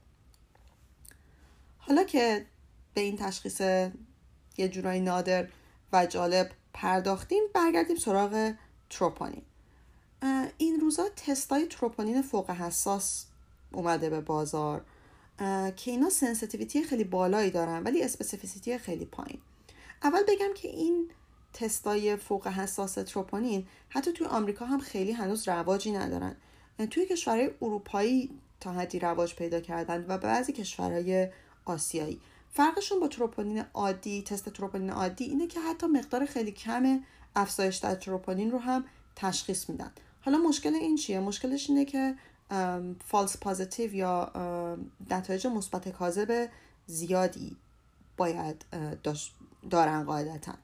حالا 1.79 2.05
که 2.05 2.47
به 2.95 3.01
این 3.01 3.17
تشخیص 3.17 3.61
یه 4.57 4.69
جورایی 4.69 5.01
نادر 5.01 5.49
و 5.93 6.07
جالب 6.07 6.51
پرداختیم 6.73 7.43
برگردیم 7.55 7.97
سراغ 7.97 8.55
تروپونین. 8.91 9.43
این 10.59 10.81
روزا 10.81 11.09
تستای 11.17 11.67
تروپونین 11.67 12.23
فوق 12.23 12.51
حساس 12.51 13.27
اومده 13.73 14.11
به 14.11 14.21
بازار 14.21 14.85
که 15.77 15.91
اینا 15.91 16.11
sensitivity 16.11 16.83
خیلی 16.83 17.05
بالایی 17.05 17.51
دارن 17.51 17.83
ولی 17.83 18.03
specificity 18.03 18.79
خیلی 18.79 19.05
پایین. 19.05 19.41
اول 20.03 20.23
بگم 20.29 20.55
که 20.55 20.69
این 20.69 21.11
تستای 21.53 22.16
فوق 22.16 22.47
حساس 22.47 22.95
تروپونین 22.95 23.66
حتی 23.89 24.12
توی 24.12 24.27
آمریکا 24.27 24.66
هم 24.66 24.79
خیلی 24.79 25.12
هنوز 25.12 25.49
رواجی 25.49 25.93
ندارن. 25.93 26.37
توی 26.91 27.07
کشورهای 27.07 27.51
اروپایی 27.62 28.31
تا 28.61 28.73
حدی 28.73 28.99
رواج 28.99 29.35
پیدا 29.35 29.61
کردن 29.61 30.05
و 30.09 30.19
بعضی 30.19 30.53
کشورهای 30.53 31.29
آسیایی. 31.65 32.20
فرقشون 32.53 33.01
با 33.01 33.09
تروپونین 33.09 33.65
عادی 33.75 34.23
تست 34.23 34.49
تروپونین 34.49 34.91
عادی 34.91 35.25
اینه 35.25 35.47
که 35.47 35.61
حتی 35.61 35.87
مقدار 35.87 36.27
خیلی 36.27 36.53
کم 36.53 37.01
افزایش 37.37 37.77
در 37.77 37.95
تروپونین 37.95 38.51
رو 38.51 38.59
هم 38.59 38.85
تشخیص 39.16 39.69
میدن. 39.69 39.93
حالا 40.20 40.39
مشکل 40.39 40.75
این 40.75 40.97
چیه؟ 40.97 41.20
مشکلش 41.20 41.70
اینه 41.70 41.85
که 41.85 42.15
فالس 43.05 43.37
پازیتیو 43.37 43.95
یا 43.95 44.33
نتایج 45.11 45.47
مثبت 45.47 45.89
کاذب 45.89 46.49
زیادی 46.87 47.57
باید 48.16 48.65
دارن 49.70 50.05
قاعدتا. 50.05 50.55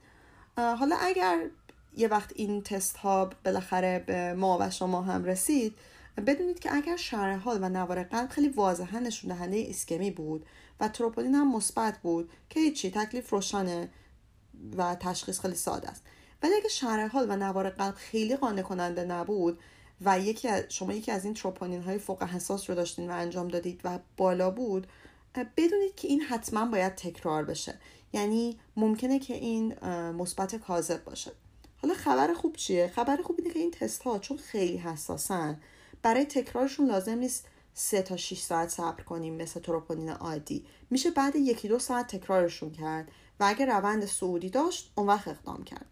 حالا 0.57 0.95
اگر 0.95 1.49
یه 1.97 2.07
وقت 2.07 2.31
این 2.35 2.61
تست 2.63 2.97
ها 2.97 3.29
بالاخره 3.45 4.03
به 4.07 4.33
ما 4.33 4.57
و 4.61 4.69
شما 4.69 5.01
هم 5.01 5.23
رسید 5.23 5.75
بدونید 6.27 6.59
که 6.59 6.75
اگر 6.75 6.95
شرح 6.95 7.35
حال 7.35 7.57
و 7.61 7.69
نوار 7.69 8.03
قلب 8.03 8.29
خیلی 8.29 8.49
واضحا 8.49 8.99
نشون 8.99 9.35
دهنده 9.35 9.65
اسکمی 9.69 10.11
بود 10.11 10.45
و 10.79 10.87
تروپولین 10.87 11.35
هم 11.35 11.55
مثبت 11.55 11.97
بود 11.97 12.29
که 12.49 12.59
هیچی 12.59 12.91
تکلیف 12.91 13.29
روشنه 13.29 13.89
و 14.77 14.95
تشخیص 14.95 15.39
خیلی 15.39 15.55
ساده 15.55 15.89
است. 15.89 16.03
ولی 16.43 16.53
اگه 16.53 16.69
شرح 16.69 17.07
حال 17.07 17.29
و 17.29 17.35
نوار 17.35 17.69
قلب 17.69 17.95
خیلی 17.95 18.35
قانع 18.35 18.61
کننده 18.61 19.03
نبود 19.03 19.59
و 20.01 20.19
یکی 20.19 20.47
از 20.47 20.63
شما 20.69 20.93
یکی 20.93 21.11
از 21.11 21.25
این 21.25 21.33
تروپونین 21.33 21.81
های 21.81 21.97
فوق 21.97 22.23
حساس 22.23 22.69
رو 22.69 22.75
داشتین 22.75 23.11
و 23.11 23.13
انجام 23.13 23.47
دادید 23.47 23.81
و 23.83 23.99
بالا 24.17 24.51
بود 24.51 24.87
بدونید 25.57 25.95
که 25.95 26.07
این 26.07 26.21
حتما 26.21 26.65
باید 26.65 26.95
تکرار 26.95 27.45
بشه. 27.45 27.79
یعنی 28.15 28.59
ممکنه 28.75 29.19
که 29.19 29.33
این 29.33 29.85
مثبت 30.11 30.55
کاذب 30.55 31.03
باشه. 31.03 31.31
حالا 31.81 31.93
خبر 31.93 32.33
خوب 32.33 32.55
چیه؟ 32.55 32.87
خبر 32.87 33.17
خوب 33.23 33.35
اینه 33.39 33.53
که 33.53 33.59
این 33.59 33.71
تست 33.71 34.03
ها 34.03 34.19
چون 34.19 34.37
خیلی 34.37 34.77
حساسن 34.77 35.61
برای 36.01 36.25
تکرارشون 36.25 36.87
لازم 36.87 37.17
نیست 37.17 37.47
سه 37.73 38.01
تا 38.01 38.17
6 38.17 38.41
ساعت 38.41 38.69
صبر 38.69 39.03
کنیم 39.03 39.35
مثل 39.35 39.59
تروپونین 39.59 40.09
عادی. 40.09 40.65
میشه 40.89 41.11
بعد 41.11 41.35
یکی 41.35 41.67
دو 41.67 41.79
ساعت 41.79 42.15
تکرارشون 42.15 42.71
کرد 42.71 43.11
و 43.39 43.43
اگه 43.43 43.65
روند 43.65 44.05
سعودی 44.05 44.49
داشت 44.49 44.91
اون 44.95 45.07
وقت 45.07 45.27
اقدام 45.27 45.63
کرد. 45.63 45.85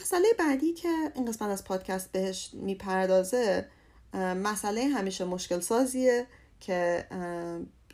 مسئله 0.00 0.28
بعدی 0.38 0.72
که 0.72 1.12
این 1.14 1.24
قسمت 1.24 1.48
از 1.48 1.64
پادکست 1.64 2.12
بهش 2.12 2.50
می‌پردازه 2.52 3.68
مسئله 4.14 4.84
همیشه 4.84 5.24
مشکل 5.24 5.60
سازیه 5.60 6.26
که 6.60 7.06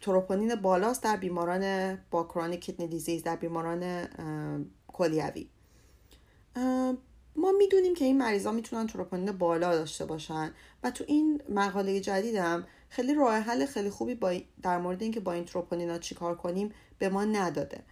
تروپونین 0.02 0.54
بالاست 0.54 1.02
در 1.02 1.16
بیماران 1.16 1.94
با 2.10 2.24
کرونیک 2.24 2.60
کیدنی 2.60 2.88
دیزیز 2.88 3.22
در 3.22 3.36
بیماران 3.36 4.08
کلیوی. 4.88 5.48
ما 7.36 7.52
می‌دونیم 7.58 7.94
که 7.94 8.04
این 8.04 8.18
مریضا 8.18 8.52
می‌تونن 8.52 8.86
تروپونین 8.86 9.32
بالا 9.32 9.74
داشته 9.76 10.04
باشن. 10.04 10.50
و 10.82 10.90
تو 10.90 11.04
این 11.08 11.42
مقاله 11.48 12.00
جدیدم 12.00 12.66
خیلی 12.88 13.14
راه 13.14 13.34
حل 13.34 13.66
خیلی 13.66 13.90
خوبی 13.90 14.14
با 14.14 14.34
در 14.62 14.78
مورد 14.78 15.02
اینکه 15.02 15.20
با 15.20 15.32
این 15.32 15.44
تروپونینا 15.44 15.98
چیکار 15.98 16.34
کنیم 16.34 16.72
به 16.98 17.08
ما 17.08 17.24
نداده. 17.24 17.84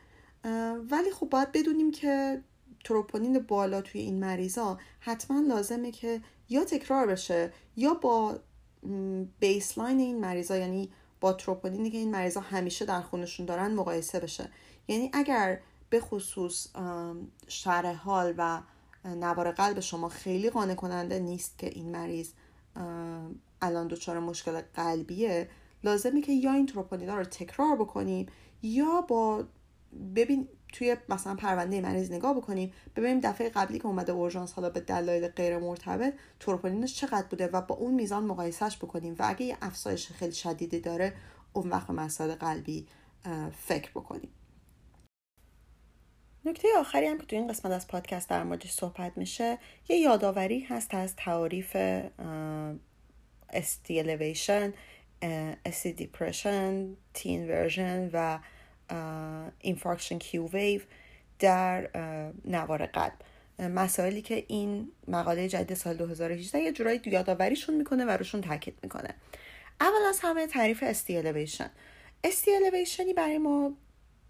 ولی 0.90 1.10
خب 1.10 1.28
باید 1.28 1.52
بدونیم 1.52 1.90
که 1.90 2.42
تروپونین 2.84 3.38
بالا 3.38 3.82
توی 3.82 4.00
این 4.00 4.20
مریضا 4.20 4.78
حتما 5.00 5.40
لازمه 5.40 5.90
که 5.90 6.20
یا 6.48 6.64
تکرار 6.64 7.06
بشه 7.06 7.52
یا 7.76 7.94
با 7.94 8.38
بیسلاین 9.40 9.98
این 9.98 10.20
مریضا 10.20 10.56
یعنی 10.56 10.90
با 11.20 11.32
تروپونینی 11.32 11.90
که 11.90 11.98
این 11.98 12.10
مریضا 12.10 12.40
همیشه 12.40 12.84
در 12.84 13.00
خونشون 13.00 13.46
دارن 13.46 13.74
مقایسه 13.74 14.20
بشه. 14.20 14.48
یعنی 14.88 15.10
اگر 15.12 15.60
به 15.90 16.00
خصوص 16.00 16.66
شرح 17.48 17.92
حال 17.92 18.34
و 18.38 18.62
نوار 19.04 19.52
قلب 19.52 19.80
شما 19.80 20.08
خیلی 20.08 20.50
قانع 20.50 20.74
کننده 20.74 21.18
نیست 21.18 21.58
که 21.58 21.66
این 21.66 21.90
مریض 21.90 22.32
الان 23.62 23.88
دچار 23.88 24.18
مشکل 24.18 24.60
قلبیه 24.74 25.48
لازمه 25.84 26.20
که 26.20 26.32
یا 26.32 26.52
این 26.52 26.66
تروپونینا 26.66 27.16
رو 27.16 27.24
تکرار 27.24 27.76
بکنیم 27.76 28.26
یا 28.62 29.00
با 29.00 29.44
ببین 30.14 30.48
توی 30.72 30.96
مثلا 31.08 31.34
پرونده 31.34 31.80
مریض 31.80 32.12
نگاه 32.12 32.36
بکنیم 32.36 32.72
ببینیم 32.96 33.20
دفعه 33.20 33.48
قبلی 33.48 33.78
که 33.78 33.86
اومده 33.86 34.12
اورژانس 34.12 34.52
حالا 34.52 34.70
به 34.70 34.80
دلایل 34.80 35.28
غیر 35.28 35.58
مرتبط 35.58 36.14
تروپونینش 36.40 36.94
چقدر 36.94 37.26
بوده 37.30 37.46
و 37.46 37.60
با 37.60 37.74
اون 37.74 37.94
میزان 37.94 38.24
مقایسهش 38.24 38.76
بکنیم 38.76 39.16
و 39.18 39.24
اگه 39.28 39.42
یه 39.42 39.56
افزایش 39.62 40.08
خیلی 40.08 40.32
شدیدی 40.32 40.80
داره 40.80 41.12
اون 41.52 41.70
وقت 41.70 41.86
به 41.86 41.92
مسائل 41.92 42.34
قلبی 42.34 42.86
فکر 43.58 43.90
بکنیم. 43.90 44.30
نکته 46.44 46.68
آخری 46.78 47.06
هم 47.06 47.18
که 47.18 47.26
تو 47.26 47.36
این 47.36 47.48
قسمت 47.48 47.72
از 47.72 47.88
پادکست 47.88 48.28
در 48.28 48.42
موردش 48.44 48.72
صحبت 48.72 49.12
میشه 49.16 49.58
یه 49.88 49.96
یادآوری 49.96 50.60
هست 50.60 50.94
از 50.94 51.16
تعاریف 51.16 51.76
ST 53.52 53.90
elevation, 53.90 54.72
ST 55.68 55.86
depression, 55.98 56.96
T 57.14 57.20
inversion 57.20 58.10
و 58.12 58.38
infarction 59.64 60.18
Q 60.18 60.52
wave 60.52 60.82
در 61.38 61.90
نوار 62.44 62.86
قلب. 62.86 63.12
مسائلی 63.58 64.22
که 64.22 64.44
این 64.48 64.88
مقاله 65.08 65.48
جدید 65.48 65.76
سال 65.76 65.96
2018 65.96 66.58
یه 66.58 66.72
جورایی 66.72 67.00
یادآوریشون 67.04 67.74
می‌کنه 67.74 68.04
و 68.04 68.10
روشون 68.10 68.40
تاکید 68.40 68.78
می‌کنه. 68.82 69.14
اول 69.80 70.02
از 70.08 70.20
همه 70.22 70.46
تعریف 70.46 70.92
ST 70.92 71.06
elevation. 71.06 71.68
ST 72.26 72.44
elevationی 72.44 73.14
برای 73.16 73.38
ما 73.38 73.72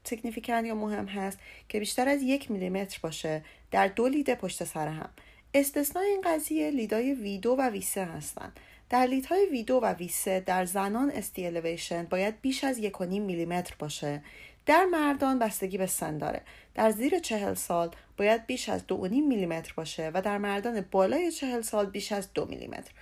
سیگنیفیکانت 0.04 0.66
یا 0.66 0.74
مهم 0.74 1.06
هست 1.06 1.38
که 1.68 1.80
بیشتر 1.80 2.08
از 2.08 2.22
یک 2.22 2.50
میلیمتر 2.50 2.98
باشه 3.02 3.44
در 3.70 3.88
دو 3.88 4.08
لیده 4.08 4.34
پشت 4.34 4.64
سر 4.64 4.88
هم. 4.88 5.08
استثنای 5.54 6.06
این 6.06 6.20
قضیه 6.24 6.70
لیدای 6.70 7.14
ویدو 7.14 7.50
و 7.58 7.68
ویسه 7.68 8.04
هستند 8.04 8.60
در 8.90 9.06
لیدهای 9.06 9.46
ویدو 9.46 9.76
و 9.82 9.92
ویسه 9.92 10.40
در 10.40 10.64
زنان 10.64 11.10
استی 11.10 11.46
الیویشن 11.46 12.04
باید 12.04 12.40
بیش 12.40 12.64
از 12.64 12.78
یک 12.78 13.00
میلیمتر 13.00 13.74
باشه. 13.78 14.22
در 14.66 14.84
مردان 14.84 15.38
بستگی 15.38 15.78
به 15.78 15.86
سن 15.86 16.18
داره. 16.18 16.42
در 16.74 16.90
زیر 16.90 17.18
چهل 17.18 17.54
سال 17.54 17.90
باید 18.16 18.46
بیش 18.46 18.68
از 18.68 18.86
دو 18.86 19.08
میلیمتر 19.08 19.72
باشه 19.76 20.10
و 20.14 20.22
در 20.22 20.38
مردان 20.38 20.84
بالای 20.90 21.32
چهل 21.32 21.60
سال 21.60 21.86
بیش 21.86 22.12
از 22.12 22.32
دو 22.32 22.46
میلیمتر. 22.46 22.92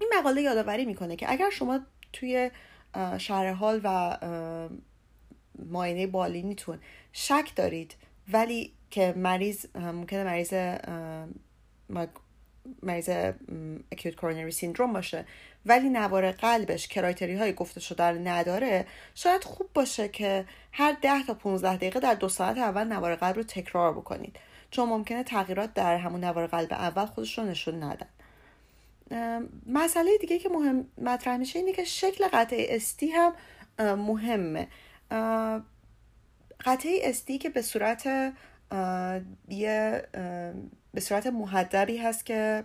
این 0.00 0.12
مقاله 0.18 0.42
یادآوری 0.42 0.84
می‌کنه 0.84 1.16
که 1.16 1.32
اگر 1.32 1.50
شما 1.50 1.80
توی 2.12 2.50
شهر 3.18 3.52
حال 3.52 3.80
و 3.84 4.18
ماینه 5.58 6.06
بالینیتون 6.06 6.78
شک 7.12 7.52
دارید 7.56 7.94
ولی 8.32 8.72
که 8.90 9.14
مریض 9.16 9.66
ممکنه 9.74 10.24
مریض 10.24 10.54
مریض 12.82 13.08
اکیوت 13.92 14.16
کورونری 14.16 14.50
سیندروم 14.50 14.92
باشه 14.92 15.24
ولی 15.66 15.88
نوار 15.88 16.32
قلبش 16.32 16.88
کرایتری 16.88 17.36
های 17.36 17.52
گفته 17.52 17.80
شده 17.80 18.04
نداره 18.04 18.86
شاید 19.14 19.44
خوب 19.44 19.70
باشه 19.74 20.08
که 20.08 20.44
هر 20.72 20.96
ده 21.02 21.22
تا 21.26 21.34
15 21.34 21.76
دقیقه 21.76 22.00
در 22.00 22.14
دو 22.14 22.28
ساعت 22.28 22.58
اول 22.58 22.84
نوار 22.84 23.16
قلب 23.16 23.36
رو 23.36 23.42
تکرار 23.42 23.92
بکنید 23.92 24.36
چون 24.70 24.88
ممکنه 24.88 25.22
تغییرات 25.22 25.74
در 25.74 25.96
همون 25.96 26.24
نوار 26.24 26.46
قلب 26.46 26.72
اول 26.72 27.06
خودش 27.06 27.38
رو 27.38 27.44
نشون 27.44 27.82
ندن. 27.82 28.06
مسئله 29.66 30.18
دیگه 30.20 30.38
که 30.38 30.48
مهم 30.48 30.86
مطرح 30.98 31.36
میشه 31.36 31.58
اینه 31.58 31.72
که 31.72 31.84
شکل 31.84 32.28
قطعه 32.32 32.76
ST 32.76 33.10
هم 33.10 33.32
مهمه. 33.78 34.68
قطعه 36.64 37.00
ST 37.02 37.38
که 37.38 37.50
به 37.50 37.62
صورت 37.62 38.06
یه 39.48 40.02
به 40.94 41.00
صورت 41.00 41.26
محدبی 41.26 41.96
هست 41.98 42.26
که 42.26 42.64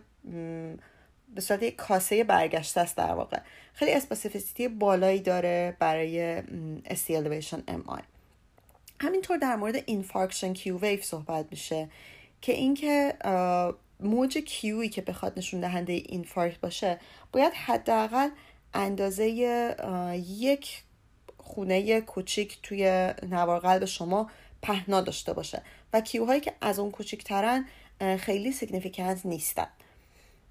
به 1.35 1.41
صورت 1.41 1.63
یک 1.63 1.75
کاسه 1.75 2.23
برگشته 2.23 2.81
است 2.81 2.97
در 2.97 3.13
واقع. 3.13 3.39
خیلی 3.73 3.93
specificity 3.93 4.67
بالایی 4.67 5.19
داره 5.19 5.77
برای 5.79 6.41
ST 6.83 7.09
elevation 7.09 7.59
MI 7.67 8.01
همینطور 8.99 9.37
در 9.37 9.55
مورد 9.55 9.75
infarction 9.85 10.53
Q 10.53 10.77
wave 10.79 11.05
صحبت 11.05 11.45
میشه 11.51 11.89
که 12.41 12.51
اینکه 12.51 13.13
موج 13.99 14.37
Q 14.37 14.63
ی 14.63 14.89
که 14.89 15.01
بخواد 15.01 15.33
نشون 15.37 15.59
دهنده 15.59 15.93
infarct 15.93 16.59
باشه 16.59 16.99
باید 17.31 17.53
حداقل 17.53 18.29
اندازه 18.73 19.29
یک 20.27 20.83
خونه 21.37 22.01
کوچیک 22.01 22.57
توی 22.63 23.13
نوار 23.29 23.59
قلب 23.59 23.85
شما 23.85 24.29
پهنا 24.61 25.01
داشته 25.01 25.33
باشه. 25.33 25.61
و 25.93 26.01
Q 26.01 26.11
هایی 26.11 26.41
که 26.41 26.53
از 26.61 26.79
اون 26.79 26.91
کوچیکترن 26.91 27.65
خیلی 28.19 28.51
significant 28.51 29.25
نیستن. 29.25 29.67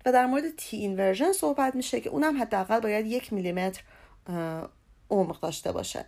و 0.04 0.12
در 0.12 0.26
مورد 0.26 0.56
T 0.56 0.76
inversion 0.76 1.32
صحبت 1.32 1.74
میشه 1.74 2.00
که 2.00 2.10
اونم 2.10 2.42
حداقل 2.42 2.80
باید 2.80 3.06
یک 3.06 3.32
میلیمتر 3.32 3.82
عمق 5.10 5.40
داشته 5.40 5.72
باشه. 5.72 6.04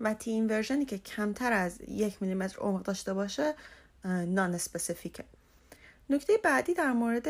و 0.00 0.14
T 0.14 0.30
inversion 0.30 0.79
ی 0.79 0.84
که 0.84 0.98
کمتر 0.98 1.52
از 1.52 1.80
یک 1.88 2.22
میلیمتر 2.22 2.58
عمق 2.58 2.82
داشته 2.82 3.14
باشه 3.14 3.54
non-specific 4.04 4.54
ه 4.54 5.24
نکته 6.10 6.32
بعدی 6.44 6.74
در 6.74 6.92
مورد 6.92 7.28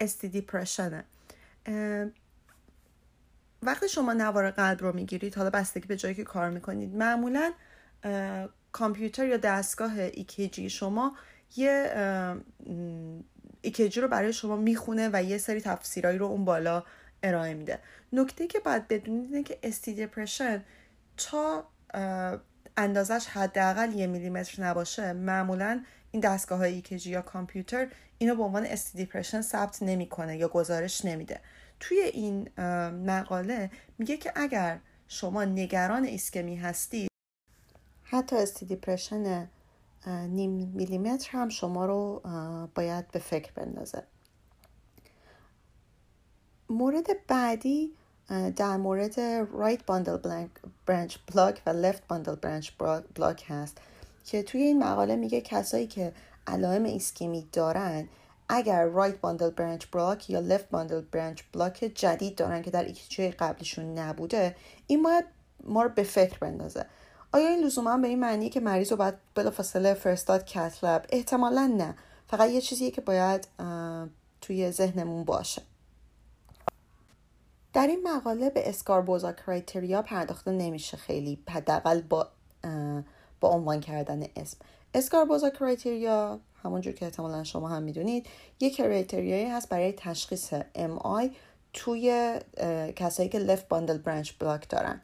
ST 0.00 0.28
depression 0.28 0.97
ه 0.97 1.04
وقتی 3.62 3.88
شما 3.88 4.12
نوار 4.12 4.50
قلب 4.50 4.80
رو 4.80 4.92
می‌گیرید 4.92 5.34
حالا 5.34 5.50
بستگی 5.50 5.86
به 5.86 5.96
جایی 5.96 6.14
که 6.14 6.24
کار 6.24 6.50
می‌کنید 6.50 6.94
معمولا 6.94 7.52
کامپیوتر 8.76 9.26
یا 9.26 9.36
دستگاه 9.36 9.98
EKG 9.98 10.70
شما 10.70 11.16
یه 11.56 11.92
EKG 13.60 14.00
رو 14.00 14.08
برای 14.08 14.32
شما 14.32 14.56
می‌خونه 14.56 15.10
و 15.12 15.22
یه 15.22 15.38
سری 15.38 15.60
تفسیرهایی 15.60 16.18
رو 16.18 16.26
اون 16.26 16.44
بالا 16.44 16.84
ارائه 17.22 17.54
میده. 17.54 17.78
نکته 18.12 18.46
که 18.46 18.60
باید 18.60 18.88
بدونید 18.88 19.32
اینه 19.32 19.42
که 19.42 19.58
ST 19.62 20.06
depression 20.06 20.64
تا 21.16 21.68
اندازش 22.76 23.26
حداقل 23.26 23.92
یه 23.92 24.06
میلیمتر 24.06 24.62
نباشه 24.62 25.12
معمولا 25.12 25.84
این 26.10 26.20
دستگاه 26.20 26.58
های 26.58 26.74
EKG 26.74 27.10
یا 27.10 27.22
کامپیوتر 27.22 27.88
اینو 28.18 28.34
به 28.34 28.42
عنوان 28.42 28.66
ST 28.66 29.04
depression 29.04 29.40
ثبت 29.40 29.82
نمی‌کنه 29.82 30.36
یا 30.36 30.48
گزارش 30.48 31.04
نمیده. 31.04 31.40
توی 31.80 31.98
این 31.98 32.48
مقاله 33.06 33.70
میگه 33.98 34.16
که 34.16 34.32
اگر 34.34 34.78
شما 35.08 35.44
نگران 35.44 36.04
ایسکمی 36.04 36.56
هستید 36.56 37.10
حتی 38.10 38.36
ST 38.36 38.66
depression 38.66 39.48
نیم 40.06 40.50
میلیمتر 40.50 41.30
هم 41.30 41.48
شما 41.48 41.86
رو 41.86 42.22
باید 42.74 43.10
به 43.10 43.18
فکر 43.18 43.52
بندازه. 43.52 44.02
مورد 46.70 47.06
بعدی 47.26 47.92
در 48.56 48.76
مورد 48.76 49.20
right 49.52 49.86
bundle 49.86 50.46
branch 50.86 51.16
block 51.34 51.62
و 51.66 51.70
left 51.70 52.06
bundle 52.06 52.34
branch 52.34 52.70
block 53.14 53.44
هست 53.48 53.78
که 54.24 54.42
توی 54.42 54.62
این 54.62 54.78
مقاله 54.78 55.16
میگه 55.16 55.40
کسایی 55.40 55.86
که 55.86 56.12
علائم 56.46 56.84
ایسکمی 56.84 57.48
دارن 57.52 58.08
اگر 58.48 58.84
right 58.84 59.20
bundle 59.20 59.50
branch 59.50 59.86
block 59.92 60.30
یا 60.30 60.40
left 60.40 60.70
bundle 60.70 61.00
branch 61.00 61.42
block 61.52 61.92
جدید 61.94 62.36
دارن 62.36 62.62
که 62.62 62.70
در 62.70 62.84
EKG 62.84 63.18
ی 63.18 63.30
قبلیشون 63.30 63.98
نبوده 63.98 64.56
این 64.86 65.02
باید 65.02 65.24
ما 65.64 65.82
رو 65.82 65.88
به 65.88 66.02
فکر 66.02 66.38
بندازه. 66.38 66.86
آیا 67.36 67.48
این 67.48 67.64
لزوما 67.64 67.96
به 67.96 68.08
این 68.08 68.20
معنی 68.20 68.50
که 68.50 68.60
مریض 68.60 68.90
رو 68.90 68.96
باید 68.96 69.14
بلافاصله 69.34 69.94
فرستاد 69.94 70.44
cath 70.44 70.84
lab 70.84 71.06
احتمالا 71.08 71.66
نه. 71.66 71.94
فقط 72.26 72.50
یه 72.50 72.60
چیزیه 72.60 72.90
که 72.90 73.00
باید 73.00 73.48
توی 74.40 74.70
ذهنمون 74.70 75.24
باشه. 75.24 75.62
در 77.72 77.86
این 77.86 78.02
مقاله 78.08 78.50
به 78.50 78.68
اسکاربوزا 78.68 79.32
کرایتریا 79.32 80.02
پرداخته 80.02 80.50
نمیشه 80.50 80.96
خیلی 80.96 81.38
حداقل 81.50 82.00
با 82.00 82.28
با 83.40 83.48
عنوان 83.48 83.80
کردن 83.80 84.22
اسم. 84.36 84.58
اسکاربوزا 84.94 85.50
کرایتریا 85.50 86.40
همونجور 86.62 86.92
که 86.92 87.04
احتمالا 87.04 87.44
شما 87.44 87.68
هم 87.68 87.82
می‌دونید 87.82 88.26
یک 88.60 88.76
کرایتریایی 88.76 89.46
هست 89.46 89.68
برای 89.68 89.92
تشخیص 89.92 90.52
ام 90.74 90.98
آی 90.98 91.30
توی 91.72 92.34
کسایی 92.96 93.28
که 93.28 93.38
لفت 93.38 93.68
باندل 93.68 93.98
برانچ 93.98 94.32
بلاک 94.38 94.68
دارن. 94.68 95.00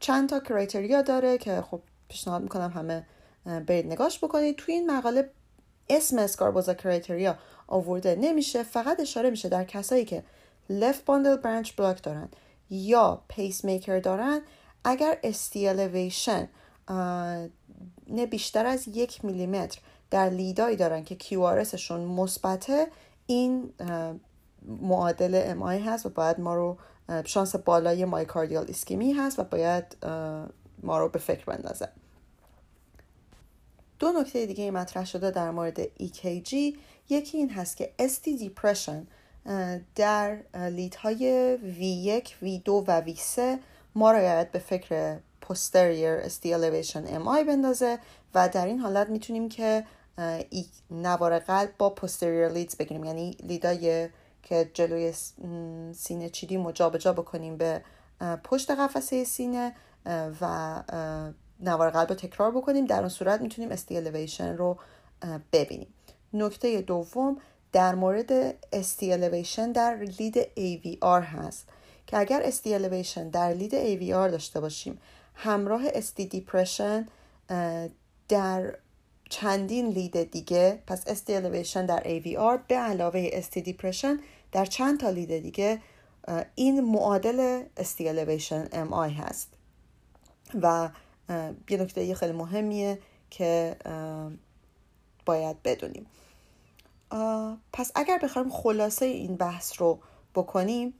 چند 0.00 0.28
تا 0.28 0.40
کرایتریا 0.40 1.02
داره 1.02 1.38
که 1.38 1.60
خب 1.60 1.80
پیشنهاد 2.08 2.42
می‌کنم 2.42 2.70
همه 2.70 3.06
برید 3.66 3.86
نگاش 3.86 4.24
بکنید. 4.24 4.56
توی 4.56 4.74
این 4.74 4.90
مقاله 4.90 5.30
اسم 5.88 6.18
اسکاربوزا 6.18 6.74
کرایتریا 6.74 7.38
آورده 7.66 8.16
نمیشه 8.20 8.62
فقط 8.62 9.00
اشاره 9.00 9.30
میشه 9.30 9.48
در 9.48 9.64
کسایی 9.64 10.04
که 10.04 10.24
left 10.70 11.08
bundle 11.08 11.42
branch 11.42 11.68
block 11.68 12.00
دارن 12.02 12.28
یا 12.70 13.22
پیس 13.28 13.64
میکر 13.64 13.98
دارن. 13.98 14.40
اگر 14.84 15.18
ST 15.22 15.54
elevation 15.54 16.46
نه 18.08 18.26
بیشتر 18.30 18.66
از 18.66 18.88
یک 18.88 19.24
میلیمتر 19.24 19.80
در 20.10 20.30
لیدایی 20.30 20.76
دارن 20.76 21.04
که 21.04 21.16
QRSشون 21.16 22.00
مثبته 22.00 22.86
این 23.26 23.72
معادل 24.66 25.42
ام 25.44 25.62
هست 25.62 26.06
و 26.06 26.08
باید 26.08 26.40
ما 26.40 26.54
رو 26.54 26.78
شانس 27.24 27.56
بالای 27.56 28.04
مایکاردیال 28.04 28.66
اسکیمی 28.68 29.12
هست 29.12 29.38
و 29.38 29.44
باید 29.44 29.96
ما 30.82 30.98
رو 30.98 31.08
به 31.08 31.18
فکر 31.18 31.44
بندازه. 31.44 31.88
دو 33.98 34.12
نکته 34.12 34.46
دیگه 34.46 34.70
مطرح 34.70 35.04
شده 35.04 35.30
در 35.30 35.50
مورد 35.50 35.84
EKG 35.84 36.52
یکی 37.08 37.38
این 37.38 37.50
هست 37.50 37.76
که 37.76 37.92
ST 37.98 38.42
depression 38.42 39.06
در 39.94 40.38
لیدهای 40.54 41.56
V1, 41.56 42.28
V2 42.44 42.68
و 42.68 43.02
V3 43.06 43.40
ما 43.94 44.12
را 44.12 44.44
به 44.44 44.58
فکر 44.58 45.18
posterior 45.44 46.28
ST 46.28 46.44
elevation 46.44 47.08
MI 47.08 47.44
بندازه 47.46 47.98
و 48.34 48.48
در 48.48 48.66
این 48.66 48.78
حالت 48.78 49.08
می‌تونیم 49.08 49.48
که 49.48 49.84
نوار 50.90 51.38
قلب 51.38 51.70
با 51.78 51.94
posterior 52.00 52.54
leads 52.54 52.76
بگیریم. 52.76 53.04
یعنی 53.04 53.30
لیدای 53.30 54.08
که 54.42 54.70
جلوی 54.74 55.12
سینه 55.92 56.28
چیدی 56.28 56.56
مجابجا 56.56 57.12
بکنیم 57.12 57.56
به 57.56 57.82
پشت 58.44 58.70
قفسه 58.70 59.24
سینه 59.24 59.74
و 60.40 60.82
نوار 61.60 61.90
قلب 61.90 62.08
رو 62.08 62.14
تکرار 62.14 62.50
بکنیم. 62.50 62.86
در 62.86 63.00
اون 63.00 63.08
صورت 63.08 63.40
می‌تونیم 63.40 63.76
elevation 63.76 64.58
رو 64.58 64.78
ببینیم. 65.52 65.94
نکته 66.32 66.80
دوم 66.80 67.40
در 67.72 67.94
مورد 67.94 68.50
elevation 69.00 69.72
در 69.74 69.96
لید 69.96 70.42
AVR 70.42 71.22
هست. 71.22 71.68
که 72.06 72.18
اگر 72.18 72.50
elevation 72.50 73.18
در 73.32 73.52
لید 73.52 73.72
AVR 73.72 74.30
داشته 74.30 74.60
باشیم 74.60 75.00
همراه 75.34 75.90
ST 75.90 76.20
depression 76.20 77.08
در 78.28 78.78
چندین 79.30 79.86
لید 79.86 80.30
دیگه. 80.30 80.82
پس 80.86 81.08
ST 81.08 81.28
elevation 81.28 81.76
در 81.76 82.02
AVR 82.02 82.58
به 82.68 82.74
علاوه 82.74 83.40
ST 83.40 83.64
depression 83.64 84.20
در 84.52 84.64
چند 84.64 85.00
تا 85.00 85.10
لید 85.10 85.38
دیگه 85.38 85.80
این 86.54 86.80
معادل 86.80 87.62
ST 87.76 88.00
elevation 88.00 88.72
MI 88.72 89.12
هست. 89.18 89.48
و 90.62 90.90
یه 91.70 91.78
نکته 91.78 92.14
خیلی 92.14 92.32
مهمیه 92.32 92.98
که 93.30 93.76
باید 95.26 95.62
بدونیم. 95.62 96.06
پس 97.72 97.92
اگر 97.94 98.18
بخوایم 98.18 98.50
خلاصه 98.50 99.06
این 99.06 99.36
بحث 99.36 99.80
رو 99.80 99.98
بکنیم 100.34 100.94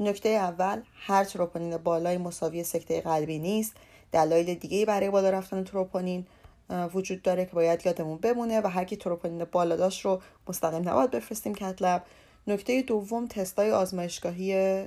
نکته 0.00 0.28
اول 0.28 0.82
هر 0.94 1.24
تروپونین 1.24 1.76
بالای 1.76 2.18
مساوی 2.18 2.64
سکته 2.64 3.00
قلبی 3.00 3.38
نیست. 3.38 3.72
دلایل 4.12 4.54
دیگه 4.54 4.86
برای 4.86 5.10
بالا 5.10 5.30
رفتن 5.30 5.64
تروپونین. 5.64 6.26
وجود 6.70 7.22
داره 7.22 7.44
که 7.44 7.52
باید 7.52 7.86
یادمون 7.86 8.18
بمونه 8.18 8.60
و 8.60 8.66
هر 8.66 8.84
کی 8.84 8.96
تروپونین 8.96 9.44
بالا 9.44 9.76
داشت 9.76 10.04
رو 10.04 10.20
مستقیم 10.48 10.88
نباید 10.88 11.10
بفرستیم 11.10 11.54
cath 11.54 11.78
lab. 11.78 12.02
نکته 12.46 12.82
دوم 12.82 13.26
تستای 13.26 13.70
آزمایشگاهی 13.70 14.84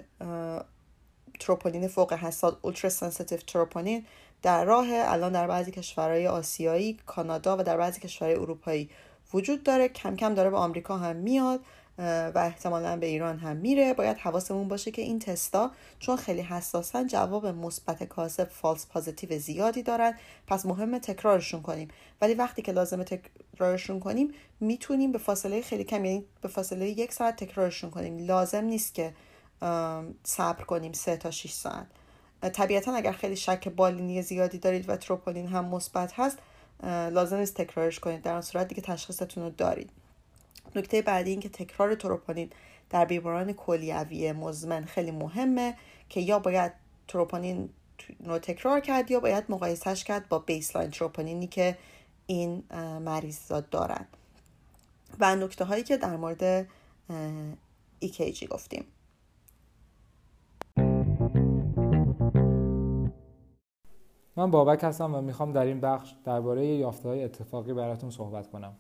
تروپونین 1.39 1.87
فوق 1.87 2.13
حساس 2.13 2.53
ultra 2.61 2.89
sensitive 2.89 3.37
troponin 3.37 4.05
در 4.41 4.65
راه 4.65 4.87
الان 4.91 5.31
در 5.31 5.47
بعضی 5.47 5.71
کشورهای 5.71 6.27
آسیایی 6.27 6.97
کانادا 7.05 7.57
و 7.57 7.63
در 7.63 7.77
بعضی 7.77 8.01
کشورهای 8.01 8.35
اروپایی 8.35 8.89
وجود 9.33 9.63
داره. 9.63 9.87
کم 9.87 10.15
کم 10.15 10.33
داره 10.33 10.49
به 10.49 10.57
آمریکا 10.57 10.97
هم 10.97 11.15
میاد. 11.15 11.59
و 11.99 12.33
احتمالا 12.35 12.97
به 12.97 13.05
ایران 13.05 13.37
هم 13.37 13.57
میره. 13.57 13.93
باید 13.93 14.17
حواسمون 14.17 14.67
باشه 14.67 14.91
که 14.91 15.01
این 15.01 15.19
تستا 15.19 15.71
چون 15.99 16.15
خیلی 16.15 16.41
حساسن 16.41 17.07
جواب 17.07 17.45
مثبت 17.45 18.03
کاذب 18.03 18.49
false 18.49 18.87
positive 18.87 19.39
زیادی 19.39 19.83
دارن. 19.83 20.13
پس 20.47 20.65
مهمه 20.65 20.99
تکرارشون 20.99 21.61
کنیم. 21.61 21.87
ولی 22.21 22.33
وقتی 22.33 22.61
که 22.61 22.71
لازمه 22.71 23.03
تکرارشون 23.03 23.99
کنیم 23.99 24.33
می‌تونیم 24.59 25.11
به 25.11 25.17
فاصله 25.17 25.61
خیلی 25.61 25.83
کم 25.83 26.05
یعنی 26.05 26.25
به 26.41 26.47
فاصله 26.47 26.89
یک 26.89 27.13
ساعت 27.13 27.35
تکرارشون 27.43 27.89
کنیم. 27.89 28.17
لازم 28.17 28.63
نیست 28.63 28.93
که 28.93 29.13
صبر 30.23 30.63
کنیم 30.63 30.93
سه 30.93 31.17
تا 31.17 31.31
6 31.31 31.51
ساعت. 31.51 31.87
طبیعتا 32.53 32.93
اگر 32.93 33.11
خیلی 33.11 33.35
شک 33.35 33.67
بالینی 33.67 34.21
زیادی 34.21 34.57
دارید 34.57 34.89
و 34.89 34.95
تروپولین 34.97 35.47
هم 35.47 35.65
مثبت 35.65 36.13
هست 36.15 36.37
لازم 37.11 37.37
نیست 37.37 37.53
تکرارش 37.53 37.99
کنید. 37.99 38.21
در 38.21 38.31
اون 38.31 38.41
صورت 38.41 38.67
دیگه 38.67 38.81
تشخیصتون 38.81 39.43
رو 39.43 39.49
دارید. 39.49 39.89
نکته 40.75 41.01
بعدی 41.01 41.29
این 41.29 41.39
که 41.39 41.49
تکرار 41.49 41.95
تروپونین 41.95 42.49
در 42.89 43.05
بیماران 43.05 43.53
کلیوی 43.53 44.31
مزمن 44.31 44.85
خیلی 44.85 45.11
مهمه 45.11 45.75
که 46.09 46.21
یا 46.21 46.39
باید 46.39 46.71
تروپونین 47.07 47.69
رو 48.25 48.39
تکرار 48.39 48.79
کرد 48.79 49.11
یا 49.11 49.19
باید 49.19 49.43
مقایسهش 49.49 50.03
کرد 50.03 50.29
با 50.29 50.39
بیسلاین 50.39 50.91
تروپونینی 50.91 51.47
که 51.47 51.77
این 52.25 52.63
مریض 53.05 53.51
دارن. 53.71 54.07
و 55.19 55.35
نکته 55.35 55.65
هایی 55.65 55.83
که 55.83 55.97
در 55.97 56.17
مورد 56.17 56.67
EKG 58.05 58.43
گفتیم. 58.43 58.85
من 64.35 64.51
بابک 64.51 64.83
هستم 64.83 65.15
و 65.15 65.21
می‌خوام 65.21 65.53
در 65.53 65.65
این 65.65 65.81
بخش 65.81 66.13
درباره 66.23 66.65
یافته 66.65 67.09
های 67.09 67.23
اتفاقی 67.23 67.73
براتون 67.73 68.09
صحبت 68.09 68.49
کنم. 68.49 68.73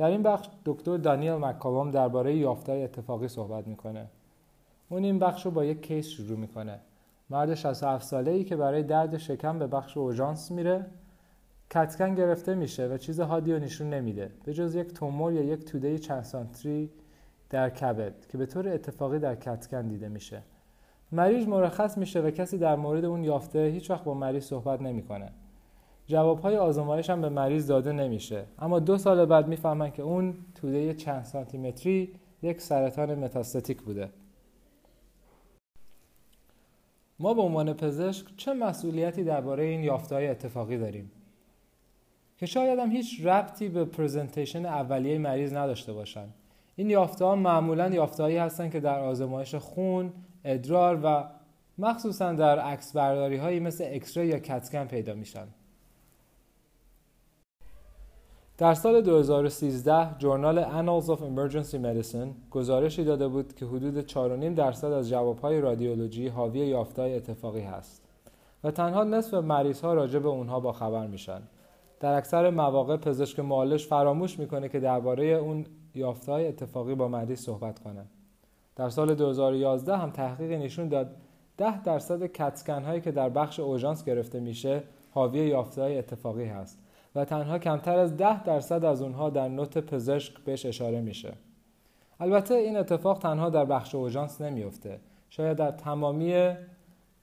در 0.00 0.06
این 0.06 0.22
بخش 0.22 0.48
دکتر 0.64 0.96
دانیل 0.96 1.32
مکاوام 1.32 1.90
درباره 1.90 2.36
یافته 2.36 2.72
های 2.72 2.82
اتفاقی 2.82 3.28
صحبت 3.28 3.66
می‌کنه. 3.66 4.06
اون 4.88 5.04
این 5.04 5.18
بخش 5.18 5.44
رو 5.44 5.50
با 5.50 5.64
یک 5.64 5.82
کیس 5.82 6.08
شروع 6.08 6.38
می‌کنه. 6.38 6.80
مرد 7.30 7.54
67 7.54 8.04
ساله 8.04 8.30
ای 8.30 8.44
که 8.44 8.56
برای 8.56 8.82
درد 8.82 9.18
شکم 9.18 9.58
به 9.58 9.66
بخش 9.66 9.96
اوژانس 9.96 10.50
میره 10.50 10.86
کتکن 11.70 12.14
گرفته 12.14 12.54
میشه 12.54 12.86
و 12.86 12.96
چیز 12.96 13.20
حادی 13.20 13.52
رو 13.52 13.58
نشون 13.58 13.90
نمیده. 13.90 14.30
به 14.44 14.54
جز 14.54 14.74
یک 14.74 14.94
تومور 14.94 15.32
یا 15.32 15.42
یک 15.42 15.64
توده 15.64 15.98
چند 15.98 16.22
سانتری 16.22 16.90
در 17.50 17.70
کبد 17.70 18.26
که 18.26 18.38
به 18.38 18.46
طور 18.46 18.68
اتفاقی 18.68 19.18
در 19.18 19.34
کتکن 19.34 19.86
دیده 19.86 20.08
میشه. 20.08 20.42
مریض 21.12 21.46
مرخص 21.46 21.98
میشه 21.98 22.20
و 22.20 22.30
کسی 22.30 22.58
در 22.58 22.76
مورد 22.76 23.04
اون 23.04 23.24
یافته 23.24 23.58
هیچ 23.58 23.90
وقت 23.90 24.04
با 24.04 24.14
مریض 24.14 24.44
صحبت 24.44 24.80
نمی‌کنه. 24.80 25.32
جوابهای 26.10 26.56
آزمایش 26.56 27.10
هم 27.10 27.20
به 27.20 27.28
مریض 27.28 27.66
داده 27.66 27.92
نمیشه. 27.92 28.44
اما 28.58 28.78
دو 28.78 28.98
سال 28.98 29.24
بعد 29.26 29.48
می‌فهمن 29.48 29.90
که 29.90 30.02
اون 30.02 30.34
توده 30.54 30.94
چند 30.94 31.24
سانتیمتری 31.24 32.12
یک 32.42 32.60
سرطان 32.60 33.14
متاستاتیک 33.14 33.82
بوده. 33.82 34.10
ما 37.18 37.34
به 37.34 37.42
عنوان 37.42 37.72
پزشک 37.72 38.26
چه 38.36 38.52
مسئولیتی 38.52 39.24
درباره 39.24 39.64
این 39.64 39.84
یافته 39.84 40.14
های 40.14 40.28
اتفاقی 40.28 40.78
داریم؟ 40.78 41.10
که 42.38 42.46
شاید 42.46 42.78
هم 42.78 42.90
هیچ 42.90 43.26
ربطی 43.26 43.68
به 43.68 43.84
پرزنتیشن 43.84 44.66
اولیه 44.66 45.18
مریض 45.18 45.54
نداشته 45.54 45.92
باشن. 45.92 46.26
این 46.76 46.90
یافته 46.90 47.24
ها 47.24 47.36
معمولا 47.36 47.88
یافته 47.88 48.22
هایی 48.22 48.36
هستن 48.36 48.70
که 48.70 48.80
در 48.80 49.00
آزمایش 49.00 49.54
خون 49.54 50.12
ادرار 50.44 51.00
و 51.04 51.24
مخصوصا 51.78 52.32
در 52.32 52.58
عکس 52.58 52.92
برداری 52.92 53.36
هایی 53.36 53.60
مثل 53.60 53.84
اکسره 53.86 54.26
یا 54.26 54.38
کتکن 54.38 54.84
پیدا 54.84 55.14
میشن. 55.14 55.46
در 58.60 58.74
سال 58.74 59.00
2013 59.00 60.18
جورنال 60.18 60.64
Annals 60.64 61.06
of 61.06 61.18
Emergency 61.18 61.76
Medicine 61.76 62.50
گزارشی 62.50 63.04
داده 63.04 63.28
بود 63.28 63.54
که 63.54 63.66
حدود 63.66 64.08
4.5 64.08 64.14
درصد 64.56 64.92
از 64.92 65.08
جوابهای 65.08 65.60
رادیولوژی 65.60 66.28
حاوی 66.28 66.58
یافتهای 66.58 67.16
اتفاقی 67.16 67.60
هست 67.60 68.02
و 68.64 68.70
تنها 68.70 69.04
نصف 69.04 69.34
مریض 69.34 69.80
ها 69.80 69.94
راجع 69.94 70.18
به 70.18 70.28
اونها 70.28 70.60
با 70.60 70.72
خبر 70.72 71.06
میشن. 71.06 71.42
در 72.00 72.14
اکثر 72.14 72.50
مواقع 72.50 72.96
پزشک 72.96 73.40
معالج 73.40 73.86
فراموش 73.86 74.38
می‌کنه 74.38 74.68
که 74.68 74.80
درباره 74.80 75.24
اون 75.24 75.66
یافتهای 75.94 76.48
اتفاقی 76.48 76.94
با 76.94 77.08
مریض 77.08 77.40
صحبت 77.40 77.78
کنه. 77.78 78.04
در 78.76 78.88
سال 78.88 79.14
2011 79.14 79.96
هم 79.96 80.10
تحقیق 80.10 80.52
نشون 80.52 80.88
داد 80.88 81.16
10 81.56 81.82
درصد 81.82 82.26
کتسکن 82.26 82.82
هایی 82.82 83.00
که 83.00 83.10
در 83.10 83.28
بخش 83.28 83.60
اوژانس 83.60 84.04
گرفته 84.04 84.40
میشه 84.40 84.82
حاوی 85.10 85.38
یافته 85.38 85.82
های 85.82 85.98
اتفاقی 85.98 86.44
هست 86.44 86.78
و 87.14 87.24
تنها 87.24 87.58
کمتر 87.58 87.98
از 87.98 88.16
10 88.16 88.42
درصد 88.42 88.84
از 88.84 89.02
اونها 89.02 89.30
در 89.30 89.48
نوت 89.48 89.78
پزشک 89.78 90.38
بهش 90.38 90.66
اشاره 90.66 91.00
میشه. 91.00 91.32
البته 92.20 92.54
این 92.54 92.76
اتفاق 92.76 93.18
تنها 93.18 93.50
در 93.50 93.64
بخش 93.64 93.94
اوژانس 93.94 94.40
نمیفته. 94.40 95.00
شاید 95.30 95.56
در 95.56 95.70
تمامی 95.70 96.54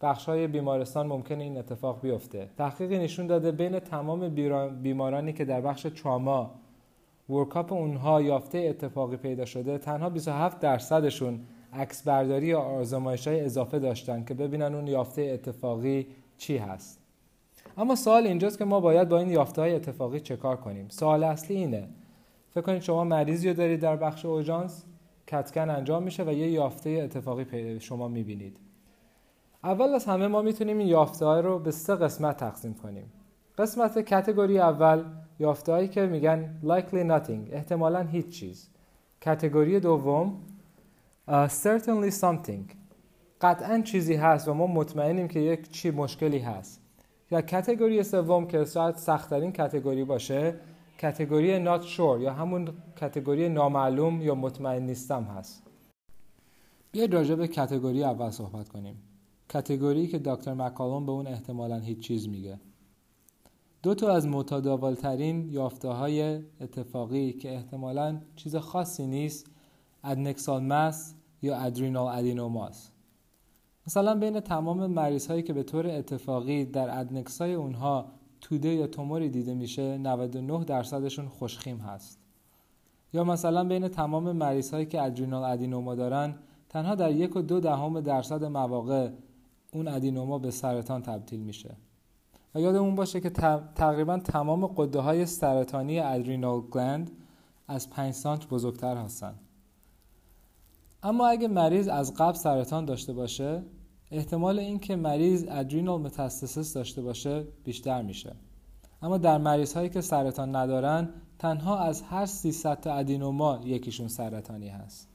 بخش 0.02 0.26
های 0.26 0.48
بیمارستان 0.48 1.08
ممکن 1.08 1.40
این 1.40 1.58
اتفاق 1.58 2.02
بیفته 2.02 2.50
تحقیقی 2.58 2.98
نشون 2.98 3.28
داده 3.28 3.52
بین 3.52 3.80
تمام 3.80 4.30
بیمارانی 4.82 5.34
که 5.34 5.46
در 5.46 5.62
بخش 5.62 5.82
تراما 5.82 6.52
ورکاپ 7.30 7.74
اونها 7.74 8.22
یافته 8.22 8.58
اتفاقی 8.58 9.18
پیدا 9.18 9.46
شده 9.46 9.78
تنها 9.78 10.10
27 10.10 10.60
درصدشون 10.60 11.40
عکس 11.74 12.04
برداری 12.04 12.48
یا 12.48 12.60
آزمایش 12.60 13.28
های 13.28 13.42
اضافه 13.42 13.80
داشتن 13.80 14.24
که 14.24 14.34
ببینن 14.34 14.76
اون 14.76 14.88
یافته 14.88 15.22
اتفاقی 15.22 16.08
چی 16.38 16.58
هست 16.58 17.07
اما 17.78 17.96
سوال 17.96 18.28
اینجاست 18.28 18.58
که 18.58 18.66
ما 18.66 18.80
باید 18.80 19.10
با 19.10 19.20
این 19.20 19.30
یافته 19.30 19.62
های 19.62 19.76
اتفاقی 19.76 20.20
چه 20.20 20.36
کار 20.36 20.56
کنیم؟ 20.56 20.88
سوال 20.90 21.24
اصلی 21.24 21.56
اینه. 21.56 21.88
فکر 22.50 22.62
کنید 22.62 22.82
شما 22.82 23.04
مریضی 23.04 23.50
رو 23.50 23.54
دارید 23.54 23.80
در 23.80 23.96
بخش 23.96 24.26
اوژانس 24.26 24.86
کتکن 25.28 25.70
انجام 25.70 26.04
میشه 26.04 26.24
و 26.24 26.32
یه 26.32 26.52
یافته 26.52 26.90
اتفاقی 26.90 27.80
شما 27.80 28.08
می‌بینید. 28.08 28.58
اول 29.64 29.94
از 29.94 30.06
همه 30.06 30.28
ما 30.28 30.42
می‌تونیم 30.42 30.78
این 30.78 30.88
یافته 30.88 31.26
های 31.26 31.42
رو 31.42 31.60
به 31.60 31.72
سه 31.72 31.96
قسمت 31.96 32.38
تقسیم 32.38 32.74
کنیم. 32.74 33.14
قسمت 33.58 34.00
کتگوری 34.00 34.60
اول 34.60 35.04
یافته 35.40 35.72
هایی 35.72 35.88
که 35.88 36.06
میگن 36.06 36.60
likely 36.64 37.10
nothing 37.10 37.54
احتمالا 37.54 38.02
هیچ 38.02 38.30
چیز. 38.30 38.70
کتگوری 39.22 39.80
دوم 39.80 40.38
uh, 41.28 41.32
certainly 41.48 42.12
something. 42.22 42.76
قطعا 43.42 43.82
چیزی 43.82 44.16
هست 44.16 44.48
و 44.48 44.54
ما 44.54 44.68
مطمئنیم 44.68 45.28
که 45.28 45.40
یک 45.40 45.70
چی 45.72 45.92
مشکلی 45.92 46.40
هست. 46.40 46.87
یا 47.32 47.42
کتگوری 47.42 48.04
سوم 48.04 48.48
که 48.48 48.66
شاید 48.66 48.96
سختترین 48.96 49.52
کتگوری 49.52 50.04
باشه 50.04 50.56
کتگوری 50.98 51.66
not 51.66 51.82
sure 51.84 52.22
یا 52.22 52.34
همون 52.34 52.74
کتگوری 53.02 53.50
نامعلوم 53.50 54.22
یا 54.22 54.36
مطمئن 54.36 54.84
نیستم 54.84 55.24
هست. 55.24 55.64
بیاید 56.92 57.14
راجع 57.14 57.36
به 57.36 57.48
کتگوری 57.48 58.04
اول 58.04 58.30
صحبت 58.30 58.70
کنیم. 58.70 59.02
کتگوری 59.50 60.08
که 60.08 60.20
دکتر 60.20 60.54
مکالون 60.54 61.06
به 61.06 61.12
اون 61.12 61.28
احتمالا 61.28 61.80
هیچ 61.80 62.00
چیز 62.00 62.30
میگه. 62.30 62.60
دو 63.84 63.96
تا 63.96 64.12
از 64.12 64.28
متداولترین 64.28 65.50
یافته 65.50 65.88
های 65.88 66.22
اتفاقی 66.62 67.34
که 67.34 67.56
احتمالا 67.56 68.22
چیز 68.36 68.56
خاصی 68.56 69.08
نیست 69.08 69.46
ادنکسال 70.04 70.64
مس 70.64 71.16
یا 71.42 71.58
ادرینال 71.58 72.18
ادینوماس. 72.18 72.92
مثلا 73.88 74.16
بین 74.16 74.40
تمام 74.40 74.86
مریض 74.88 75.28
هایی 75.28 75.44
که 75.44 75.54
به 75.54 75.64
طور 75.64 75.88
اتفاقی 75.88 76.66
در 76.66 77.00
ادنکسای 77.00 77.54
اونها 77.54 78.06
توده 78.42 78.70
یا 78.70 78.88
توموری 78.88 79.30
دیده 79.30 79.54
میشه 79.54 79.98
99 79.98 80.64
درصدشون 80.64 81.28
خوشخیم 81.28 81.78
هست. 81.78 82.20
یا 83.14 83.24
مثلا 83.24 83.64
بین 83.64 83.88
تمام 83.88 84.32
مریض 84.32 84.74
هایی 84.74 84.86
که 84.86 85.02
ادرینال 85.02 85.44
ادینوما 85.44 85.96
دارن 85.96 86.36
تنها 86.70 86.96
در 86.96 87.12
یک 87.12 87.36
و 87.36 87.42
دو 87.42 87.60
دهم 87.60 88.02
درصد 88.02 88.44
مواقع 88.44 89.10
اون 89.74 89.88
ادینوما 89.88 90.40
به 90.40 90.52
سرطان 90.52 91.02
تبدیل 91.02 91.40
میشه. 91.40 91.76
و 92.56 92.62
یادمون 92.62 92.96
باشه 92.96 93.22
که 93.22 93.30
تقریبا 93.76 94.18
تمام 94.18 94.68
قده 94.68 95.00
های 95.00 95.26
سرطانی 95.26 96.00
ادرینال 96.00 96.62
گلند 96.62 97.12
از 97.68 97.90
5 97.90 98.14
سانت 98.14 98.48
بزرگتر 98.48 98.98
هستن. 98.98 99.34
اما 101.04 101.28
اگه 101.28 101.48
مریض 101.48 101.88
از 101.88 102.14
قبل 102.14 102.34
سرطان 102.34 102.86
داشته 102.86 103.14
باشه 103.14 103.64
احتمال 104.12 104.60
اینکه 104.60 104.96
مریض 104.96 105.46
ادرینال 105.50 106.02
متاستسیس 106.02 106.74
داشته 106.74 107.02
باشه 107.02 107.48
بیشتر 107.64 108.02
میشه. 108.02 108.36
اما 109.02 109.18
در 109.18 109.38
مریض 109.38 109.74
هایی 109.74 109.90
که 109.90 110.02
سرطان 110.02 110.56
ندارن 110.56 111.10
تنها 111.40 111.80
از 111.80 112.02
هر 112.02 112.26
300 112.26 112.80
تا 112.82 112.94
ادینوما 112.94 113.62
یکیشون 113.66 114.08
سرطانی 114.08 114.70
هست. 114.70 115.10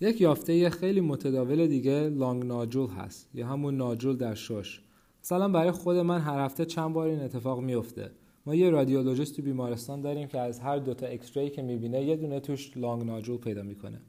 یک 0.00 0.20
یافته 0.20 0.70
خیلی 0.70 1.00
متداول 1.00 1.66
دیگه 1.66 2.08
لانگ 2.08 2.44
ناجول 2.44 2.90
هست 2.90 3.28
یا 3.34 3.46
همون 3.46 3.76
ناجول 3.76 4.16
در 4.16 4.34
شش. 4.34 4.80
مثلا 5.22 5.48
برای 5.48 5.70
خود 5.70 5.96
من 5.96 6.20
هر 6.20 6.44
هفته 6.44 6.64
چند 6.64 6.92
بار 6.92 7.08
این 7.08 7.20
اتفاق 7.20 7.60
میفته. 7.60 8.10
ما 8.46 8.54
یه 8.54 8.70
رادیولوژیست 8.70 9.36
تو 9.36 9.42
بیمارستان 9.42 10.00
داریم 10.00 10.28
که 10.28 10.38
از 10.38 10.60
هر 10.60 10.78
دوتا 10.78 11.06
عکس 11.06 11.32
که 11.32 11.62
می‌بینه 11.62 12.04
یه 12.04 12.16
دونه 12.16 12.40
توش 12.40 12.76
lung 12.76 13.04
nodule 13.04 13.38
پیدا 13.38 13.62
می‌کنه. 13.62 14.00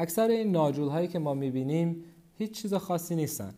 اکثر 0.00 0.28
این 0.28 0.50
nodule 0.50 0.88
هایی 0.88 1.08
که 1.08 1.18
ما 1.18 1.34
می‌بینیم 1.34 2.04
هیچ 2.34 2.50
چیز 2.50 2.74
خاصی 2.74 3.16
نیستن. 3.16 3.54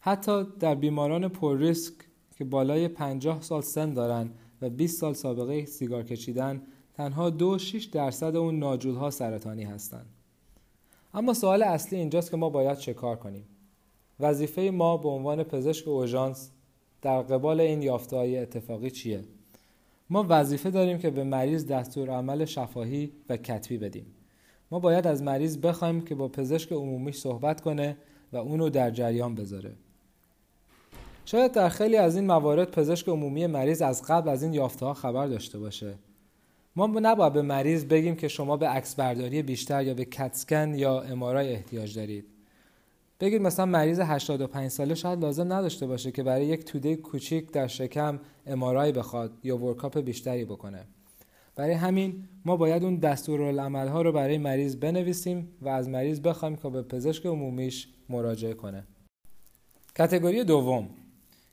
حتی 0.00 0.44
در 0.60 0.74
بیماران 0.74 1.28
پر 1.28 1.58
ریسک 1.58 1.94
که 2.36 2.44
بالای 2.44 2.88
50 2.88 3.42
سال 3.42 3.62
سن 3.62 3.94
دارن 3.94 4.30
و 4.62 4.70
20 4.70 5.00
سال 5.00 5.14
سابقه 5.14 5.64
سیگار 5.64 6.02
کشیدن 6.02 6.62
تنها 6.94 7.30
دو 7.30 7.58
6 7.58 7.84
درصد 7.84 8.36
اون 8.36 8.58
nodule 8.58 8.94
ها 8.94 9.10
سرطانی 9.10 9.64
هستند. 9.64 10.06
اما 11.14 11.34
سوال 11.34 11.62
اصلی 11.62 11.98
اینجاست 11.98 12.30
که 12.30 12.36
ما 12.36 12.50
باید 12.50 12.78
چه 12.78 12.94
کار 12.94 13.16
کنیم؟ 13.16 13.44
وظیفه 14.20 14.62
ما 14.62 14.96
به 14.96 15.08
عنوان 15.08 15.42
پزشک 15.42 15.88
اوژانس 15.88 16.50
در 17.02 17.22
قبال 17.22 17.60
این 17.60 17.82
یافته 17.82 18.16
های 18.16 18.38
اتفاقی 18.38 18.90
چیه؟ 18.90 19.24
ما 20.10 20.26
وظیفه 20.28 20.70
داریم 20.70 20.98
که 20.98 21.10
به 21.10 21.24
مریض 21.24 21.66
دستور 21.66 22.10
عمل 22.10 22.44
شفاهی 22.44 23.12
و 23.28 23.36
کتبی 23.36 23.78
بدیم. 23.78 24.15
ما 24.70 24.78
باید 24.78 25.06
از 25.06 25.22
مریض 25.22 25.58
بخوایم 25.58 26.00
که 26.00 26.14
با 26.14 26.28
پزشک 26.28 26.72
عمومی 26.72 27.12
صحبت 27.12 27.60
کنه 27.60 27.96
و 28.32 28.36
اونو 28.36 28.70
در 28.70 28.90
جریان 28.90 29.34
بذاره. 29.34 29.72
شاید 31.24 31.52
در 31.52 31.68
خیلی 31.68 31.96
از 31.96 32.16
این 32.16 32.26
موارد 32.26 32.70
پزشک 32.70 33.08
عمومی 33.08 33.46
مریض 33.46 33.82
از 33.82 34.02
قبل 34.02 34.28
از 34.28 34.42
این 34.42 34.54
یافته 34.54 34.86
ها 34.86 34.94
خبر 34.94 35.26
داشته 35.26 35.58
باشه. 35.58 35.94
ما 36.76 36.86
نباید 36.86 37.32
به 37.32 37.42
مریض 37.42 37.84
بگیم 37.84 38.16
که 38.16 38.28
شما 38.28 38.56
به 38.56 38.68
عکس 38.68 38.94
برداری 38.94 39.42
بیشتر 39.42 39.82
یا 39.82 39.94
به 39.94 40.04
کتسکن 40.04 40.74
یا 40.74 41.00
امارای 41.00 41.52
احتیاج 41.52 41.96
دارید. 41.96 42.24
بگید 43.20 43.42
مثلا 43.42 43.66
مریض 43.66 44.00
85 44.00 44.70
ساله 44.70 44.94
شاید 44.94 45.20
لازم 45.20 45.52
نداشته 45.52 45.86
باشه 45.86 46.12
که 46.12 46.22
برای 46.22 46.46
یک 46.46 46.64
توده 46.64 46.96
کوچیک 46.96 47.52
در 47.52 47.66
شکم 47.66 48.20
امارای 48.46 48.92
بخواد 48.92 49.32
یا 49.44 49.56
ورکاپ 49.56 49.98
بیشتری 49.98 50.44
بکنه. 50.44 50.84
برای 51.56 51.72
همین 51.72 52.28
ما 52.44 52.56
باید 52.56 52.84
اون 52.84 52.96
دستورالعمل 52.96 53.88
ها 53.88 54.02
رو 54.02 54.12
برای 54.12 54.38
مریض 54.38 54.76
بنویسیم 54.76 55.48
و 55.62 55.68
از 55.68 55.88
مریض 55.88 56.20
بخوایم 56.20 56.56
که 56.56 56.68
به 56.68 56.82
پزشک 56.82 57.26
عمومیش 57.26 57.88
مراجعه 58.08 58.54
کنه. 58.54 58.84
کتگوری 59.96 60.44
دوم. 60.44 60.88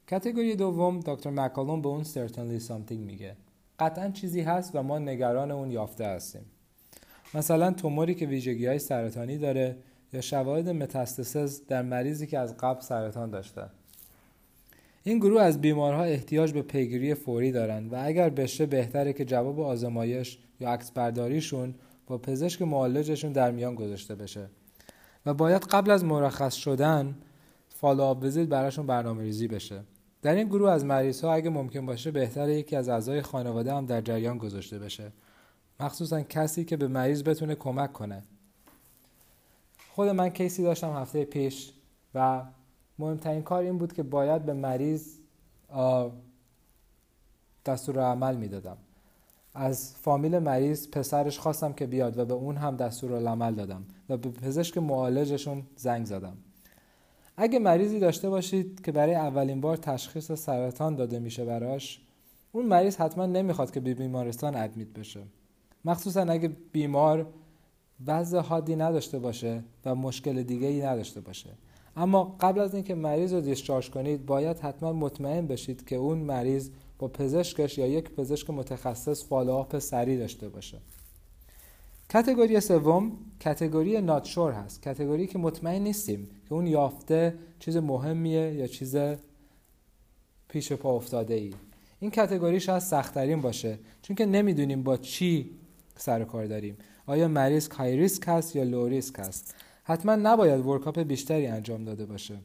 کتگوری 0.07 0.55
دوم 0.55 0.99
دکتر 0.99 1.30
مکالون 1.30 1.81
به 1.81 1.88
اون 1.89 2.03
certainly 2.03 2.63
something 2.67 2.91
میگه. 2.91 3.35
قطعا 3.80 4.09
چیزی 4.09 4.41
هست 4.41 4.75
و 4.75 4.84
ما 4.84 4.99
نگران 4.99 5.51
اون 5.51 5.71
یافته 5.71 6.05
هستیم. 6.05 6.45
مثلا 7.34 7.71
توموری 7.71 8.15
که 8.15 8.25
ویژگی 8.25 8.65
های 8.65 8.80
سرطانی 8.80 9.38
داره 9.38 9.77
یا 10.13 10.21
شواهد 10.21 10.69
metastasis 10.69 11.68
در 11.67 11.81
مریضی 11.81 12.27
که 12.27 12.39
از 12.39 12.57
قبل 12.57 12.81
سرطان 12.81 13.30
داشته. 13.30 13.69
این 15.03 15.17
گروه 15.17 15.41
از 15.41 15.61
بیمارها 15.61 16.03
احتیاج 16.03 16.53
به 16.53 16.61
پیگیری 16.61 17.13
فوری 17.13 17.51
دارند 17.51 17.93
و 17.93 17.95
اگر 18.05 18.30
بشه 18.30 18.65
بهتره 18.65 19.13
که 19.13 19.25
جواب 19.25 19.59
آزمایش 19.59 20.38
یا 20.59 20.69
عکس 20.69 20.91
برداریشون 20.91 21.75
با 22.07 22.17
پزشک 22.17 22.61
معالجشون 22.61 23.31
در 23.31 23.51
میان 23.51 23.75
گذاشته 23.75 24.15
بشه. 24.15 24.49
و 25.25 25.34
باید 25.34 25.61
قبل 25.61 25.91
از 25.91 26.05
مرخص 26.05 26.53
شدن 26.53 27.15
follow-up 27.68 28.23
visit 28.23 28.47
براشون 28.47 28.88
برنامه 28.88 29.23
ریزی 29.23 29.47
بشه. 29.47 29.84
در 30.21 30.35
این 30.35 30.47
گروه 30.47 30.71
از 30.71 30.85
مریض 30.85 31.21
ها 31.21 31.34
اگه 31.34 31.49
ممکن 31.49 31.85
باشه 31.85 32.11
بهتره 32.11 32.55
یکی 32.55 32.75
از 32.75 32.89
اعضای 32.89 33.21
خانواده 33.21 33.73
هم 33.73 33.85
در 33.85 34.01
جریان 34.01 34.38
گذاشته 34.38 34.80
بشه. 34.80 35.11
مخصوصا 35.80 36.21
کسی 36.21 36.65
که 36.65 36.77
به 36.77 36.88
مریض 36.88 37.23
بتونه 37.23 37.55
کمک 37.55 37.93
کنه. 37.93 38.23
خود 39.89 40.07
من 40.07 40.30
کیسی 40.30 40.63
داشتم 40.63 40.93
هفته 40.93 41.25
پیش 41.25 41.73
و 42.15 42.43
مهمترین 42.99 43.41
کار 43.41 43.64
این 43.64 43.78
بود 43.78 43.94
که 43.94 44.03
باید 44.03 44.45
به 44.45 44.53
مریض 44.53 45.18
دستور 47.65 47.99
عمل 47.99 48.36
می‌دادم. 48.36 48.78
از 49.53 49.95
فامیل 49.95 50.40
مریض 50.40 50.88
پسرش 50.88 51.40
خواستم 51.40 51.74
که 51.74 51.86
بیاد 51.86 52.18
و 52.18 52.26
به 52.26 52.34
اون 52.34 52.57
هم 52.57 52.76
دستور 52.76 53.28
عمل 53.28 53.53
دادم 53.53 53.86
و 54.10 54.18
به 54.18 54.30
پزشک 54.30 54.78
معالجشون 54.78 55.64
زنگ 55.76 56.06
زدم. 56.06 56.38
اگه 57.38 57.60
مریضی 57.60 57.99
داشته 57.99 58.30
باشید 58.30 58.82
که 58.82 58.91
برای 58.91 59.15
اولین 59.15 59.61
بار 59.61 59.78
تشخیص 59.78 60.32
سرطان 60.32 60.95
داده 60.95 61.20
میشه 61.20 61.45
براش 61.45 62.02
اون 62.52 62.65
مریض 62.65 62.98
حتما 62.98 63.26
نمی‌خواد 63.26 63.72
که 63.72 63.80
به 63.80 63.94
بیمارستان 63.94 64.56
ادمیت 64.56 64.88
بشه. 64.88 65.24
مخصوصا 65.86 66.22
اگه 66.22 66.48
بیمار 66.48 67.28
وضع 68.06 68.40
حادی 68.40 68.76
نداشته 68.76 69.20
باشه 69.20 69.64
و 69.86 69.95
مشکل 69.95 70.44
دیگه 70.44 70.68
ای 70.68 70.82
نداشته 70.82 71.22
باشه. 71.22 71.49
اما 71.95 72.36
قبل 72.40 72.60
از 72.60 72.74
اینکه 72.74 72.95
مریض 72.95 73.34
رو 73.34 73.41
دیسچارج 73.41 73.90
کنید 73.90 74.26
باید 74.26 74.60
حتما 74.60 74.94
مطمئن 74.94 75.48
بشید 75.48 75.86
که 75.86 75.95
اون 75.95 76.18
مریض 76.18 76.70
با 76.99 77.07
پزشکش 77.07 77.78
یا 77.78 77.88
یک 77.88 78.10
پزشک 78.10 78.49
متخصص 78.49 79.26
فالوآپ 79.26 79.80
سریع 79.80 80.18
داشته 80.18 80.49
باشه. 80.49 80.78
کتگوری 82.10 82.60
سوم 82.60 83.11
کتگوری 83.40 84.02
ناتشور 84.02 84.52
هست. 84.52 84.82
کتگوری 84.82 85.28
که 85.28 85.40
مطمئن 85.40 85.82
نیستیم 85.82 86.30
که 86.45 86.53
اون 86.53 86.68
یافته 86.68 87.36
چیز 87.60 87.78
مهمیه 87.78 88.53
یا 88.53 88.68
چیز 88.68 88.95
پیش 90.48 90.72
پا 90.74 90.95
افتاده 90.95 91.34
ای 91.34 91.53
این 91.99 92.11
category 92.11 92.60
شاید 92.60 92.80
سختترین 92.80 93.41
باشه 93.41 93.80
چون 94.02 94.15
که 94.15 94.26
نمی‌دونیم 94.26 94.84
با 94.84 94.98
چی 94.98 95.49
سر 95.98 96.24
کار 96.24 96.45
داریم. 96.45 96.78
آیا 97.06 97.28
مریض 97.28 97.68
high 97.68 97.97
risk 97.97 98.23
هست 98.28 98.56
یا 98.56 98.64
low 98.64 98.88
risk 98.88 99.19
هست؟ 99.20 99.56
حتما 99.84 100.15
نباید 100.15 100.65
workup 100.65 100.99
بیشتری 100.99 101.47
انجام 101.47 101.85
داده 101.85 102.05
باشه. 102.05 102.38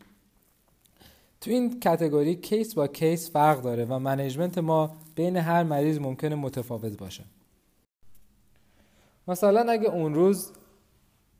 تو 1.40 1.50
این 1.50 1.80
category 1.80 2.36
case 2.36 2.74
با 2.74 2.86
case 2.86 3.30
فرق 3.30 3.62
داره 3.62 3.84
و 3.84 3.98
management 3.98 4.58
ما 4.58 4.96
بین 5.14 5.36
هر 5.36 5.62
مریض 5.62 5.98
ممکنه 5.98 6.34
متفاوت 6.34 6.98
باشه. 6.98 7.24
مثلا 9.28 9.72
اگه 9.72 9.88
اون 9.88 10.14
روز 10.14 10.52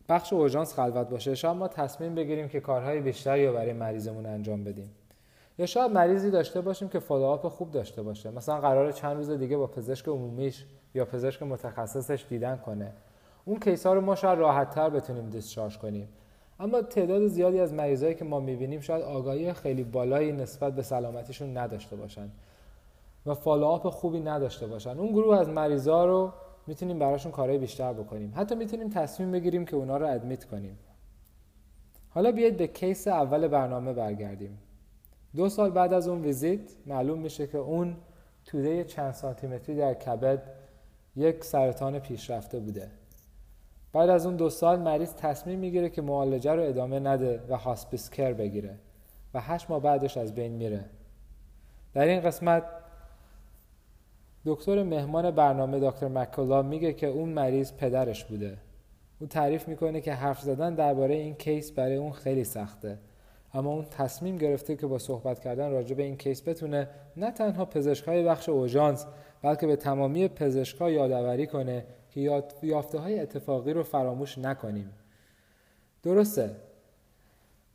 بخش 0.09 0.33
اورژانس 0.33 0.75
خلوت 0.75 1.09
باشه 1.09 1.35
شاید 1.35 1.57
ما 1.57 1.69
تصمیم 1.69 2.15
بگیریم 2.15 2.49
که 2.49 2.61
کارهای 2.61 3.01
بیشتری 3.01 3.47
رو 3.47 3.53
برای 3.53 3.73
مریضمون 3.73 4.27
انجام 4.27 4.65
بدیم. 4.65 4.91
یا 5.59 5.67
شاید 5.67 5.93
مریضی 5.93 6.31
داشته 6.31 6.61
باشیم 6.61 6.89
که 6.89 6.99
follow-up 6.99 7.49
خوب 7.49 7.71
داشته 7.71 8.03
باشه. 8.03 8.31
مثلا 8.31 8.61
قرار 8.61 8.93
چند 8.93 9.17
روز 9.17 9.31
دیگه 9.31 9.57
با 9.57 9.67
پزشک 9.67 10.09
عمومیش 10.09 10.65
یا 10.95 11.05
پزشک 11.05 11.43
متخصصش 11.43 12.25
دیدن 12.29 12.57
کنه. 12.57 12.93
اون 13.49 13.61
case 13.61 13.87
ها 13.87 13.95
رو 13.95 14.01
ما 14.01 14.15
شاید 14.15 14.39
راحت 14.39 14.71
تر 14.71 14.91
بتونیم 14.91 15.31
discharge 15.31 15.79
کنیم. 15.79 16.09
اما 16.61 16.83
تعداد 16.83 17.27
زیادی 17.27 17.61
از 17.61 17.73
مریضایی 17.73 18.15
که 18.15 18.25
ما 18.25 18.41
می‌بینیم 18.41 18.81
شاید 18.81 19.03
آگاهی 19.03 19.53
خیلی 19.53 19.85
بالایی 19.85 20.33
نسبت 20.33 20.75
به 20.75 20.83
سلامتیشون 20.83 21.57
نداشته 21.57 21.97
باشن 21.97 22.29
و 23.27 23.35
follow-up 23.35 23.89
خوبی 23.89 24.21
نداشته 24.21 24.67
باشن. 24.67 24.99
اون 24.99 25.13
گروه 25.13 25.39
از 25.39 25.49
مریضا 25.49 26.07
رو 26.07 26.33
می‌تونیم 26.67 26.99
براشون 26.99 27.33
کارهای 27.33 27.59
بیشتر 27.59 27.93
بکنیم. 27.93 28.33
حتی 28.37 28.55
می‌تونیم 28.55 28.89
تصمیم 28.89 29.33
بگیریم 29.33 29.65
که 29.65 29.77
اونا 29.77 29.97
رو 29.97 30.07
admit 30.07 30.45
کنیم. 30.45 30.79
حالا 32.11 32.33
بیاید 32.33 32.57
به 32.57 32.67
case 32.67 33.09
اول 33.09 33.49
برنامه 33.49 33.93
برگردیم. 33.93 34.59
دو 35.37 35.49
سال 35.49 35.71
بعد 35.71 35.93
از 35.93 36.09
اون 36.09 36.23
ویزیت 36.23 36.61
معلوم 36.87 37.19
میشه 37.19 37.47
که 37.47 37.59
اون 37.59 37.97
توده 38.45 38.85
چند 38.85 39.13
سانتیمتری 39.13 39.77
در 39.77 39.95
کبد 39.95 40.43
یک 41.17 41.45
سرطان 41.45 41.99
پیشرفته 41.99 42.59
بوده. 42.59 42.89
بعد 43.99 44.11
از 44.11 44.27
اون 44.27 44.37
دو 44.37 44.51
سال 44.51 44.79
مریض 44.79 45.15
تصمیم 45.15 45.59
می‌گیره 45.59 45.91
که 45.91 46.03
معالجه 46.03 46.53
رو 46.53 46.63
ادامه 46.63 47.01
نده 47.01 47.41
و 47.49 47.57
hospice 47.57 48.11
care 48.11 48.33
بگیره 48.33 48.75
و 49.35 49.41
هشت 49.41 49.71
ماه 49.71 49.83
بعدش 49.83 50.17
از 50.17 50.35
بین 50.35 50.53
میره. 50.53 50.85
در 51.95 52.05
این 52.05 52.21
قسمت 52.21 52.63
دکتر 54.47 54.83
مهمان 54.83 55.31
برنامه 55.31 55.81
دکتر 55.81 56.09
مکولا 56.09 56.63
میگه 56.63 56.93
که 56.93 57.07
اون 57.07 57.29
مریض 57.29 57.73
پدرش 57.73 58.25
بوده. 58.25 58.57
او 59.21 59.27
تعریف 59.27 59.69
می‌کنه 59.69 60.01
که 60.01 60.13
حرف 60.13 60.41
زدن 60.41 60.75
درباره 60.75 61.15
این 61.15 61.35
کیس 61.35 61.73
برای 61.73 61.97
اون 61.97 62.13
خیلی 62.13 62.45
سخته. 62.45 62.99
اما 63.55 63.71
اون 63.71 63.85
تصمیم 63.91 64.37
گرفته 64.37 64.77
که 64.77 64.87
با 64.87 64.99
صحبت 64.99 65.41
کردن 65.41 65.71
راجع 65.71 65.95
به 65.95 66.03
این 66.03 66.17
کیس 66.17 66.49
بتونه 66.49 66.89
نه 67.17 67.31
تنها 67.31 67.65
پزشکای 67.65 68.25
بخش 68.25 68.49
اوژانس 68.49 69.07
بلکه 69.43 69.67
به 69.67 69.77
تمامی 69.77 70.29
پزشکا 70.29 70.91
یادآوری 70.91 71.47
کنه 71.47 71.85
که 72.11 72.43
یافته 72.63 72.99
های 72.99 73.21
اتفاقی 73.21 73.73
رو 73.73 73.83
فراموش 73.83 74.39
نکنیم. 74.39 74.93
درسته. 76.03 76.57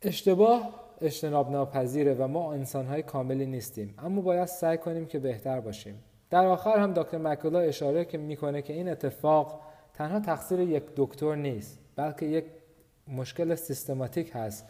اشتباه 0.02 0.70
اجتناب 1.00 1.50
ناپذیره 1.50 2.14
و 2.14 2.26
ما 2.26 2.52
انسان 2.52 2.86
های 2.86 3.02
کاملی 3.02 3.46
نیستیم. 3.46 3.94
اما 3.98 4.20
باید 4.20 4.48
سعی 4.48 4.78
کنیم 4.78 5.06
که 5.06 5.18
بهتر 5.18 5.60
باشیم. 5.60 6.02
در 6.30 6.46
آخر 6.46 6.78
هم 6.78 6.92
دکتر 6.92 7.18
مکولا 7.18 7.60
اشاره 7.60 8.04
که 8.04 8.18
می‌کنه 8.18 8.62
که 8.62 8.72
این 8.72 8.88
اتفاق 8.88 9.60
تنها 9.94 10.20
تقصیر 10.20 10.60
یک 10.60 10.82
دکتر 10.96 11.34
نیست 11.34 11.78
بلکه 11.96 12.26
یک 12.26 12.44
مشکل 13.08 13.54
سیستماتیک 13.54 14.30
هست 14.34 14.66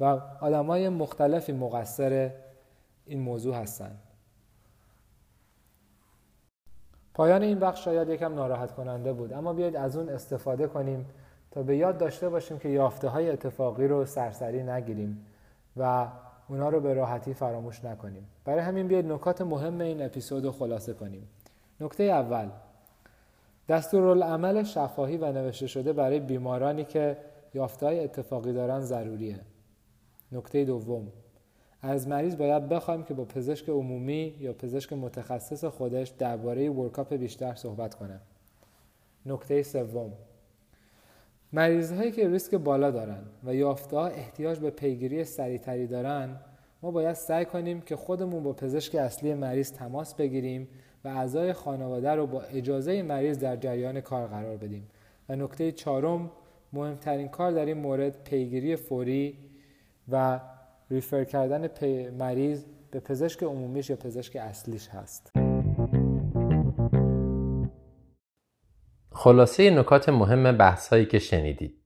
و 0.00 0.04
آدمای 0.40 0.88
مختلفی 0.88 1.52
مقصر 1.52 2.30
این 3.06 3.20
موضوع 3.20 3.54
هستند 3.54 3.98
پایان 7.16 7.42
این 7.42 7.58
بخش 7.58 7.84
شاید 7.84 8.08
یکم 8.08 8.34
ناراحت 8.34 8.72
کننده 8.72 9.12
بود. 9.12 9.32
اما 9.32 9.52
بیاید 9.52 9.76
از 9.76 9.96
اون 9.96 10.08
استفاده 10.08 10.66
کنیم 10.66 11.06
تا 11.50 11.62
به 11.62 11.76
یاد 11.76 11.98
داشته 11.98 12.28
باشیم 12.28 12.58
که 12.58 12.68
یافته 12.68 13.08
های 13.08 13.30
اتفاقی 13.30 13.88
رو 13.88 14.04
سرسری 14.04 14.62
نگیریم 14.62 15.26
و 15.76 16.06
اونا 16.48 16.68
رو 16.68 16.80
به 16.80 16.94
راحتی 16.94 17.34
فراموش 17.34 17.84
نکنیم. 17.84 18.26
برای 18.44 18.60
همین 18.60 18.88
بیاید 18.88 19.12
نکات 19.12 19.40
مهم 19.40 19.80
این 19.80 20.02
اپیزود 20.02 20.44
رو 20.44 20.52
خلاصه 20.52 20.92
کنیم. 20.92 21.28
نکته 21.80 22.04
اول 22.04 22.48
دستورالعمل 23.68 24.62
شفاهی 24.62 25.16
و 25.16 25.32
نوشته 25.32 25.66
شده 25.66 25.92
برای 25.92 26.20
بیمارانی 26.20 26.84
که 26.84 27.16
یافته 27.54 27.86
های 27.86 28.04
اتفاقی 28.04 28.52
دارن 28.52 28.80
ضروریه. 28.80 29.40
نکته 30.32 30.64
دوم 30.64 31.08
از 31.86 32.08
مریض 32.08 32.36
باید 32.36 32.68
بخوایم 32.68 33.02
که 33.02 33.14
با 33.14 33.24
پزشک 33.24 33.68
عمومی 33.68 34.34
یا 34.40 34.52
پزشک 34.52 34.92
متخصص 34.92 35.64
خودش 35.64 36.08
درباره 36.08 36.70
ورکاپ 36.70 37.14
بیشتر 37.14 37.54
صحبت 37.54 37.94
کنه. 37.94 38.20
نکته 39.26 39.62
سوم 39.62 40.12
مریض 41.52 41.92
هایی 41.92 42.12
که 42.12 42.28
ریسک 42.28 42.54
بالا 42.54 42.90
دارن 42.90 43.22
و 43.44 43.54
یافته 43.54 43.96
احتیاج 43.96 44.58
به 44.58 44.70
پیگیری 44.70 45.24
سریعتری 45.24 45.86
دارن 45.86 46.36
ما 46.82 46.90
باید 46.90 47.14
سعی 47.14 47.44
کنیم 47.44 47.80
که 47.80 47.96
خودمون 47.96 48.42
با 48.42 48.52
پزشک 48.52 48.94
اصلی 48.94 49.34
مریض 49.34 49.72
تماس 49.72 50.14
بگیریم 50.14 50.68
و 51.04 51.08
اعضای 51.08 51.52
خانواده 51.52 52.10
رو 52.10 52.26
با 52.26 52.42
اجازه 52.42 53.02
مریض 53.02 53.38
در 53.38 53.56
جریان 53.56 54.00
کار 54.00 54.26
قرار 54.26 54.56
بدیم 54.56 54.86
و 55.28 55.36
نکته 55.36 55.72
چهارم 55.72 56.30
مهمترین 56.72 57.28
کار 57.28 57.52
در 57.52 57.66
این 57.66 57.78
مورد 57.78 58.22
پیگیری 58.24 58.76
فوری 58.76 59.38
و 60.08 60.40
ریفر 60.90 61.24
کردن 61.24 61.68
مریض 62.10 62.64
به 62.90 63.00
پزشک 63.00 63.42
عمومیش 63.42 63.90
یا 63.90 63.96
پزشک 63.96 64.36
اصلیش 64.36 64.88
هست. 64.88 65.32
خلاصه 69.12 69.70
نکات 69.70 70.08
مهم 70.08 70.56
بحث 70.56 70.88
هایی 70.88 71.06
که 71.06 71.18
شنیدید. 71.18 71.82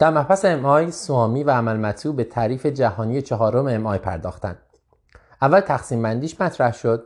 در 0.00 0.10
مبحث 0.10 0.44
امای 0.44 0.90
سوامی 0.90 1.44
و 1.44 1.50
عمل 1.50 1.76
مطلوب 1.76 2.16
به 2.16 2.24
تعریف 2.24 2.66
جهانی 2.66 3.22
چهارم 3.22 3.66
امای 3.66 3.98
پرداختند. 3.98 4.58
اول 5.42 5.60
تقسیم 5.60 6.02
بندیش 6.02 6.40
مطرح 6.40 6.72
شد 6.72 7.04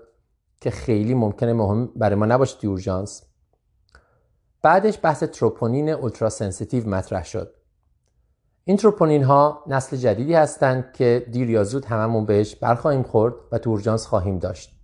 که 0.60 0.70
خیلی 0.70 1.14
ممکنه 1.14 1.52
مهم 1.52 1.86
برای 1.96 2.16
ما 2.16 2.26
نباشه 2.26 2.58
دیورژانس. 2.60 3.29
بعدش 4.62 4.98
بحث 5.02 5.22
تروپونین 5.22 5.88
اولترا 5.88 6.28
سنسیتیو 6.28 6.88
مطرح 6.88 7.24
شد. 7.24 7.54
این 8.64 8.76
تروپونین 8.76 9.22
ها 9.22 9.64
نسل 9.66 9.96
جدیدی 9.96 10.34
هستند 10.34 10.92
که 10.92 11.26
دیر 11.30 11.50
یا 11.50 11.64
زود 11.64 11.84
هممون 11.84 12.26
بهش 12.26 12.54
برخواهیم 12.54 13.02
خورد 13.02 13.34
و 13.52 13.58
تو 13.58 13.96
خواهیم 13.96 14.38
داشت. 14.38 14.80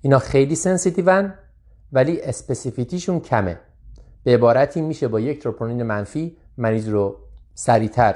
اینا 0.00 0.18
خیلی 0.18 0.54
سنسیتیون 0.54 1.34
ولی 1.92 2.20
اسپسیفیتیشون 2.22 3.20
کمه. 3.20 3.60
به 4.24 4.34
عبارتی 4.34 4.80
میشه 4.80 5.08
با 5.08 5.20
یک 5.20 5.42
تروپونین 5.42 5.82
منفی 5.82 6.36
مریض 6.58 6.88
رو 6.88 7.16
سریعتر 7.54 8.14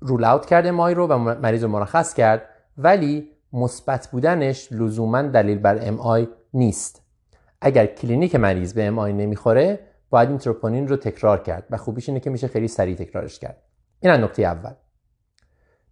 rule 0.00 0.24
out 0.24 0.46
کرد 0.46 0.70
MI 0.70 0.94
رو 0.94 1.06
و 1.06 1.18
مریض 1.18 1.62
رو 1.62 1.68
مرخص 1.68 2.14
کرد 2.14 2.42
ولی 2.78 3.30
مثبت 3.52 4.08
بودنش 4.10 4.72
لزوما 4.72 5.22
دلیل 5.22 5.58
بر 5.58 5.78
MI 5.82 6.28
نیست. 6.54 7.02
اگر 7.60 7.86
کلینیک 7.86 8.34
مریض 8.34 8.72
به 8.72 8.86
MI 8.86 9.12
نمی‌خوره 9.12 9.80
باید 10.10 10.28
این 10.28 10.38
تروپونین 10.38 10.88
رو 10.88 10.96
تکرار 10.96 11.42
کرد 11.42 11.66
و 11.70 11.76
خوبیش 11.76 12.08
اینه 12.08 12.20
که 12.20 12.30
میشه 12.30 12.48
خیلی 12.48 12.68
سریع 12.68 12.96
تکرارش 12.96 13.38
کرد. 13.38 13.62
این 14.00 14.12
نکته 14.12 14.42
اول. 14.42 14.72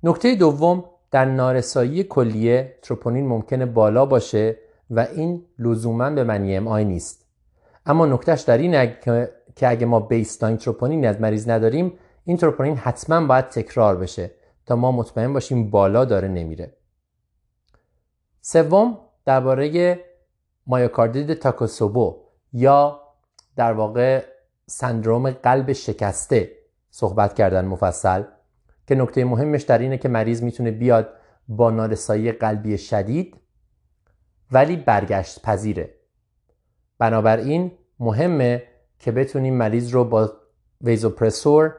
نکته 0.02 0.34
دوم 0.34 0.84
در 1.10 1.24
نارسایی 1.24 2.04
کلیه 2.04 2.78
تروپونین 2.82 3.26
ممکنه 3.26 3.66
بالا 3.66 4.06
باشه 4.06 4.58
و 4.90 5.00
این 5.00 5.44
لزوما 5.58 6.10
به 6.10 6.24
معنی 6.24 6.56
ام 6.56 6.68
آی 6.68 6.84
نیست. 6.84 7.26
اما 7.86 8.06
نکتهش 8.06 8.40
در 8.40 8.58
اینه 8.58 8.98
که 9.56 9.68
اگه 9.68 9.86
ما 9.86 10.00
بیستاین 10.00 10.56
تروپونین 10.56 11.06
از 11.06 11.20
مریض 11.20 11.48
نداریم 11.48 11.92
این 12.24 12.36
تروپونین 12.36 12.76
حتما 12.76 13.26
باید 13.26 13.48
تکرار 13.48 13.96
بشه 13.96 14.30
تا 14.66 14.76
ما 14.76 14.92
مطمئن 14.92 15.32
باشیم 15.32 15.70
بالا 15.70 16.04
داره 16.04 16.28
نمیره. 16.28 16.76
سوم 18.40 18.98
درباره 19.24 19.98
مایوکاردید 20.66 21.34
تاکوسوبو 21.34 22.22
یا 22.52 23.00
در 23.56 23.72
واقع 23.72 24.24
سندروم 24.66 25.30
قلب 25.30 25.72
شکسته 25.72 26.52
صحبت 26.90 27.34
کردن 27.34 27.64
مفصل 27.64 28.22
که 28.86 28.94
نکته 28.94 29.24
مهمش 29.24 29.62
در 29.62 29.78
اینه 29.78 29.98
که 29.98 30.08
مریض 30.08 30.42
می‌تونه 30.42 30.70
بیاد 30.70 31.08
با 31.48 31.70
نارسایی 31.70 32.32
قلبی 32.32 32.78
شدید 32.78 33.36
ولی 34.52 34.76
برگشت 34.76 35.42
پذیره. 35.42 35.94
بنابراین 36.98 37.72
مهمه 38.00 38.62
که 38.98 39.12
بتونیم 39.12 39.54
مریض 39.54 39.90
رو 39.90 40.04
با 40.04 40.32
ویزوپرسور 40.80 41.74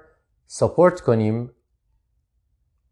سپورت 0.48 1.02
کنیم 1.02 1.52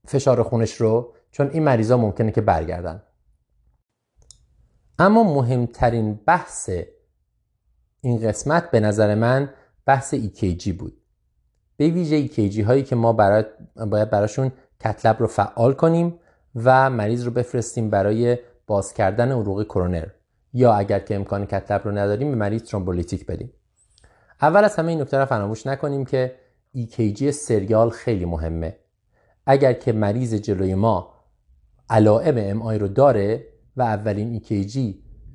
فشار 0.08 0.44
خونش 0.44 0.82
رو 0.82 1.14
چون 1.32 1.50
این 1.50 1.64
مریضا 1.64 1.98
ممکنه 1.98 2.32
که 2.32 2.42
برگردن. 2.42 3.04
اما 5.00 5.24
مهمترین 5.24 6.20
بحث 6.26 6.70
این 8.06 8.28
قسمت 8.28 8.72
به 8.72 8.80
نظر 8.80 9.16
من 9.16 9.50
بحث 9.86 10.16
EKG 10.16 10.68
بود. 10.68 10.98
به 11.78 11.88
ویژه 11.88 12.28
EKG 12.28 12.60
هایی 12.60 12.84
که 12.84 12.96
ما 12.96 13.14
باید 13.76 14.10
براشون 14.10 14.52
cath 14.84 15.04
lab 15.04 15.20
رو 15.20 15.28
فعال 15.28 15.74
کنیم 15.74 16.20
و 16.56 16.90
مریض 16.90 17.24
رو 17.24 17.32
بفرستیم 17.32 17.90
برای 17.90 18.38
باز 18.68 18.94
کردن 18.94 19.32
عروق 19.32 19.64
کرونر. 19.64 20.08
یا 20.54 20.74
اگر 20.74 21.00
که 21.00 21.16
امکان 21.16 21.46
cath 21.46 21.66
lab 21.66 21.82
رو 21.86 21.92
نداریم 21.92 22.30
به 22.30 22.36
مریض 22.36 22.64
ترومبولیتیک 22.64 23.26
بدیم. 23.26 23.54
اول 24.42 24.64
از 24.64 24.76
همه 24.76 24.90
این 24.90 25.02
نکته 25.02 25.18
رو 25.18 25.26
فراموش 25.26 25.68
نکنیم 25.68 26.06
که 26.06 26.36
EKG 26.78 27.30
serial 27.30 27.90
خیلی 27.90 28.26
مهمه. 28.26 28.78
اگر 29.46 29.74
که 29.74 29.94
مریض 29.94 30.34
جلوی 30.34 30.76
ما 30.76 31.14
علائم 31.90 32.36
MI 32.38 32.78
رو 32.78 32.88
داره 32.88 33.48
و 33.78 33.82
اولین 33.82 34.40
EKG 34.40 34.78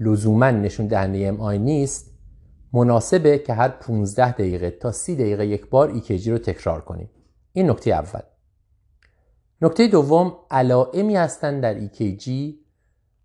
لزوما 0.00 0.50
نشون 0.50 0.86
دهنده 0.86 1.28
MI 1.28 1.58
نیست 1.58 2.09
مناسبه 2.72 3.38
که 3.38 3.54
هر 3.54 3.68
15 3.68 4.32
دقیقه 4.32 4.70
تا 4.70 4.92
30 4.92 5.16
دقیقه 5.16 5.46
یک 5.46 5.66
بار 5.66 6.00
EKG 6.00 6.26
رو 6.26 6.38
تکرار 6.38 6.80
کنیم. 6.80 7.10
این 7.52 7.70
نکته 7.70 7.90
اول. 7.90 8.20
نکته 9.62 9.88
دوم 9.88 10.36
علائمی 10.50 11.16
هستند 11.16 11.62
در 11.62 11.88
EKG 11.88 12.30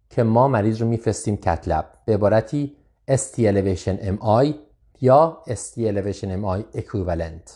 که 0.09 0.23
ما 0.23 0.47
مریض 0.47 0.81
رو 0.81 0.88
میفرستیم 0.88 1.38
کتلب. 1.38 1.91
به 2.05 2.13
عبارتی 2.13 2.77
ST 3.11 3.38
elevation 3.38 3.99
MI 4.01 4.53
یا 5.01 5.43
ST 5.47 5.77
elevation 5.77 6.27
MI 6.27 6.80
equivalent. 6.80 7.51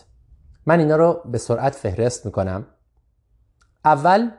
من 0.66 0.78
اینا 0.78 0.96
رو 0.96 1.22
به 1.24 1.38
سرعت 1.38 1.74
فهرست 1.74 2.26
می‌کنم. 2.26 2.66
اول 3.84 4.30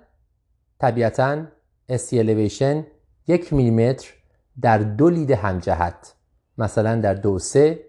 طبیعتا 0.80 1.46
ST 1.92 2.14
elevation 2.14 2.84
یک 3.28 3.54
میلیمتر 3.54 4.14
در 4.62 4.78
دو 4.78 5.10
لید 5.10 5.32
همجهت. 5.32 6.16
مثلا 6.58 7.02
در 7.02 7.14
دو 7.14 7.40
سه 7.40 7.86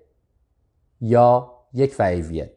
یا 1.01 1.53
یک 1.73 1.97
و 1.99 2.03
ایویل 2.03 2.49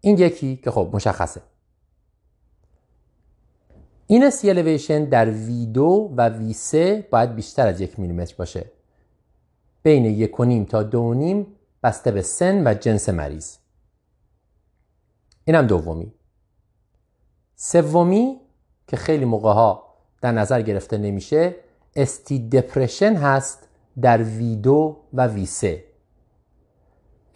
این 0.00 0.18
یکی 0.18 0.56
که 0.56 0.70
خب 0.70 0.90
مشخصه. 0.92 1.42
این 4.06 4.30
سی 4.30 4.50
الیویشن 4.50 5.04
در 5.04 5.26
V2 5.26 5.78
و 6.16 6.30
V3 6.30 6.76
باید 7.10 7.34
بیشتر 7.34 7.66
از 7.66 7.80
یک 7.80 7.98
میلیمتر 7.98 8.34
باشه. 8.38 8.70
بین 9.82 10.04
یک 10.04 10.40
و 10.40 10.44
نیم 10.44 10.64
تا 10.64 10.82
دو 10.82 11.14
نیم 11.14 11.46
بسته 11.82 12.10
به 12.10 12.22
سن 12.22 12.66
و 12.66 12.74
جنس 12.74 13.08
مریض. 13.08 13.56
اینم 15.44 15.66
دومی. 15.66 16.12
سومی 17.56 18.40
که 18.86 18.96
خیلی 18.96 19.24
موقع 19.24 19.52
ها 19.52 19.94
در 20.20 20.32
نظر 20.32 20.62
گرفته 20.62 20.98
نمیشه 20.98 21.56
استی 21.96 22.48
دپرشن 22.48 23.14
هست. 23.16 23.65
در 24.02 24.24
V2 24.24 24.66
و 25.14 25.28
V3 25.28 25.66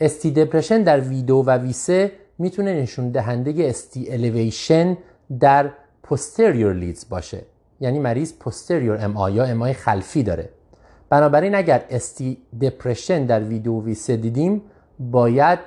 استی 0.01 0.31
دپرشن 0.31 0.83
در 0.83 1.01
V2 1.05 1.31
و 1.31 1.73
V3 1.73 2.11
می‌تونه 2.39 2.83
نشون 2.83 3.11
دهنده 3.11 3.55
استی 3.59 4.13
الیویشن 4.13 4.97
در 5.41 5.71
posterior 6.07 6.75
لیدز 6.75 7.09
باشه. 7.09 7.43
یعنی 7.81 7.99
مریض 7.99 8.33
posterior 8.45 9.01
MI 9.01 9.31
یا 9.31 9.61
MI 9.61 9.73
خلفی 9.73 10.23
داره. 10.23 10.49
بنابراین 11.09 11.55
اگر 11.55 11.85
استی 11.91 12.39
دپرشن 12.61 13.27
در 13.27 13.41
V2 13.51 13.67
و 13.67 13.95
V3 13.95 14.11
دیدیم 14.11 14.63
باید 14.99 15.59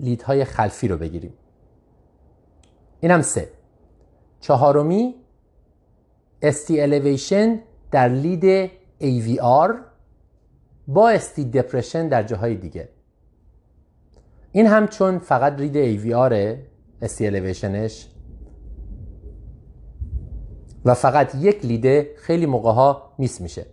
لیدهای 0.00 0.44
خلفی 0.44 0.88
رو 0.88 0.96
بگیریم. 0.96 1.32
اینم 3.00 3.22
سه. 3.22 3.48
چهارمی 4.40 5.14
استی 6.42 6.80
الیویشن 6.80 7.60
در 7.90 8.08
لید 8.08 8.70
AVR 9.00 9.87
با 10.88 11.10
استی 11.10 11.44
دپرشن 11.44 12.08
در 12.08 12.22
جاهای 12.22 12.54
دیگه. 12.54 12.88
این 14.52 14.66
هم 14.66 14.88
چون 14.88 15.18
فقط 15.18 15.60
رید 15.60 15.74
AVR 15.74 16.58
استی 17.02 17.26
الیویشنش 17.26 18.08
و 20.84 20.94
فقط 20.94 21.34
یک 21.34 21.64
لیده 21.64 22.14
خیلی 22.16 22.46
موقع 22.46 22.72
ها 22.72 23.12
میس 23.18 23.40
میشه. 23.40 23.66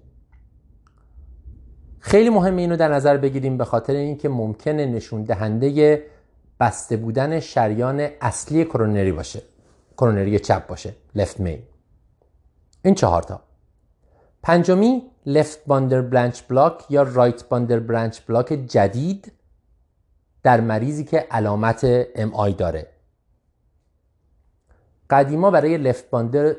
خیلی 1.99 2.29
مهمه 2.29 2.61
اینو 2.61 2.75
در 2.75 2.93
نظر 2.93 3.17
بگیریم 3.17 3.57
به 3.57 3.65
خاطر 3.65 3.93
اینکه 3.93 4.29
ممکنه 4.29 4.85
نشون 4.85 5.23
دهنده 5.23 6.03
بسته 6.59 6.97
بودن 6.97 7.39
شریان 7.39 8.07
اصلی 8.21 8.65
کرونری 8.65 9.11
باشه. 9.11 9.41
کرونری 9.97 10.39
چپ 10.39 10.67
باشه. 10.67 10.95
left 11.15 11.39
main 11.39 11.59
این 12.83 12.95
چهارتا 12.95 13.41
پنجمی 14.43 15.14
left 15.25 15.59
bundle 15.65 16.01
branch 16.01 16.41
block 16.49 16.91
یا 16.91 17.03
right 17.03 17.49
bundle 17.49 17.79
branch 17.79 18.19
block 18.27 18.47
جدید 18.47 19.31
در 20.43 20.61
مریضی 20.61 21.03
که 21.03 21.27
علامت 21.31 21.87
MI 22.15 22.53
داره. 22.53 22.87
قدیما 25.09 25.51
برای 25.51 25.77
left 25.77 26.09
bundle 26.09 26.55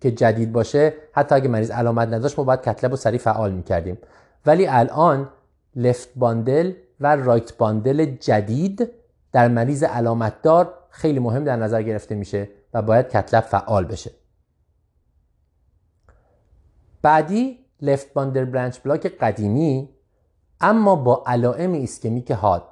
که 0.00 0.10
جدید 0.10 0.52
باشه 0.52 0.94
حتی 1.12 1.34
اگه 1.34 1.48
مریض 1.48 1.70
علامت 1.70 2.08
نداشت 2.08 2.38
ما 2.38 2.44
باید 2.44 2.60
cath 2.60 2.77
lab 2.77 2.90
رو 2.90 2.96
سریع 2.96 3.18
فعال 3.18 3.52
می‌کردیم. 3.52 3.98
ولی 4.46 4.66
الان 4.66 5.28
left 5.76 6.08
bundle 6.16 6.72
و 7.00 7.16
right 7.16 7.56
bundle 7.56 8.04
جدید 8.04 8.90
در 9.32 9.48
مریض 9.48 9.82
علامت 9.82 10.42
دار 10.42 10.74
خیلی 10.90 11.18
مهم 11.18 11.44
در 11.44 11.56
نظر 11.56 11.82
گرفته 11.82 12.14
میشه 12.14 12.48
و 12.74 12.82
باید 12.82 13.08
cath 13.08 13.29
lab 13.29 13.44
فعال 13.44 13.84
بشه. 13.84 14.10
بعدی 17.02 17.58
left 17.80 18.12
bundle 18.12 18.44
branch 18.44 18.78
block 18.78 19.06
قدیمی 19.06 19.88
اما 20.60 20.96
با 20.96 21.24
علائم 21.26 21.72
ایسکمیک 21.72 22.32
حاد 22.32 22.64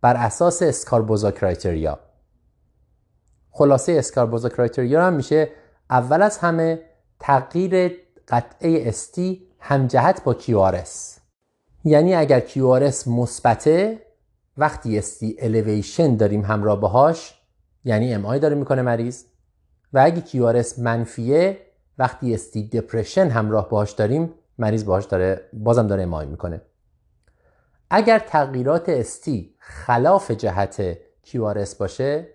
بر 0.00 0.16
اساس 0.16 0.62
Sgarbossa 0.62 1.30
criteria. 1.30 1.98
خلاصه 3.50 3.92
Sgarbossa 3.92 4.48
criteria 4.48 5.06
هم 5.06 5.12
میشه 5.12 5.48
اول 5.90 6.22
از 6.22 6.38
همه 6.38 6.82
تغییر 7.20 7.92
قطعه 8.28 8.88
استی 8.88 9.46
همجهت 9.60 10.24
با 10.24 10.34
QRS 10.34 11.20
یعنی 11.84 12.14
اگر 12.14 12.40
QRS 12.40 13.08
مثبته 13.08 14.02
وقتی 14.56 14.98
استی 14.98 15.36
الیویشن 15.38 16.16
داریم 16.16 16.44
همراه 16.44 16.80
باهاش 16.80 17.34
یعنی 17.84 18.14
ام 18.14 18.26
آی 18.26 18.38
داره 18.38 18.54
می‌کنه 18.54 18.82
مریض. 18.82 19.24
و 19.92 19.98
اگه 20.04 20.22
QRS 20.22 20.78
منفیه 20.78 21.65
وقتی 21.98 22.34
استی 22.34 22.68
دپرشن 22.68 23.28
همراه 23.28 23.68
باهاش 23.68 23.92
داریم 23.92 24.34
مریض 24.58 24.84
باهاش 24.84 25.04
داره 25.04 25.48
بازم 25.52 25.86
داره 25.86 26.02
ام 26.02 26.14
آی 26.14 26.26
می‌کنه. 26.26 26.60
اگر 27.90 28.18
تغییرات 28.18 28.88
استی 28.88 29.54
خلاف 29.58 30.30
جهت 30.30 30.94
QRS 31.26 31.74
باشه 31.78 32.28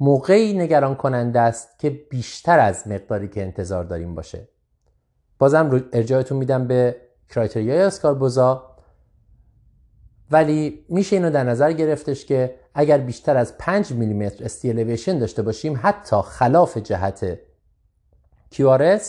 موقعی 0.00 0.58
نگران 0.58 0.94
کننده 0.94 1.40
است 1.40 1.78
که 1.78 1.90
بیشتر 1.90 2.58
از 2.58 2.88
مقداری 2.88 3.28
که 3.28 3.42
انتظار 3.42 3.84
داریم 3.84 4.14
باشه. 4.14 4.48
بازم 5.38 5.84
ارجاعتون 5.92 6.38
میدم 6.38 6.66
به 6.66 6.96
کرایتریای 7.28 7.82
اسکاربوزا 7.82 8.76
ولی 10.30 10.84
میشه 10.88 11.16
اینو 11.16 11.30
در 11.30 11.44
نظر 11.44 11.72
گرفتش 11.72 12.26
که 12.26 12.54
اگر 12.74 12.98
بیشتر 12.98 13.36
از 13.36 13.58
5 13.58 13.92
میلیمتر 13.92 14.44
استیلیویشن 14.44 15.18
داشته 15.18 15.42
باشیم 15.42 15.80
حتی 15.82 16.16
خلاف 16.22 16.76
جهت 16.76 17.38
QRS 18.54 19.02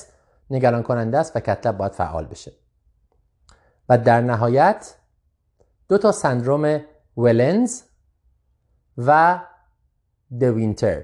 نگران 0.49 0.83
کننده 0.83 1.17
است 1.17 1.35
و 1.35 1.39
کتلب 1.39 1.77
باید 1.77 1.91
فعال 1.91 2.25
بشه. 2.25 2.51
و 3.89 3.97
در 3.97 4.21
نهایت 4.21 4.95
دو 5.87 5.97
تا 5.97 6.11
سندروم 6.11 6.81
ولنز 7.17 7.81
و 8.97 9.39
دوینتر 10.39 11.03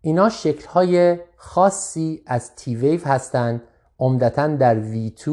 اینا 0.00 0.28
شکل 0.28 0.66
های 0.66 1.18
خاصی 1.36 2.22
از 2.26 2.54
تی 2.54 2.76
ویو 2.76 3.04
هستند 3.04 3.62
عمدتا 3.98 4.46
در 4.46 4.74
V2 4.74 5.28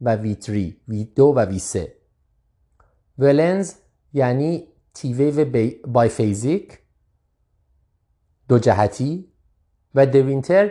و 0.00 0.16
V3 0.16 0.72
V2 0.90 1.18
و 1.18 1.58
V3 1.58 1.88
ولنز 3.18 3.74
یعنی 4.12 4.68
تی 4.94 5.14
ویو 5.14 5.68
بایفیزیک 5.86 6.78
دو 8.48 8.58
جهتی 8.58 9.32
و 9.94 10.06
دوینتر 10.06 10.70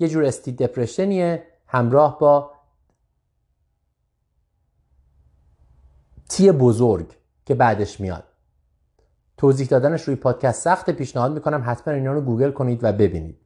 یه 0.00 0.08
جور 0.08 0.24
استی 0.24 0.52
دپرشنیه 0.52 1.46
همراه 1.66 2.18
با 2.18 2.52
T 6.28 6.52
بزرگ 6.52 7.16
که 7.44 7.54
بعدش 7.54 8.00
میاد. 8.00 8.24
توضیح 9.36 9.68
دادنش 9.68 10.02
روی 10.02 10.16
پادکست 10.16 10.62
سخت 10.62 10.90
پیشنهاد 10.90 11.32
می‌کنم 11.32 11.62
حتما 11.66 11.94
اینا 11.94 12.12
رو 12.12 12.20
گوگل 12.20 12.50
کنید 12.50 12.84
و 12.84 12.92
ببینید. 12.92 13.40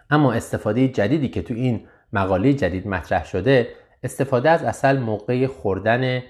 اما 0.10 0.34
استفاده 0.34 0.88
جدیدی 0.88 1.30
که 1.30 1.42
تو 1.42 1.54
این 1.54 1.88
مقاله 2.14 2.54
جدید 2.54 2.88
مطرح 2.88 3.26
شده 3.26 3.76
استفاده 4.04 4.50
از 4.50 4.64
اصل 4.64 5.00
موقع 5.00 5.48
خوردن 5.48 6.24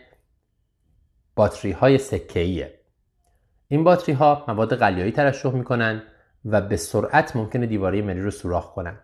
باتری 1.35 1.71
های 1.71 1.97
سکه‌ایه 1.97 2.80
این 3.71 3.83
باتری 3.83 4.13
ها 4.13 4.45
مواد 4.47 4.75
قلیایی 4.75 5.11
ترشح 5.11 5.51
می‌کنن 5.51 6.03
و 6.45 6.61
به 6.61 6.77
سرعت 6.77 7.35
ممکنه 7.35 7.65
دیواره 7.65 8.01
مری 8.01 8.21
رو 8.21 8.31
سوراخ 8.31 8.73
کنن. 8.73 8.99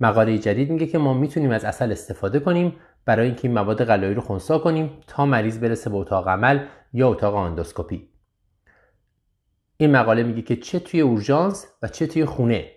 مقاله 0.00 0.38
جدید 0.38 0.70
میگه 0.70 0.86
که 0.86 0.98
ما 0.98 1.14
می‌تونیم 1.14 1.50
از 1.50 1.64
اصل 1.64 1.92
استفاده 1.92 2.40
کنیم 2.40 2.76
برای 3.04 3.26
اینکه 3.26 3.48
این 3.48 3.58
مواد 3.58 3.84
قلیایی 3.84 4.14
رو 4.14 4.20
خونسا 4.20 4.58
کنیم 4.58 4.90
تا 5.06 5.26
مریض 5.26 5.58
برسه 5.58 5.90
به 5.90 5.96
اتاق 5.96 6.28
عمل 6.28 6.66
یا 6.92 7.08
اتاق 7.08 7.34
آندوسکوپی. 7.34 8.08
این 9.76 9.90
مقاله 9.90 10.22
میگه 10.22 10.42
که 10.42 10.56
چه 10.56 10.78
توی 10.78 11.00
اورژانس 11.00 11.66
و 11.82 11.88
چه 11.88 12.06
توی 12.06 12.24
خونه. 12.24 12.70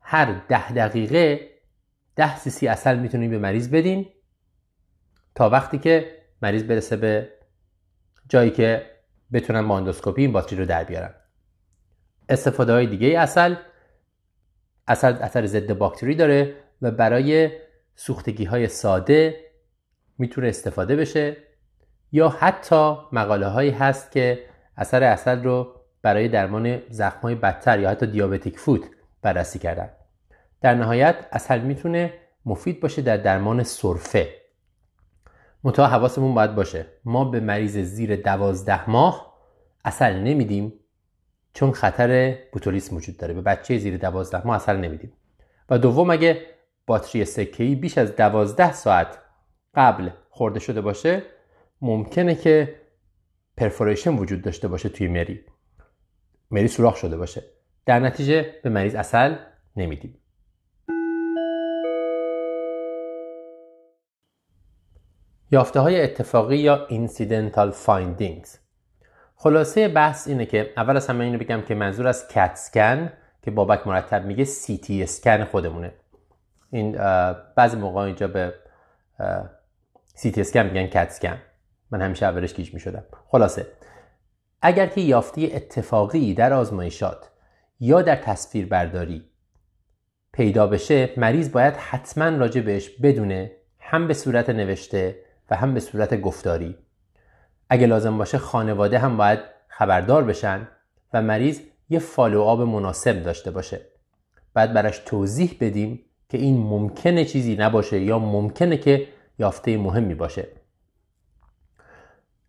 هر 0.00 0.40
ده 0.48 0.72
دقیقه 0.72 1.50
ده 2.16 2.36
سی 2.36 2.68
اصل 2.68 2.98
می‌تونیم 2.98 3.30
به 3.30 3.38
مریض 3.38 3.70
بدین 3.70 4.06
تا 5.34 5.50
وقتی 5.50 5.78
که 5.78 6.22
مریض 6.42 6.62
برسه 6.62 6.96
به 6.96 7.28
جایی 8.28 8.50
که 8.50 8.97
بتونن 9.32 9.68
با 9.68 9.76
اندوسکوپی 9.76 10.22
این 10.22 10.32
باتری 10.32 10.58
رو 10.58 10.64
در 10.64 10.84
بیارن 10.84 11.14
استفاده 12.28 12.72
های 12.72 12.86
دیگه 12.86 13.20
اصل 13.20 13.54
اصل 14.88 15.12
اثر 15.12 15.46
ضد 15.46 15.72
باکتری 15.72 16.14
داره 16.14 16.54
و 16.82 16.90
برای 16.90 17.50
سوختگی 17.94 18.44
های 18.44 18.68
ساده 18.68 19.36
می‌تونه 20.18 20.48
استفاده 20.48 20.96
بشه 20.96 21.36
یا 22.12 22.28
حتی 22.28 22.96
مقاله 23.12 23.46
هایی 23.46 23.70
هست 23.70 24.12
که 24.12 24.44
اثر 24.76 25.02
اصل 25.02 25.42
رو 25.42 25.74
برای 26.02 26.28
درمان 26.28 26.82
زخم 26.90 27.20
های 27.20 27.34
بدتر 27.34 27.80
یا 27.80 27.90
حتی 27.90 28.06
دیابتیک 28.06 28.58
فوت 28.58 28.82
بررسی 29.22 29.58
کردن. 29.58 29.90
در 30.60 30.74
نهایت 30.74 31.16
اصل 31.32 31.60
می‌تونه 31.60 32.14
مفید 32.44 32.80
باشه 32.80 33.02
در 33.02 33.16
درمان 33.16 33.62
سرفه. 33.62 34.37
منتها 35.68 35.86
حواسمون 35.86 36.34
باید 36.34 36.54
باشه. 36.54 36.86
ما 37.04 37.24
به 37.24 37.40
مریض 37.40 37.78
زیر 37.78 38.16
دوازده 38.16 38.90
ماه 38.90 39.38
اصل 39.84 40.12
نمیدیم 40.12 40.72
چون 41.54 41.72
خطر 41.72 42.38
بوتولیسم 42.52 42.96
وجود 42.96 43.16
داره. 43.16 43.34
به 43.34 43.40
بچه 43.40 43.78
زیر 43.78 43.96
دوازده 43.96 44.46
ماه 44.46 44.56
اصل 44.56 44.76
نمیدیم. 44.76 45.12
و 45.70 45.78
دوم 45.78 46.10
اگه 46.10 46.42
باتری 46.86 47.24
سکهی 47.24 47.74
بیش 47.74 47.98
از 47.98 48.16
دوازده 48.16 48.72
ساعت 48.72 49.18
قبل 49.74 50.10
خورده 50.30 50.60
شده 50.60 50.80
باشه 50.80 51.22
ممکنه 51.80 52.34
که 52.34 52.74
پرفوریشن 53.56 54.16
وجود 54.16 54.42
داشته 54.42 54.68
باشه 54.68 54.88
توی 54.88 55.08
مری. 55.08 55.40
مری 56.50 56.68
سوراخ 56.68 56.96
شده 56.96 57.16
باشه. 57.16 57.42
در 57.86 58.00
نتیجه 58.00 58.54
به 58.62 58.70
مریض 58.70 58.94
اصل 58.94 59.36
نمیدیم. 59.76 60.18
یافته 65.50 65.80
های 65.80 66.02
اتفاقی 66.02 66.56
یا 66.56 66.86
incidental 66.90 67.72
findings. 67.86 68.48
خلاصه 69.36 69.88
بحث 69.88 70.28
اینه 70.28 70.46
که 70.46 70.72
اول 70.76 70.96
از 70.96 71.06
همه 71.06 71.24
اینو 71.24 71.38
بگم 71.38 71.62
که 71.62 71.74
منظور 71.74 72.08
از 72.08 72.28
کت 72.28 72.56
سکن 72.56 73.12
که 73.42 73.50
بابک 73.50 73.86
مرتب 73.86 74.24
میگه 74.24 74.44
سی 74.44 74.78
تی 74.78 75.02
اسکن 75.02 75.44
خودمونه. 75.44 75.92
این 76.70 76.92
بعضی 77.56 77.76
موقع 77.76 78.00
اینجا 78.00 78.28
به 78.28 78.54
سی 80.14 80.30
تی 80.30 80.40
اسکن 80.40 80.62
میگن 80.62 80.86
کت 80.86 81.10
سکن 81.10 81.38
من 81.90 82.02
همیشه 82.02 82.26
اولش 82.26 82.54
گیج 82.54 82.74
می‌شدم. 82.74 83.04
خلاصه 83.28 83.66
اگر 84.62 84.86
که 84.86 85.00
یافته 85.00 85.48
اتفاقی 85.54 86.34
در 86.34 86.52
آزمایشات 86.52 87.30
یا 87.80 88.02
در 88.02 88.16
تصویر 88.16 88.66
برداری 88.66 89.24
پیدا 90.32 90.66
بشه 90.66 91.10
مریض 91.16 91.52
باید 91.52 91.74
حتما 91.74 92.28
راجع 92.28 92.60
بهش 92.60 92.88
بدونه 92.88 93.52
هم 93.80 94.08
به 94.08 94.14
صورت 94.14 94.50
نوشته 94.50 95.27
و 95.50 95.56
هم 95.56 95.74
به 95.74 95.80
صورت 95.80 96.20
گفتاری. 96.20 96.76
اگه 97.70 97.86
لازم 97.86 98.18
باشه 98.18 98.38
خانواده 98.38 98.98
هم 98.98 99.16
باید 99.16 99.38
خبردار 99.68 100.24
بشن 100.24 100.68
و 101.12 101.22
مریض 101.22 101.60
یه 101.88 101.98
فالوآب 101.98 102.60
مناسب 102.62 103.22
داشته 103.22 103.50
باشه. 103.50 103.80
بعد 104.54 104.72
براش 104.72 104.98
توضیح 104.98 105.56
بدیم 105.60 106.00
که 106.28 106.38
این 106.38 106.58
ممکنه 106.58 107.24
چیزی 107.24 107.56
نباشه 107.56 108.00
یا 108.00 108.18
ممکنه 108.18 108.76
که 108.76 109.08
یافته 109.38 109.76
مهمی 109.76 110.14
باشه. 110.14 110.48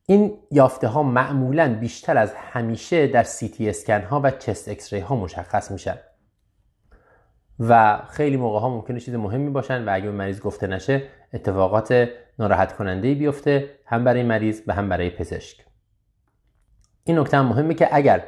این 0.06 0.38
یافته 0.52 0.88
ها 0.88 1.04
معمولا 1.04 1.80
بیشتر 1.80 2.18
از 2.18 2.34
همیشه 2.34 3.08
در 3.08 3.24
سی 3.24 3.50
تی 3.50 3.70
اسکن 3.70 4.02
ها 4.02 4.22
و 4.24 4.32
chest 4.32 4.70
x-ray 4.70 5.00
ها 5.00 5.16
مشخص 5.16 5.72
میشن. 5.72 5.98
و 7.60 8.02
خیلی 8.10 8.38
موقع 8.38 8.60
ها 8.60 8.70
ممکنه 8.70 9.00
چیز 9.00 9.16
مهمی 9.16 9.50
باشن 9.50 9.86
و 9.86 9.94
اگه 9.94 10.06
به 10.06 10.12
مریض 10.12 10.40
گفته 10.40 10.68
نشه 10.68 11.04
اتفاقات 11.34 12.10
ناراحت 12.40 12.76
کننده 12.76 13.14
بیفته 13.14 13.70
هم 13.86 14.04
برای 14.04 14.24
مریض 14.24 14.62
و 14.68 14.74
هم 14.74 14.90
برای 14.90 15.10
پزشک. 15.10 15.66
این 17.04 17.20
نکته 17.20 17.38
هم 17.38 17.46
مهمه 17.46 17.74
که 17.74 17.88
اگر 17.92 18.24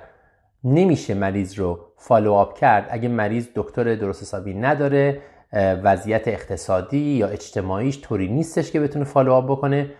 نمیشه 0.63 1.13
مریض 1.13 1.59
رو 1.59 1.79
follow 1.97 2.45
کرد 2.45 2.87
اگه 2.89 3.09
مریض 3.09 3.47
دکتر 3.55 3.95
درست 3.95 4.21
حسابی 4.21 4.53
نداره 4.53 5.21
وضعیت 5.53 6.27
اقتصادی 6.27 6.97
یا 6.97 7.27
اجتماعیش 7.27 8.01
طوری 8.01 8.27
نیستش 8.27 8.71
که 8.71 8.79
بتونه 8.79 9.05
follow 9.05 9.41
بکنه 9.41 9.91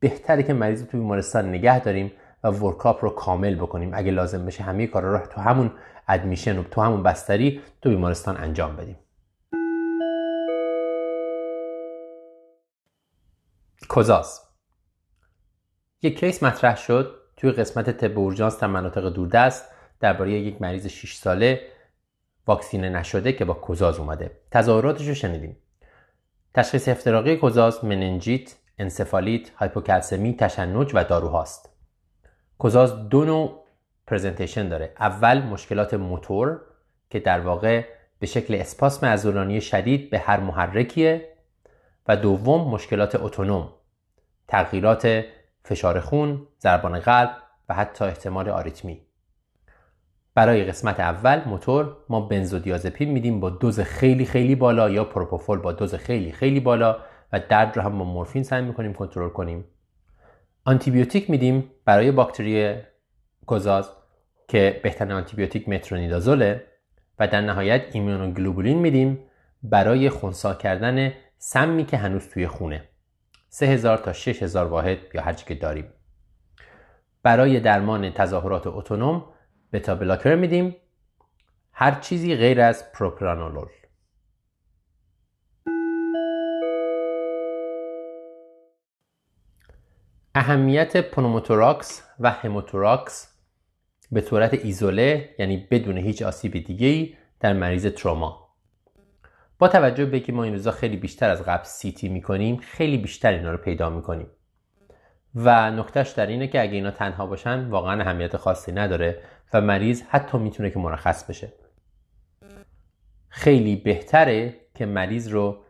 بهتره 0.00 0.42
که 0.42 0.52
مریض 0.52 0.80
رو 0.80 0.86
تو 0.86 0.98
بیمارستان 0.98 1.48
نگه 1.48 1.80
داریم 1.80 2.12
و 2.44 2.50
workup 2.50 3.04
رو 3.04 3.10
کامل 3.10 3.54
بکنیم. 3.54 3.90
اگه 3.94 4.10
لازم 4.10 4.46
بشه 4.46 4.62
همه 4.62 4.86
کارا 4.86 5.12
رو 5.12 5.26
تو 5.26 5.40
همون 5.40 5.72
admission 6.08 6.58
و 6.58 6.62
تو 6.62 6.80
همون 6.80 7.02
بستری 7.02 7.60
تو 7.82 7.88
بیمارستان 7.88 8.36
انجام 8.36 8.76
بدیم. 8.76 8.96
کزاز 13.86 14.40
یک 16.02 16.20
case 16.20 16.42
مطرح 16.42 16.76
شد 16.76 17.14
توی 17.36 17.50
قسمت 17.50 17.90
طب 17.90 18.18
اورژانس 18.18 18.60
در 18.60 18.66
مناطق 18.66 19.08
دوردست 19.08 19.64
درباره 20.00 20.32
یک 20.32 20.62
مریض 20.62 20.86
6 20.86 21.14
ساله 21.14 21.60
واکسینه 22.46 22.88
نشده 22.88 23.32
که 23.32 23.44
با 23.44 23.54
کوزاز 23.54 23.98
اومده. 23.98 24.30
تظاهراتش 24.50 25.08
رو 25.08 25.14
شنیدیم. 25.14 25.56
تشخیص 26.54 26.88
افتراقی 26.88 27.36
کوزاز 27.36 27.84
مننجیت 27.84 28.54
انسفالیت 28.78 29.50
هایپوکلسمی 29.50 30.36
تشنج 30.36 30.90
و 30.94 31.04
داروهاست. 31.04 31.70
کوزاز 32.58 33.08
دو 33.08 33.24
نوع 33.24 33.64
پرزنتیشن 34.06 34.68
داره. 34.68 34.92
اول 34.98 35.42
مشکلات 35.42 35.94
موتور 35.94 36.60
که 37.10 37.20
در 37.20 37.40
واقع 37.40 37.84
به 38.18 38.26
شکل 38.26 38.54
اسپاسم 38.54 39.06
عضلانی 39.06 39.60
شدید 39.60 40.10
به 40.10 40.18
هر 40.18 40.40
محرکیه. 40.40 41.35
و 42.08 42.16
دوم 42.16 42.70
مشکلات 42.70 43.14
اتونوم 43.14 43.68
تغییرات 44.48 45.24
فشار 45.64 46.00
خون، 46.00 46.46
ضربان 46.60 46.98
قلب 46.98 47.30
و 47.68 47.74
حتی 47.74 48.04
احتمال 48.04 48.48
آریتمی. 48.48 49.00
برای 50.34 50.64
قسمت 50.64 51.00
اول 51.00 51.42
موتور 51.46 51.96
ما 52.08 52.20
بنزودیازپین 52.20 53.10
میدیم 53.10 53.40
با 53.40 53.50
دوز 53.50 53.80
خیلی 53.80 54.24
خیلی 54.24 54.54
بالا 54.54 54.90
یا 54.90 55.04
پروپوفول 55.04 55.58
با 55.58 55.72
دوز 55.72 55.94
خیلی 55.94 56.32
خیلی 56.32 56.60
بالا 56.60 56.98
و 57.32 57.40
درد 57.48 57.76
رو 57.76 57.82
هم 57.82 57.98
با 57.98 58.04
مورفین 58.04 58.42
سعی 58.42 58.62
می‌کنیم 58.62 58.92
کنترل 58.94 59.28
کنیم. 59.28 59.64
آنتیبیوتیک 60.64 61.30
میدیم 61.30 61.70
برای 61.84 62.10
باکتری 62.10 62.74
کزاز 63.46 63.90
که 64.48 64.80
بهترین 64.82 65.12
آنتیبیوتیک 65.12 65.68
مترونیدازوله 65.68 66.64
و 67.18 67.28
در 67.28 67.40
نهایت 67.40 67.82
ایمونوگلوبولین 67.92 68.78
میدیم 68.78 69.18
برای 69.62 70.10
خونسا 70.10 70.54
کردن 70.54 71.12
سمی 71.38 71.84
که 71.84 71.96
هنوز 71.96 72.28
توی 72.28 72.46
خونه. 72.46 72.88
3000 73.48 73.98
تا 73.98 74.12
6000 74.12 74.66
واحد 74.66 74.98
یا 75.14 75.22
هرچی 75.22 75.44
که 75.46 75.54
داریم. 75.54 75.92
برای 77.22 77.60
درمان 77.60 78.10
تظاهرات 78.10 78.66
اتونوم 78.66 79.24
beta 79.72 79.94
blocker 79.94 80.34
میدیم. 80.34 80.76
هر 81.72 82.00
چیزی 82.00 82.36
غیر 82.36 82.60
از 82.60 82.92
propranolol. 82.92 83.68
اهمیت 90.34 90.96
pneumothorax 90.96 92.02
و 92.20 92.30
hemothorax 92.30 93.36
به 94.12 94.20
صورت 94.20 94.54
ایزوله 94.54 95.34
یعنی 95.38 95.68
بدون 95.70 95.98
هیچ 95.98 96.22
آسیب 96.22 96.64
دیگه 96.66 97.16
در 97.40 97.52
مریض 97.52 97.86
تروما. 97.86 98.45
با 99.58 99.68
توجه 99.68 100.06
به 100.06 100.20
که 100.20 100.32
ما 100.32 100.44
این 100.44 100.52
روزا 100.52 100.70
خیلی 100.70 100.96
بیشتر 100.96 101.30
از 101.30 101.42
قبل 101.42 101.64
سیتی 101.64 102.08
می‌کنیم 102.08 102.56
خیلی 102.56 102.98
بیشتر 102.98 103.32
اینا 103.32 103.52
رو 103.52 103.58
پیدا 103.58 103.90
می‌کنیم. 103.90 104.26
و 105.34 105.70
نکتهش 105.70 106.10
در 106.10 106.26
اینه 106.26 106.48
که 106.48 106.62
اگه 106.62 106.72
اینا 106.72 106.90
تنها 106.90 107.26
باشن 107.26 107.68
واقعا 107.68 108.02
اهمیت 108.02 108.36
خاصی 108.36 108.72
نداره 108.72 109.22
و 109.52 109.60
مریض 109.60 110.02
حتی 110.08 110.38
می‌تونه 110.38 110.70
که 110.70 110.78
مرخص 110.78 111.24
بشه. 111.24 111.52
خیلی 113.28 113.76
بهتره 113.76 114.54
که 114.74 114.86
مریض 114.86 115.28
رو 115.28 115.64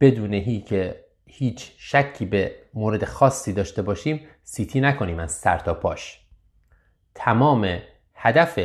بدون 0.00 0.60
که 0.60 1.04
هیچ 1.26 1.72
شکی 1.78 2.26
به 2.26 2.54
مورد 2.74 3.04
خاصی 3.04 3.52
داشته 3.52 3.82
باشیم 3.82 4.26
سیتی 4.42 4.80
نکنیم 4.80 5.18
از 5.18 5.32
سر 5.32 5.58
تا 5.58 5.74
پاش. 5.74 6.20
تمام 7.14 7.78
هدف 8.14 8.58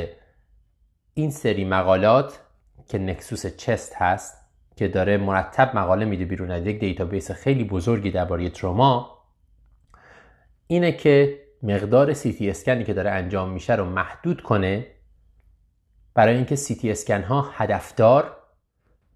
این 1.13 1.31
سری 1.31 1.65
مقالات 1.65 2.39
که 2.87 2.97
NEXUS 2.97 3.45
Chest 3.45 3.95
هست 3.95 4.37
که 4.75 4.87
داره 4.87 5.17
مرتب 5.17 5.77
مقاله 5.77 6.05
میده 6.05 6.25
بیرون 6.25 6.51
از 6.51 6.65
یک 6.65 6.79
database 6.79 7.31
خیلی 7.31 7.63
بزرگی 7.63 8.11
درباره 8.11 8.49
تروما 8.49 9.19
اینه 10.67 10.91
که 10.91 11.39
مقدار 11.63 12.13
سی 12.13 12.33
تی 12.33 12.49
اسکنی 12.49 12.83
که 12.83 12.93
داره 12.93 13.11
انجام 13.11 13.49
میشه 13.49 13.75
رو 13.75 13.85
محدود 13.85 14.41
کنه 14.41 14.87
برای 16.13 16.35
اینکه 16.35 16.55
سی 16.55 16.75
تی 16.75 16.91
اسکن 16.91 17.21
ها 17.21 17.49
هدفدار 17.53 18.37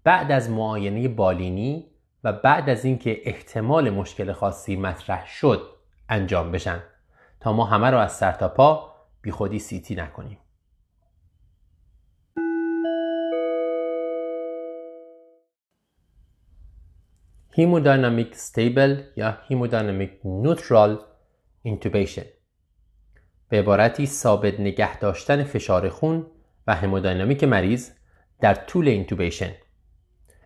بعد 0.04 0.32
از 0.32 0.50
معاینه 0.50 1.08
بالینی 1.08 1.86
و 2.24 2.32
بعد 2.32 2.70
از 2.70 2.84
اینکه 2.84 3.20
احتمال 3.24 3.90
مشکل 3.90 4.32
خاصی 4.32 4.76
مطرح 4.76 5.26
شد 5.26 5.70
انجام 6.08 6.52
بشن. 6.52 6.82
تا 7.40 7.52
ما 7.52 7.64
همه 7.64 7.90
رو 7.90 7.98
از 7.98 8.12
سر 8.12 8.32
تا 8.32 8.48
پا 8.48 8.94
بی 9.22 9.30
خودی 9.30 9.58
CT 9.58 9.94
نکنیم. 9.94 10.38
hemodynamic 17.58 18.34
stable 18.34 19.02
یا 19.16 19.38
hemodynamic 19.48 20.10
neutral 20.24 20.98
intubation 21.62 22.22
به 23.48 23.58
عبارتی 23.58 24.06
ثابت 24.06 24.60
نگه 24.60 24.98
داشتن 24.98 25.44
فشار 25.44 25.88
خون 25.88 26.26
و 26.66 26.74
hemodynamic 26.74 27.44
مریض 27.44 27.90
در 28.40 28.54
طول 28.54 28.88
intubation 28.88 29.50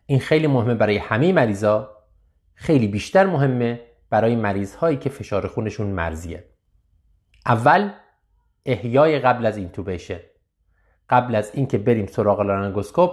این 0.06 0.20
خیلی 0.20 0.47
مهمه 0.47 0.74
برای 0.74 0.97
همه 0.97 1.32
مریضا. 1.32 1.90
خیلی 2.55 2.89
بیشتر 2.89 3.26
مهمه 3.26 3.80
برای 4.10 4.36
مریض 4.36 4.74
هایی 4.74 4.97
که 4.97 5.10
فشار 5.10 5.47
خونشون 5.47 5.86
مرزیه 5.86 6.44
اول 7.47 7.90
احیای 8.66 9.18
قبل 9.18 9.47
از 9.47 9.56
intubation 9.56 10.20
قبل 11.10 11.34
از 11.34 11.51
اینکه 11.55 11.78
بریم 11.78 12.06
سراغ 12.06 12.40
laryngoscope 12.40 13.10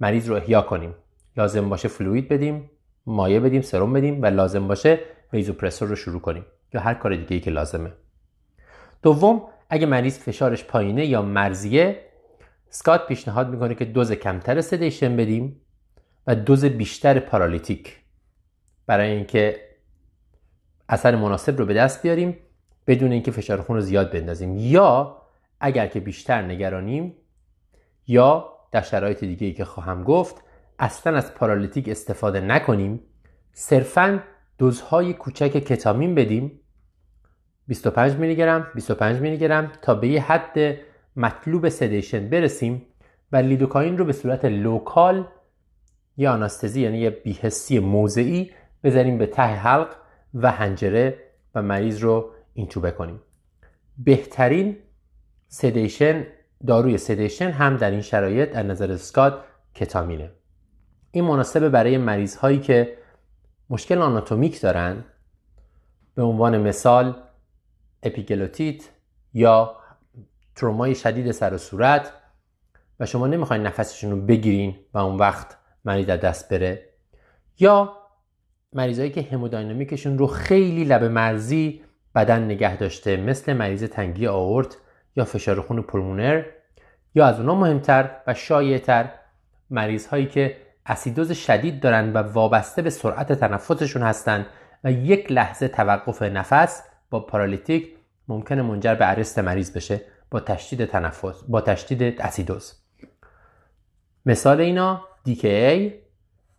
مریض 0.00 0.28
رو 0.28 0.36
احیا 0.36 0.62
کنیم. 0.62 0.94
لازم 1.36 1.68
باشه 1.68 1.88
fluid 1.88 2.28
بدیم. 2.28 2.70
مایع 3.06 3.40
بدیم 3.40 3.62
سرم 3.62 3.92
بدیم 3.92 4.22
و 4.22 4.26
لازم 4.26 4.68
باشه 4.68 5.00
vasopressor 5.32 5.88
رو 5.88 5.96
شروع 5.96 6.20
کنیم. 6.20 6.46
یا 6.74 6.80
هر 6.80 6.94
کار 6.94 7.16
دیگه 7.16 7.34
ای 7.34 7.40
که 7.40 7.50
لازمه. 7.50 7.92
دوم 9.02 9.42
اگه 9.70 9.86
مریض 9.86 10.18
فشارش 10.18 10.64
پایینه 10.64 11.06
یا 11.06 11.22
مرزیه 11.22 12.00
سکات 12.70 13.06
پیشنهاد 13.06 13.50
می‌کنه 13.50 13.74
که 13.74 13.84
دوز 13.84 14.12
کمتر 14.12 14.60
sedation 14.60 15.16
بدیم 15.16 15.60
و 16.26 16.34
دوز 16.34 16.64
بیشتر 16.64 17.18
پارالیتیک. 17.18 17.96
برای 18.86 19.10
اینکه 19.10 19.60
اثر 20.88 21.16
مناسب 21.16 21.58
رو 21.58 21.66
به 21.66 21.74
دست 21.74 22.02
بیاریم 22.02 22.38
بدون 22.86 23.12
اینکه 23.12 23.30
فشار 23.30 23.62
خون 23.62 23.76
رو 23.76 23.82
زیاد 23.82 24.12
بندازیم. 24.12 24.56
یا 24.56 25.22
اگر 25.60 25.86
که 25.86 26.00
بیشتر 26.00 26.42
نگرانیم 26.42 27.14
یا 28.06 28.52
در 28.72 28.82
شرایط 28.82 29.24
دیگه 29.24 29.46
ای 29.46 29.52
که 29.52 29.64
خواهم 29.64 30.04
گفت 30.04 30.42
اصلا 30.78 31.16
از 31.16 31.34
پارالیتیک 31.34 31.88
استفاده 31.88 32.40
نکنیم 32.40 33.00
صرفا 33.52 34.22
دوزهای 34.58 35.12
کوچک 35.12 35.48
کتامین 35.48 36.14
بدیم. 36.14 36.60
25 37.68 38.12
میلی 38.12 38.36
گرم 38.36 38.66
25 38.74 39.20
میلی 39.20 39.38
گرم 39.38 39.72
تا 39.82 39.94
به 39.94 40.08
یه 40.08 40.22
حد 40.22 40.76
مطلوب 41.16 41.68
سدیشن 41.68 42.28
برسیم 42.28 42.86
و 43.32 43.36
lidocaine 43.36 43.98
رو 43.98 44.04
به 44.04 44.12
صورت 44.12 44.44
local 44.44 45.28
یا 46.16 46.32
anesthesia 46.32 46.80
یعنی 46.80 46.98
یه 46.98 47.10
بی‌حسی 47.10 47.78
موضعی 47.78 48.50
بذاریم 48.84 49.18
به 49.18 49.26
ته 49.26 49.42
حلق 49.42 49.88
و 50.34 50.50
حنجره 50.50 51.18
و 51.54 51.62
مریض 51.62 51.98
رو 51.98 52.30
اینتوبه 52.54 52.90
کنیم. 52.90 53.20
بهترین 53.98 54.76
sedation 55.48 56.26
داروی 56.66 56.98
sedation 56.98 57.50
هم 57.50 57.76
در 57.76 57.90
این 57.90 58.00
شرایط 58.00 58.56
از 58.56 58.66
نظر 58.66 58.96
سکات 58.96 59.44
ketamine 59.74 60.19
ه. 60.19 60.30
این 61.16 61.24
مناسبه 61.24 61.68
برای 61.68 61.98
مریض 61.98 62.36
هایی 62.36 62.58
که 62.58 62.96
مشکل 63.70 63.98
آناتومیک 63.98 64.60
دارن. 64.60 65.04
به 66.14 66.22
عنوان 66.22 66.58
مثال 66.58 67.16
اپیگلوتیت 68.02 68.82
یا 69.34 69.76
ترومای 70.56 70.94
شدید 70.94 71.30
سر 71.30 71.54
و 71.54 71.58
صورت 71.58 72.12
و 73.00 73.06
شما 73.06 73.26
نمی‌خواین 73.26 73.62
نفسشون 73.62 74.10
رو 74.10 74.16
بگیرین 74.16 74.76
و 74.94 74.98
اون 74.98 75.16
وقت 75.16 75.56
مریض 75.84 76.06
در 76.06 76.16
دست 76.16 76.48
بره. 76.48 76.88
یا 77.58 77.96
مریضایی 78.72 79.10
که 79.10 79.22
همودینامیکشون 79.22 80.18
رو 80.18 80.26
خیلی 80.26 80.84
لب 80.84 81.04
مرزی 81.04 81.82
بدن 82.14 82.44
نگه 82.44 82.76
داشته 82.76 83.16
مثل 83.16 83.52
مریض 83.52 83.84
تنگی 83.84 84.26
آورت 84.26 84.76
یا 85.16 85.24
فشار 85.24 85.60
خون 85.60 85.82
پلمونر 85.82 86.42
یا 87.14 87.26
از 87.26 87.40
اونا 87.40 87.54
مهمتر 87.54 88.10
و 88.26 88.34
شایعتر 88.34 89.10
مریض 89.70 90.06
هایی 90.06 90.26
که 90.26 90.65
اسیدوز 90.86 91.32
شدید 91.32 91.80
دارن 91.80 92.12
و 92.12 92.16
وابسته 92.18 92.82
به 92.82 92.90
سرعت 92.90 93.32
تنفسشون 93.32 94.02
هستن 94.02 94.46
و 94.84 94.92
یک 94.92 95.32
لحظه 95.32 95.68
توقف 95.68 96.22
نفس 96.22 96.82
با 97.10 97.20
paralytic 97.20 97.96
ممکنه 98.28 98.62
منجر 98.62 98.94
به 98.94 99.10
arrest 99.10 99.38
مریض 99.38 99.76
بشه 99.76 100.00
با 100.30 100.40
تشدید 100.40 100.84
تنفس 100.84 101.42
با 101.48 101.60
تشدید 101.60 102.20
اسیدوز. 102.20 102.74
مثال 104.26 104.60
اینا 104.60 105.04
DKA 105.28 105.92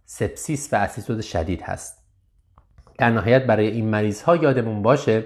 sepsis 0.06 0.74
و 0.74 0.76
اسیدوز 0.76 1.26
شدید 1.26 1.62
هست. 1.62 2.04
در 2.98 3.10
نهایت 3.10 3.46
برای 3.46 3.68
این 3.68 3.90
مریض 3.90 4.22
ها 4.22 4.36
یادمون 4.36 4.82
باشه 4.82 5.24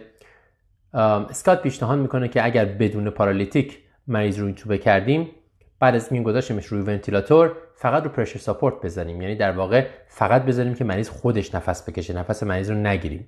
اسکات 0.94 1.62
پیشنهاد 1.62 2.00
می‌کنه 2.00 2.28
که 2.28 2.46
اگر 2.46 2.66
بدون 2.66 3.10
paralytic 3.10 3.80
مریض 4.08 4.40
رو 4.40 4.46
اینتوبه 4.46 4.78
کردیم 4.78 5.30
بعد 5.80 5.96
از 5.96 6.12
این 6.12 6.24
گذاشتیمش 6.24 6.66
روی 6.66 6.82
ventilator 6.82 7.56
فقط 7.82 8.04
رو 8.04 8.10
pressure 8.10 8.40
support 8.40 8.82
بزنیم. 8.84 9.22
یعنی 9.22 9.36
در 9.36 9.52
واقع 9.52 9.88
فقط 10.08 10.46
بذاریم 10.46 10.76
که 10.76 10.84
مریض 10.84 11.10
خودش 11.10 11.56
نفس 11.56 11.90
بکشه 11.90 12.14
نفس 12.14 12.44
مریض 12.44 12.70
رو 12.70 12.76
نگیریم. 12.76 13.28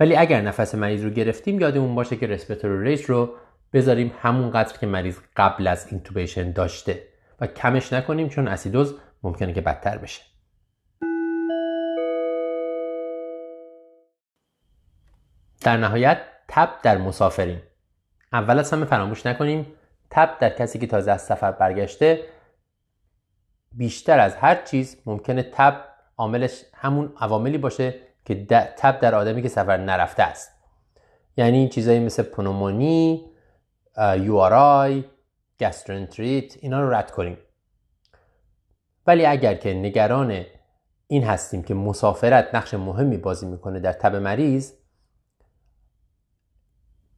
ولی 0.00 0.16
اگر 0.16 0.40
نفس 0.40 0.74
مریض 0.74 1.04
رو 1.04 1.10
گرفتیم 1.10 1.60
یادمون 1.60 1.94
باشه 1.94 2.16
که 2.16 2.26
respiratory 2.26 2.84
rate 2.84 3.04
رو 3.04 3.34
بذاریم 3.72 4.12
همون 4.20 4.50
قدر 4.50 4.78
که 4.78 4.86
مریض 4.86 5.18
قبل 5.36 5.66
از 5.66 5.86
intubation 5.90 6.52
داشته 6.52 7.02
و 7.40 7.46
کمش 7.46 7.92
نکنیم 7.92 8.28
چون 8.28 8.48
اسیدوز 8.48 8.94
ممکنه 9.22 9.52
که 9.52 9.60
بدتر 9.60 9.98
بشه. 9.98 10.22
در 15.60 15.76
نهایت 15.76 16.18
تب 16.48 16.70
در 16.82 16.98
مسافرین 16.98 17.58
اول 18.32 18.58
از 18.58 18.72
همه 18.72 18.84
فراموش 18.84 19.26
نکنیم 19.26 19.66
تب 20.10 20.38
در 20.40 20.50
کسی 20.50 20.78
که 20.78 20.86
تازه 20.86 21.10
از 21.12 21.22
سفر 21.22 21.52
برگشته 21.52 22.20
بیشتر 23.72 24.18
از 24.18 24.34
هر 24.34 24.62
چیز 24.64 24.96
ممکنه 25.06 25.42
تب 25.42 25.84
عاملش 26.18 26.64
همون 26.74 27.12
عواملی 27.20 27.58
باشه 27.58 27.94
که 28.24 28.34
تب 28.76 29.00
در 29.00 29.14
آدمی 29.14 29.42
که 29.42 29.48
سفر 29.48 29.76
نرفته 29.76 30.22
است. 30.22 30.50
یعنی 31.36 31.68
چیزایی 31.68 32.00
مثل 32.00 32.22
پنومونی 32.22 33.30
یو 34.18 34.36
آر 34.36 34.54
آی 34.54 35.04
گسترنتریت 35.60 36.56
اینا 36.64 36.80
رو 36.80 36.94
رد 36.94 37.10
کنیم. 37.10 37.38
ولی 39.06 39.26
اگر 39.26 39.54
که 39.54 39.74
نگران 39.74 40.44
این 41.06 41.24
هستیم 41.24 41.62
که 41.62 41.74
مسافرت 41.74 42.54
نقش 42.54 42.74
مهمی 42.74 43.16
بازی 43.16 43.46
می‌کنه 43.46 43.80
در 43.80 43.92
تب 43.92 44.16
مریض 44.16 44.72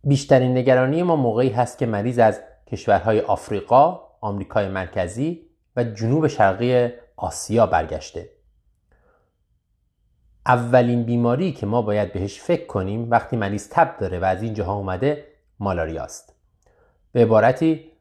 بیشترین 0.04 0.58
نگرانی 0.58 1.02
ما 1.02 1.16
موقعی 1.16 1.48
هست 1.48 1.78
که 1.78 1.86
مریض 1.86 2.18
از 2.18 2.40
کشورهای 2.66 3.20
آفریقا 3.20 4.00
آمریکای 4.20 4.68
مرکزی 4.68 5.51
و 5.76 5.84
جنوب 5.84 6.26
شرقی 6.26 6.88
آسیا 7.16 7.66
برگشته. 7.66 8.30
اولین 10.46 11.02
بیماری 11.02 11.52
که 11.52 11.66
ما 11.66 11.82
باید 11.82 12.12
بهش 12.12 12.40
فکر 12.40 12.66
کنیم 12.66 13.10
وقتی 13.10 13.36
مریض 13.36 13.68
تب 13.70 13.98
داره 13.98 14.18
و 14.18 14.24
از 14.24 14.42
این 14.42 14.54
جاها 14.54 14.74
اومده 14.74 15.26
مالاریا 15.58 16.04
است 16.04 16.34
به 17.12 17.22
عبارتی 17.22 17.92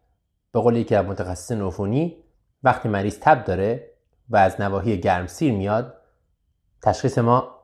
به 0.52 0.60
قول 0.60 0.84
که 0.84 1.02
متخصص 1.02 1.52
نوفونی 1.52 2.18
وقتی 2.64 2.90
مریض 2.90 3.20
تب 3.20 3.46
داره 3.46 3.92
و 4.30 4.38
از 4.38 4.62
نواحی 4.62 5.00
گرمسیر 5.00 5.54
میاد 5.54 5.94
تشخیص 6.82 7.18
ما 7.18 7.56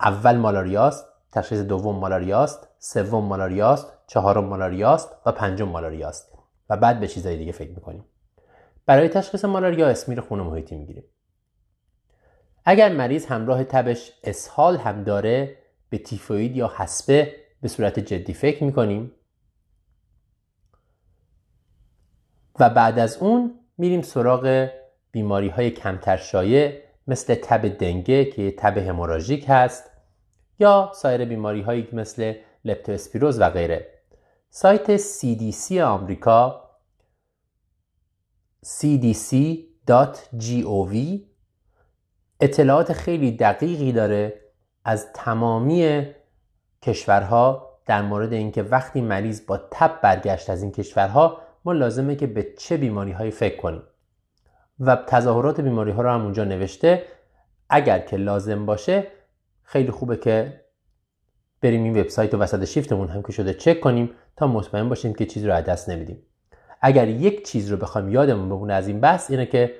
اول 0.00 0.36
مالاریاست 0.36 1.06
تشخیص 1.32 1.58
دوم 1.58 1.96
مالاریاست 1.96 2.68
سوم 2.78 3.24
مالاریاست 3.24 3.86
چهارم 4.06 4.44
مالاریاست 4.44 5.08
و 5.26 5.32
پنجم 5.32 5.68
مالاریاست 5.68 6.32
و 6.70 6.76
بعد 6.76 7.00
به 7.00 7.08
چیزهای 7.08 7.36
دیگه 7.36 7.52
فکر 7.52 7.70
می‌کنیم. 7.70 8.04
برای 8.90 9.08
تشخیص 9.08 9.44
مالاریا 9.44 9.88
اسمیر 9.88 10.20
خون 10.20 10.40
محیطی 10.40 10.76
می‌گیریم. 10.76 11.04
اگر 12.64 12.92
مریض 12.92 13.26
همراه 13.26 13.64
تبش 13.64 14.12
اسهال 14.24 14.76
هم 14.76 15.04
داره 15.04 15.56
به 15.90 15.98
تیفوید 15.98 16.56
یا 16.56 16.72
حسبه 16.76 17.34
به 17.62 17.68
صورت 17.68 17.98
جدی 17.98 18.34
فکر 18.34 18.64
می‌کنیم. 18.64 19.12
و 22.60 22.70
بعد 22.70 22.98
از 22.98 23.16
اون 23.16 23.54
میریم 23.78 24.02
سراغ 24.02 24.68
بیماری 25.12 25.48
های 25.48 25.70
کمتر 25.70 26.16
شایع 26.16 26.82
مثل 27.06 27.34
تب 27.34 27.68
دنگه 27.68 28.24
که 28.24 28.54
تب 28.58 28.78
هموراژیک 28.78 29.44
هست 29.48 29.90
یا 30.58 30.92
سایر 30.94 31.24
بیماری 31.24 31.60
هایی 31.60 31.88
مثل 31.92 32.34
لپتواسپیروز 32.64 33.40
و 33.40 33.50
غیره. 33.50 33.86
سایت 34.48 34.96
CDC 34.96 35.72
آمریکا 35.72 36.69
cdc.gov 38.66 39.90
اطلاعات 42.40 42.92
خیلی 42.92 43.32
دقیقی 43.32 43.92
داره 43.92 44.40
از 44.84 45.12
تمامی 45.12 46.06
کشورها 46.82 47.70
در 47.86 48.02
مورد 48.02 48.32
اینکه 48.32 48.62
وقتی 48.62 49.00
مریض 49.00 49.46
با 49.46 49.60
تب 49.70 50.00
برگشت 50.02 50.50
از 50.50 50.62
این 50.62 50.72
کشورها 50.72 51.42
ما 51.64 51.72
لازمه 51.72 52.16
که 52.16 52.26
به 52.26 52.54
چه 52.58 52.76
بیماری 52.76 53.12
هایی 53.12 53.30
فکر 53.30 53.56
کنیم. 53.56 53.82
و 54.80 54.96
تظاهرات 54.96 55.60
بیماری 55.60 55.90
ها 55.90 56.02
رو 56.02 56.10
هم 56.10 56.22
اونجا 56.22 56.44
نوشته. 56.44 57.02
اگر 57.68 57.98
که 57.98 58.16
لازم 58.16 58.66
باشه 58.66 59.06
خیلی 59.62 59.90
خوبه 59.90 60.16
که 60.16 60.64
بریم 61.62 61.84
این 61.84 62.00
وبسایت 62.00 62.34
و 62.34 62.38
وسط 62.38 62.64
شیفتمون 62.64 63.08
هم 63.08 63.22
که 63.22 63.32
شده 63.32 63.54
چک 63.54 63.80
کنیم 63.80 64.10
تا 64.36 64.46
مطمئن 64.46 64.88
باشیم 64.88 65.14
که 65.14 65.26
چیزی 65.26 65.46
رو 65.46 65.54
از 65.54 65.64
دست 65.64 65.88
نمیدیم. 65.88 66.22
اگر 66.80 67.08
یک 67.08 67.46
چیز 67.46 67.70
رو 67.70 67.76
بخوایم 67.76 68.08
یادمون 68.08 68.48
بمونه 68.48 68.74
از 68.74 68.88
این 68.88 69.00
بحث 69.00 69.30
اینه 69.30 69.46
که 69.46 69.74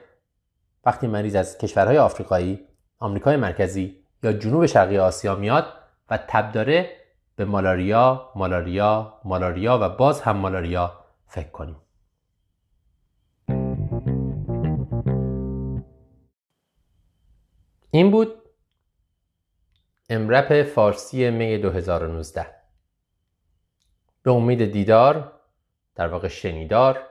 وقتی 0.85 1.07
مریض 1.07 1.35
از 1.35 1.59
کشورهای 1.59 1.99
آفریقایی، 1.99 2.67
آمریکای 2.99 3.37
مرکزی 3.37 4.05
یا 4.23 4.33
جنوب 4.33 4.67
شرقی 4.67 4.99
آسیا 4.99 5.35
میاد 5.35 5.67
و 6.11 6.19
تب 6.29 6.53
داره 6.53 6.91
به 7.37 7.45
مالاریا، 7.45 8.31
مالاریا، 8.35 9.21
مالاریا 9.25 9.79
و 9.83 9.89
باز 9.89 10.21
هم 10.21 10.37
مالاریا 10.37 10.93
فکر 11.27 11.51
کنیم. 11.51 11.77
این 17.91 18.11
بود 18.11 18.35
امرپ 20.11 20.63
فارسی 20.63 21.31
می 21.31 21.59
2019 21.59 22.47
به 24.23 24.31
امید 24.31 24.73
دیدار 24.73 25.40
در 25.95 26.09
واقع 26.09 26.29
شنیدار 26.29 27.07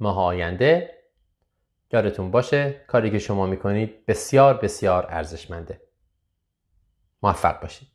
ماه 0.00 0.18
آینده. 0.18 0.98
یادتون 1.92 2.30
باشه 2.30 2.84
کاری 2.86 3.10
که 3.10 3.18
شما 3.18 3.46
می‌کنید 3.46 4.06
بسیار 4.06 4.54
بسیار 4.54 5.06
ارزشمنده. 5.10 5.80
موفق 7.22 7.60
باشید. 7.60 7.91